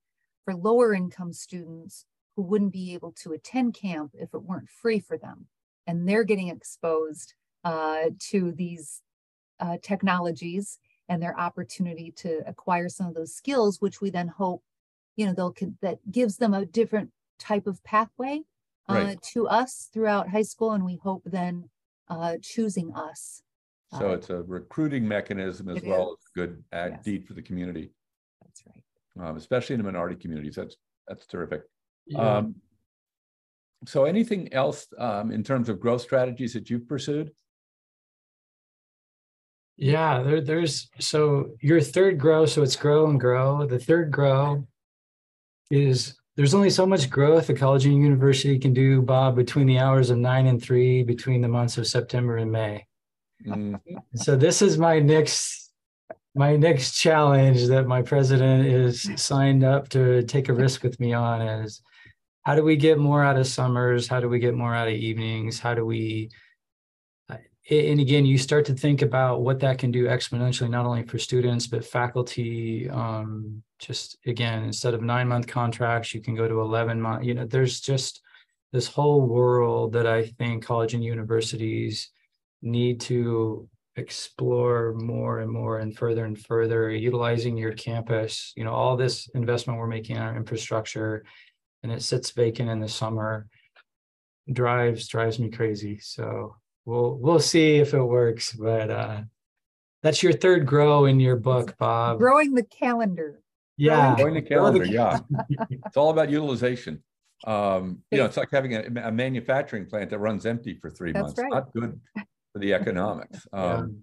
for 0.45 0.55
lower 0.55 0.95
income 0.95 1.33
students 1.33 2.07
who 2.41 2.47
wouldn't 2.47 2.73
be 2.73 2.95
able 2.95 3.13
to 3.13 3.33
attend 3.33 3.75
camp 3.75 4.13
if 4.15 4.33
it 4.33 4.43
weren't 4.43 4.71
free 4.71 4.99
for 4.99 5.19
them. 5.19 5.47
And 5.87 6.09
they're 6.09 6.25
getting 6.25 6.49
exposed 6.49 7.35
uh, 7.65 8.05
to 8.31 8.53
these 8.53 9.03
uh, 9.59 9.77
technologies 9.83 10.79
and 11.11 11.23
their 11.23 11.39
opportunity 11.39 12.13
to 12.17 12.41
acquire 12.47 12.89
some 12.89 13.09
of 13.09 13.15
those 13.15 13.35
skills, 13.35 13.83
which 13.83 14.01
we 14.01 14.09
then 14.09 14.29
hope, 14.29 14.63
you 15.17 15.27
know, 15.27 15.35
they'll 15.35 15.55
that 15.83 15.99
gives 16.11 16.39
them 16.39 16.55
a 16.55 16.65
different 16.65 17.11
type 17.39 17.67
of 17.67 17.85
pathway 17.85 18.41
uh, 18.89 18.95
Right. 18.95 19.23
to 19.35 19.47
us 19.47 19.91
throughout 19.93 20.31
high 20.31 20.41
school, 20.41 20.73
and 20.73 20.83
we 20.83 20.97
hope 20.97 21.23
then 21.27 21.69
uh, 22.09 22.37
choosing 22.41 22.95
us. 22.95 23.43
So 23.93 24.13
Uh, 24.13 24.15
it's 24.15 24.31
a 24.31 24.43
recruiting 24.45 25.07
mechanism 25.07 25.69
as 25.69 25.83
well 25.83 26.17
as 26.17 26.25
a 26.25 26.39
good 26.39 26.65
ad 26.73 26.93
Yes. 26.93 27.05
deed 27.05 27.27
for 27.27 27.35
the 27.35 27.43
community, 27.43 27.91
That's 28.41 28.63
right. 28.67 29.29
um, 29.29 29.37
especially 29.37 29.75
in 29.75 29.81
the 29.81 29.85
minority 29.85 30.17
communities. 30.17 30.55
That's, 30.55 30.77
that's 31.07 31.27
terrific. 31.27 31.63
Yeah. 32.11 32.39
Um, 32.39 32.57
so 33.87 34.05
anything 34.05 34.53
else, 34.53 34.87
um, 34.99 35.31
in 35.31 35.43
terms 35.43 35.69
of 35.69 35.81
growth 35.81 36.03
strategies 36.03 36.53
that 36.53 36.69
you've 36.69 36.87
pursued? 36.87 37.33
Yeah, 39.79 40.23
there, 40.23 40.43
there's, 40.43 40.91
so 40.99 41.53
your 41.61 41.81
third 41.81 42.19
grow, 42.19 42.45
so 42.45 42.63
it's 42.63 42.77
grow 42.77 43.09
and 43.09 43.19
grow. 43.19 43.67
The 43.67 43.79
third 43.79 44.11
grow 44.11 44.67
is, 45.71 46.19
there's 46.37 46.53
only 46.53 46.69
so 46.69 46.85
much 46.85 47.09
growth 47.09 47.49
a 47.49 47.55
college 47.55 47.87
and 47.87 47.97
university 47.97 48.59
can 48.59 48.75
do, 48.75 49.01
Bob, 49.01 49.37
between 49.37 49.67
the 49.67 49.79
hours 49.79 50.11
of 50.11 50.19
nine 50.19 50.47
and 50.47 50.63
three, 50.63 51.03
between 51.03 51.41
the 51.41 51.49
months 51.49 51.79
of 51.79 51.87
September 51.87 52.37
and 52.37 52.53
May. 52.53 52.87
Mm, 53.47 53.81
So 54.15 54.37
this 54.37 54.61
is 54.61 54.77
my 54.77 54.99
next, 54.99 55.73
my 56.35 56.57
next 56.57 56.99
challenge 56.99 57.67
that 57.69 57.87
my 57.87 58.03
president 58.03 58.67
is 58.67 59.11
signed 59.17 59.65
up 59.65 59.89
to 59.91 60.23
take 60.25 60.51
a 60.51 60.53
risk 60.53 60.83
with 60.83 61.01
me 61.01 61.15
on 61.15 61.41
is 61.41 61.81
how 62.43 62.55
do 62.55 62.63
we 62.63 62.77
get 62.77 62.99
more 62.99 63.23
out 63.23 63.37
of 63.37 63.47
summers? 63.47 64.09
How 64.09 64.21
do 64.21 64.29
we 64.29 64.39
get 64.39 64.55
more 64.55 64.75
out 64.75 64.89
of 64.89 64.95
evenings? 64.95 65.61
How 65.61 65.75
do 65.75 65.85
we? 65.85 66.31
uh, 67.29 67.37
And 67.71 68.01
again, 68.01 68.25
you 68.25 68.39
start 68.39 68.65
to 68.67 68.75
think 68.75 69.03
about 69.03 69.43
what 69.43 69.61
that 69.61 69.79
can 69.79 69.91
do 69.91 70.07
exponentially, 70.07 70.71
not 70.71 70.87
only 70.87 71.03
for 71.03 71.19
students, 71.19 71.67
but 71.67 71.85
faculty. 71.85 72.89
Um, 72.89 73.63
just 73.79 74.17
again, 74.27 74.65
instead 74.65 74.95
of 74.95 75.03
nine 75.03 75.29
month 75.29 75.47
contracts, 75.47 76.15
you 76.15 76.21
can 76.21 76.35
go 76.35 76.49
to 76.49 76.61
11 76.61 77.01
month, 77.01 77.25
you 77.25 77.35
know, 77.35 77.47
there's 77.47 77.81
just 77.81 78.23
this 78.73 78.87
whole 78.87 79.23
world 79.23 79.93
that 79.93 80.07
I 80.07 80.27
think 80.27 80.65
college 80.65 80.95
and 80.95 81.05
universities 81.05 82.11
need 82.63 83.01
to 83.01 83.69
explore 83.97 84.95
more 84.95 85.41
and 85.41 85.51
more 85.51 85.79
and 85.79 85.97
further 85.97 86.25
and 86.25 86.39
further 86.39 86.91
utilizing 86.91 87.57
your 87.57 87.73
campus 87.73 88.53
you 88.57 88.65
know 88.65 88.73
all 88.73 88.97
this 88.97 89.29
investment 89.35 89.79
we're 89.79 89.87
making 89.87 90.17
in 90.17 90.23
our 90.23 90.37
infrastructure 90.37 91.25
and 91.83 91.93
it 91.93 92.03
sits 92.03 92.31
vacant 92.31 92.69
in 92.69 92.81
the 92.81 92.89
summer 92.89 93.47
drives 94.53 95.07
drives 95.09 95.39
me 95.39 95.49
crazy 95.51 95.99
so 95.99 96.57
we'll 96.85 97.15
we'll 97.17 97.39
see 97.41 97.77
if 97.77 97.95
it 97.95 98.03
works 98.03 98.53
but 98.53 98.91
uh 98.91 99.21
that's 100.03 100.23
your 100.23 100.33
third 100.33 100.67
grow 100.67 101.05
in 101.05 101.21
your 101.21 101.37
book 101.37 101.77
bob 101.79 102.19
Growing 102.19 102.55
the 102.55 102.65
calendar. 102.65 103.43
yeah 103.77 104.17
Going 104.17 104.35
to 104.35 104.41
Grow 104.41 104.73
the 104.73 104.81
calendar, 104.81 104.85
yeah. 104.87 105.19
It's 105.87 105.97
all 105.97 106.11
about 106.11 106.31
utilization. 106.31 107.03
Um, 107.47 108.03
you 108.11 108.19
know, 108.19 108.27
it's 108.27 108.37
like 108.37 108.49
having 108.53 108.75
a, 108.75 108.83
a 109.05 109.13
manufacturing 109.13 109.87
plant 109.87 110.11
that 110.11 110.19
runs 110.19 110.45
empty 110.45 110.75
for 110.75 110.91
three 110.91 111.13
That's 111.13 111.23
months. 111.37 111.39
right. 111.41 111.51
Not 111.51 111.73
good 111.73 111.99
for 112.53 112.59
the 112.59 112.75
economics. 112.75 113.47
Yeah. 113.55 113.75
Um, 113.75 114.03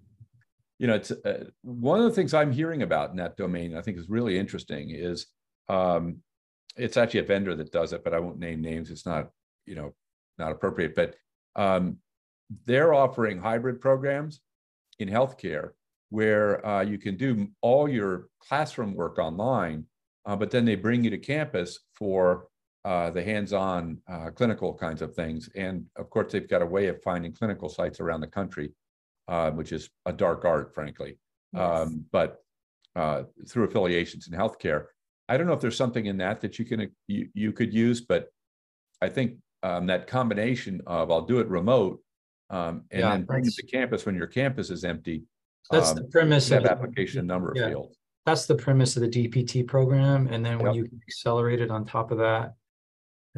you 0.80 0.86
know, 0.86 0.94
it's 0.94 1.10
uh, 1.10 1.44
one 1.62 1.98
of 1.98 2.04
the 2.04 2.12
things 2.12 2.32
I'm 2.34 2.52
hearing 2.52 2.82
about 2.82 3.10
in 3.10 3.16
that 3.16 3.36
domain. 3.36 3.76
I 3.76 3.82
think 3.82 3.98
is 3.98 4.08
really 4.08 4.38
interesting. 4.38 4.90
Is 4.90 5.26
um, 5.68 6.18
it's 6.78 6.96
actually 6.96 7.20
a 7.20 7.24
vendor 7.24 7.54
that 7.54 7.72
does 7.72 7.92
it, 7.92 8.04
but 8.04 8.14
I 8.14 8.20
won't 8.20 8.38
name 8.38 8.60
names. 8.60 8.90
It's 8.90 9.06
not 9.06 9.30
you 9.66 9.74
know 9.74 9.94
not 10.38 10.52
appropriate. 10.52 10.94
But 10.94 11.16
um, 11.56 11.98
they're 12.64 12.94
offering 12.94 13.38
hybrid 13.38 13.80
programs 13.80 14.40
in 14.98 15.08
healthcare 15.08 15.70
where 16.10 16.64
uh, 16.66 16.82
you 16.82 16.98
can 16.98 17.16
do 17.16 17.48
all 17.60 17.88
your 17.88 18.28
classroom 18.40 18.94
work 18.94 19.18
online, 19.18 19.84
uh, 20.24 20.36
but 20.36 20.50
then 20.50 20.64
they 20.64 20.74
bring 20.74 21.04
you 21.04 21.10
to 21.10 21.18
campus 21.18 21.80
for 21.94 22.46
uh, 22.84 23.10
the 23.10 23.22
hands-on 23.22 24.00
uh, 24.08 24.30
clinical 24.30 24.72
kinds 24.72 25.02
of 25.02 25.14
things. 25.14 25.50
And 25.54 25.84
of 25.96 26.08
course, 26.08 26.32
they've 26.32 26.48
got 26.48 26.62
a 26.62 26.66
way 26.66 26.86
of 26.86 27.02
finding 27.02 27.34
clinical 27.34 27.68
sites 27.68 28.00
around 28.00 28.20
the 28.20 28.28
country, 28.28 28.72
uh, 29.26 29.50
which 29.50 29.72
is 29.72 29.90
a 30.06 30.12
dark 30.12 30.44
art, 30.44 30.74
frankly. 30.74 31.18
Yes. 31.52 31.62
Um, 31.62 32.06
but 32.10 32.38
uh, 32.96 33.24
through 33.46 33.64
affiliations 33.64 34.28
in 34.28 34.38
healthcare, 34.38 34.86
I 35.28 35.36
don't 35.36 35.46
know 35.46 35.52
if 35.52 35.60
there's 35.60 35.76
something 35.76 36.06
in 36.06 36.16
that 36.18 36.40
that 36.40 36.58
you 36.58 36.64
can 36.64 36.90
you 37.06 37.28
you 37.34 37.52
could 37.52 37.72
use, 37.74 38.00
but 38.00 38.28
I 39.02 39.08
think 39.08 39.36
um, 39.62 39.86
that 39.86 40.06
combination 40.06 40.80
of 40.86 41.10
I'll 41.10 41.22
do 41.26 41.40
it 41.40 41.48
remote 41.48 42.00
um, 42.50 42.84
and 42.90 43.00
Yeah, 43.00 43.10
then 43.10 43.24
bring 43.24 43.44
it 43.46 43.54
to 43.54 43.66
campus 43.66 44.06
when 44.06 44.14
your 44.14 44.26
campus 44.26 44.70
is 44.70 44.84
empty. 44.84 45.24
that's 45.70 45.90
um, 45.90 45.96
the 45.96 46.04
premise 46.04 46.50
of 46.50 46.62
the- 46.62 46.70
application 46.70 47.18
in 47.20 47.24
a 47.26 47.28
number 47.28 47.50
of 47.50 47.56
yeah. 47.56 47.68
fields. 47.68 47.96
that's 48.24 48.46
the 48.46 48.54
premise 48.54 48.96
of 48.96 49.02
the 49.02 49.08
dpt 49.08 49.66
program 49.66 50.26
and 50.28 50.44
then 50.44 50.58
when 50.58 50.72
Yep. 50.74 50.76
you 50.76 50.98
accelerate 51.06 51.60
it 51.60 51.70
on 51.70 51.84
top 51.84 52.10
of 52.10 52.18
that 52.18 52.54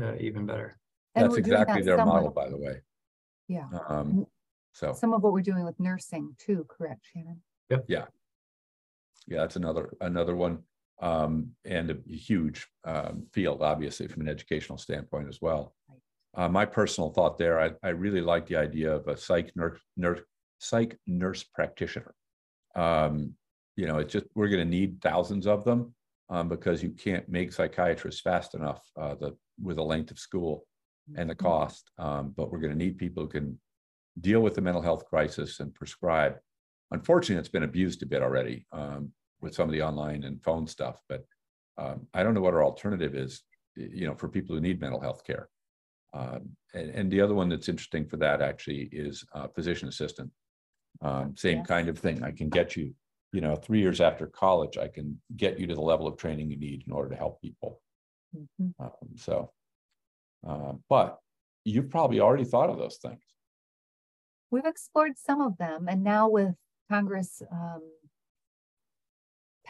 uh, 0.00 0.14
even 0.20 0.46
better 0.46 0.78
And 1.16 1.24
That's 1.24 1.36
exactly 1.38 1.80
that 1.80 1.84
their 1.86 1.96
somewhat- 1.98 2.14
model, 2.22 2.30
by 2.30 2.48
the 2.48 2.56
way. 2.56 2.80
Yeah. 3.48 3.66
Um, 3.88 4.26
so, 4.72 4.92
Some 4.92 5.12
of 5.12 5.22
what 5.24 5.32
we're 5.32 5.42
doing 5.42 5.64
with 5.64 5.78
nursing 5.80 6.36
too, 6.38 6.64
correct, 6.68 7.00
Shannan? 7.10 7.38
Yep. 7.70 7.84
Yeah. 7.88 8.04
Yeah, 9.26 9.38
that's 9.40 9.56
another, 9.56 9.90
another 10.00 10.36
one. 10.36 10.62
Um, 11.02 11.52
and 11.64 11.90
a 11.90 11.96
huge, 12.12 12.66
um, 12.84 13.26
field, 13.32 13.62
obviously, 13.62 14.06
from 14.06 14.20
an 14.22 14.28
educational 14.28 14.76
standpoint 14.76 15.28
as 15.28 15.40
well. 15.40 15.74
Uh, 16.34 16.48
my 16.48 16.66
personal 16.66 17.10
thought 17.10 17.38
there, 17.38 17.58
I, 17.58 17.70
I 17.82 17.88
really 17.88 18.20
like 18.20 18.46
the 18.46 18.56
idea 18.56 18.94
of 18.94 19.08
a 19.08 19.16
psych 19.16 19.50
nurse, 19.56 19.80
nurse, 19.96 20.20
psych 20.58 20.98
nurse 21.06 21.42
practitioner. 21.42 22.14
Um, 22.76 23.34
you 23.76 23.86
know, 23.86 23.98
it's 23.98 24.12
just, 24.12 24.26
we're 24.34 24.48
gonna 24.48 24.64
need 24.66 25.00
thousands 25.00 25.46
of 25.46 25.64
them, 25.64 25.94
um, 26.28 26.48
because 26.48 26.82
you 26.82 26.90
can't 26.90 27.26
make 27.28 27.52
psychiatrists 27.52 28.20
fast 28.20 28.54
enough, 28.54 28.82
uh, 29.00 29.14
the, 29.14 29.36
with 29.60 29.76
the 29.76 29.82
length 29.82 30.10
of 30.10 30.18
school 30.18 30.66
and 31.16 31.30
the 31.30 31.34
cost. 31.34 31.90
Um, 31.98 32.34
but 32.36 32.52
we're 32.52 32.60
gonna 32.60 32.74
need 32.74 32.98
people 32.98 33.22
who 33.22 33.28
can 33.30 33.58
deal 34.20 34.40
with 34.40 34.54
the 34.54 34.60
mental 34.60 34.82
health 34.82 35.06
crisis 35.06 35.60
and 35.60 35.74
prescribe. 35.74 36.36
Unfortunately, 36.90 37.40
it's 37.40 37.48
been 37.48 37.62
abused 37.62 38.02
a 38.02 38.06
bit 38.06 38.22
already, 38.22 38.66
um, 38.70 39.12
with 39.40 39.54
some 39.54 39.68
of 39.68 39.72
the 39.72 39.82
online 39.82 40.24
and 40.24 40.42
phone 40.42 40.66
stuff, 40.66 41.00
but 41.08 41.24
um, 41.78 42.06
I 42.12 42.22
don't 42.22 42.34
know 42.34 42.40
what 42.40 42.54
our 42.54 42.64
alternative 42.64 43.14
is, 43.14 43.42
you 43.76 44.06
know, 44.06 44.14
for 44.14 44.28
people 44.28 44.54
who 44.54 44.60
need 44.60 44.80
mental 44.80 45.00
health 45.00 45.24
care. 45.24 45.48
Um, 46.12 46.50
and, 46.74 46.90
and 46.90 47.10
the 47.10 47.20
other 47.20 47.34
one 47.34 47.48
that's 47.48 47.68
interesting 47.68 48.06
for 48.06 48.16
that 48.18 48.42
actually 48.42 48.88
is 48.92 49.24
uh, 49.34 49.48
physician 49.48 49.88
assistant. 49.88 50.30
Um, 51.00 51.36
same 51.36 51.58
Yes. 51.58 51.66
kind 51.66 51.88
of 51.88 51.98
thing. 51.98 52.22
I 52.22 52.32
can 52.32 52.50
get 52.50 52.76
you, 52.76 52.94
you 53.32 53.40
know, 53.40 53.56
three 53.56 53.80
years 53.80 54.00
after 54.00 54.26
college, 54.26 54.76
I 54.76 54.88
can 54.88 55.20
get 55.36 55.58
you 55.58 55.66
to 55.68 55.74
the 55.74 55.80
level 55.80 56.06
of 56.06 56.16
training 56.16 56.50
you 56.50 56.58
need 56.58 56.82
in 56.86 56.92
order 56.92 57.10
to 57.10 57.16
help 57.16 57.40
people. 57.40 57.80
Mhm. 58.36 58.74
Um, 58.78 59.16
so, 59.16 59.52
uh, 60.46 60.74
but 60.88 61.20
you've 61.64 61.90
probably 61.90 62.20
already 62.20 62.44
thought 62.44 62.70
of 62.70 62.78
those 62.78 62.98
things. 62.98 63.22
We've 64.50 64.66
explored 64.66 65.16
some 65.16 65.40
of 65.40 65.58
them, 65.58 65.86
and 65.88 66.02
now 66.02 66.28
with 66.28 66.56
Congress 66.88 67.40
um, 67.52 67.82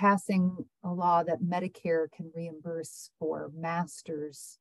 passing 0.00 0.56
a 0.82 0.90
law 0.90 1.22
that 1.22 1.42
Medicare 1.42 2.10
can 2.10 2.30
reimburse 2.34 3.10
for 3.18 3.50
master's 3.54 4.58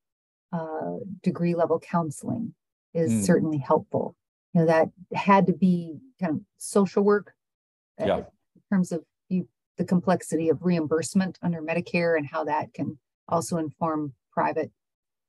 uh, 0.51 0.97
degree 1.23 1.55
level 1.55 1.79
counseling 1.79 2.53
is 2.93 3.11
Mm. 3.11 3.23
certainly 3.25 3.57
helpful. 3.57 4.15
you 4.53 4.61
know, 4.61 4.65
that 4.65 4.89
had 5.13 5.45
to 5.45 5.53
be 5.53 5.99
kind 6.19 6.33
of 6.37 6.41
social 6.57 7.03
work. 7.03 7.35
uh, 8.01 8.05
Yeah. 8.05 8.17
In 8.55 8.61
terms 8.71 8.91
of 8.91 9.05
you, 9.29 9.47
the 9.77 9.85
complexity 9.85 10.49
of 10.49 10.63
reimbursement 10.65 11.37
under 11.43 11.61
Medicare 11.61 12.17
and 12.17 12.25
how 12.25 12.43
that 12.45 12.73
can 12.73 12.97
also 13.27 13.57
inform 13.57 14.15
private 14.31 14.71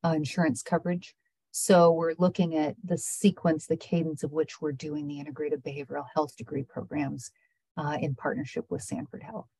uh, 0.02 0.14
insurance 0.16 0.62
coverage. 0.62 1.14
So 1.50 1.92
we're 1.92 2.14
looking 2.18 2.56
at 2.56 2.76
the 2.82 2.96
sequence, 2.96 3.66
the 3.66 3.76
cadence 3.76 4.22
of 4.24 4.32
which 4.32 4.62
we're 4.62 4.72
doing 4.72 5.06
the 5.06 5.20
integrated 5.20 5.62
behavioral 5.62 6.06
health 6.14 6.34
degree 6.36 6.62
programs 6.64 7.30
uh, 7.76 7.98
in 8.00 8.14
partnership 8.14 8.64
with 8.70 8.82
Sanford 8.82 9.22
Health. 9.22 9.50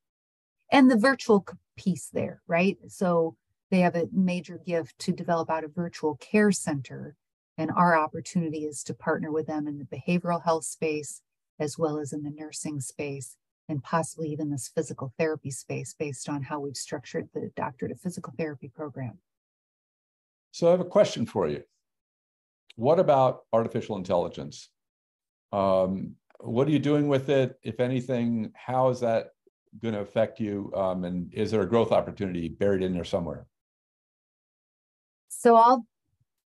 And 0.71 0.91
the 0.91 0.97
virtual 0.97 1.45
piece 1.77 2.09
there, 2.13 2.43
right? 2.47 2.79
So 2.89 3.37
they 3.71 3.81
have 3.81 3.97
a 3.97 4.09
major 4.13 4.61
gift 4.65 4.99
to 5.01 5.13
develop 5.13 5.51
out 5.51 5.65
a 5.65 5.69
virtual 5.69 6.17
care 6.17 6.53
center. 6.53 7.17
And 7.59 7.71
our 7.71 7.97
opportunity 7.99 8.65
is 8.65 8.83
to 8.85 8.95
partner 8.95 9.31
with 9.31 9.47
them 9.47 9.67
in 9.69 9.79
the 9.79 9.85
behavioral 9.85 10.43
health 10.43 10.65
space, 10.65 11.23
as 11.59 11.77
well 11.77 11.99
as 11.99 12.13
in 12.13 12.23
the 12.23 12.31
nursing 12.31 12.81
space, 12.81 13.37
and 13.69 13.83
possibly 13.83 14.31
even 14.31 14.51
this 14.51 14.71
physical 14.75 15.13
therapy 15.19 15.51
space 15.51 15.95
based 15.99 16.29
on 16.29 16.43
how 16.43 16.61
we've 16.61 16.77
structured 16.77 17.29
the 17.35 17.51
doctorate 17.57 17.93
of 17.93 18.01
physical 18.01 18.33
therapy 18.37 18.69
program. 18.69 19.19
So 20.53 20.69
I 20.69 20.71
have 20.73 20.81
a 20.81 20.85
question 20.85 21.27
for 21.27 21.49
you. 21.49 21.63
What 22.77 22.99
about 22.99 23.43
artificial 23.53 23.97
intelligence? 23.97 24.71
Um, 25.53 26.17
what 26.39 26.67
are 26.67 26.71
you 26.71 26.79
doing 26.79 27.09
with 27.09 27.29
it? 27.29 27.59
If 27.63 27.79
anything, 27.79 28.53
how 28.55 28.89
is 28.89 29.01
that 29.01 29.33
going 29.83 29.95
to 29.95 30.01
affect 30.01 30.41
you? 30.41 30.73
Um, 30.75 31.05
and 31.05 31.33
is 31.33 31.51
there 31.51 31.63
a 31.63 31.69
growth 31.69 31.93
opportunity 31.93 32.49
buried 32.49 32.83
in 32.83 32.93
there 32.93 33.05
somewhere? 33.05 33.47
So 35.29 35.57
I'll 35.57 35.87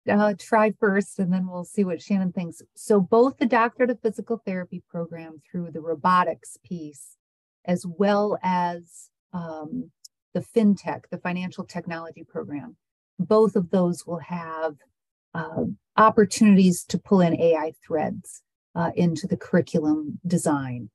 uh, 0.09 0.35
try 0.39 0.73
first 0.79 1.19
and 1.19 1.33
then 1.33 1.47
we'll 1.47 1.65
see 1.65 1.85
what 1.85 1.99
Shannan 1.99 2.35
thinks. 2.35 2.63
So 2.75 3.01
both 3.01 3.39
the 3.39 3.47
doctorate 3.47 3.91
of 3.91 4.01
physical 4.01 4.41
therapy 4.45 4.83
program 4.89 5.43
through 5.51 5.73
the 5.73 5.81
robotics 5.81 6.57
piece, 6.65 7.17
as 7.65 7.85
well 7.87 8.39
as 8.43 9.11
um, 9.33 9.91
the 10.33 10.41
fintech, 10.41 11.03
the 11.11 11.19
financial 11.19 11.65
technology 11.65 12.25
program, 12.25 12.77
both 13.19 13.57
of 13.57 13.71
those 13.71 14.07
will 14.07 14.21
have 14.21 14.77
uh, 15.35 15.65
opportunities 15.97 16.85
to 16.85 16.99
pull 16.99 17.21
in 17.21 17.39
AI 17.39 17.73
threads 17.87 18.43
uh, 18.75 18.91
into 18.97 19.27
the 19.27 19.37
curriculum 19.37 20.19
design. 20.27 20.91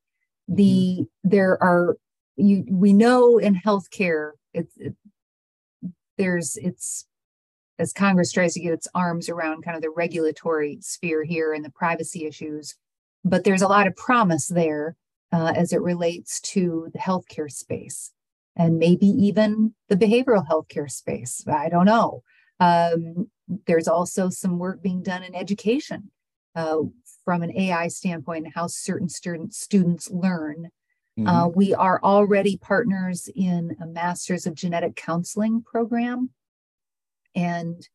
The 0.48 1.06
there 1.24 1.62
are 1.62 1.98
you 2.36 2.66
we 2.70 2.94
know 2.94 3.38
in 3.38 3.56
healthcare 3.56 4.32
it's 4.54 4.76
it, 4.78 4.96
there's 6.18 6.58
it's 6.58 7.06
as 7.78 7.92
Congress 7.92 8.32
tries 8.32 8.54
to 8.54 8.60
get 8.60 8.74
its 8.74 8.88
arms 8.96 9.28
around 9.30 9.64
kind 9.64 9.76
of 9.76 9.82
the 9.84 9.90
regulatory 9.90 10.78
sphere 10.82 11.24
here 11.24 11.54
and 11.54 11.64
the 11.66 11.72
privacy 11.72 12.26
issues. 12.26 12.76
But 13.24 13.44
there's 13.44 13.62
a 13.62 13.68
lot 13.68 13.88
of 13.88 13.96
promise 13.96 14.48
there 14.48 14.96
uh, 15.34 15.52
as 15.56 15.74
it 15.74 15.82
relates 15.82 16.40
to 16.42 16.90
the 16.94 17.00
healthcare 17.00 17.52
space 17.52 18.12
and 18.56 18.78
maybe 18.78 19.08
even 19.08 19.74
the 19.90 19.98
behavioral 19.98 20.48
healthcare 20.48 20.90
space. 20.90 21.44
I 21.48 21.70
don't 21.70 21.86
know. 21.86 22.24
Um, 22.60 23.30
there's 23.68 23.88
also 23.88 24.30
some 24.30 24.58
work 24.58 24.82
being 24.82 25.04
done 25.04 25.24
in 25.24 25.36
education 25.36 26.12
uh, 26.56 26.78
from 27.26 27.44
an 27.44 27.52
AI 27.58 27.90
standpoint, 27.90 28.54
how 28.56 28.68
certain 28.68 29.10
students 29.10 29.60
students 29.60 30.10
learn. 30.10 30.70
Mhm. 31.18 31.28
Uh, 31.28 31.48
we 31.48 31.74
are 31.74 32.00
already 32.04 32.58
partners 32.58 33.30
in 33.36 33.76
a 33.82 33.86
master's 33.86 34.46
of 34.46 34.54
genetic 34.54 34.96
counseling 34.96 35.62
program 35.62 36.32
and 37.36 37.88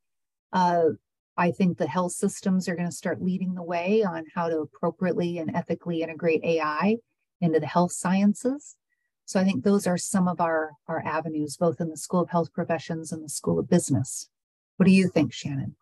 uh, 0.52 0.90
I 1.36 1.52
think 1.52 1.78
the 1.78 1.86
health 1.86 2.12
systems 2.12 2.68
are 2.68 2.74
going 2.74 2.88
to 2.88 2.94
start 2.94 3.22
leading 3.22 3.54
the 3.54 3.62
way 3.62 4.02
on 4.02 4.24
how 4.34 4.48
to 4.48 4.58
appropriately 4.60 5.38
and 5.38 5.54
ethically 5.54 6.02
integrate 6.02 6.44
AI 6.44 6.96
into 7.40 7.60
the 7.60 7.66
health 7.66 7.92
sciences. 7.92 8.76
So 9.24 9.40
I 9.40 9.44
think 9.44 9.64
those 9.64 9.86
are 9.86 9.96
some 9.96 10.28
of 10.28 10.40
our, 10.40 10.72
our 10.88 11.02
avenues, 11.04 11.56
both 11.56 11.80
in 11.80 11.88
the 11.88 11.96
School 11.96 12.20
of 12.20 12.30
Health 12.30 12.52
Professions 12.52 13.12
and 13.12 13.24
the 13.24 13.28
School 13.28 13.58
of 13.58 13.70
Business. 13.70 14.28
What 14.76 14.86
do 14.86 14.92
you 14.92 15.08
think, 15.08 15.32
Shannan? 15.32 15.74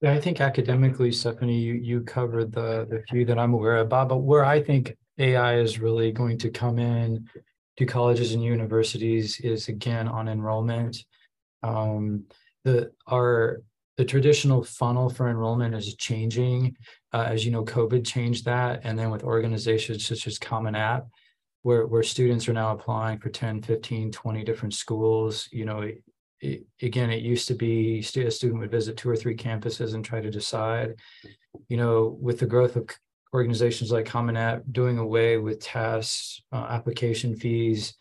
Yeah, 0.00 0.12
I 0.12 0.20
think 0.20 0.40
academically, 0.40 1.10
Stephanie, 1.10 1.58
you, 1.58 1.74
you 1.74 2.00
covered 2.02 2.52
the, 2.52 2.86
the 2.88 3.02
few 3.10 3.24
that 3.24 3.38
I'm 3.38 3.52
aware 3.52 3.78
of, 3.78 3.88
Bob, 3.88 4.10
but 4.10 4.18
where 4.18 4.44
I 4.44 4.62
think 4.62 4.96
AI 5.18 5.58
is 5.58 5.78
really 5.78 6.12
going 6.12 6.38
to 6.38 6.50
come 6.50 6.78
in 6.78 7.28
to 7.76 7.86
colleges 7.86 8.34
and 8.34 8.42
universities 8.42 9.40
is 9.40 9.68
again 9.68 10.08
on 10.08 10.28
enrollment. 10.28 11.04
Um, 11.62 12.24
the, 12.64 12.90
our, 13.06 13.62
the 13.96 14.04
traditional 14.04 14.62
funnel 14.62 15.10
for 15.10 15.28
enrollment 15.28 15.74
is 15.74 15.94
changing. 15.96 16.76
Uh, 17.12 17.26
as 17.28 17.44
you 17.44 17.52
know, 17.52 17.64
COVID 17.64 18.06
changed 18.06 18.44
that. 18.44 18.80
And 18.84 18.98
then 18.98 19.10
with 19.10 19.24
organizations 19.24 20.06
such 20.06 20.26
as 20.26 20.38
Common 20.38 20.74
App, 20.74 21.06
where, 21.62 21.86
where 21.86 22.02
students 22.02 22.48
are 22.48 22.52
now 22.52 22.72
applying 22.72 23.18
for 23.18 23.30
10, 23.30 23.62
15, 23.62 24.12
20 24.12 24.44
different 24.44 24.74
schools, 24.74 25.48
you 25.52 25.64
know, 25.64 25.80
it, 25.80 26.02
it, 26.40 26.64
again, 26.82 27.10
it 27.10 27.22
used 27.22 27.48
to 27.48 27.54
be 27.54 27.98
a 27.98 28.30
student 28.30 28.60
would 28.60 28.70
visit 28.70 28.96
two 28.96 29.10
or 29.10 29.16
three 29.16 29.36
campuses 29.36 29.94
and 29.94 30.04
try 30.04 30.20
to 30.20 30.30
decide. 30.30 30.94
You 31.68 31.76
know, 31.76 32.16
with 32.20 32.38
the 32.38 32.46
growth 32.46 32.76
of 32.76 32.88
organizations 33.34 33.90
like 33.90 34.06
Common 34.06 34.36
App 34.36 34.62
doing 34.70 34.98
away 34.98 35.38
with 35.38 35.60
tests, 35.60 36.42
uh, 36.52 36.66
application 36.70 37.36
fees, 37.36 37.94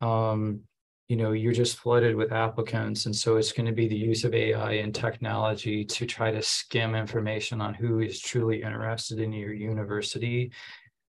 um, 0.00 0.60
you 1.08 1.16
know, 1.16 1.32
you're 1.32 1.52
just 1.52 1.76
flooded 1.76 2.14
with 2.14 2.30
applicants. 2.30 3.06
And 3.06 3.14
so 3.14 3.36
it's 3.36 3.50
going 3.50 3.66
to 3.66 3.72
be 3.72 3.88
the 3.88 3.96
use 3.96 4.22
of 4.22 4.32
AI 4.32 4.74
and 4.74 4.94
technology 4.94 5.84
to 5.84 6.06
try 6.06 6.30
to 6.30 6.40
skim 6.40 6.94
information 6.94 7.60
on 7.60 7.74
who 7.74 7.98
is 7.98 8.20
truly 8.20 8.62
interested 8.62 9.18
in 9.18 9.32
your 9.32 9.52
university. 9.52 10.52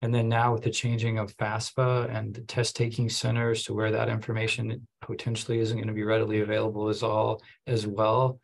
And 0.01 0.13
then 0.13 0.27
now 0.27 0.51
with 0.51 0.63
the 0.63 0.71
changing 0.71 1.19
of 1.19 1.37
FAFSA 1.37 2.13
and 2.13 2.33
the 2.33 2.41
test 2.41 2.75
taking 2.75 3.07
centers 3.07 3.63
to 3.65 3.75
where 3.75 3.91
that 3.91 4.09
information 4.09 4.85
potentially 4.99 5.59
isn't 5.59 5.77
going 5.77 5.87
to 5.87 5.93
be 5.93 6.03
readily 6.03 6.41
available 6.41 6.89
as 6.89 7.03
all 7.03 7.41
as 7.67 7.85
well 7.85 8.39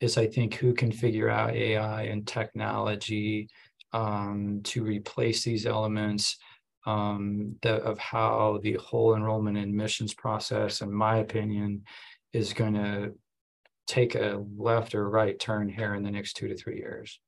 is 0.00 0.18
I 0.18 0.26
think 0.26 0.54
who 0.54 0.74
can 0.74 0.92
figure 0.92 1.28
out 1.28 1.54
AI 1.54 2.02
and 2.02 2.26
technology 2.26 3.48
um, 3.92 4.60
to 4.64 4.82
replace 4.84 5.44
these 5.44 5.66
elements 5.66 6.36
um, 6.86 7.56
that 7.62 7.82
of 7.82 7.98
how 7.98 8.60
the 8.62 8.74
whole 8.74 9.14
enrollment 9.14 9.56
and 9.56 9.66
admissions 9.66 10.14
process, 10.14 10.80
in 10.80 10.92
my 10.92 11.18
opinion, 11.18 11.84
is 12.32 12.52
going 12.52 12.74
to 12.74 13.12
take 13.86 14.14
a 14.14 14.42
left 14.56 14.94
or 14.94 15.08
right 15.08 15.38
turn 15.38 15.68
here 15.68 15.94
in 15.94 16.02
the 16.02 16.10
next 16.10 16.34
two 16.34 16.48
to 16.48 16.56
three 16.56 16.76
years. 16.76 17.20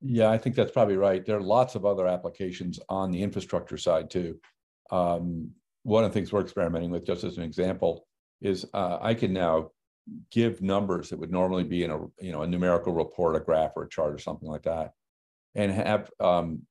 Yeah, 0.00 0.30
I 0.30 0.38
think 0.38 0.56
that's 0.56 0.72
probably 0.72 0.96
right. 0.96 1.24
There 1.24 1.36
are 1.36 1.42
lots 1.42 1.76
of 1.76 1.86
other 1.86 2.08
applications 2.08 2.80
on 2.88 3.12
the 3.12 3.22
infrastructure 3.22 3.76
side 3.76 4.10
too. 4.10 4.38
Um, 4.90 5.50
one 5.84 6.04
of 6.04 6.10
the 6.10 6.14
things 6.14 6.32
we're 6.32 6.40
experimenting 6.40 6.90
with, 6.90 7.06
just 7.06 7.24
as 7.24 7.36
an 7.36 7.44
example, 7.44 8.06
is 8.40 8.66
uh, 8.74 8.98
I 9.00 9.14
can 9.14 9.32
now 9.32 9.70
give 10.30 10.60
numbers 10.60 11.10
that 11.10 11.18
would 11.18 11.30
normally 11.30 11.62
be 11.62 11.84
in 11.84 11.90
a 11.92 11.98
you 12.20 12.32
know 12.32 12.42
a 12.42 12.46
numerical 12.46 12.92
report, 12.92 13.36
a 13.36 13.40
graph, 13.40 13.72
or 13.76 13.84
a 13.84 13.88
chart, 13.88 14.12
or 14.12 14.18
something 14.18 14.48
like 14.48 14.62
that, 14.62 14.92
and 15.54 15.72
have 15.72 16.10
um, 16.20 16.62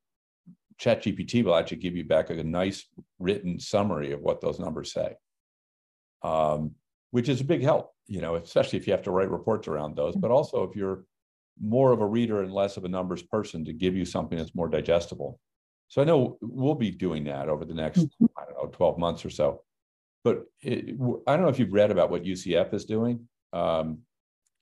ChatGPT 0.79 1.43
will 1.43 1.55
actually 1.55 1.77
give 1.77 1.95
you 1.95 2.03
back 2.03 2.29
a 2.29 2.43
nice 2.43 2.85
written 3.19 3.59
summary 3.59 4.11
of 4.11 4.21
what 4.21 4.41
those 4.41 4.59
numbers 4.59 4.91
say, 4.93 5.15
um, 6.23 6.71
which 7.11 7.29
is 7.29 7.41
a 7.41 7.45
big 7.45 7.61
help. 7.61 7.91
You 8.07 8.21
know, 8.21 8.35
especially 8.35 8.79
if 8.79 8.87
you 8.87 8.93
have 8.93 9.03
to 9.03 9.11
write 9.11 9.29
reports 9.29 9.67
around 9.67 9.95
those, 9.95 10.15
but 10.15 10.31
also 10.31 10.63
if 10.63 10.75
you're 10.75 11.05
more 11.61 11.91
of 11.91 12.01
a 12.01 12.05
reader 12.05 12.41
and 12.41 12.51
less 12.51 12.77
of 12.77 12.85
a 12.85 12.89
numbers 12.89 13.21
person 13.21 13.63
to 13.65 13.73
give 13.73 13.95
you 13.95 14.05
something 14.05 14.37
that's 14.37 14.55
more 14.55 14.67
digestible. 14.67 15.39
So 15.87 16.01
I 16.01 16.05
know 16.05 16.37
we'll 16.41 16.75
be 16.75 16.91
doing 16.91 17.25
that 17.25 17.49
over 17.49 17.65
the 17.65 17.73
next, 17.73 17.99
Mhm. 17.99 18.29
I 18.37 18.45
don't 18.45 18.63
know, 18.63 18.69
12 18.71 18.97
months 18.97 19.25
or 19.25 19.29
so. 19.29 19.63
But 20.23 20.45
it, 20.61 20.95
I 21.27 21.35
don't 21.35 21.43
know 21.43 21.49
if 21.49 21.59
you've 21.59 21.73
read 21.73 21.91
about 21.91 22.09
what 22.09 22.23
UCF 22.23 22.73
is 22.73 22.85
doing. 22.85 23.27
Um, 23.53 23.99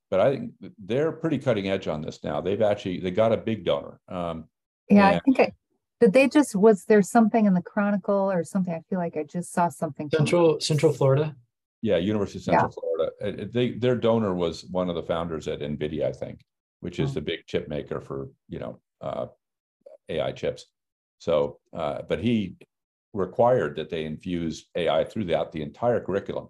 but 0.10 0.20
I 0.20 0.32
think 0.32 0.52
they're 0.84 1.12
pretty 1.12 1.38
cutting 1.38 1.70
edge 1.70 1.88
on 1.88 2.02
this 2.02 2.24
now. 2.24 2.42
They've 2.42 2.62
actually, 2.62 3.00
they 3.00 3.12
got 3.12 3.32
a 3.32 3.38
big 3.38 3.64
donor. 3.66 4.00
Um, 4.08 4.46
Yeah, 4.90 5.08
I 5.08 5.20
think 5.20 5.40
I 5.40 5.54
did 6.00 6.14
they 6.14 6.30
just 6.30 6.56
was 6.56 6.86
there 6.86 7.02
something 7.02 7.46
in 7.46 7.54
the 7.54 7.62
Chronicle 7.62 8.32
or 8.32 8.44
something? 8.44 8.74
I 8.74 8.82
feel 8.90 9.00
like 9.00 9.18
I 9.18 9.24
just 9.24 9.52
saw 9.52 9.68
something. 9.68 10.10
from- 10.10 10.20
Central 10.20 10.60
Central 10.62 10.94
Florida. 10.94 11.36
yeah, 11.82 11.98
University 11.98 12.40
of 12.40 12.48
Yeah. 12.54 12.60
Central 12.62 12.72
Florida. 12.82 13.12
Uh, 13.22 13.44
uh, 13.44 13.48
They, 13.54 13.72
their 13.72 13.96
donor 13.96 14.34
was 14.34 14.66
one 14.66 14.90
of 14.90 14.96
the 14.96 15.04
founders 15.04 15.48
at 15.48 15.60
NVIDIA, 15.60 16.06
I 16.06 16.12
think, 16.14 16.42
which 16.80 17.00
is 17.00 17.12
Oh. 17.12 17.14
the 17.16 17.22
big 17.22 17.46
chip 17.48 17.68
maker 17.68 18.00
for, 18.02 18.30
you 18.48 18.60
know, 18.60 18.80
uh, 19.02 19.28
AI 20.08 20.32
chips. 20.32 20.66
So, 21.20 21.60
uh, 21.74 22.02
but 22.04 22.20
he 22.20 22.56
required 23.14 23.76
that 23.76 23.90
they 23.90 24.06
infuse 24.06 24.70
AI 24.76 25.04
throughout 25.04 25.52
the 25.52 25.62
entire 25.62 26.00
curriculum. 26.00 26.48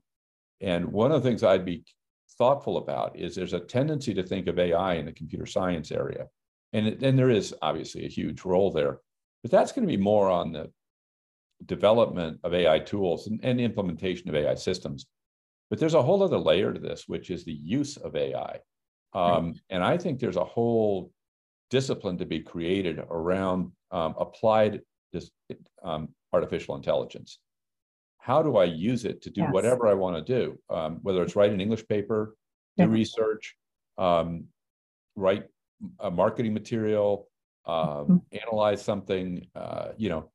And 0.62 0.92
one 0.92 1.12
of 1.12 1.22
the 1.24 1.30
things 1.30 1.44
I'd 1.44 1.66
be 1.66 1.84
thoughtful 2.40 2.78
about 2.78 3.16
is 3.20 3.36
there's 3.36 3.54
a 3.54 3.60
tendency 3.60 4.14
to 4.16 4.24
think 4.24 4.48
of 4.48 4.58
AI 4.58 4.96
in 4.96 5.06
the 5.06 5.12
computer 5.12 5.46
science 5.46 5.92
area. 5.92 6.28
And, 6.74 6.88
it- 6.88 7.04
and 7.04 7.20
there 7.20 7.30
is 7.30 7.54
obviously 7.62 8.06
a 8.06 8.10
huge 8.10 8.44
role 8.46 8.72
there, 8.72 9.02
but 9.44 9.52
that's 9.52 9.72
going 9.72 9.88
to 9.88 9.92
be 9.92 10.02
more 10.02 10.30
on 10.30 10.52
the 10.54 10.72
development 11.66 12.40
of 12.44 12.54
AI 12.54 12.80
tools 12.80 13.28
and, 13.28 13.40
and 13.44 13.60
implementation 13.60 14.30
of 14.30 14.36
AI 14.36 14.56
systems. 14.56 15.06
But 15.70 15.80
there's 15.80 15.94
a 15.94 16.02
whole 16.02 16.24
other 16.24 16.38
layer 16.40 16.74
to 16.74 16.80
this, 16.80 17.04
which 17.08 17.30
is 17.30 17.44
the 17.44 17.54
use 17.54 17.98
of 17.98 18.16
AI. 18.16 18.60
Um, 19.14 19.56
and 19.70 19.84
I 19.84 19.98
think 19.98 20.20
there's 20.20 20.38
a 20.38 20.44
whole 20.46 21.12
discipline 21.70 22.18
to 22.20 22.26
be 22.26 22.40
created 22.40 23.00
around 23.10 23.72
um, 23.92 24.16
applied 24.18 24.82
this 25.12 25.30
um, 25.84 26.10
artificial 26.34 26.76
intelligence. 26.76 27.40
How 28.20 28.44
do 28.44 28.58
I 28.58 28.66
use 28.66 29.06
it 29.06 29.22
to 29.24 29.30
do 29.30 29.42
Yes. 29.42 29.54
whatever 29.54 29.88
I 29.88 29.94
want 29.94 30.16
to 30.18 30.34
do? 30.40 30.60
Um, 30.70 31.00
whether 31.02 31.24
it's 31.24 31.36
write 31.36 31.52
an 31.52 31.62
English 31.62 31.88
paper, 31.88 32.36
do 32.78 32.84
Yeah. 32.84 32.90
research, 32.90 33.58
um, 33.98 34.50
write 35.16 35.48
a 36.00 36.12
marketing 36.12 36.54
material, 36.54 37.30
um, 37.66 38.22
analyze 38.32 38.84
something, 38.84 39.50
uh, 39.56 39.94
you 39.98 40.10
know, 40.10 40.32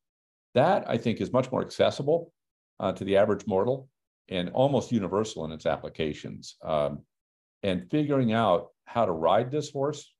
that 0.55 0.89
I 0.89 0.97
think 0.97 1.20
is 1.20 1.32
much 1.32 1.52
more 1.52 1.61
accessible 1.62 2.32
uh, 2.81 2.93
to 2.93 3.05
the 3.05 3.16
average 3.19 3.47
mortal 3.47 3.90
and 4.28 4.48
almost 4.51 4.90
universal 4.90 5.44
in 5.44 5.52
its 5.52 5.66
applications. 5.66 6.56
Um, 6.62 7.05
and 7.62 7.90
figuring 7.90 8.32
out 8.32 8.70
how 8.86 9.05
to 9.05 9.12
ride 9.12 9.51
this 9.51 9.70
horse 9.70 10.15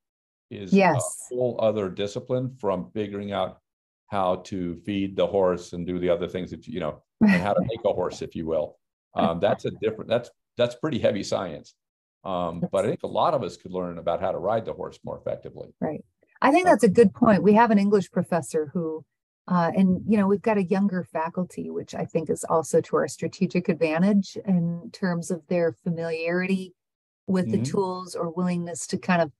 is 0.51 0.73
Yes. 0.75 1.29
a 1.31 1.35
whole 1.35 1.59
other 1.63 1.89
discipline 1.89 2.55
from 2.59 2.91
figuring 2.93 3.33
out 3.33 3.61
how 4.09 4.37
to 4.37 4.77
feed 4.85 5.17
the 5.17 5.27
horse 5.27 5.73
and 5.73 5.87
do 5.87 5.99
the 5.99 6.11
other 6.11 6.29
things 6.29 6.51
that 6.51 6.67
you 6.67 6.79
know 6.81 7.03
and 7.33 7.43
how 7.43 7.53
to 7.53 7.61
make 7.63 7.81
a 7.85 7.93
horse, 7.93 8.23
if 8.23 8.35
you 8.35 8.47
will. 8.47 8.79
Um, 9.15 9.41
that's 9.41 9.65
a 9.65 9.71
different. 9.81 10.09
That's 10.09 10.31
that's 10.57 10.75
pretty 10.77 10.99
heavy 10.99 11.23
science. 11.23 11.75
Um, 12.25 12.63
but 12.73 12.85
I 12.85 12.89
think 12.89 13.03
a 13.03 13.09
lot 13.09 13.35
of 13.35 13.43
us 13.43 13.57
could 13.57 13.73
learn 13.73 13.99
about 13.99 14.21
how 14.21 14.33
to 14.33 14.39
ride 14.39 14.65
the 14.65 14.73
horse 14.73 14.99
more 15.05 15.19
effectively. 15.19 15.75
Right. 15.81 16.05
I 16.41 16.51
think 16.51 16.67
that's 16.67 16.85
a 16.85 16.89
good 16.89 17.13
point. 17.15 17.43
We 17.43 17.53
have 17.55 17.71
an 17.71 17.79
English 17.79 18.11
professor 18.11 18.71
who, 18.73 19.05
uh, 19.47 19.73
and 19.77 20.03
you 20.07 20.17
know, 20.17 20.27
we've 20.27 20.43
got 20.43 20.57
a 20.57 20.65
younger 20.65 21.05
faculty, 21.05 21.71
which 21.71 21.95
I 21.95 22.05
think 22.07 22.31
is 22.31 22.45
also 22.45 22.81
to 22.81 22.97
our 22.97 23.09
strategic 23.09 23.69
advantage 23.69 24.39
in 24.47 24.91
terms 24.93 25.31
of 25.31 25.47
their 25.49 25.73
familiarity 25.73 26.75
with 27.27 27.51
the 27.51 27.59
Mhm. 27.59 27.71
tools 27.71 28.15
or 28.15 28.31
willingness 28.31 28.87
to 28.89 28.99
kind 28.99 29.23
of 29.23 29.33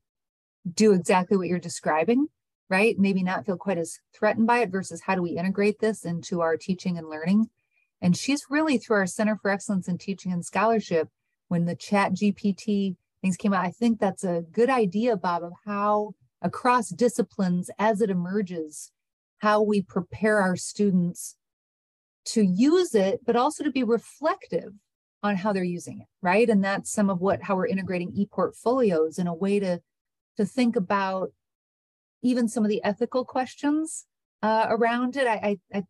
do 0.75 0.93
exactly 0.93 1.37
what 1.37 1.49
you're 1.49 1.59
describing, 1.59 2.27
right? 2.71 2.99
Maybe 2.99 3.23
not 3.23 3.45
feel 3.45 3.57
quite 3.57 3.79
as 3.79 3.99
threatened 4.15 4.47
by 4.47 4.59
it 4.61 4.71
versus 4.71 5.03
how 5.03 5.15
do 5.15 5.23
we 5.23 5.37
integrate 5.37 5.79
this 5.79 6.05
into 6.05 6.41
our 6.41 6.57
teaching 6.57 6.97
and 6.97 7.09
learning? 7.09 7.51
And 8.05 8.15
she's 8.15 8.45
really 8.51 8.77
through 8.77 8.99
our 8.99 9.07
Center 9.07 9.35
for 9.35 9.51
Excellence 9.51 9.89
in 9.89 9.97
Teaching 9.97 10.31
and 10.31 10.45
Scholarship, 10.45 11.09
when 11.49 11.65
the 11.65 11.75
chat 11.75 12.13
GPT 12.13 12.97
things 13.23 13.39
came 13.39 13.55
out, 13.55 13.65
I 13.65 13.71
think 13.71 13.99
that's 13.99 14.25
a 14.25 14.45
good 14.53 14.69
idea, 14.69 15.17
Bob, 15.17 15.43
of 15.43 15.53
how 15.65 16.13
across 16.43 16.91
disciplines 16.91 17.71
as 17.79 18.03
it 18.03 18.11
emerges, 18.11 18.93
how 19.39 19.63
we 19.63 19.81
prepare 19.81 20.39
our 20.39 20.55
students 20.55 21.37
to 22.27 22.43
use 22.43 22.95
it, 22.95 23.21
but 23.25 23.37
also 23.37 23.65
to 23.65 23.73
be 23.73 23.83
reflective 23.83 24.75
on 25.23 25.37
how 25.37 25.55
they're 25.55 25.65
using 25.65 26.01
it, 26.03 26.07
right? 26.21 26.51
And 26.51 26.63
that's 26.63 26.93
some 26.93 27.09
of 27.09 27.23
what 27.23 27.43
how 27.43 27.57
we're 27.57 27.69
integrating 27.69 28.13
e-portfolios 28.15 29.19
in 29.19 29.27
a 29.27 29.35
way 29.35 29.59
to 29.61 29.81
to 30.37 30.45
think 30.45 30.77
about 30.77 31.33
even 32.21 32.49
some 32.49 32.65
of 32.65 32.69
the 32.69 32.85
ethical 32.85 33.25
questions 33.25 34.05
uh, 34.43 34.67
around 34.69 35.17
it. 35.17 35.27
I, 35.27 35.59
I, 35.73 35.79
I, 35.79 35.83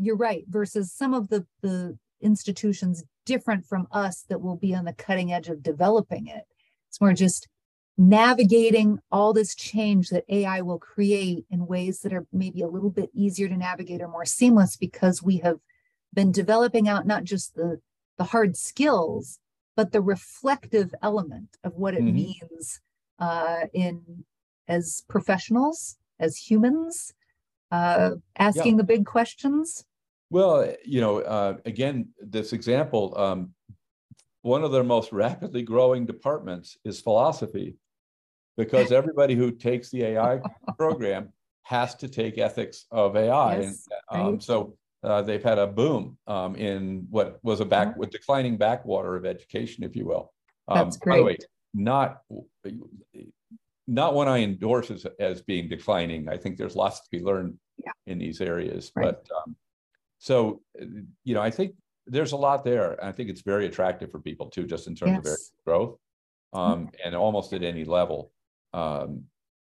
you're 0.00 0.16
right. 0.16 0.44
Versus 0.48 0.92
some 0.92 1.14
of 1.14 1.28
the 1.28 1.46
the 1.62 1.96
institutions 2.20 3.04
different 3.26 3.64
from 3.66 3.86
us 3.92 4.22
that 4.28 4.40
will 4.40 4.56
be 4.56 4.74
on 4.74 4.84
the 4.84 4.92
cutting 4.92 5.32
edge 5.32 5.48
of 5.48 5.62
developing 5.62 6.26
it. 6.26 6.44
It's 6.88 7.00
more 7.00 7.12
just 7.12 7.48
navigating 7.96 8.98
all 9.12 9.32
this 9.32 9.54
change 9.54 10.08
that 10.08 10.24
AI 10.28 10.62
will 10.62 10.78
create 10.78 11.44
in 11.50 11.66
ways 11.66 12.00
that 12.00 12.12
are 12.12 12.26
maybe 12.32 12.62
a 12.62 12.68
little 12.68 12.90
bit 12.90 13.10
easier 13.12 13.48
to 13.48 13.56
navigate 13.56 14.00
or 14.00 14.08
more 14.08 14.24
seamless 14.24 14.76
because 14.76 15.22
we 15.22 15.38
have 15.38 15.58
been 16.14 16.32
developing 16.32 16.88
out 16.88 17.06
not 17.06 17.24
just 17.24 17.54
the 17.54 17.80
the 18.16 18.24
hard 18.24 18.56
skills 18.56 19.38
but 19.76 19.92
the 19.92 20.00
reflective 20.00 20.94
element 21.02 21.56
of 21.62 21.74
what 21.74 21.94
it 21.94 22.02
Mhm. 22.02 22.14
means 22.14 22.80
uh, 23.18 23.66
in 23.72 24.24
as 24.66 25.04
professionals 25.08 25.98
as 26.18 26.36
humans 26.36 27.12
uh, 27.70 28.12
asking 28.38 28.76
the 28.78 28.84
big 28.84 29.04
questions 29.06 29.84
Well, 30.30 30.72
you 30.84 31.00
know, 31.00 31.18
uh, 31.20 31.56
again, 31.66 32.08
this 32.20 32.52
example, 32.52 33.14
um, 33.18 33.52
one 34.42 34.62
of 34.62 34.70
their 34.70 34.84
most 34.84 35.12
rapidly 35.12 35.62
growing 35.62 36.06
departments 36.06 36.78
is 36.84 37.00
philosophy, 37.00 37.76
because 38.56 38.92
everybody 38.92 39.34
who 39.34 39.50
takes 39.50 39.90
the 39.90 40.04
AI 40.04 40.40
program 40.78 41.32
has 41.62 41.96
to 41.96 42.08
take 42.08 42.38
ethics 42.38 42.86
of 42.92 43.16
AI. 43.16 43.54
And, 43.56 43.64
Yes, 43.64 43.88
um, 44.10 44.20
right. 44.34 44.42
so 44.42 44.76
uh, 45.02 45.22
they've 45.22 45.42
had 45.42 45.58
a 45.58 45.66
boom 45.66 46.16
um, 46.28 46.54
in 46.54 47.06
what 47.10 47.40
was 47.42 47.58
a 47.60 47.64
back 47.64 47.96
with 47.96 48.10
declining 48.10 48.56
backwater 48.56 49.16
of 49.16 49.26
education, 49.26 49.82
if 49.82 49.96
you 49.96 50.06
will. 50.06 50.32
Um, 50.68 50.84
That's 50.84 50.96
By 50.98 51.16
the 51.16 51.24
way, 51.24 51.36
great. 51.36 51.46
not 51.74 52.18
not 53.88 54.14
one 54.14 54.28
I 54.28 54.38
endorse 54.38 54.90
as, 54.92 55.04
as 55.18 55.42
being 55.42 55.68
declining. 55.68 56.28
I 56.28 56.36
think 56.36 56.56
there's 56.56 56.76
lots 56.76 57.00
to 57.00 57.08
be 57.10 57.20
learned 57.20 57.58
Yeah. 57.84 57.90
in 58.06 58.18
these 58.18 58.40
areas, 58.40 58.92
Right. 58.94 59.06
but 59.06 59.26
um, 59.36 59.56
so 60.20 60.60
uh, 60.80 60.84
you 61.24 61.34
know, 61.34 61.40
I 61.42 61.50
think 61.50 61.74
there's 62.06 62.32
a 62.32 62.36
lot 62.36 62.64
there. 62.64 63.02
I 63.04 63.10
think 63.10 63.28
it's 63.30 63.40
very 63.42 63.66
attractive 63.66 64.10
for 64.12 64.20
people 64.20 64.48
too, 64.50 64.66
just 64.66 64.86
in 64.86 64.94
terms 64.94 65.26
of 65.26 65.36
growth, 65.66 65.98
um, 66.52 66.90
and 67.04 67.14
almost 67.16 67.52
at 67.52 67.62
any 67.62 67.84
level. 67.84 68.30
Um, 68.72 69.24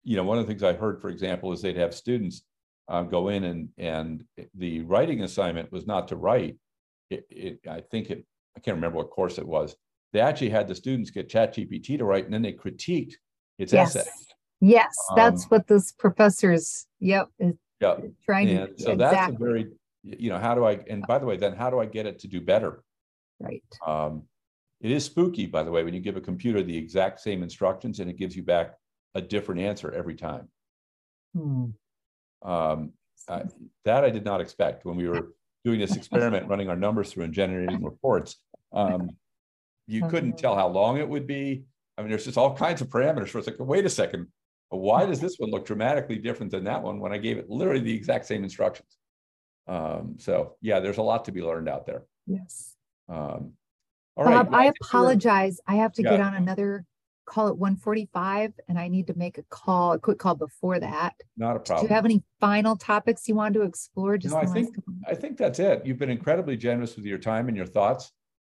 you 0.05 0.17
know, 0.17 0.25
one 0.25 0.39
of 0.39 0.47
the 0.47 0.51
things 0.51 0.63
I 0.63 0.73
heard, 0.73 1.01
for 1.01 1.11
example, 1.11 1.53
is 1.53 1.61
they'd 1.63 1.77
have 1.77 1.95
students 1.95 2.43
uh, 2.89 3.03
go 3.03 3.29
in 3.29 3.45
and 3.45 3.69
and 3.79 4.25
the 4.55 4.81
writing 4.81 5.23
assignment 5.23 5.71
was 5.71 5.87
not 5.87 6.09
to 6.09 6.17
write. 6.17 6.57
It, 7.11 7.27
it 7.31 7.61
I 7.69 7.81
think 7.81 8.11
it 8.11 8.25
I 8.57 8.61
can't 8.61 8.77
remember 8.77 8.97
what 8.99 9.11
course 9.11 9.39
it 9.39 9.47
was. 9.47 9.77
They 10.15 10.21
actually 10.21 10.51
had 10.51 10.67
the 10.69 10.75
students 10.75 11.11
get 11.11 11.29
ChatGPT 11.29 11.99
to 11.99 12.05
write, 12.05 12.25
and 12.25 12.33
then 12.33 12.43
they 12.43 12.55
critiqued 12.55 13.15
its 13.59 13.73
yes 13.75 13.97
essay. 13.97 14.09
yes 14.61 14.95
that's 15.15 15.45
Um, 15.45 15.49
what 15.51 15.67
this 15.67 15.93
professor's 15.93 16.87
yep 17.01 17.29
is 17.39 17.55
Yeah, 17.81 17.97
trying 18.25 18.47
to 18.47 18.55
and 18.63 18.81
so 18.81 18.95
that's 18.97 19.13
a 19.13 19.33
exactly 19.33 19.37
very, 19.47 19.67
you 20.03 20.31
know, 20.31 20.39
how 20.39 20.55
do 20.55 20.65
I? 20.65 20.81
And 20.89 21.07
by 21.07 21.19
the 21.19 21.27
way, 21.27 21.37
then 21.37 21.55
how 21.55 21.71
do 21.71 21.79
I 21.79 21.87
get 21.87 22.07
it 22.07 22.19
to 22.21 22.29
do 22.29 22.41
better? 22.41 22.83
right 23.41 23.63
Um, 23.87 24.25
it 24.81 24.91
is 24.91 25.05
spooky, 25.05 25.47
by 25.47 25.63
the 25.63 25.71
way, 25.71 25.83
when 25.83 25.95
you 25.95 26.01
give 26.01 26.17
a 26.17 26.21
computer 26.21 26.63
the 26.63 26.77
exact 26.77 27.21
same 27.21 27.43
instructions 27.43 28.01
and 28.01 28.09
it 28.09 28.17
gives 28.17 28.37
you 28.37 28.43
back 28.43 28.75
a 29.15 29.21
different 29.21 29.61
answer 29.61 29.91
every 29.91 30.15
time. 30.15 30.49
Hmm. 31.35 31.67
Um, 32.43 32.93
I- 33.29 33.45
that 33.85 34.05
I 34.05 34.11
did 34.11 34.25
not 34.25 34.41
expect 34.41 34.85
when 34.85 34.97
we 34.97 35.09
were 35.09 35.35
doing 35.65 35.81
this 35.81 35.97
experiment, 35.97 36.47
running 36.49 36.69
our 36.69 36.77
numbers 36.77 37.13
through 37.13 37.25
and 37.25 37.35
generating 37.35 37.83
reports. 37.83 38.37
Um, 38.73 39.11
you 39.89 40.07
couldn't 40.07 40.39
tell 40.39 40.55
how 40.55 40.69
long 40.69 40.99
it 40.99 41.09
would 41.09 41.27
be. 41.27 41.65
I 41.97 42.03
mean, 42.03 42.11
there's 42.11 42.27
just 42.27 42.39
all 42.39 42.55
kinds 42.55 42.81
of 42.81 42.89
parameters. 42.89 43.31
So 43.31 43.39
it's 43.39 43.49
like, 43.49 43.57
wait 43.59 43.85
a 43.85 43.91
second, 43.91 44.29
why 44.69 45.07
does 45.07 45.19
this 45.21 45.37
one 45.39 45.51
look 45.51 45.67
dramatically 45.67 46.17
different 46.17 46.53
than 46.53 46.65
that 46.65 46.83
one 46.83 47.01
when 47.01 47.13
I 47.13 47.19
gave 47.19 47.39
it 47.39 47.49
literally 47.49 47.81
the 47.81 47.95
exact 47.95 48.27
same 48.27 48.45
instructions? 48.45 48.98
Um, 49.69 50.15
so 50.19 50.57
yeah, 50.63 50.81
there's 50.81 50.99
a 50.99 51.03
lot 51.03 51.27
to 51.27 51.33
be 51.33 51.43
learned 51.43 51.69
out 51.69 51.87
there. 51.87 52.03
yes 52.27 52.75
Um, 53.09 53.53
all 54.17 54.25
right. 54.25 54.35
Bob, 54.37 54.51
well, 54.51 54.61
I 54.61 54.73
apologize. 54.81 55.61
I 55.67 55.77
have 55.77 55.93
to 55.95 56.03
get 56.03 56.21
on 56.21 56.35
another 56.35 56.85
call 57.27 57.49
at 57.49 57.57
one 57.59 57.77
forty-five 57.77 58.55
and 58.69 58.79
I 58.79 58.89
need 58.89 59.07
to 59.09 59.15
make 59.17 59.37
a 59.39 59.43
call, 59.51 59.93
a 59.93 59.99
quick 59.99 60.19
call 60.19 60.35
before 60.35 60.81
that. 60.81 61.15
Not 61.37 61.57
a 61.57 61.61
problem. 61.61 61.87
Do 61.87 61.91
you 61.91 61.95
have 61.95 62.05
any 62.07 62.23
final 62.41 62.75
topics 62.75 63.29
you 63.29 63.35
wanted 63.35 63.59
to 63.61 63.65
explore? 63.67 64.17
Just 64.19 64.35
No, 64.35 64.41
I 64.41 64.45
in 64.45 64.49
the 64.49 64.61
last 64.61 64.73
think- 64.73 64.85
I 65.07 65.15
think 65.15 65.37
that's 65.37 65.59
it. 65.59 65.85
You've 65.87 65.99
been 65.99 66.11
incredibly 66.11 66.57
generous 66.57 66.97
with 66.97 67.05
your 67.05 67.19
time 67.19 67.49
and 67.49 67.57
your 67.57 67.67
thoughts. 67.67 68.11